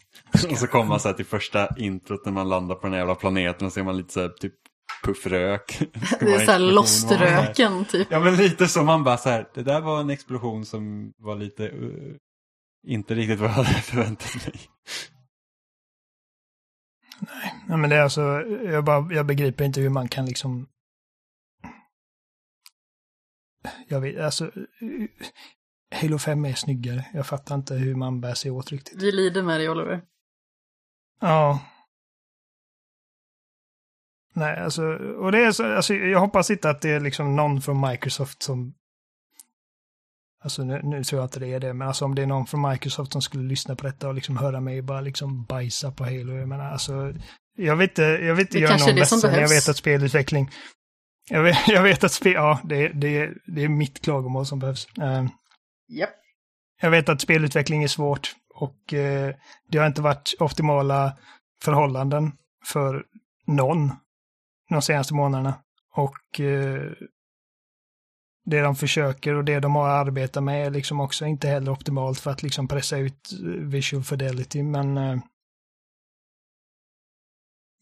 Och 0.51 0.59
så 0.59 0.67
kommer 0.67 0.85
man 0.85 1.01
så 1.01 1.09
här 1.09 1.15
till 1.15 1.25
första 1.27 1.69
introt 1.77 2.25
när 2.25 2.33
man 2.33 2.49
landar 2.49 2.75
på 2.75 2.83
den 2.83 2.93
här 2.93 2.99
jävla 3.01 3.15
planeten 3.15 3.67
och 3.67 3.73
ser 3.73 3.83
man 3.83 3.97
lite 3.97 4.13
så 4.13 4.21
här, 4.21 4.29
typ 4.29 4.55
puffrök. 5.05 5.79
det 6.21 6.35
är 6.35 6.45
såhär 6.45 6.59
lost-röken 6.59 7.85
typ. 7.85 8.09
Ja 8.11 8.21
men 8.21 8.37
lite 8.37 8.69
så 8.69 8.83
man 8.83 9.05
bara 9.05 9.17
så 9.17 9.29
här, 9.29 9.49
det 9.55 9.63
där 9.63 9.81
var 9.81 10.01
en 10.01 10.11
explosion 10.11 10.67
som 10.67 11.13
var 11.19 11.37
lite, 11.37 11.69
uh, 11.69 12.15
inte 12.87 13.15
riktigt 13.15 13.41
vad 13.41 13.49
jag 13.51 13.55
hade 13.55 13.69
förväntat 13.69 14.35
mig. 14.47 14.61
Nej, 17.21 17.79
men 17.79 17.91
det 17.91 17.97
är 17.97 18.03
alltså, 18.03 18.21
jag, 18.65 18.85
bara, 18.85 19.15
jag 19.15 19.27
begriper 19.27 19.65
inte 19.65 19.81
hur 19.81 19.91
man 19.91 20.09
kan 20.09 20.27
liksom... 20.27 20.69
Jag 23.89 24.01
vet, 24.01 24.21
alltså... 24.21 24.51
Halo 25.95 26.19
5 26.19 26.45
är 26.45 26.55
snyggare. 26.55 27.07
Jag 27.13 27.27
fattar 27.27 27.55
inte 27.55 27.75
hur 27.75 27.95
man 27.95 28.21
bär 28.21 28.35
sig 28.35 28.51
åt 28.51 28.73
riktigt. 28.73 29.03
Vi 29.03 29.13
lider 29.13 29.43
med 29.43 29.61
dig 29.61 29.69
Oliver. 29.69 30.03
Ja. 31.21 31.61
Nej, 34.35 34.61
alltså, 34.61 34.83
och 34.97 35.33
det 35.33 35.45
är 35.45 35.53
så, 35.53 35.77
alltså, 35.77 35.95
jag 35.95 36.21
hoppas 36.21 36.51
inte 36.51 36.71
att 36.71 36.83
det 36.83 36.91
är 36.91 37.01
liksom 37.01 37.37
någon 37.37 37.61
från 37.61 37.81
Microsoft 37.81 38.43
som... 38.43 38.75
Alltså 40.45 40.65
nu, 40.65 40.81
nu 40.83 41.05
tror 41.05 41.21
jag 41.21 41.27
inte 41.27 41.41
det 41.41 41.53
är 41.53 41.61
det, 41.61 41.75
men 41.75 41.89
alltså 41.89 42.05
om 42.05 42.15
det 42.15 42.23
är 42.23 42.27
någon 42.27 42.47
från 42.47 42.71
Microsoft 42.71 43.13
som 43.13 43.23
skulle 43.23 43.49
lyssna 43.49 43.77
på 43.77 43.87
detta 43.87 44.09
och 44.09 44.15
liksom 44.15 44.37
höra 44.37 44.61
mig 44.61 44.83
bara 44.83 45.01
liksom 45.01 45.45
bajsa 45.45 45.93
på 45.93 46.05
Halo, 46.05 46.37
jag 46.37 46.49
menar 46.49 46.71
alltså... 46.71 47.15
Jag 47.59 47.77
vet 47.77 47.91
inte, 47.91 48.03
jag 48.03 48.35
vet 48.35 48.47
inte 48.47 48.59
göra 48.59 48.77
någon 48.77 48.95
ledsen, 48.95 49.33
jag 49.33 49.49
vet 49.49 49.69
att 49.69 49.77
spelutveckling... 49.77 50.51
Jag 51.31 51.43
vet, 51.43 51.57
jag 51.69 51.83
vet 51.83 52.05
att 52.05 52.13
spel, 52.13 52.33
ja, 52.33 52.61
det, 52.65 52.89
det, 52.89 53.33
det 53.47 53.65
är 53.65 53.69
mitt 53.69 54.03
klagomål 54.03 54.47
som 54.47 54.59
behövs. 54.59 54.89
Ehm, 55.01 55.29
Japp. 55.89 56.11
jag 56.81 56.91
vet 56.91 57.09
att 57.09 57.21
spelutveckling 57.21 57.83
är 57.83 57.89
svårt 57.89 58.35
och 58.55 58.95
eh, 58.95 59.35
det 59.69 59.79
har 59.79 59.87
inte 59.87 60.03
varit 60.03 60.35
optimala 60.39 61.17
förhållanden 61.63 62.33
för 62.67 63.05
någon 63.47 63.93
de 64.71 64.83
senaste 64.83 65.15
månaderna. 65.15 65.55
Och 65.95 66.41
eh, 66.41 66.93
det 68.47 68.61
de 68.61 68.77
försöker 68.77 69.35
och 69.35 69.45
det 69.45 69.61
de 69.61 69.75
har 69.75 69.89
arbetat 69.89 70.43
med 70.43 70.67
är 70.67 70.71
liksom 70.71 71.01
också 71.01 71.27
inte 71.27 71.49
heller 71.49 71.73
optimalt 71.73 72.21
för 72.21 72.31
att 72.31 72.43
liksom 72.43 72.69
pressa 72.69 72.99
ut 72.99 73.33
eh, 73.33 73.49
visual 73.49 74.05
fidelity, 74.05 74.63
men 74.63 74.99
eh, 74.99 75.19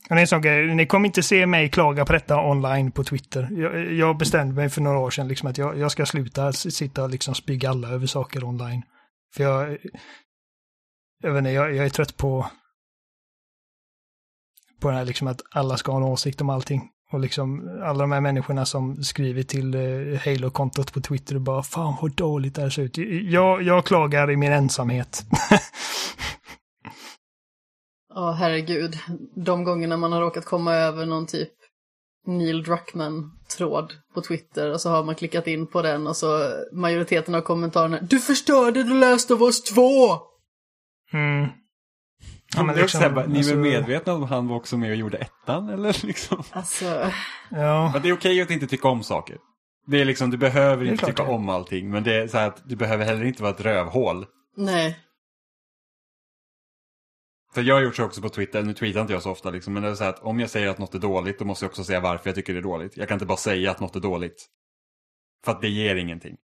det 0.09 0.15
är 0.15 0.19
en 0.19 0.27
sån 0.27 0.43
grej, 0.43 0.75
ni 0.75 0.87
kommer 0.87 1.07
inte 1.07 1.23
se 1.23 1.47
mig 1.47 1.71
klaga 1.71 2.05
på 2.05 2.13
detta 2.13 2.51
online 2.51 2.93
på 2.93 3.05
Twitter. 3.05 3.49
Jag, 3.53 3.93
jag 3.93 4.19
bestämde 4.19 4.55
mig 4.55 4.69
för 4.69 4.81
några 4.81 4.99
år 4.99 5.11
sedan 5.11 5.29
liksom 5.29 5.49
att 5.49 5.59
jag, 5.59 5.79
jag 5.79 5.91
ska 5.91 6.07
sluta 6.07 6.53
sitta 6.53 7.03
och 7.03 7.11
liksom 7.11 7.35
spy 7.35 7.57
galla 7.57 7.89
över 7.89 8.07
saker 8.07 8.45
online. 8.45 8.83
För 9.35 9.45
jag, 9.45 9.79
jag 11.23 11.33
vet 11.33 11.39
inte, 11.39 11.51
jag, 11.51 11.75
jag 11.75 11.85
är 11.85 11.91
trött 11.91 12.17
på 12.17 12.47
på 14.81 14.91
det 14.91 14.97
här 14.97 15.05
liksom 15.05 15.29
att 15.29 15.43
alla 15.51 15.77
ska 15.77 15.93
ha 15.93 15.99
en 15.99 16.05
åsikt 16.05 16.41
om 16.41 16.51
allting. 16.51 16.91
Och 17.13 17.21
liksom 17.21 17.79
alla 17.83 17.99
de 17.99 18.13
här 18.13 18.21
människorna 18.21 18.67
som 18.67 19.05
skriver 19.05 19.43
till 19.43 19.75
eh, 19.75 20.21
Halo-kontot 20.25 20.93
på 20.93 21.01
Twitter 21.01 21.35
och 21.35 21.41
bara 21.41 21.63
fan 21.63 21.97
vad 22.03 22.17
dåligt 22.17 22.55
det 22.55 22.63
här 22.63 22.71
ser 22.71 22.83
ut. 22.83 22.99
Jag, 23.31 23.63
jag 23.63 23.85
klagar 23.85 24.31
i 24.31 24.37
min 24.37 24.53
ensamhet. 24.53 25.25
Ja, 28.15 28.31
herregud. 28.31 28.99
De 29.37 29.65
gångerna 29.65 29.97
man 29.97 30.13
har 30.13 30.21
råkat 30.21 30.45
komma 30.45 30.75
över 30.75 31.07
någon 31.07 31.27
typ 31.27 31.53
Neil 32.27 32.63
Druckmann-tråd 32.63 33.93
på 34.15 34.21
Twitter 34.21 34.73
och 34.73 34.81
så 34.81 34.91
har 34.91 35.05
man 35.05 35.15
klickat 35.15 35.47
in 35.47 35.67
på 35.67 35.83
den 35.83 36.07
och 36.07 36.17
så 36.17 36.53
majoriteten 36.73 37.35
av 37.35 37.41
kommentarerna 37.41 37.99
Du 38.01 38.21
förstörde 38.21 38.83
The 38.83 38.95
Last 38.95 39.31
of 39.31 39.41
Us 39.41 39.63
2! 39.63 39.81
Mm. 41.13 41.49
Ja, 42.57 42.63
men 42.63 42.77
liksom, 42.77 43.01
liksom, 43.01 43.15
bara, 43.15 43.27
ni 43.27 43.35
är 43.35 43.39
alltså- 43.39 43.55
väl 43.55 43.63
medvetna 43.63 44.13
om 44.15 44.23
han 44.23 44.49
var 44.49 44.57
också 44.57 44.77
med 44.77 44.91
och 44.91 44.97
gjorde 44.97 45.19
ettan 45.19 45.69
eller 45.69 46.07
liksom? 46.07 46.43
Alltså, 46.51 47.11
Ja. 47.51 47.91
Men 47.93 48.03
det 48.03 48.09
är 48.09 48.13
okej 48.13 48.43
att 48.43 48.51
inte 48.51 48.67
tycka 48.67 48.89
om 48.89 49.03
saker. 49.03 49.39
Det 49.87 50.01
är 50.01 50.05
liksom, 50.05 50.31
du 50.31 50.37
behöver 50.37 50.85
inte 50.85 51.07
tycka 51.07 51.25
det. 51.25 51.31
om 51.31 51.49
allting. 51.49 51.91
Men 51.91 52.03
det 52.05 52.15
är 52.15 52.29
så 52.29 52.39
här 52.39 52.49
att 52.49 52.63
du 52.69 52.77
behöver 52.77 53.05
heller 53.05 53.25
inte 53.25 53.43
vara 53.43 53.53
ett 53.53 53.61
rövhål. 53.61 54.27
nej. 54.57 54.99
För 57.55 57.63
jag 57.63 57.75
har 57.75 57.83
gjort 57.83 57.97
så 57.97 58.05
också 58.05 58.21
på 58.23 58.29
Twitter, 58.29 58.63
nu 58.63 58.75
tweetar 58.75 59.01
inte 59.01 59.13
jag 59.13 59.23
så 59.23 59.31
ofta 59.31 59.51
liksom, 59.51 59.73
men 59.75 59.83
det 59.83 59.89
är 59.89 59.95
så 59.95 60.05
här 60.05 60.11
att 60.11 60.23
om 60.23 60.41
jag 60.41 60.51
säger 60.51 60.69
att 60.69 60.79
något 60.79 60.95
är 60.95 60.99
dåligt, 60.99 61.39
då 61.39 61.45
måste 61.45 61.65
jag 61.65 61.71
också 61.71 61.85
säga 61.85 62.01
varför 62.01 62.29
jag 62.29 62.35
tycker 62.35 62.53
det 62.53 62.59
är 62.59 62.63
dåligt. 62.63 62.97
Jag 62.97 63.09
kan 63.09 63.15
inte 63.15 63.27
bara 63.27 63.37
säga 63.37 63.71
att 63.71 63.81
något 63.81 63.97
är 63.97 64.01
dåligt. 64.01 64.47
För 65.45 65.53
att 65.53 65.61
det 65.61 65.69
ger 65.69 65.97
ingenting. 65.97 66.37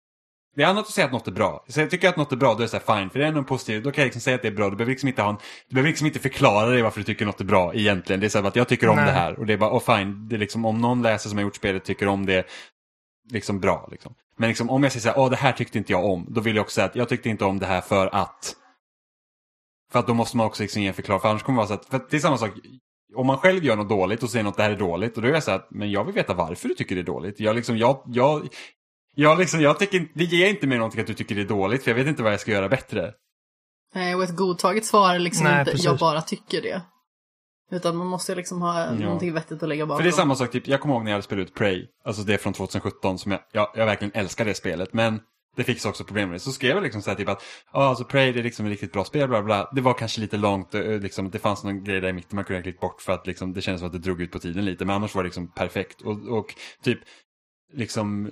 Det 0.56 0.64
är 0.64 0.68
annat 0.68 0.86
att 0.86 0.92
säga 0.92 1.06
att 1.06 1.12
något 1.12 1.28
är 1.28 1.32
bra. 1.32 1.66
Så 1.68 1.80
jag 1.80 1.90
tycker 1.90 2.10
att 2.10 2.18
något 2.18 2.32
är 2.32 2.36
bra, 2.36 2.54
då 2.54 2.58
är 2.58 2.62
det 2.62 2.68
så 2.68 2.78
här 2.78 3.00
fine, 3.00 3.10
för 3.10 3.20
det 3.20 3.26
är 3.26 3.28
ändå 3.28 3.40
en 3.40 3.46
positiv, 3.46 3.84
då 3.84 3.92
kan 3.92 4.02
jag 4.02 4.06
liksom 4.06 4.22
säga 4.22 4.36
att 4.36 4.42
det 4.42 4.48
är 4.48 4.52
bra. 4.52 4.70
Du 4.70 4.76
behöver 4.76 4.92
liksom 4.92 5.10
inte 5.10 5.22
ha 5.22 5.30
en, 5.30 5.38
du 5.68 5.74
behöver 5.74 5.90
liksom 5.90 6.08
inte 6.08 6.20
förklara 6.20 6.70
dig 6.70 6.82
varför 6.82 7.00
du 7.00 7.04
tycker 7.04 7.26
något 7.26 7.42
är 7.42 7.46
bra 7.46 7.74
egentligen. 7.74 8.20
Det 8.20 8.28
är 8.28 8.30
så 8.30 8.40
här 8.40 8.48
att 8.48 8.56
jag 8.56 8.68
tycker 8.68 8.90
om 8.90 8.96
Nej. 8.96 9.06
det 9.06 9.12
här 9.12 9.40
och 9.40 9.46
det 9.46 9.54
är 9.54 9.58
bara, 9.58 9.72
oh 9.72 9.98
fine, 9.98 10.28
det 10.30 10.36
är 10.36 10.40
liksom 10.40 10.66
om 10.66 10.82
någon 10.82 11.02
läser 11.02 11.30
som 11.30 11.38
har 11.38 11.44
gjort 11.44 11.56
spelet 11.56 11.86
tycker 11.86 12.08
om 12.08 12.26
det, 12.26 12.46
liksom 13.32 13.60
bra 13.60 13.88
liksom. 13.92 14.16
Men 14.38 14.50
liksom 14.50 14.70
om 14.70 14.84
jag 14.84 14.92
säger 14.92 15.02
så 15.02 15.10
här, 15.10 15.20
åh 15.20 15.30
det 15.30 15.36
här 15.36 15.52
tyckte 15.52 15.78
inte 15.78 15.92
jag 15.92 16.06
om, 16.06 16.26
då 16.30 16.42
vill 16.42 16.56
jag 16.56 16.64
också 16.64 16.76
säga 16.76 16.86
att 16.86 16.96
jag 16.96 17.10
tyckte 17.10 17.30
inte 17.30 17.46
om 17.46 17.60
det 17.60 17.66
här 17.66 17.82
för 17.82 18.16
att 18.16 18.56
för 19.92 20.00
att 20.00 20.08
då 20.08 20.14
måste 20.14 20.38
man 20.38 20.46
också 20.46 20.64
liksom 20.64 20.82
ge 20.82 20.88
en 20.88 20.94
förklaring. 20.94 21.22
För 21.22 21.30
annars 21.30 21.44
kommer 21.44 21.56
det 21.62 21.68
vara 21.68 21.68
så 21.68 21.74
att, 21.74 21.86
för 21.86 21.98
att 21.98 22.10
det 22.10 22.18
är 22.18 22.22
samma 22.22 22.38
sak. 22.38 22.52
Om 23.16 23.28
man 23.28 23.38
själv 23.38 23.64
gör 23.64 23.76
något 23.76 23.90
dåligt 23.90 24.24
och 24.24 24.30
säger 24.30 24.44
något 24.44 24.58
det 24.58 24.64
här 24.64 24.72
är 24.72 24.78
dåligt. 24.78 25.16
Och 25.16 25.22
då 25.22 25.28
är 25.28 25.34
jag 25.34 25.44
så 25.44 25.52
här, 25.52 25.62
men 25.70 25.92
jag 25.92 26.04
vill 26.04 26.16
veta 26.16 26.34
varför 26.34 26.68
du 26.68 26.76
tycker 26.76 26.96
det 26.96 27.02
är 27.02 27.06
dåligt. 27.06 27.40
Jag 27.40 27.56
liksom, 27.56 27.78
jag, 27.78 28.04
jag, 28.06 28.48
jag 29.16 29.40
liksom, 29.40 29.62
jag 29.62 29.80
tycker 29.80 30.08
det 30.14 30.24
ger 30.24 30.48
inte 30.50 30.68
mig 30.68 30.78
någonting 30.78 31.02
att 31.02 31.08
du 31.08 31.14
tycker 31.14 31.36
det 31.36 31.42
är 31.42 31.46
dåligt. 31.46 31.84
För 31.84 31.92
jag 31.92 31.96
vet 31.96 32.08
inte 32.08 32.24
vad 32.24 32.34
jag 32.34 32.40
ska 32.40 32.52
göra 32.52 32.70
bättre. 32.70 33.14
Nej, 33.96 34.16
och 34.16 34.24
ett 34.24 34.36
godtaget 34.36 34.86
svar 34.86 35.16
är 35.16 35.20
liksom 35.20 35.44
Nej, 35.44 35.60
inte 35.60 35.72
precis. 35.72 35.86
jag 35.86 35.98
bara 35.98 36.22
tycker 36.22 36.62
det. 36.62 36.82
Utan 37.72 37.96
man 37.96 38.08
måste 38.08 38.36
liksom 38.36 38.62
ha 38.62 38.86
Ja. 38.86 38.92
någonting 38.92 39.34
vettigt 39.34 39.64
att 39.64 39.70
lägga 39.70 39.86
bakom. 39.86 39.98
För 39.98 40.04
det 40.04 40.10
är 40.10 40.12
samma 40.18 40.36
sak, 40.36 40.52
typ, 40.52 40.68
jag 40.68 40.82
kommer 40.82 40.96
ihåg 40.96 41.04
när 41.04 41.12
jag 41.12 41.24
spelat 41.24 41.48
ut 41.48 41.56
Prey. 41.56 41.88
Alltså 42.04 42.22
det 42.24 42.34
är 42.34 42.38
från 42.38 42.54
2017 42.54 43.20
som 43.20 43.32
jag, 43.32 43.42
jag, 43.52 43.72
jag 43.76 43.86
verkligen 43.86 44.12
älskar 44.14 44.46
det 44.46 44.54
spelet. 44.54 44.94
Men 44.94 45.20
det 45.56 45.64
fick 45.64 45.86
också 45.86 46.04
problem 46.04 46.30
med 46.30 46.36
det. 46.36 46.40
Så 46.40 46.52
skrev 46.52 46.76
jag 46.76 46.84
liksom 46.84 47.02
så 47.02 47.10
här 47.10 47.18
typ 47.18 47.30
att, 47.30 47.44
ja 47.74 47.84
alltså 47.90 48.04
Prey 48.04 48.32
det 48.32 48.40
är 48.40 48.44
liksom 48.44 48.66
ett 48.66 48.70
riktigt 48.70 48.94
bra 48.94 49.06
spel, 49.06 49.28
bla 49.30 49.42
bla. 49.44 49.72
Det 49.76 49.82
var 49.82 49.94
kanske 49.94 50.22
lite 50.22 50.38
långt, 50.38 50.76
eh, 50.76 50.84
liksom, 51.00 51.30
det 51.30 51.40
fanns 51.40 51.64
någon 51.64 51.84
grej 51.84 52.02
där 52.02 52.10
i 52.10 52.14
mitten 52.14 52.36
man 52.36 52.46
kunde 52.46 52.60
ha 52.60 52.64
klippt 52.64 52.82
bort 52.82 53.02
för 53.02 53.14
att 53.14 53.28
liksom, 53.28 53.54
det 53.54 53.62
kändes 53.62 53.80
som 53.80 53.88
att 53.88 53.94
det 53.94 54.00
drog 54.00 54.22
ut 54.22 54.32
på 54.32 54.40
tiden 54.40 54.66
lite. 54.66 54.86
Men 54.86 54.96
annars 54.96 55.16
var 55.16 55.24
det 55.24 55.28
liksom 55.28 55.52
perfekt. 55.52 56.02
Och, 56.02 56.28
och 56.28 56.56
typ, 56.84 57.00
liksom, 57.74 58.32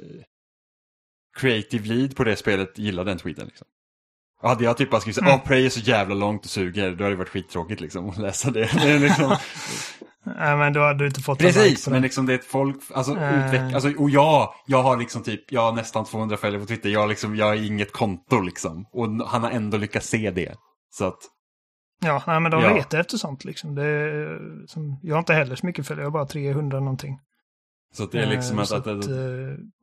creative 1.38 1.86
lead 1.88 2.16
på 2.16 2.24
det 2.24 2.36
spelet 2.36 2.78
gillade 2.78 3.12
den 3.12 3.18
tweeten 3.18 3.46
liksom. 3.46 3.68
Och 4.42 4.50
hade 4.50 4.64
jag 4.64 4.78
typ 4.78 4.92
bara 4.92 5.02
skrivit 5.02 5.18
Mm. 5.22 5.32
åh 5.34 5.40
Prey 5.48 5.66
är 5.66 5.70
så 5.70 5.80
jävla 5.80 6.16
långt 6.16 6.46
och 6.46 6.52
suger, 6.52 6.92
då 6.96 7.04
hade 7.04 7.10
det 7.16 7.18
varit 7.20 7.30
skittråkigt 7.30 7.82
liksom 7.82 8.10
att 8.10 8.18
läsa 8.18 8.52
det. 8.52 8.70
det 8.84 9.00
liksom, 9.00 9.36
Nej, 10.26 10.58
men 10.58 10.74
då 10.74 10.80
hade 10.82 11.00
du 11.00 11.08
inte 11.08 11.22
fått 11.22 11.40
Precis, 11.40 11.88
men 11.88 12.02
liksom 12.02 12.26
det 12.26 12.34
är 12.34 12.38
ett 12.38 12.46
folk, 12.46 12.76
alltså, 12.94 13.18
Eh. 13.18 13.46
utveck, 13.48 13.74
alltså 13.74 13.90
och 14.04 14.10
ja, 14.10 14.56
jag 14.68 14.84
har 14.84 14.98
liksom 14.98 15.24
typ, 15.24 15.52
jag 15.52 15.62
har 15.62 15.72
nästan 15.72 16.06
200 16.06 16.38
följare 16.38 16.62
på 16.62 16.68
Twitter, 16.68 16.90
jag 16.90 17.00
har 17.00 17.08
liksom, 17.08 17.36
jag 17.36 17.46
har 17.46 17.56
inget 17.56 17.92
konto 17.94 18.42
liksom. 18.42 18.86
Och 18.94 19.28
han 19.28 19.44
har 19.44 19.52
ändå 19.52 19.78
lyckats 19.78 20.08
se 20.08 20.32
det. 20.32 20.56
Så 20.90 21.06
att, 21.06 21.18
Ja, 22.02 22.24
nej, 22.28 22.40
men 22.40 22.52
de 22.52 22.64
Ja. 22.64 22.74
letar 22.76 23.00
efter 23.00 23.18
sånt 23.18 23.46
liksom. 23.46 23.76
Det 23.76 23.84
är, 23.84 24.40
som, 24.68 25.00
jag 25.04 25.16
har 25.16 25.20
inte 25.20 25.34
heller 25.34 25.56
så 25.56 25.66
mycket 25.66 25.88
följare, 25.88 26.04
jag 26.04 26.12
har 26.12 26.14
bara 26.20 26.26
300 26.26 26.80
någonting. 26.80 27.20
Så 27.94 28.04
att 28.04 28.12
det 28.12 28.22
är 28.22 28.28
liksom 28.28 28.58
Eh, 28.58 28.64
att, 28.64 28.72
att, 28.72 28.88
att, 28.88 29.08
eh, 29.08 29.16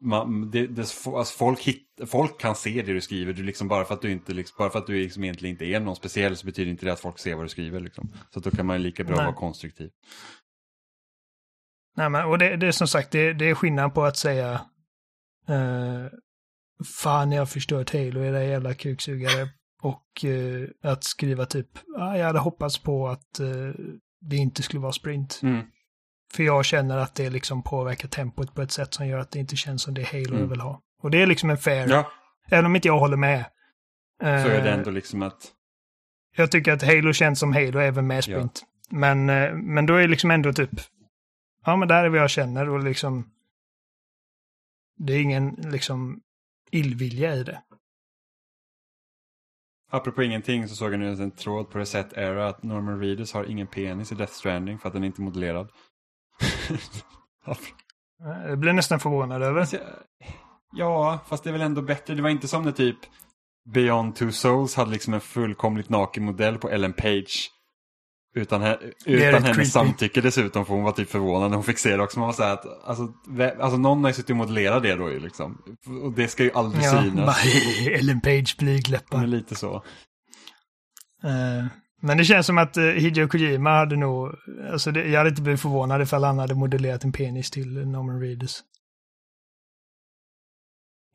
man, 0.00 0.50
det, 0.50 0.66
det, 0.66 0.80
alltså 1.06 1.38
folk, 1.38 1.60
hit, 1.60 2.00
folk 2.06 2.40
kan 2.40 2.54
se 2.54 2.82
det 2.82 2.92
du 2.92 3.00
skriver, 3.00 3.32
du 3.32 3.42
liksom, 3.42 3.68
bara 3.68 3.84
för 3.84 3.94
att 3.94 4.02
du 4.02 4.12
inte, 4.12 4.32
liksom, 4.32 4.54
bara 4.58 4.70
för 4.70 4.78
att 4.78 4.86
du 4.86 5.02
liksom 5.02 5.24
egentligen 5.24 5.54
inte 5.54 5.64
är 5.64 5.80
någon 5.80 5.96
speciell 5.96 6.36
så 6.36 6.46
betyder 6.46 6.70
inte 6.70 6.86
det 6.86 6.92
att 6.92 7.00
folk 7.00 7.18
ser 7.18 7.34
vad 7.34 7.44
du 7.44 7.48
skriver 7.48 7.80
liksom. 7.80 8.12
Så 8.30 8.38
att 8.38 8.44
då 8.44 8.50
kan 8.50 8.66
man 8.66 8.82
lika 8.82 9.04
bra 9.04 9.16
Nej. 9.16 9.24
vara 9.24 9.36
konstruktiv. 9.36 9.90
Nej, 11.96 12.10
men, 12.10 12.24
och 12.24 12.38
det, 12.38 12.56
det 12.56 12.66
är 12.66 12.72
som 12.72 12.88
sagt, 12.88 13.10
det, 13.10 13.32
det 13.32 13.50
är 13.50 13.54
skillnad 13.54 13.94
på 13.94 14.04
att 14.04 14.16
säga 14.16 14.52
eh, 15.48 16.06
Fan, 16.84 17.32
jag 17.32 17.40
har 17.40 17.46
förstört 17.46 17.92
Halo, 17.92 18.20
era 18.20 18.44
jävla 18.44 18.74
kuksugare. 18.74 19.48
Och 19.82 20.24
eh, 20.24 20.68
att 20.82 21.04
skriva 21.04 21.46
typ, 21.46 21.68
ah, 21.98 22.16
jag 22.16 22.26
hade 22.26 22.38
hoppats 22.38 22.78
på 22.78 23.08
att 23.08 23.40
eh, 23.40 23.72
det 24.20 24.36
inte 24.36 24.62
skulle 24.62 24.80
vara 24.80 24.92
sprint. 24.92 25.40
Mm. 25.42 25.66
För 26.34 26.42
jag 26.42 26.64
känner 26.64 26.96
att 26.98 27.14
det 27.14 27.30
liksom 27.30 27.62
påverkar 27.62 28.08
tempot 28.08 28.54
på 28.54 28.62
ett 28.62 28.70
sätt 28.70 28.94
som 28.94 29.06
gör 29.06 29.18
att 29.18 29.30
det 29.30 29.38
inte 29.38 29.56
känns 29.56 29.82
som 29.82 29.94
det 29.94 30.02
Halo 30.02 30.34
Mm. 30.36 30.48
vill 30.48 30.60
ha. 30.60 30.80
Och 31.02 31.10
det 31.10 31.22
är 31.22 31.26
liksom 31.26 31.50
en 31.50 31.58
fair, 31.58 31.88
Ja, 31.88 32.10
även 32.50 32.66
om 32.66 32.76
inte 32.76 32.88
jag 32.88 32.98
håller 32.98 33.16
med. 33.16 33.44
så 34.20 34.26
är 34.26 34.62
det 34.62 34.68
Eh, 34.70 34.74
ändå 34.74 34.90
liksom 34.90 35.22
att, 35.22 35.52
Jag 36.36 36.50
tycker 36.50 36.72
att 36.72 36.82
Halo 36.82 37.12
känns 37.12 37.38
som 37.40 37.52
Halo 37.52 37.78
även 37.78 38.06
med 38.06 38.24
sprint. 38.24 38.62
Men, 38.90 39.30
eh, 39.30 39.54
men 39.54 39.86
då 39.86 39.94
är 39.94 40.00
det 40.00 40.08
liksom 40.08 40.30
ändå 40.30 40.52
typ, 40.52 40.70
ja 41.64 41.76
men 41.76 41.88
där 41.88 42.04
är 42.04 42.08
vad 42.08 42.18
jag 42.20 42.30
känner 42.30 42.68
och 42.68 42.84
liksom, 42.84 43.30
det 44.98 45.12
är 45.12 45.20
ingen 45.22 45.48
liksom 45.50 46.20
illvilja 46.70 47.34
i 47.34 47.42
det. 47.44 47.62
Apropå 49.90 50.22
ingenting 50.22 50.68
så 50.68 50.74
såg 50.76 50.92
jag 50.92 51.00
nu 51.00 51.08
en 51.12 51.30
tråd 51.30 51.70
på 51.70 51.78
Reset 51.78 52.12
Era 52.12 52.48
att 52.48 52.62
Norman 52.62 53.00
Reedus 53.00 53.32
har 53.32 53.44
ingen 53.44 53.66
penis 53.66 54.12
i 54.12 54.14
Death 54.14 54.32
Stranding 54.32 54.78
för 54.78 54.88
att 54.88 54.92
den 54.92 55.02
är 55.02 55.06
inte 55.06 55.20
modellerad. 55.20 55.70
Ja, 57.46 57.56
Jag 58.48 58.58
blir 58.58 58.72
nästan 58.72 59.00
förvånad 59.00 59.42
över. 59.42 59.60
Alltså, 59.60 59.76
Ja, 60.76 61.18
fast 61.28 61.44
det 61.44 61.50
är 61.50 61.52
väl 61.52 61.60
ändå 61.60 61.82
bättre. 61.82 62.14
Det 62.14 62.22
var 62.22 62.30
inte 62.30 62.48
som 62.48 62.62
när 62.62 62.72
typ 62.72 62.96
Beyond 63.74 64.16
Two 64.16 64.30
Souls 64.30 64.74
hade 64.74 64.90
liksom 64.90 65.14
en 65.14 65.20
fullkomligt 65.20 65.88
naken 65.88 66.24
modell 66.24 66.58
på 66.58 66.68
Ellen 66.70 66.92
Page. 66.92 67.50
Utan, 68.36 68.62
utan 69.06 69.42
hennes 69.42 69.44
creepy. 69.56 69.64
samtycke 69.64 70.20
dessutom, 70.20 70.66
för 70.66 70.74
hon 70.74 70.84
var 70.84 70.92
typ 70.92 71.10
förvånad 71.10 71.50
när 71.50 71.56
hon 71.56 71.64
fick 71.64 71.78
se 71.78 71.96
det 71.96 72.02
också. 72.02 72.18
Man 72.18 72.26
var 72.26 72.32
så 72.32 72.42
här 72.42 72.52
att, 72.52 72.84
alltså, 72.84 73.12
alltså 73.60 73.76
någon 73.78 74.04
har 74.04 74.10
ju 74.10 74.14
suttit 74.14 74.30
och 74.30 74.36
modellerat 74.36 74.82
det 74.82 74.94
då 74.94 75.10
ju 75.10 75.20
liksom. 75.20 75.62
Och 76.02 76.12
det 76.12 76.28
ska 76.28 76.42
ju 76.42 76.52
aldrig 76.54 76.84
Ja, 76.84 77.02
synas. 77.02 77.44
Ellen 77.88 78.20
Page 78.20 78.56
blygläppar. 78.58 79.26
lite 79.26 79.54
så. 79.54 79.74
Eh, 81.24 81.66
Men 82.04 82.18
det 82.18 82.24
känns 82.24 82.46
som 82.46 82.58
att 82.58 82.76
eh, 82.76 82.84
Hideo 82.84 83.28
Kojima 83.28 83.70
hade 83.70 83.96
nog, 83.96 84.34
alltså 84.70 84.90
det, 84.92 85.08
jag 85.08 85.18
hade 85.18 85.30
inte 85.30 85.42
blivit 85.42 85.60
förvånad 85.60 86.02
ifall 86.02 86.24
han 86.24 86.38
hade 86.38 86.54
modellerat 86.54 87.04
en 87.04 87.12
penis 87.12 87.50
till 87.50 87.86
Norman 87.86 88.20
Reedus. 88.20 88.64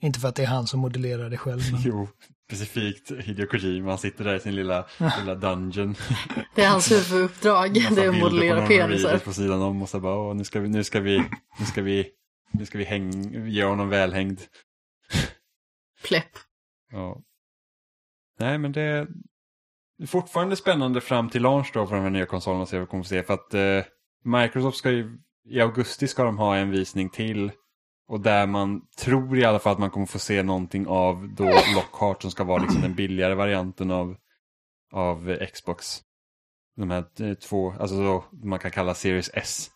Inte 0.02 0.20
för 0.20 0.28
att 0.28 0.36
det 0.36 0.44
är 0.44 0.48
han 0.48 0.68
som 0.68 0.80
modellerar 0.80 1.30
det 1.30 1.38
själv. 1.38 1.62
Men... 1.72 1.82
Jo, 1.82 2.08
specifikt 2.48 3.12
Hideo 3.12 3.48
Kojima. 3.48 3.90
Han 3.90 3.98
sitter 3.98 4.24
där 4.24 4.36
i 4.36 4.40
sin 4.40 4.56
lilla, 4.56 4.86
lilla 5.20 5.36
dungeon. 5.36 5.96
Det 6.56 6.64
är 6.64 6.70
hans 6.70 6.92
huvuduppdrag, 6.92 7.74
det 7.74 8.04
är 8.04 8.10
att 8.10 8.18
modellera 8.18 8.68
penisar. 8.68 9.18
På 9.18 9.34
sidan 9.34 9.62
om 9.62 9.82
och 9.82 9.90
så 9.90 10.00
bara, 10.00 10.16
åh, 10.16 10.36
nu 10.36 10.44
ska 10.44 10.60
vi, 10.60 10.70
nu 10.70 10.84
ska 10.84 11.00
vi, 11.00 11.18
nu 11.60 11.66
ska 11.66 11.82
vi, 11.82 12.10
nu 12.52 12.66
ska 12.66 12.78
vi 12.78 12.84
häng, 12.84 13.34
ge 13.48 13.64
honom 13.64 13.90
välhängd. 13.90 14.42
Plepp. 16.04 16.32
Ja. 16.92 17.22
Nej, 18.40 18.58
men 18.58 18.72
det 18.72 18.82
är 18.82 19.08
fortfarande 20.08 20.56
spännande 20.56 21.02
fram 21.02 21.30
till 21.30 21.42
launch 21.42 21.72
då 21.74 21.88
för 21.88 21.96
de 21.96 22.02
här 22.02 22.10
nya 22.10 22.26
konsolerna 22.26 22.62
och 22.62 22.70
se 22.70 22.76
vad 22.78 22.88
vi 22.88 22.90
kommer 22.90 23.04
få 23.04 23.08
se. 23.08 23.24
För 23.24 23.34
att 23.34 23.54
eh, 23.54 23.84
Microsoft 24.24 24.78
ska 24.78 24.92
ju, 24.92 25.18
i 25.50 25.62
augusti 25.62 26.08
ska 26.08 26.24
de 26.24 26.38
ha 26.38 26.56
en 26.56 26.72
visning 26.72 27.10
till. 27.10 27.52
Och 28.08 28.20
där 28.20 28.48
man 28.48 28.82
tror 28.98 29.38
i 29.38 29.46
alla 29.46 29.60
fall 29.60 29.74
att 29.74 29.80
man 29.80 29.90
kommer 29.90 30.06
få 30.06 30.20
se 30.20 30.44
någonting 30.44 30.88
av 30.88 31.34
då 31.36 31.54
Lockhart 31.76 32.22
som 32.22 32.32
ska 32.32 32.44
vara 32.44 32.62
liksom 32.62 32.82
den 32.82 32.96
billigare 32.96 33.34
varianten 33.34 33.92
av, 33.92 34.16
av 34.94 35.32
eh, 35.32 35.48
Xbox. 35.48 36.02
De 36.76 36.90
här 36.90 37.06
eh, 37.20 37.34
två, 37.34 37.74
alltså 37.80 38.04
då 38.04 38.26
man 38.44 38.60
kan 38.60 38.72
kalla 38.72 38.94
Series 38.94 39.30
S. 39.34 39.70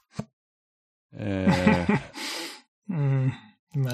Eh, 1.20 1.90
Mm, 2.90 3.32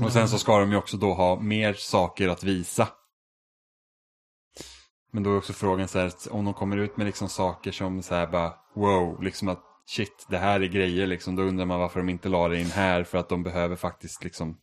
och 0.03 0.11
sen 0.11 0.29
så 0.29 0.37
ska 0.39 0.59
de 0.59 0.71
ju 0.71 0.77
också 0.77 0.97
då 0.97 1.13
ha 1.13 1.39
mer 1.39 1.73
saker 1.73 2.27
att 2.27 2.43
visa. 2.43 2.87
Men 5.11 5.23
då 5.23 5.33
är 5.33 5.37
också 5.37 5.53
frågan 5.53 5.87
så 5.87 5.99
här, 5.99 6.05
att 6.05 6.27
om 6.27 6.45
de 6.45 6.53
kommer 6.53 6.77
ut 6.77 6.97
med 6.97 7.05
liksom 7.05 7.29
saker 7.29 7.71
som 7.71 8.01
så 8.01 8.15
här 8.15 8.27
bara 8.27 8.53
wow, 8.73 9.23
liksom 9.23 9.47
att 9.47 9.63
shit, 9.85 10.25
det 10.29 10.37
här 10.37 10.59
är 10.59 10.67
grejer 10.67 11.07
liksom. 11.07 11.35
Då 11.35 11.43
undrar 11.43 11.65
man 11.65 11.79
varför 11.79 11.99
de 11.99 12.09
inte 12.09 12.29
la 12.29 12.47
det 12.47 12.59
in 12.59 12.65
här 12.65 13.03
för 13.03 13.17
att 13.17 13.29
de 13.29 13.43
behöver 13.43 13.75
faktiskt 13.75 14.23
liksom 14.23 14.57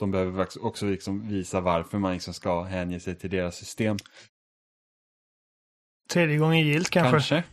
de 0.00 0.10
behöver 0.10 0.46
också 0.66 0.86
liksom 0.86 1.28
visa 1.28 1.60
varför 1.60 1.98
man 1.98 2.12
liksom 2.12 2.34
ska 2.34 2.62
hänge 2.62 3.00
sig 3.00 3.18
till 3.18 3.30
deras 3.30 3.56
system. 3.56 3.96
Tredje 6.10 6.38
gången 6.38 6.66
gillt 6.66 6.90
kanske. 6.90 7.10
Kanske. 7.10 7.44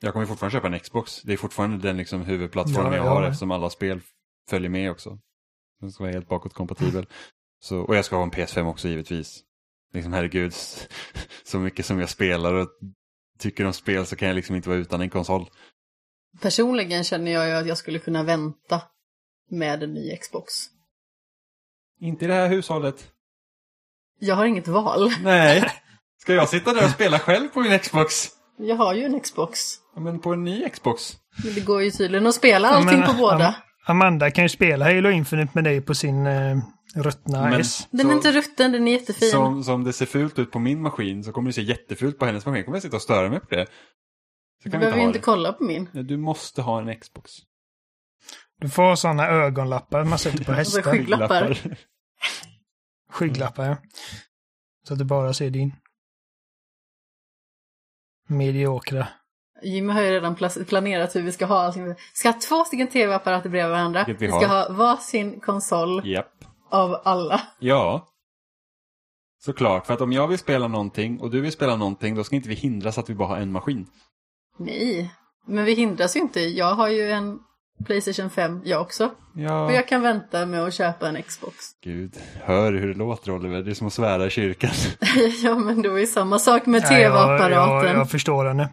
Jag 0.00 0.12
kommer 0.12 0.26
fortfarande 0.26 0.52
köpa 0.52 0.66
en 0.66 0.80
Xbox. 0.80 1.22
Det 1.22 1.32
är 1.32 1.36
fortfarande 1.36 1.88
den 1.88 1.96
liksom 1.96 2.22
huvudplattformen 2.22 2.92
Ja, 2.92 2.98
jag 2.98 3.06
ja. 3.06 3.10
har 3.10 3.22
eftersom 3.22 3.50
alla 3.50 3.70
spel 3.70 4.00
följer 4.50 4.70
med 4.70 4.90
också. 4.90 5.18
Den 5.80 5.92
ska 5.92 6.04
vara 6.04 6.12
helt 6.12 6.28
bakåtkompatibel. 6.28 7.06
Så, 7.60 7.80
och 7.80 7.96
jag 7.96 8.04
ska 8.04 8.16
ha 8.16 8.22
en 8.22 8.30
PS5 8.30 8.68
också 8.70 8.88
givetvis. 8.88 9.42
Liksom 9.96 10.12
herregud, 10.12 10.54
så 11.44 11.58
mycket 11.58 11.86
som 11.86 12.00
jag 12.00 12.08
spelar 12.08 12.54
och 12.54 12.68
tycker 13.38 13.64
om 13.64 13.72
spel 13.72 14.06
så 14.06 14.16
kan 14.16 14.28
jag 14.28 14.34
liksom 14.34 14.56
inte 14.56 14.68
vara 14.68 14.78
utan 14.78 15.00
en 15.00 15.10
konsol. 15.10 15.50
Personligen 16.40 17.04
känner 17.04 17.32
jag 17.32 17.48
ju 17.48 17.52
att 17.52 17.66
jag 17.66 17.78
skulle 17.78 17.98
kunna 17.98 18.22
vänta 18.22 18.82
med 19.50 19.82
en 19.82 19.94
ny 19.94 20.16
Xbox. 20.16 20.52
Inte 22.00 22.24
i 22.24 22.28
det 22.28 22.34
här 22.34 22.48
hushållet. 22.48 23.12
Jag 24.18 24.34
har 24.34 24.46
inget 24.46 24.68
val. 24.68 25.12
Nej. 25.22 25.72
Ska 26.18 26.34
jag 26.34 26.48
sitta 26.48 26.72
där 26.72 26.84
och 26.84 26.90
spela 26.90 27.18
själv 27.18 27.48
på 27.48 27.60
min 27.60 27.78
Xbox? 27.78 28.28
Jag 28.58 28.76
har 28.76 28.94
ju 28.94 29.04
en 29.04 29.20
Xbox. 29.20 29.60
Ja, 29.94 30.00
men 30.00 30.20
på 30.20 30.32
en 30.32 30.44
ny 30.44 30.68
Xbox. 30.68 31.16
Men 31.44 31.54
det 31.54 31.60
går 31.60 31.82
ju 31.82 31.90
tydligen 31.90 32.26
att 32.26 32.34
spela 32.34 32.68
allting 32.68 32.98
men, 32.98 33.08
på 33.08 33.14
båda. 33.14 33.54
Am- 33.86 33.96
Amanda 33.96 34.30
kan 34.30 34.44
ju 34.44 34.48
spela 34.48 34.84
Halo 34.84 35.10
Infinite 35.10 35.50
med 35.54 35.64
dig 35.64 35.80
på 35.80 35.94
sin 35.94 36.26
uh, 36.26 36.62
ruttna 36.94 37.42
Men- 37.50 37.60
S. 37.60 37.88
Den 37.90 38.00
är 38.06 38.10
Så- 38.10 38.16
inte 38.16 38.32
rutten, 38.32 38.72
den 38.72 38.88
är 38.88 38.92
jättefin. 38.92 39.30
Som, 39.30 39.64
som 39.64 39.84
det 39.84 39.92
ser 39.92 40.06
fult 40.06 40.38
ut 40.38 40.50
på 40.50 40.58
min 40.58 40.82
maskin 40.82 41.24
så 41.24 41.32
kommer 41.32 41.48
det 41.48 41.52
se 41.52 41.62
jättefult 41.62 42.18
på 42.18 42.26
hennes 42.26 42.46
maskin. 42.46 42.64
Kommer 42.64 42.76
jag 42.76 42.82
sitta 42.82 42.96
och 42.96 43.02
störa 43.02 43.28
mig 43.30 43.40
på 43.40 43.46
det? 43.54 43.66
Så 43.66 43.72
Du 44.64 44.70
kan 44.70 44.80
vi 44.80 44.86
behöver 44.86 44.96
inte 44.98 45.02
ju 45.02 45.06
inte 45.06 45.18
det. 45.18 45.22
kolla 45.22 45.52
på 45.52 45.64
min. 45.64 45.88
Du 45.92 46.16
måste 46.16 46.62
ha 46.62 46.80
en 46.80 47.00
Xbox. 47.00 47.32
Du 48.60 48.68
får 48.68 48.94
sådana 48.96 49.26
ögonlappar 49.28 50.04
man 50.04 50.18
sätter 50.18 50.44
på 50.44 50.52
hästar. 50.60 50.82
Skygglappar. 50.82 51.58
Skygglappar, 53.10 53.64
ja. 53.66 53.76
Så 54.88 54.92
att 54.92 54.98
du 54.98 55.04
bara 55.04 55.34
ser 55.34 55.50
din. 55.50 55.72
Mediokra. 58.28 59.08
Jimmy 59.74 59.92
har 59.92 60.02
ju 60.02 60.10
redan 60.10 60.36
pla- 60.36 60.64
planerat 60.64 61.16
hur 61.16 61.22
vi 61.22 61.32
ska 61.32 61.46
ha 61.46 61.60
allting. 61.60 61.84
Vi 61.84 61.94
ska 62.12 62.28
ha 62.28 62.38
två 62.48 62.64
stycken 62.64 62.86
tv-apparater 62.88 63.48
bredvid 63.50 63.70
varandra. 63.70 64.04
Vi 64.06 64.12
Vi 64.12 64.28
ska 64.28 64.46
ha 64.46 64.66
varsin 64.72 65.40
konsol 65.40 66.08
Japp. 66.08 66.32
av 66.70 67.00
alla. 67.04 67.40
Ja. 67.58 68.06
Såklart, 69.44 69.86
för 69.86 69.94
att 69.94 70.00
om 70.00 70.12
jag 70.12 70.28
vill 70.28 70.38
spela 70.38 70.68
någonting 70.68 71.20
och 71.20 71.30
du 71.30 71.40
vill 71.40 71.52
spela 71.52 71.76
någonting 71.76 72.14
då 72.14 72.24
ska 72.24 72.36
inte 72.36 72.48
vi 72.48 72.54
hindras 72.54 72.98
att 72.98 73.10
vi 73.10 73.14
bara 73.14 73.28
har 73.28 73.36
en 73.36 73.52
maskin. 73.52 73.86
Nej, 74.58 75.10
men 75.46 75.64
vi 75.64 75.74
hindras 75.74 76.16
ju 76.16 76.20
inte. 76.20 76.40
Jag 76.40 76.74
har 76.74 76.88
ju 76.88 77.10
en 77.10 77.38
Playstation 77.86 78.30
5, 78.30 78.60
jag 78.64 78.80
också. 78.80 79.04
Och 79.06 79.10
Ja. 79.40 79.72
jag 79.72 79.88
kan 79.88 80.02
vänta 80.02 80.46
med 80.46 80.64
att 80.64 80.74
köpa 80.74 81.08
en 81.08 81.22
Xbox. 81.22 81.56
Gud, 81.84 82.14
hör 82.44 82.72
hur 82.72 82.88
det 82.88 82.94
låter 82.98 83.30
Oliver. 83.32 83.62
Det 83.62 83.70
är 83.70 83.74
som 83.74 83.86
att 83.86 83.92
svära 83.92 84.26
i 84.26 84.30
kyrkan. 84.30 84.70
ja, 85.42 85.54
men 85.54 85.82
då 85.82 85.96
är 85.96 86.00
det 86.00 86.06
samma 86.06 86.38
sak 86.38 86.66
med 86.66 86.82
Nej, 86.82 87.02
jag, 87.02 87.12
jag, 87.12 87.38
tv-apparaten. 87.38 87.96
jag 87.96 88.10
förstår 88.10 88.44
henne. 88.44 88.68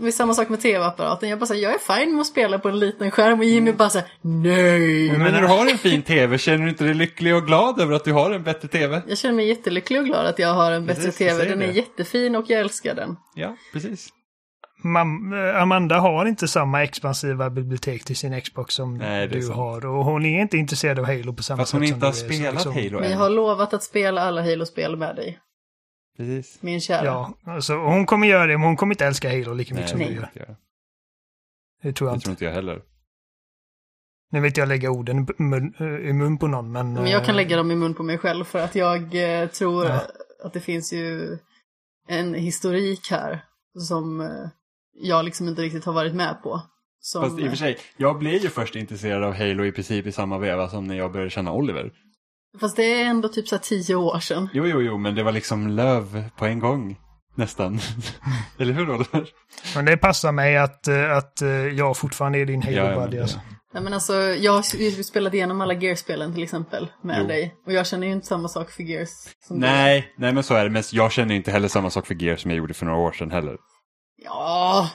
Det 0.00 0.06
är 0.06 0.10
samma 0.12 0.34
sak 0.34 0.48
med 0.48 0.60
tv-apparaten. 0.60 1.28
Jag 1.28 1.38
bara 1.38 1.46
säger, 1.46 1.62
jag 1.62 1.74
är 1.74 1.98
fine 1.98 2.12
med 2.12 2.20
att 2.20 2.26
spela 2.26 2.58
på 2.58 2.68
en 2.68 2.78
liten 2.78 3.10
skärm 3.10 3.38
och 3.38 3.44
Jimmy 3.44 3.72
bara 3.72 3.90
säger 3.90 4.08
nej. 4.20 5.12
Men 5.18 5.32
när 5.32 5.40
du 5.40 5.46
har 5.46 5.70
en 5.70 5.78
fin 5.78 6.02
tv, 6.02 6.38
känner 6.38 6.64
du 6.64 6.68
inte 6.70 6.84
dig 6.84 6.94
lycklig 6.94 7.34
och 7.36 7.46
glad 7.46 7.80
över 7.80 7.94
att 7.94 8.04
du 8.04 8.12
har 8.12 8.30
en 8.30 8.42
bättre 8.42 8.68
tv? 8.68 9.02
Jag 9.08 9.18
känner 9.18 9.34
mig 9.34 9.48
jättelycklig 9.48 10.00
och 10.00 10.06
glad 10.06 10.26
att 10.26 10.38
jag 10.38 10.54
har 10.54 10.72
en 10.72 10.86
bättre 10.86 11.02
Precis, 11.02 11.18
tv. 11.18 11.44
Den 11.44 11.62
är 11.62 11.66
det. 11.66 11.72
jättefin 11.72 12.36
och 12.36 12.44
jag 12.48 12.60
älskar 12.60 12.94
den. 12.94 13.16
Ja, 13.34 13.56
precis. 13.72 14.08
Mam 14.84 15.32
eh, 15.32 15.62
Amanda 15.62 15.98
har 15.98 16.26
inte 16.26 16.48
samma 16.48 16.82
expansiva 16.84 17.50
bibliotek 17.50 18.04
till 18.04 18.16
sin 18.16 18.40
Xbox 18.40 18.74
som 18.74 18.98
Nej, 18.98 19.28
du 19.28 19.42
sant. 19.42 19.56
har. 19.56 19.86
Och 19.86 20.04
hon 20.04 20.24
är 20.24 20.40
inte 20.40 20.56
intresserad 20.56 20.98
av 20.98 21.04
Halo 21.06 21.32
på 21.34 21.42
samma 21.42 21.56
Fast 21.58 21.70
sätt 21.70 21.80
hon 21.80 21.86
som 21.88 21.94
inte 21.94 22.06
har 22.06 22.12
du 22.12 22.18
är, 22.18 22.22
så 22.22 22.34
spelat 22.34 22.54
liksom- 22.54 22.72
Halo 22.74 22.90
Men 22.92 23.02
jag 23.02 23.12
än. 23.12 23.18
har 23.18 23.30
lovat 23.30 23.74
att 23.74 23.82
spela 23.82 24.20
alla 24.22 24.42
Halo-spel 24.42 24.96
med 24.96 25.16
dig. 25.16 25.38
Precis. 26.18 26.62
Min 26.62 26.80
kära. 26.80 27.04
Ja, 27.04 27.34
alltså, 27.44 27.74
hon 27.76 28.06
kommer 28.06 28.26
göra 28.26 28.46
det, 28.46 28.58
men 28.58 28.66
hon 28.66 28.76
kommer 28.76 28.94
inte 28.94 29.06
älska 29.06 29.28
Halo 29.30 29.54
lika 29.54 29.74
mycket 29.74 29.90
som 29.90 29.98
det 29.98 30.04
du 30.04 30.12
gör. 30.14 30.22
inte 30.22 30.38
jag. 30.38 30.56
Det 31.82 31.92
tror 31.92 32.08
jag 32.10 32.14
Det 32.14 32.16
inte. 32.16 32.24
tror 32.24 32.32
inte 32.32 32.44
jag 32.44 32.52
heller. 32.52 32.82
Nu 34.30 34.40
vet 34.40 34.56
jag 34.56 34.68
lägga 34.68 34.90
orden 34.90 35.26
i 35.38 35.42
mun, 35.42 35.74
i 36.08 36.12
mun 36.12 36.38
på 36.38 36.46
någon, 36.46 36.72
men... 36.72 36.92
Men 36.92 37.06
jag 37.10 37.24
kan 37.24 37.34
eh, 37.34 37.36
lägga 37.36 37.56
dem 37.56 37.70
i 37.70 37.74
mun 37.76 37.94
på 37.94 38.02
mig 38.02 38.18
själv 38.18 38.44
för 38.44 38.58
att 38.58 38.74
jag 38.74 39.02
eh, 39.42 39.48
tror 39.48 39.84
Ja. 39.86 40.00
att 40.44 40.52
det 40.52 40.60
finns 40.60 40.92
ju 40.92 41.38
en 42.08 42.34
historik 42.34 43.10
här 43.10 43.44
som 43.88 44.20
eh, 44.20 44.26
jag 44.92 45.24
liksom 45.24 45.48
inte 45.48 45.62
riktigt 45.62 45.84
har 45.84 45.92
varit 45.92 46.14
med 46.14 46.42
på. 46.42 46.62
Som, 47.00 47.22
Fast 47.22 47.38
i 47.38 47.44
och 47.44 47.48
för 47.50 47.56
sig, 47.56 47.78
jag 47.96 48.18
blev 48.18 48.34
ju 48.42 48.48
först 48.48 48.76
intresserad 48.76 49.24
av 49.24 49.32
Halo 49.34 49.64
i 49.64 49.72
princip 49.72 50.06
i 50.06 50.12
samma 50.12 50.38
veva 50.38 50.68
som 50.68 50.84
när 50.86 50.94
jag 50.96 51.12
började 51.12 51.30
känna 51.30 51.52
Oliver. 51.52 51.92
Fast 52.58 52.76
det 52.76 53.02
är 53.02 53.04
ändå 53.04 53.28
typ 53.28 53.48
så 53.48 53.54
här 53.54 53.62
tio 53.62 53.94
år 53.94 54.18
sedan. 54.20 54.48
Jo, 54.52 54.66
jo, 54.66 54.80
jo, 54.82 54.98
men 54.98 55.14
det 55.14 55.22
var 55.22 55.32
liksom 55.32 55.68
löv 55.68 56.24
på 56.36 56.46
en 56.46 56.58
gång. 56.58 56.96
Nästan. 57.34 57.80
Eller 58.58 58.72
hur 58.72 58.90
Oliver? 58.90 59.28
Men 59.74 59.84
det 59.84 59.96
passar 59.96 60.32
mig 60.32 60.56
att, 60.58 60.88
eh, 60.88 61.16
att 61.16 61.42
eh, 61.42 61.48
jag 61.48 61.96
fortfarande 61.96 62.38
är 62.38 62.46
din 62.46 62.60
Ja, 62.66 62.70
ja, 62.70 63.06
det- 63.06 63.20
alltså. 63.22 63.38
Nej, 63.74 63.82
men 63.82 63.92
alltså, 63.94 64.14
jag 64.14 64.52
har 64.52 64.76
ju 64.76 64.90
spelat 65.04 65.34
igenom 65.34 65.60
alla 65.60 65.74
Gears-spelen 65.74 66.34
till 66.34 66.42
exempel 66.42 66.88
med 67.02 67.18
Jo. 67.20 67.26
dig. 67.26 67.54
Och 67.66 67.72
jag 67.72 67.86
känner 67.86 68.06
ju 68.06 68.12
inte 68.12 68.26
samma 68.26 68.48
sak 68.48 68.70
för 68.70 68.82
Gears. 68.82 69.08
Som 69.48 69.60
du. 69.60 69.66
Nej, 69.66 70.12
nej 70.18 70.32
men 70.32 70.42
så 70.42 70.54
är 70.54 70.64
det. 70.64 70.70
Men 70.70 70.82
jag 70.92 71.12
känner 71.12 71.34
inte 71.34 71.50
heller 71.50 71.68
samma 71.68 71.90
sak 71.90 72.06
för 72.06 72.14
Gear 72.22 72.36
som 72.36 72.50
jag 72.50 72.58
gjorde 72.58 72.74
för 72.74 72.86
några 72.86 72.98
år 72.98 73.12
sedan 73.12 73.30
heller. 73.30 73.56
Ja. 74.24 74.90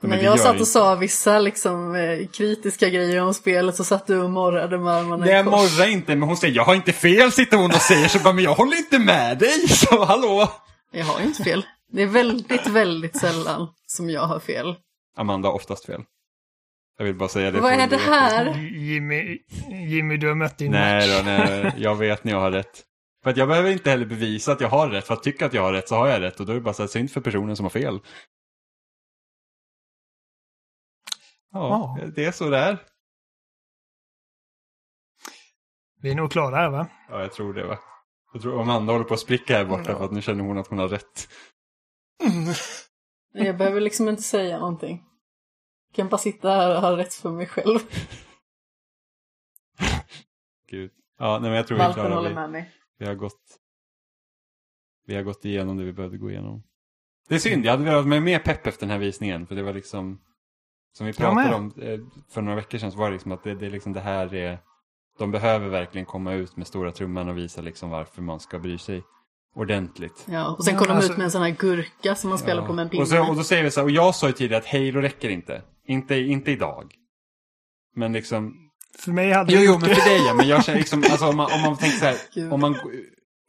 Men 0.00 0.24
jag 0.24 0.40
satt 0.40 0.60
och 0.60 0.68
sa 0.68 0.94
vissa 0.94 1.38
liksom, 1.38 1.94
eh, 1.94 2.26
kritiska 2.26 2.88
grejer 2.88 3.20
om 3.22 3.34
spelet 3.34 3.76
så 3.76 3.84
satt 3.84 4.06
du 4.06 4.18
och 4.20 4.30
morrade 4.30 4.78
med 4.78 4.92
armarna 4.94 5.24
Nej, 5.24 5.34
jag 5.34 5.44
morrar 5.46 5.88
inte, 5.88 6.16
men 6.16 6.28
hon 6.28 6.36
säger 6.36 6.54
jag 6.54 6.64
har 6.64 6.74
inte 6.74 6.92
fel, 6.92 7.32
sitter 7.32 7.56
hon 7.56 7.70
och 7.70 7.82
säger. 7.82 8.08
Så 8.08 8.18
bara, 8.18 8.32
men 8.32 8.44
jag 8.44 8.54
håller 8.54 8.76
inte 8.76 8.98
med 8.98 9.38
dig, 9.38 9.68
så 9.68 10.04
hallå. 10.04 10.48
Jag 10.92 11.04
har 11.04 11.20
ju 11.20 11.26
inte 11.26 11.44
fel. 11.44 11.66
Det 11.92 12.02
är 12.02 12.06
väldigt, 12.06 12.66
väldigt 12.66 13.16
sällan 13.16 13.68
som 13.86 14.10
jag 14.10 14.22
har 14.22 14.40
fel. 14.40 14.74
Amanda 15.16 15.48
har 15.48 15.54
oftast 15.54 15.86
fel. 15.86 16.02
Jag 16.98 17.04
vill 17.04 17.14
bara 17.14 17.28
säga 17.28 17.50
det. 17.50 17.60
Vad 17.60 17.72
är 17.72 17.86
det 17.86 17.96
här? 17.96 18.58
Jimmy, 18.58 19.38
Jimmy, 19.88 20.16
du 20.16 20.28
har 20.28 20.34
mött 20.34 20.58
din 20.58 20.72
Nej 20.72 21.08
match. 21.08 21.18
då, 21.18 21.22
nej, 21.24 21.74
jag 21.78 21.94
vet 21.94 22.24
när 22.24 22.32
jag 22.32 22.40
har 22.40 22.50
rätt. 22.50 22.82
För 23.24 23.30
att 23.30 23.36
jag 23.36 23.48
behöver 23.48 23.70
inte 23.70 23.90
heller 23.90 24.06
bevisa 24.06 24.52
att 24.52 24.60
jag 24.60 24.68
har 24.68 24.88
rätt. 24.88 25.06
För 25.06 25.14
att 25.14 25.22
tycka 25.22 25.46
att 25.46 25.54
jag 25.54 25.62
har 25.62 25.72
rätt 25.72 25.88
så 25.88 25.94
har 25.94 26.08
jag 26.08 26.22
rätt. 26.22 26.40
Och 26.40 26.46
då 26.46 26.52
är 26.52 26.54
det 26.54 26.60
bara 26.60 26.74
så 26.74 26.82
här, 26.82 26.88
synd 26.88 27.10
för 27.10 27.20
personen 27.20 27.56
som 27.56 27.64
har 27.64 27.70
fel. 27.70 28.00
Ja, 31.52 31.96
Ja. 32.00 32.06
det 32.16 32.24
är 32.24 32.32
så 32.32 32.50
det 32.50 32.58
är. 32.58 32.78
Vi 36.00 36.10
är 36.10 36.14
nog 36.14 36.30
klara 36.32 36.56
här 36.56 36.70
va? 36.70 36.88
Ja, 37.08 37.20
jag 37.20 37.32
tror 37.32 37.54
det 37.54 37.66
va. 37.66 37.78
Jag 38.32 38.42
tror 38.42 38.60
Amanda 38.60 38.92
håller 38.92 39.04
på 39.04 39.14
att 39.14 39.20
spricka 39.20 39.56
här 39.56 39.64
borta 39.64 39.84
för 39.98 40.04
att 40.04 40.12
nu 40.12 40.22
känner 40.22 40.44
hon 40.44 40.58
att 40.58 40.66
hon 40.66 40.78
har 40.78 40.88
rätt. 40.88 41.28
Jag 43.32 43.56
behöver 43.58 43.80
liksom 43.80 44.08
inte 44.08 44.22
säga 44.22 44.58
någonting. 44.58 45.04
Jag 45.88 45.94
kan 45.96 46.08
bara 46.08 46.18
sitta 46.18 46.50
här 46.50 46.74
och 46.76 46.80
ha 46.80 46.96
rätt 46.96 47.14
för 47.14 47.30
mig 47.30 47.46
själv. 47.46 47.78
Gud. 50.70 50.90
Ja, 51.18 51.32
nej 51.38 51.50
men 51.50 51.56
jag 51.56 51.66
tror 51.66 51.78
vi 51.78 51.82
är 51.84 51.88
Valpen 51.88 52.04
klara. 52.04 52.14
håller 52.14 52.28
Vi, 52.28 52.34
med 52.34 52.50
mig. 52.50 52.72
vi 52.98 53.06
har 53.06 53.14
gått 53.14 53.58
vi 55.06 55.14
har 55.14 55.22
gått 55.22 55.44
igenom 55.44 55.76
det 55.76 55.84
vi 55.84 55.92
behövde 55.92 56.18
gå 56.18 56.30
igenom. 56.30 56.62
Det 57.28 57.34
är 57.34 57.38
synd, 57.38 57.64
jag 57.64 57.70
hade 57.70 57.84
velat 57.84 58.06
med 58.06 58.22
mer 58.22 58.38
pepp 58.38 58.66
efter 58.66 58.80
den 58.86 58.90
här 58.90 58.98
visningen. 58.98 59.46
För 59.46 59.54
det 59.54 59.62
var 59.62 59.72
liksom, 59.72 60.20
som 60.92 61.06
vi 61.06 61.12
pratade 61.12 61.54
om 61.54 61.72
eh, 61.82 61.98
för 62.34 62.42
några 62.42 62.56
veckor 62.56 62.78
sedan, 62.78 62.92
så 62.92 62.98
var 62.98 63.06
det 63.06 63.12
liksom 63.12 63.32
att 63.32 63.44
det, 63.44 63.54
det, 63.54 63.66
är 63.66 63.70
liksom 63.70 63.92
det 63.92 64.00
här 64.00 64.34
är, 64.34 64.58
de 65.18 65.30
behöver 65.30 65.68
verkligen 65.68 66.04
komma 66.06 66.32
ut 66.32 66.56
med 66.56 66.66
stora 66.66 66.92
trumman 66.92 67.28
och 67.28 67.38
visa 67.38 67.60
liksom 67.60 67.90
varför 67.90 68.22
man 68.22 68.40
ska 68.40 68.58
bry 68.58 68.78
sig 68.78 69.02
ordentligt. 69.54 70.24
Ja, 70.28 70.54
och 70.58 70.64
sen 70.64 70.74
Ja, 70.74 70.78
kom 70.78 70.88
de 70.88 70.94
alltså- 70.94 71.12
ut 71.12 71.18
med 71.18 71.24
en 71.24 71.30
sån 71.30 71.42
här 71.42 71.50
gurka 71.50 72.14
som 72.14 72.30
man 72.30 72.38
spelar 72.38 72.62
Ja. 72.62 72.66
på 72.66 72.72
med 72.72 72.82
en 72.82 72.86
och, 72.86 72.92
pinne. 72.92 73.06
så, 73.06 73.28
och 73.28 73.36
då 73.36 73.42
säger 73.44 73.64
vi 73.64 73.70
så 73.70 73.80
här, 73.80 73.84
och 73.84 73.90
jag 73.90 74.14
sa 74.14 74.26
ju 74.26 74.32
tidigare 74.32 74.62
att 74.62 74.68
Halo 74.68 75.00
räcker 75.00 75.28
inte. 75.28 75.62
Inte, 75.86 76.14
inte 76.16 76.50
idag. 76.50 76.94
Men 77.96 78.12
liksom, 78.12 78.54
För 78.98 79.12
mig 79.12 79.32
hade 79.32 79.52
Jo, 79.52 79.58
det 79.60 79.64
jo, 79.66 79.72
men 79.72 79.80
för 79.80 80.08
dig 80.10 80.20
ja. 80.26 80.34
Men 80.34 80.48
jag 80.48 80.64
känner 80.64 80.78
liksom, 80.78 81.02
alltså 81.10 81.26
om 81.28 81.36
man, 81.36 81.52
om 81.52 81.60
man 81.60 81.76
tänker 81.76 81.98
så 81.98 82.04
här, 82.04 82.52
om 82.52 82.60
man, 82.60 82.76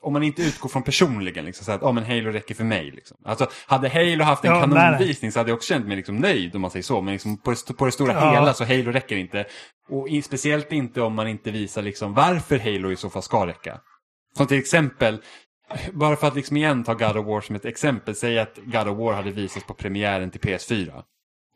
om 0.02 0.14
man 0.14 0.24
inte 0.24 0.42
utgår 0.42 0.70
från 0.70 0.84
personligen, 0.84 1.46
liksom, 1.46 1.66
så 1.66 1.72
att, 1.72 1.82
ja 1.82 1.92
men 1.92 2.04
Halo 2.06 2.32
räcker 2.32 2.56
för 2.56 2.64
mig. 2.64 2.92
Liksom. 2.92 3.18
Alltså, 3.26 3.48
hade 3.68 3.90
Halo 3.90 4.24
haft 4.24 4.46
en 4.46 4.52
Ja, 4.52 4.66
nej. 4.66 4.78
kanonvisning 4.78 5.32
så 5.32 5.40
hade 5.40 5.50
jag 5.50 5.56
också 5.56 5.74
känt 5.74 5.88
mig 5.88 5.98
liksom 5.98 6.16
nöjd 6.18 6.56
om 6.56 6.62
man 6.62 6.72
säger 6.72 6.84
så. 6.84 7.02
Men 7.02 7.14
liksom, 7.14 7.38
på, 7.38 7.52
det, 7.52 7.74
på 7.74 7.86
det 7.86 7.92
stora 7.92 8.14
Ja. 8.14 8.32
hela 8.32 8.54
så 8.54 8.66
Halo 8.66 8.92
räcker 8.92 9.16
inte. 9.18 9.46
Och 9.90 10.10
i, 10.10 10.22
speciellt 10.22 10.72
inte 10.72 11.02
om 11.02 11.14
man 11.16 11.28
inte 11.28 11.52
visar 11.52 11.82
liksom 11.82 12.14
varför 12.14 12.60
Halo 12.60 12.92
i 12.92 12.96
så 12.96 13.10
fall 13.10 13.24
ska 13.24 13.48
räcka. 13.48 13.80
Som 14.38 14.48
till 14.48 14.60
exempel, 14.60 15.22
bara 15.94 16.16
för 16.16 16.28
att 16.28 16.36
liksom 16.36 16.58
igen 16.58 16.84
ta 16.84 16.94
God 16.94 17.18
of 17.18 17.26
War 17.26 17.42
som 17.42 17.56
ett 17.56 17.66
exempel, 17.66 18.16
säg 18.16 18.40
att 18.40 18.58
God 18.66 18.88
of 18.88 18.98
War 18.98 19.14
hade 19.14 19.32
visats 19.32 19.66
på 19.68 19.74
premiären 19.74 20.32
till 20.32 20.42
PS4. 20.42 21.04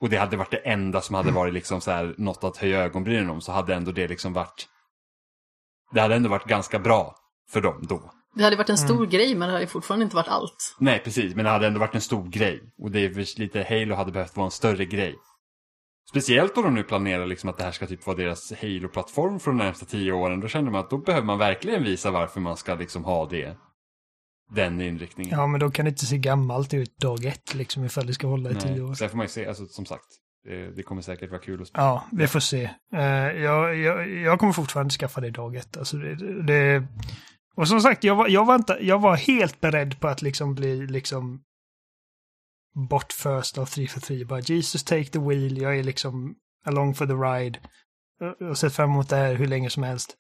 Och 0.02 0.10
det 0.10 0.18
hade 0.18 0.38
varit 0.38 0.52
det 0.52 0.58
enda 0.58 1.02
som 1.02 1.16
hade 1.16 1.32
varit 1.32 1.54
liksom 1.54 1.82
så 1.82 1.92
här, 1.92 2.16
något 2.18 2.44
att 2.44 2.58
höja 2.58 2.80
ögonbrynen 2.84 3.30
om, 3.30 3.42
så 3.42 3.52
hade 3.52 3.76
ändå 3.76 3.92
det 3.92 4.08
liksom 4.08 4.34
varit... 4.34 4.68
Det 5.92 6.02
hade 6.02 6.16
ändå 6.16 6.30
varit 6.30 6.46
ganska 6.48 6.80
bra 6.80 7.16
för 7.50 7.62
dem 7.62 7.86
då. 7.90 8.12
Det 8.36 8.44
hade 8.44 8.56
varit 8.56 8.70
en 8.70 8.78
stor 8.78 9.06
grej 9.06 9.36
men 9.36 9.48
det 9.48 9.54
hade 9.54 9.68
fortfarande 9.68 10.04
inte 10.04 10.16
varit 10.16 10.28
allt. 10.28 10.76
Nej, 10.80 11.00
precis. 11.00 11.36
Men 11.36 11.46
det 11.46 11.52
hade 11.52 11.68
ändå 11.68 11.80
varit 11.80 11.96
en 11.96 12.02
stor 12.02 12.30
grej. 12.30 12.62
Och 12.78 12.92
det 12.92 13.00
är 13.00 13.40
lite, 13.40 13.66
Halo 13.70 13.96
hade 13.96 14.12
behövt 14.12 14.38
vara 14.38 14.46
en 14.46 14.52
större 14.52 14.86
grej. 14.86 15.16
Speciellt 16.10 16.58
om 16.58 16.64
de 16.64 16.74
nu 16.74 16.84
planerar 16.84 17.26
liksom 17.26 17.50
att 17.50 17.58
det 17.58 17.64
här 17.64 17.72
ska 17.72 17.88
typ 17.88 18.06
vara 18.06 18.18
deras 18.18 18.54
Halo-plattform 18.62 19.40
för 19.40 19.52
de 19.52 19.58
närmsta 19.58 19.86
tio 19.86 20.12
åren. 20.12 20.40
Då 20.40 20.48
känner 20.48 20.72
man 20.72 20.80
att 20.80 20.90
då 20.90 20.98
behöver 20.98 21.26
man 21.26 21.40
verkligen 21.40 21.84
visa 21.84 22.12
varför 22.12 22.40
man 22.40 22.58
ska 22.58 22.76
liksom 22.76 23.04
ha 23.04 23.30
det. 23.30 23.58
Den 24.56 24.82
inriktningen. 24.82 25.40
Ja, 25.40 25.48
men 25.48 25.60
då 25.60 25.72
kan 25.72 25.86
det 25.86 25.90
inte 25.90 26.06
se 26.06 26.18
gammalt 26.18 26.74
ut 26.74 26.98
dag 26.98 27.26
ett 27.26 27.54
liksom 27.54 27.86
ifall 27.86 28.08
det 28.08 28.14
ska 28.14 28.28
hålla 28.28 28.52
i 28.52 28.56
tio 28.56 28.82
år. 28.82 28.94
Sen 28.94 29.10
får 29.10 29.18
man 29.18 29.24
ju 29.24 29.30
se, 29.30 29.48
alltså 29.48 29.66
som 29.66 29.86
sagt. 29.86 30.06
Det, 30.76 30.84
kommer 30.84 31.02
säkert 31.02 31.30
vara 31.30 31.42
kul 31.42 31.62
att 31.62 31.68
spela. 31.68 31.84
Ja, 31.84 32.08
vi 32.12 32.28
får 32.28 32.40
se. 32.40 32.70
Uh, 32.94 33.02
jag, 33.42 33.76
jag, 33.76 34.10
jag 34.10 34.40
kommer 34.40 34.54
fortfarande 34.54 34.94
skaffa 34.94 35.22
det 35.22 35.30
dag 35.30 35.56
ett. 35.56 35.78
Alltså 35.78 35.98
det, 35.98 36.44
det, 36.44 36.84
och 37.56 37.68
som 37.68 37.82
sagt, 37.82 38.04
jag 38.04 38.16
var, 38.16 38.28
jag, 38.28 38.46
var 38.46 38.56
inte, 38.56 38.78
jag 38.82 39.00
var 39.00 39.16
helt 39.16 39.62
beredd 39.62 40.00
på 40.00 40.08
att 40.08 40.22
liksom 40.22 40.56
bli 40.56 40.88
liksom 40.88 41.44
bortföst 42.90 43.58
av 43.58 43.66
3 43.66 43.88
för 43.88 44.00
3. 44.00 44.26
Bara 44.26 44.40
Jesus 44.40 44.84
take 44.84 45.06
the 45.06 45.20
wheel, 45.20 45.58
jag 45.58 45.78
är 45.78 45.84
liksom 45.84 46.36
along 46.66 46.94
for 46.94 47.06
the 47.06 47.14
ride. 47.14 47.60
Jag 48.40 48.48
har 48.48 48.54
sett 48.54 48.74
fram 48.74 48.90
emot 48.90 49.10
det 49.10 49.16
här 49.16 49.36
hur 49.36 49.48
länge 49.48 49.70
som 49.70 49.84
helst. 49.84 50.18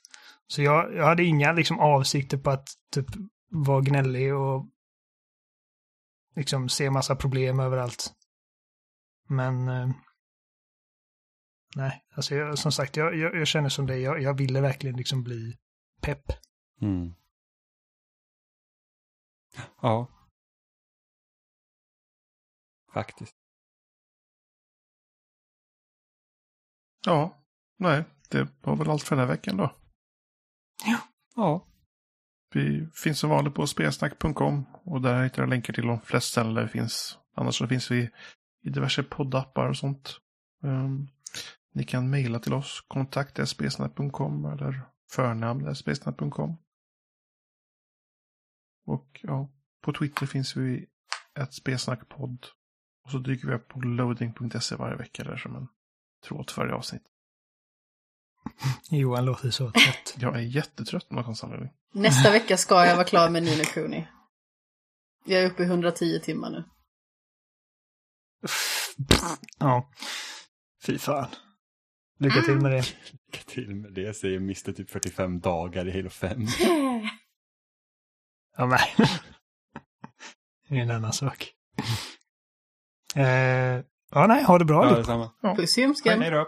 Så 0.48 0.62
jag, 0.62 0.96
jag 0.96 1.06
hade 1.06 1.24
inga 1.24 1.54
liksom 1.54 1.80
avsikter 1.80 2.38
på 2.38 2.50
att 2.50 2.68
typ 2.92 3.06
vara 3.50 3.82
gnällig 3.82 4.36
och 4.36 4.70
liksom 6.36 6.70
se 6.70 6.90
massa 6.90 7.16
problem 7.16 7.60
överallt. 7.60 8.14
Men 9.30 9.68
eh, 9.68 9.90
nej, 11.76 12.04
alltså 12.16 12.36
jag, 12.36 12.58
som 12.58 12.72
sagt, 12.72 12.98
jag, 12.98 13.16
jag, 13.16 13.36
jag 13.36 13.48
känner 13.48 13.70
som 13.70 13.88
det. 13.88 13.98
Jag, 13.98 14.22
jag 14.22 14.38
ville 14.38 14.62
verkligen 14.62 14.98
liksom 14.98 15.24
bli 15.24 15.58
pepp. 16.02 16.26
Mm. 16.82 17.14
Ja. 19.82 20.08
Faktiskt. 22.94 23.36
Ja, 27.06 27.44
nej, 27.78 28.04
det 28.30 28.48
var 28.62 28.76
väl 28.76 28.90
allt 28.90 29.04
för 29.04 29.16
den 29.16 29.26
här 29.26 29.34
veckan 29.34 29.58
då. 29.58 29.76
Ja. 31.36 31.68
Vi 32.54 32.88
finns 32.94 33.20
som 33.20 33.30
vanligt 33.30 33.54
på 33.54 33.68
spelsnack.com 33.68 34.66
och 34.84 35.02
där 35.02 35.24
hittar 35.24 35.44
du 35.44 35.50
länkar 35.50 35.74
till 35.74 35.88
de 35.88 36.02
flesta 36.02 36.32
ställen 36.32 36.54
där 36.54 36.64
vi 36.64 36.70
finns. 36.70 37.18
Annars 37.36 37.58
så 37.58 37.68
finns 37.68 37.92
vi 37.92 38.10
i 38.64 38.70
diverse 38.70 39.04
poddappar 39.04 39.70
och 39.70 39.78
sånt. 39.78 40.20
Um, 40.64 41.08
ni 41.74 41.84
kan 41.84 42.10
mejla 42.10 42.40
till 42.40 42.54
oss, 42.54 42.86
kontakt 42.88 43.50
spelsnack.com 43.50 44.46
eller 44.46 44.82
förnamn 45.12 45.76
spelsnack.com. 45.76 46.58
Och 48.86 49.20
ja, 49.24 49.50
på 49.82 49.94
Twitter 49.94 50.26
finns 50.26 50.56
vi 50.56 50.86
ett 51.40 51.54
spelsnackpodd. 51.54 52.46
Och 53.06 53.12
så 53.12 53.18
dyker 53.18 53.48
vi 53.48 53.54
upp 53.54 53.68
på 53.68 53.80
loading.se 53.80 54.76
varje 54.76 54.96
vecka 54.96 55.24
där 55.24 55.38
som 55.38 55.56
en 55.56 55.68
tråd 56.28 56.50
för 56.50 56.62
varje 56.62 56.74
avsnitt. 56.74 57.04
Johan 58.92 59.26
låter 59.26 59.50
så 59.52 59.72
trött. 59.72 60.16
Jag 60.18 60.36
är 60.36 60.42
jättetrött 60.42 61.12
med 61.12 61.26
någon 61.26 61.36
anledning. 61.44 61.72
Nästa 61.94 62.32
vecka 62.32 62.58
ska 62.58 62.86
jag 62.86 62.96
vara 62.96 63.08
klar 63.08 63.30
med 63.30 63.44
Nino 63.44 63.64
Kuni. 63.64 64.08
Jag 65.26 65.44
är 65.44 65.52
uppe 65.52 65.64
i 65.64 65.66
110 65.66 66.20
timmar 66.24 66.50
nu. 66.50 66.64
Ja. 69.60 69.92
Fy 70.86 70.98
fan. 70.98 71.28
Lycka 72.20 72.42
till 72.42 72.62
med 72.62 72.72
det. 72.72 72.78
Lycka 73.32 73.44
till 73.48 73.76
med 73.76 73.94
det, 73.94 74.14
säger 74.14 74.38
Mr. 74.38 74.72
typ 74.72 74.90
45 74.90 75.40
dagar 75.40 75.88
i 75.88 75.92
Halo 75.92 76.10
5. 76.10 76.48
Ja, 78.58 78.66
men. 78.66 78.80
Det 80.70 80.78
är 80.80 80.82
en 80.82 80.92
annan 80.92 81.14
sak. 81.14 81.52
Eh, 83.16 83.26
ja, 84.12 84.28
nej, 84.28 84.44
ha 84.44 84.58
det 84.58 84.66
bra. 84.66 84.76
Ja, 84.76 84.82
allihop. 84.82 84.98
detsamma. 84.98 85.56
Puss 85.56 85.78
i 85.78 85.82
ljumsken. 85.82 86.22
Hej 86.22 86.32
då. 86.32 86.48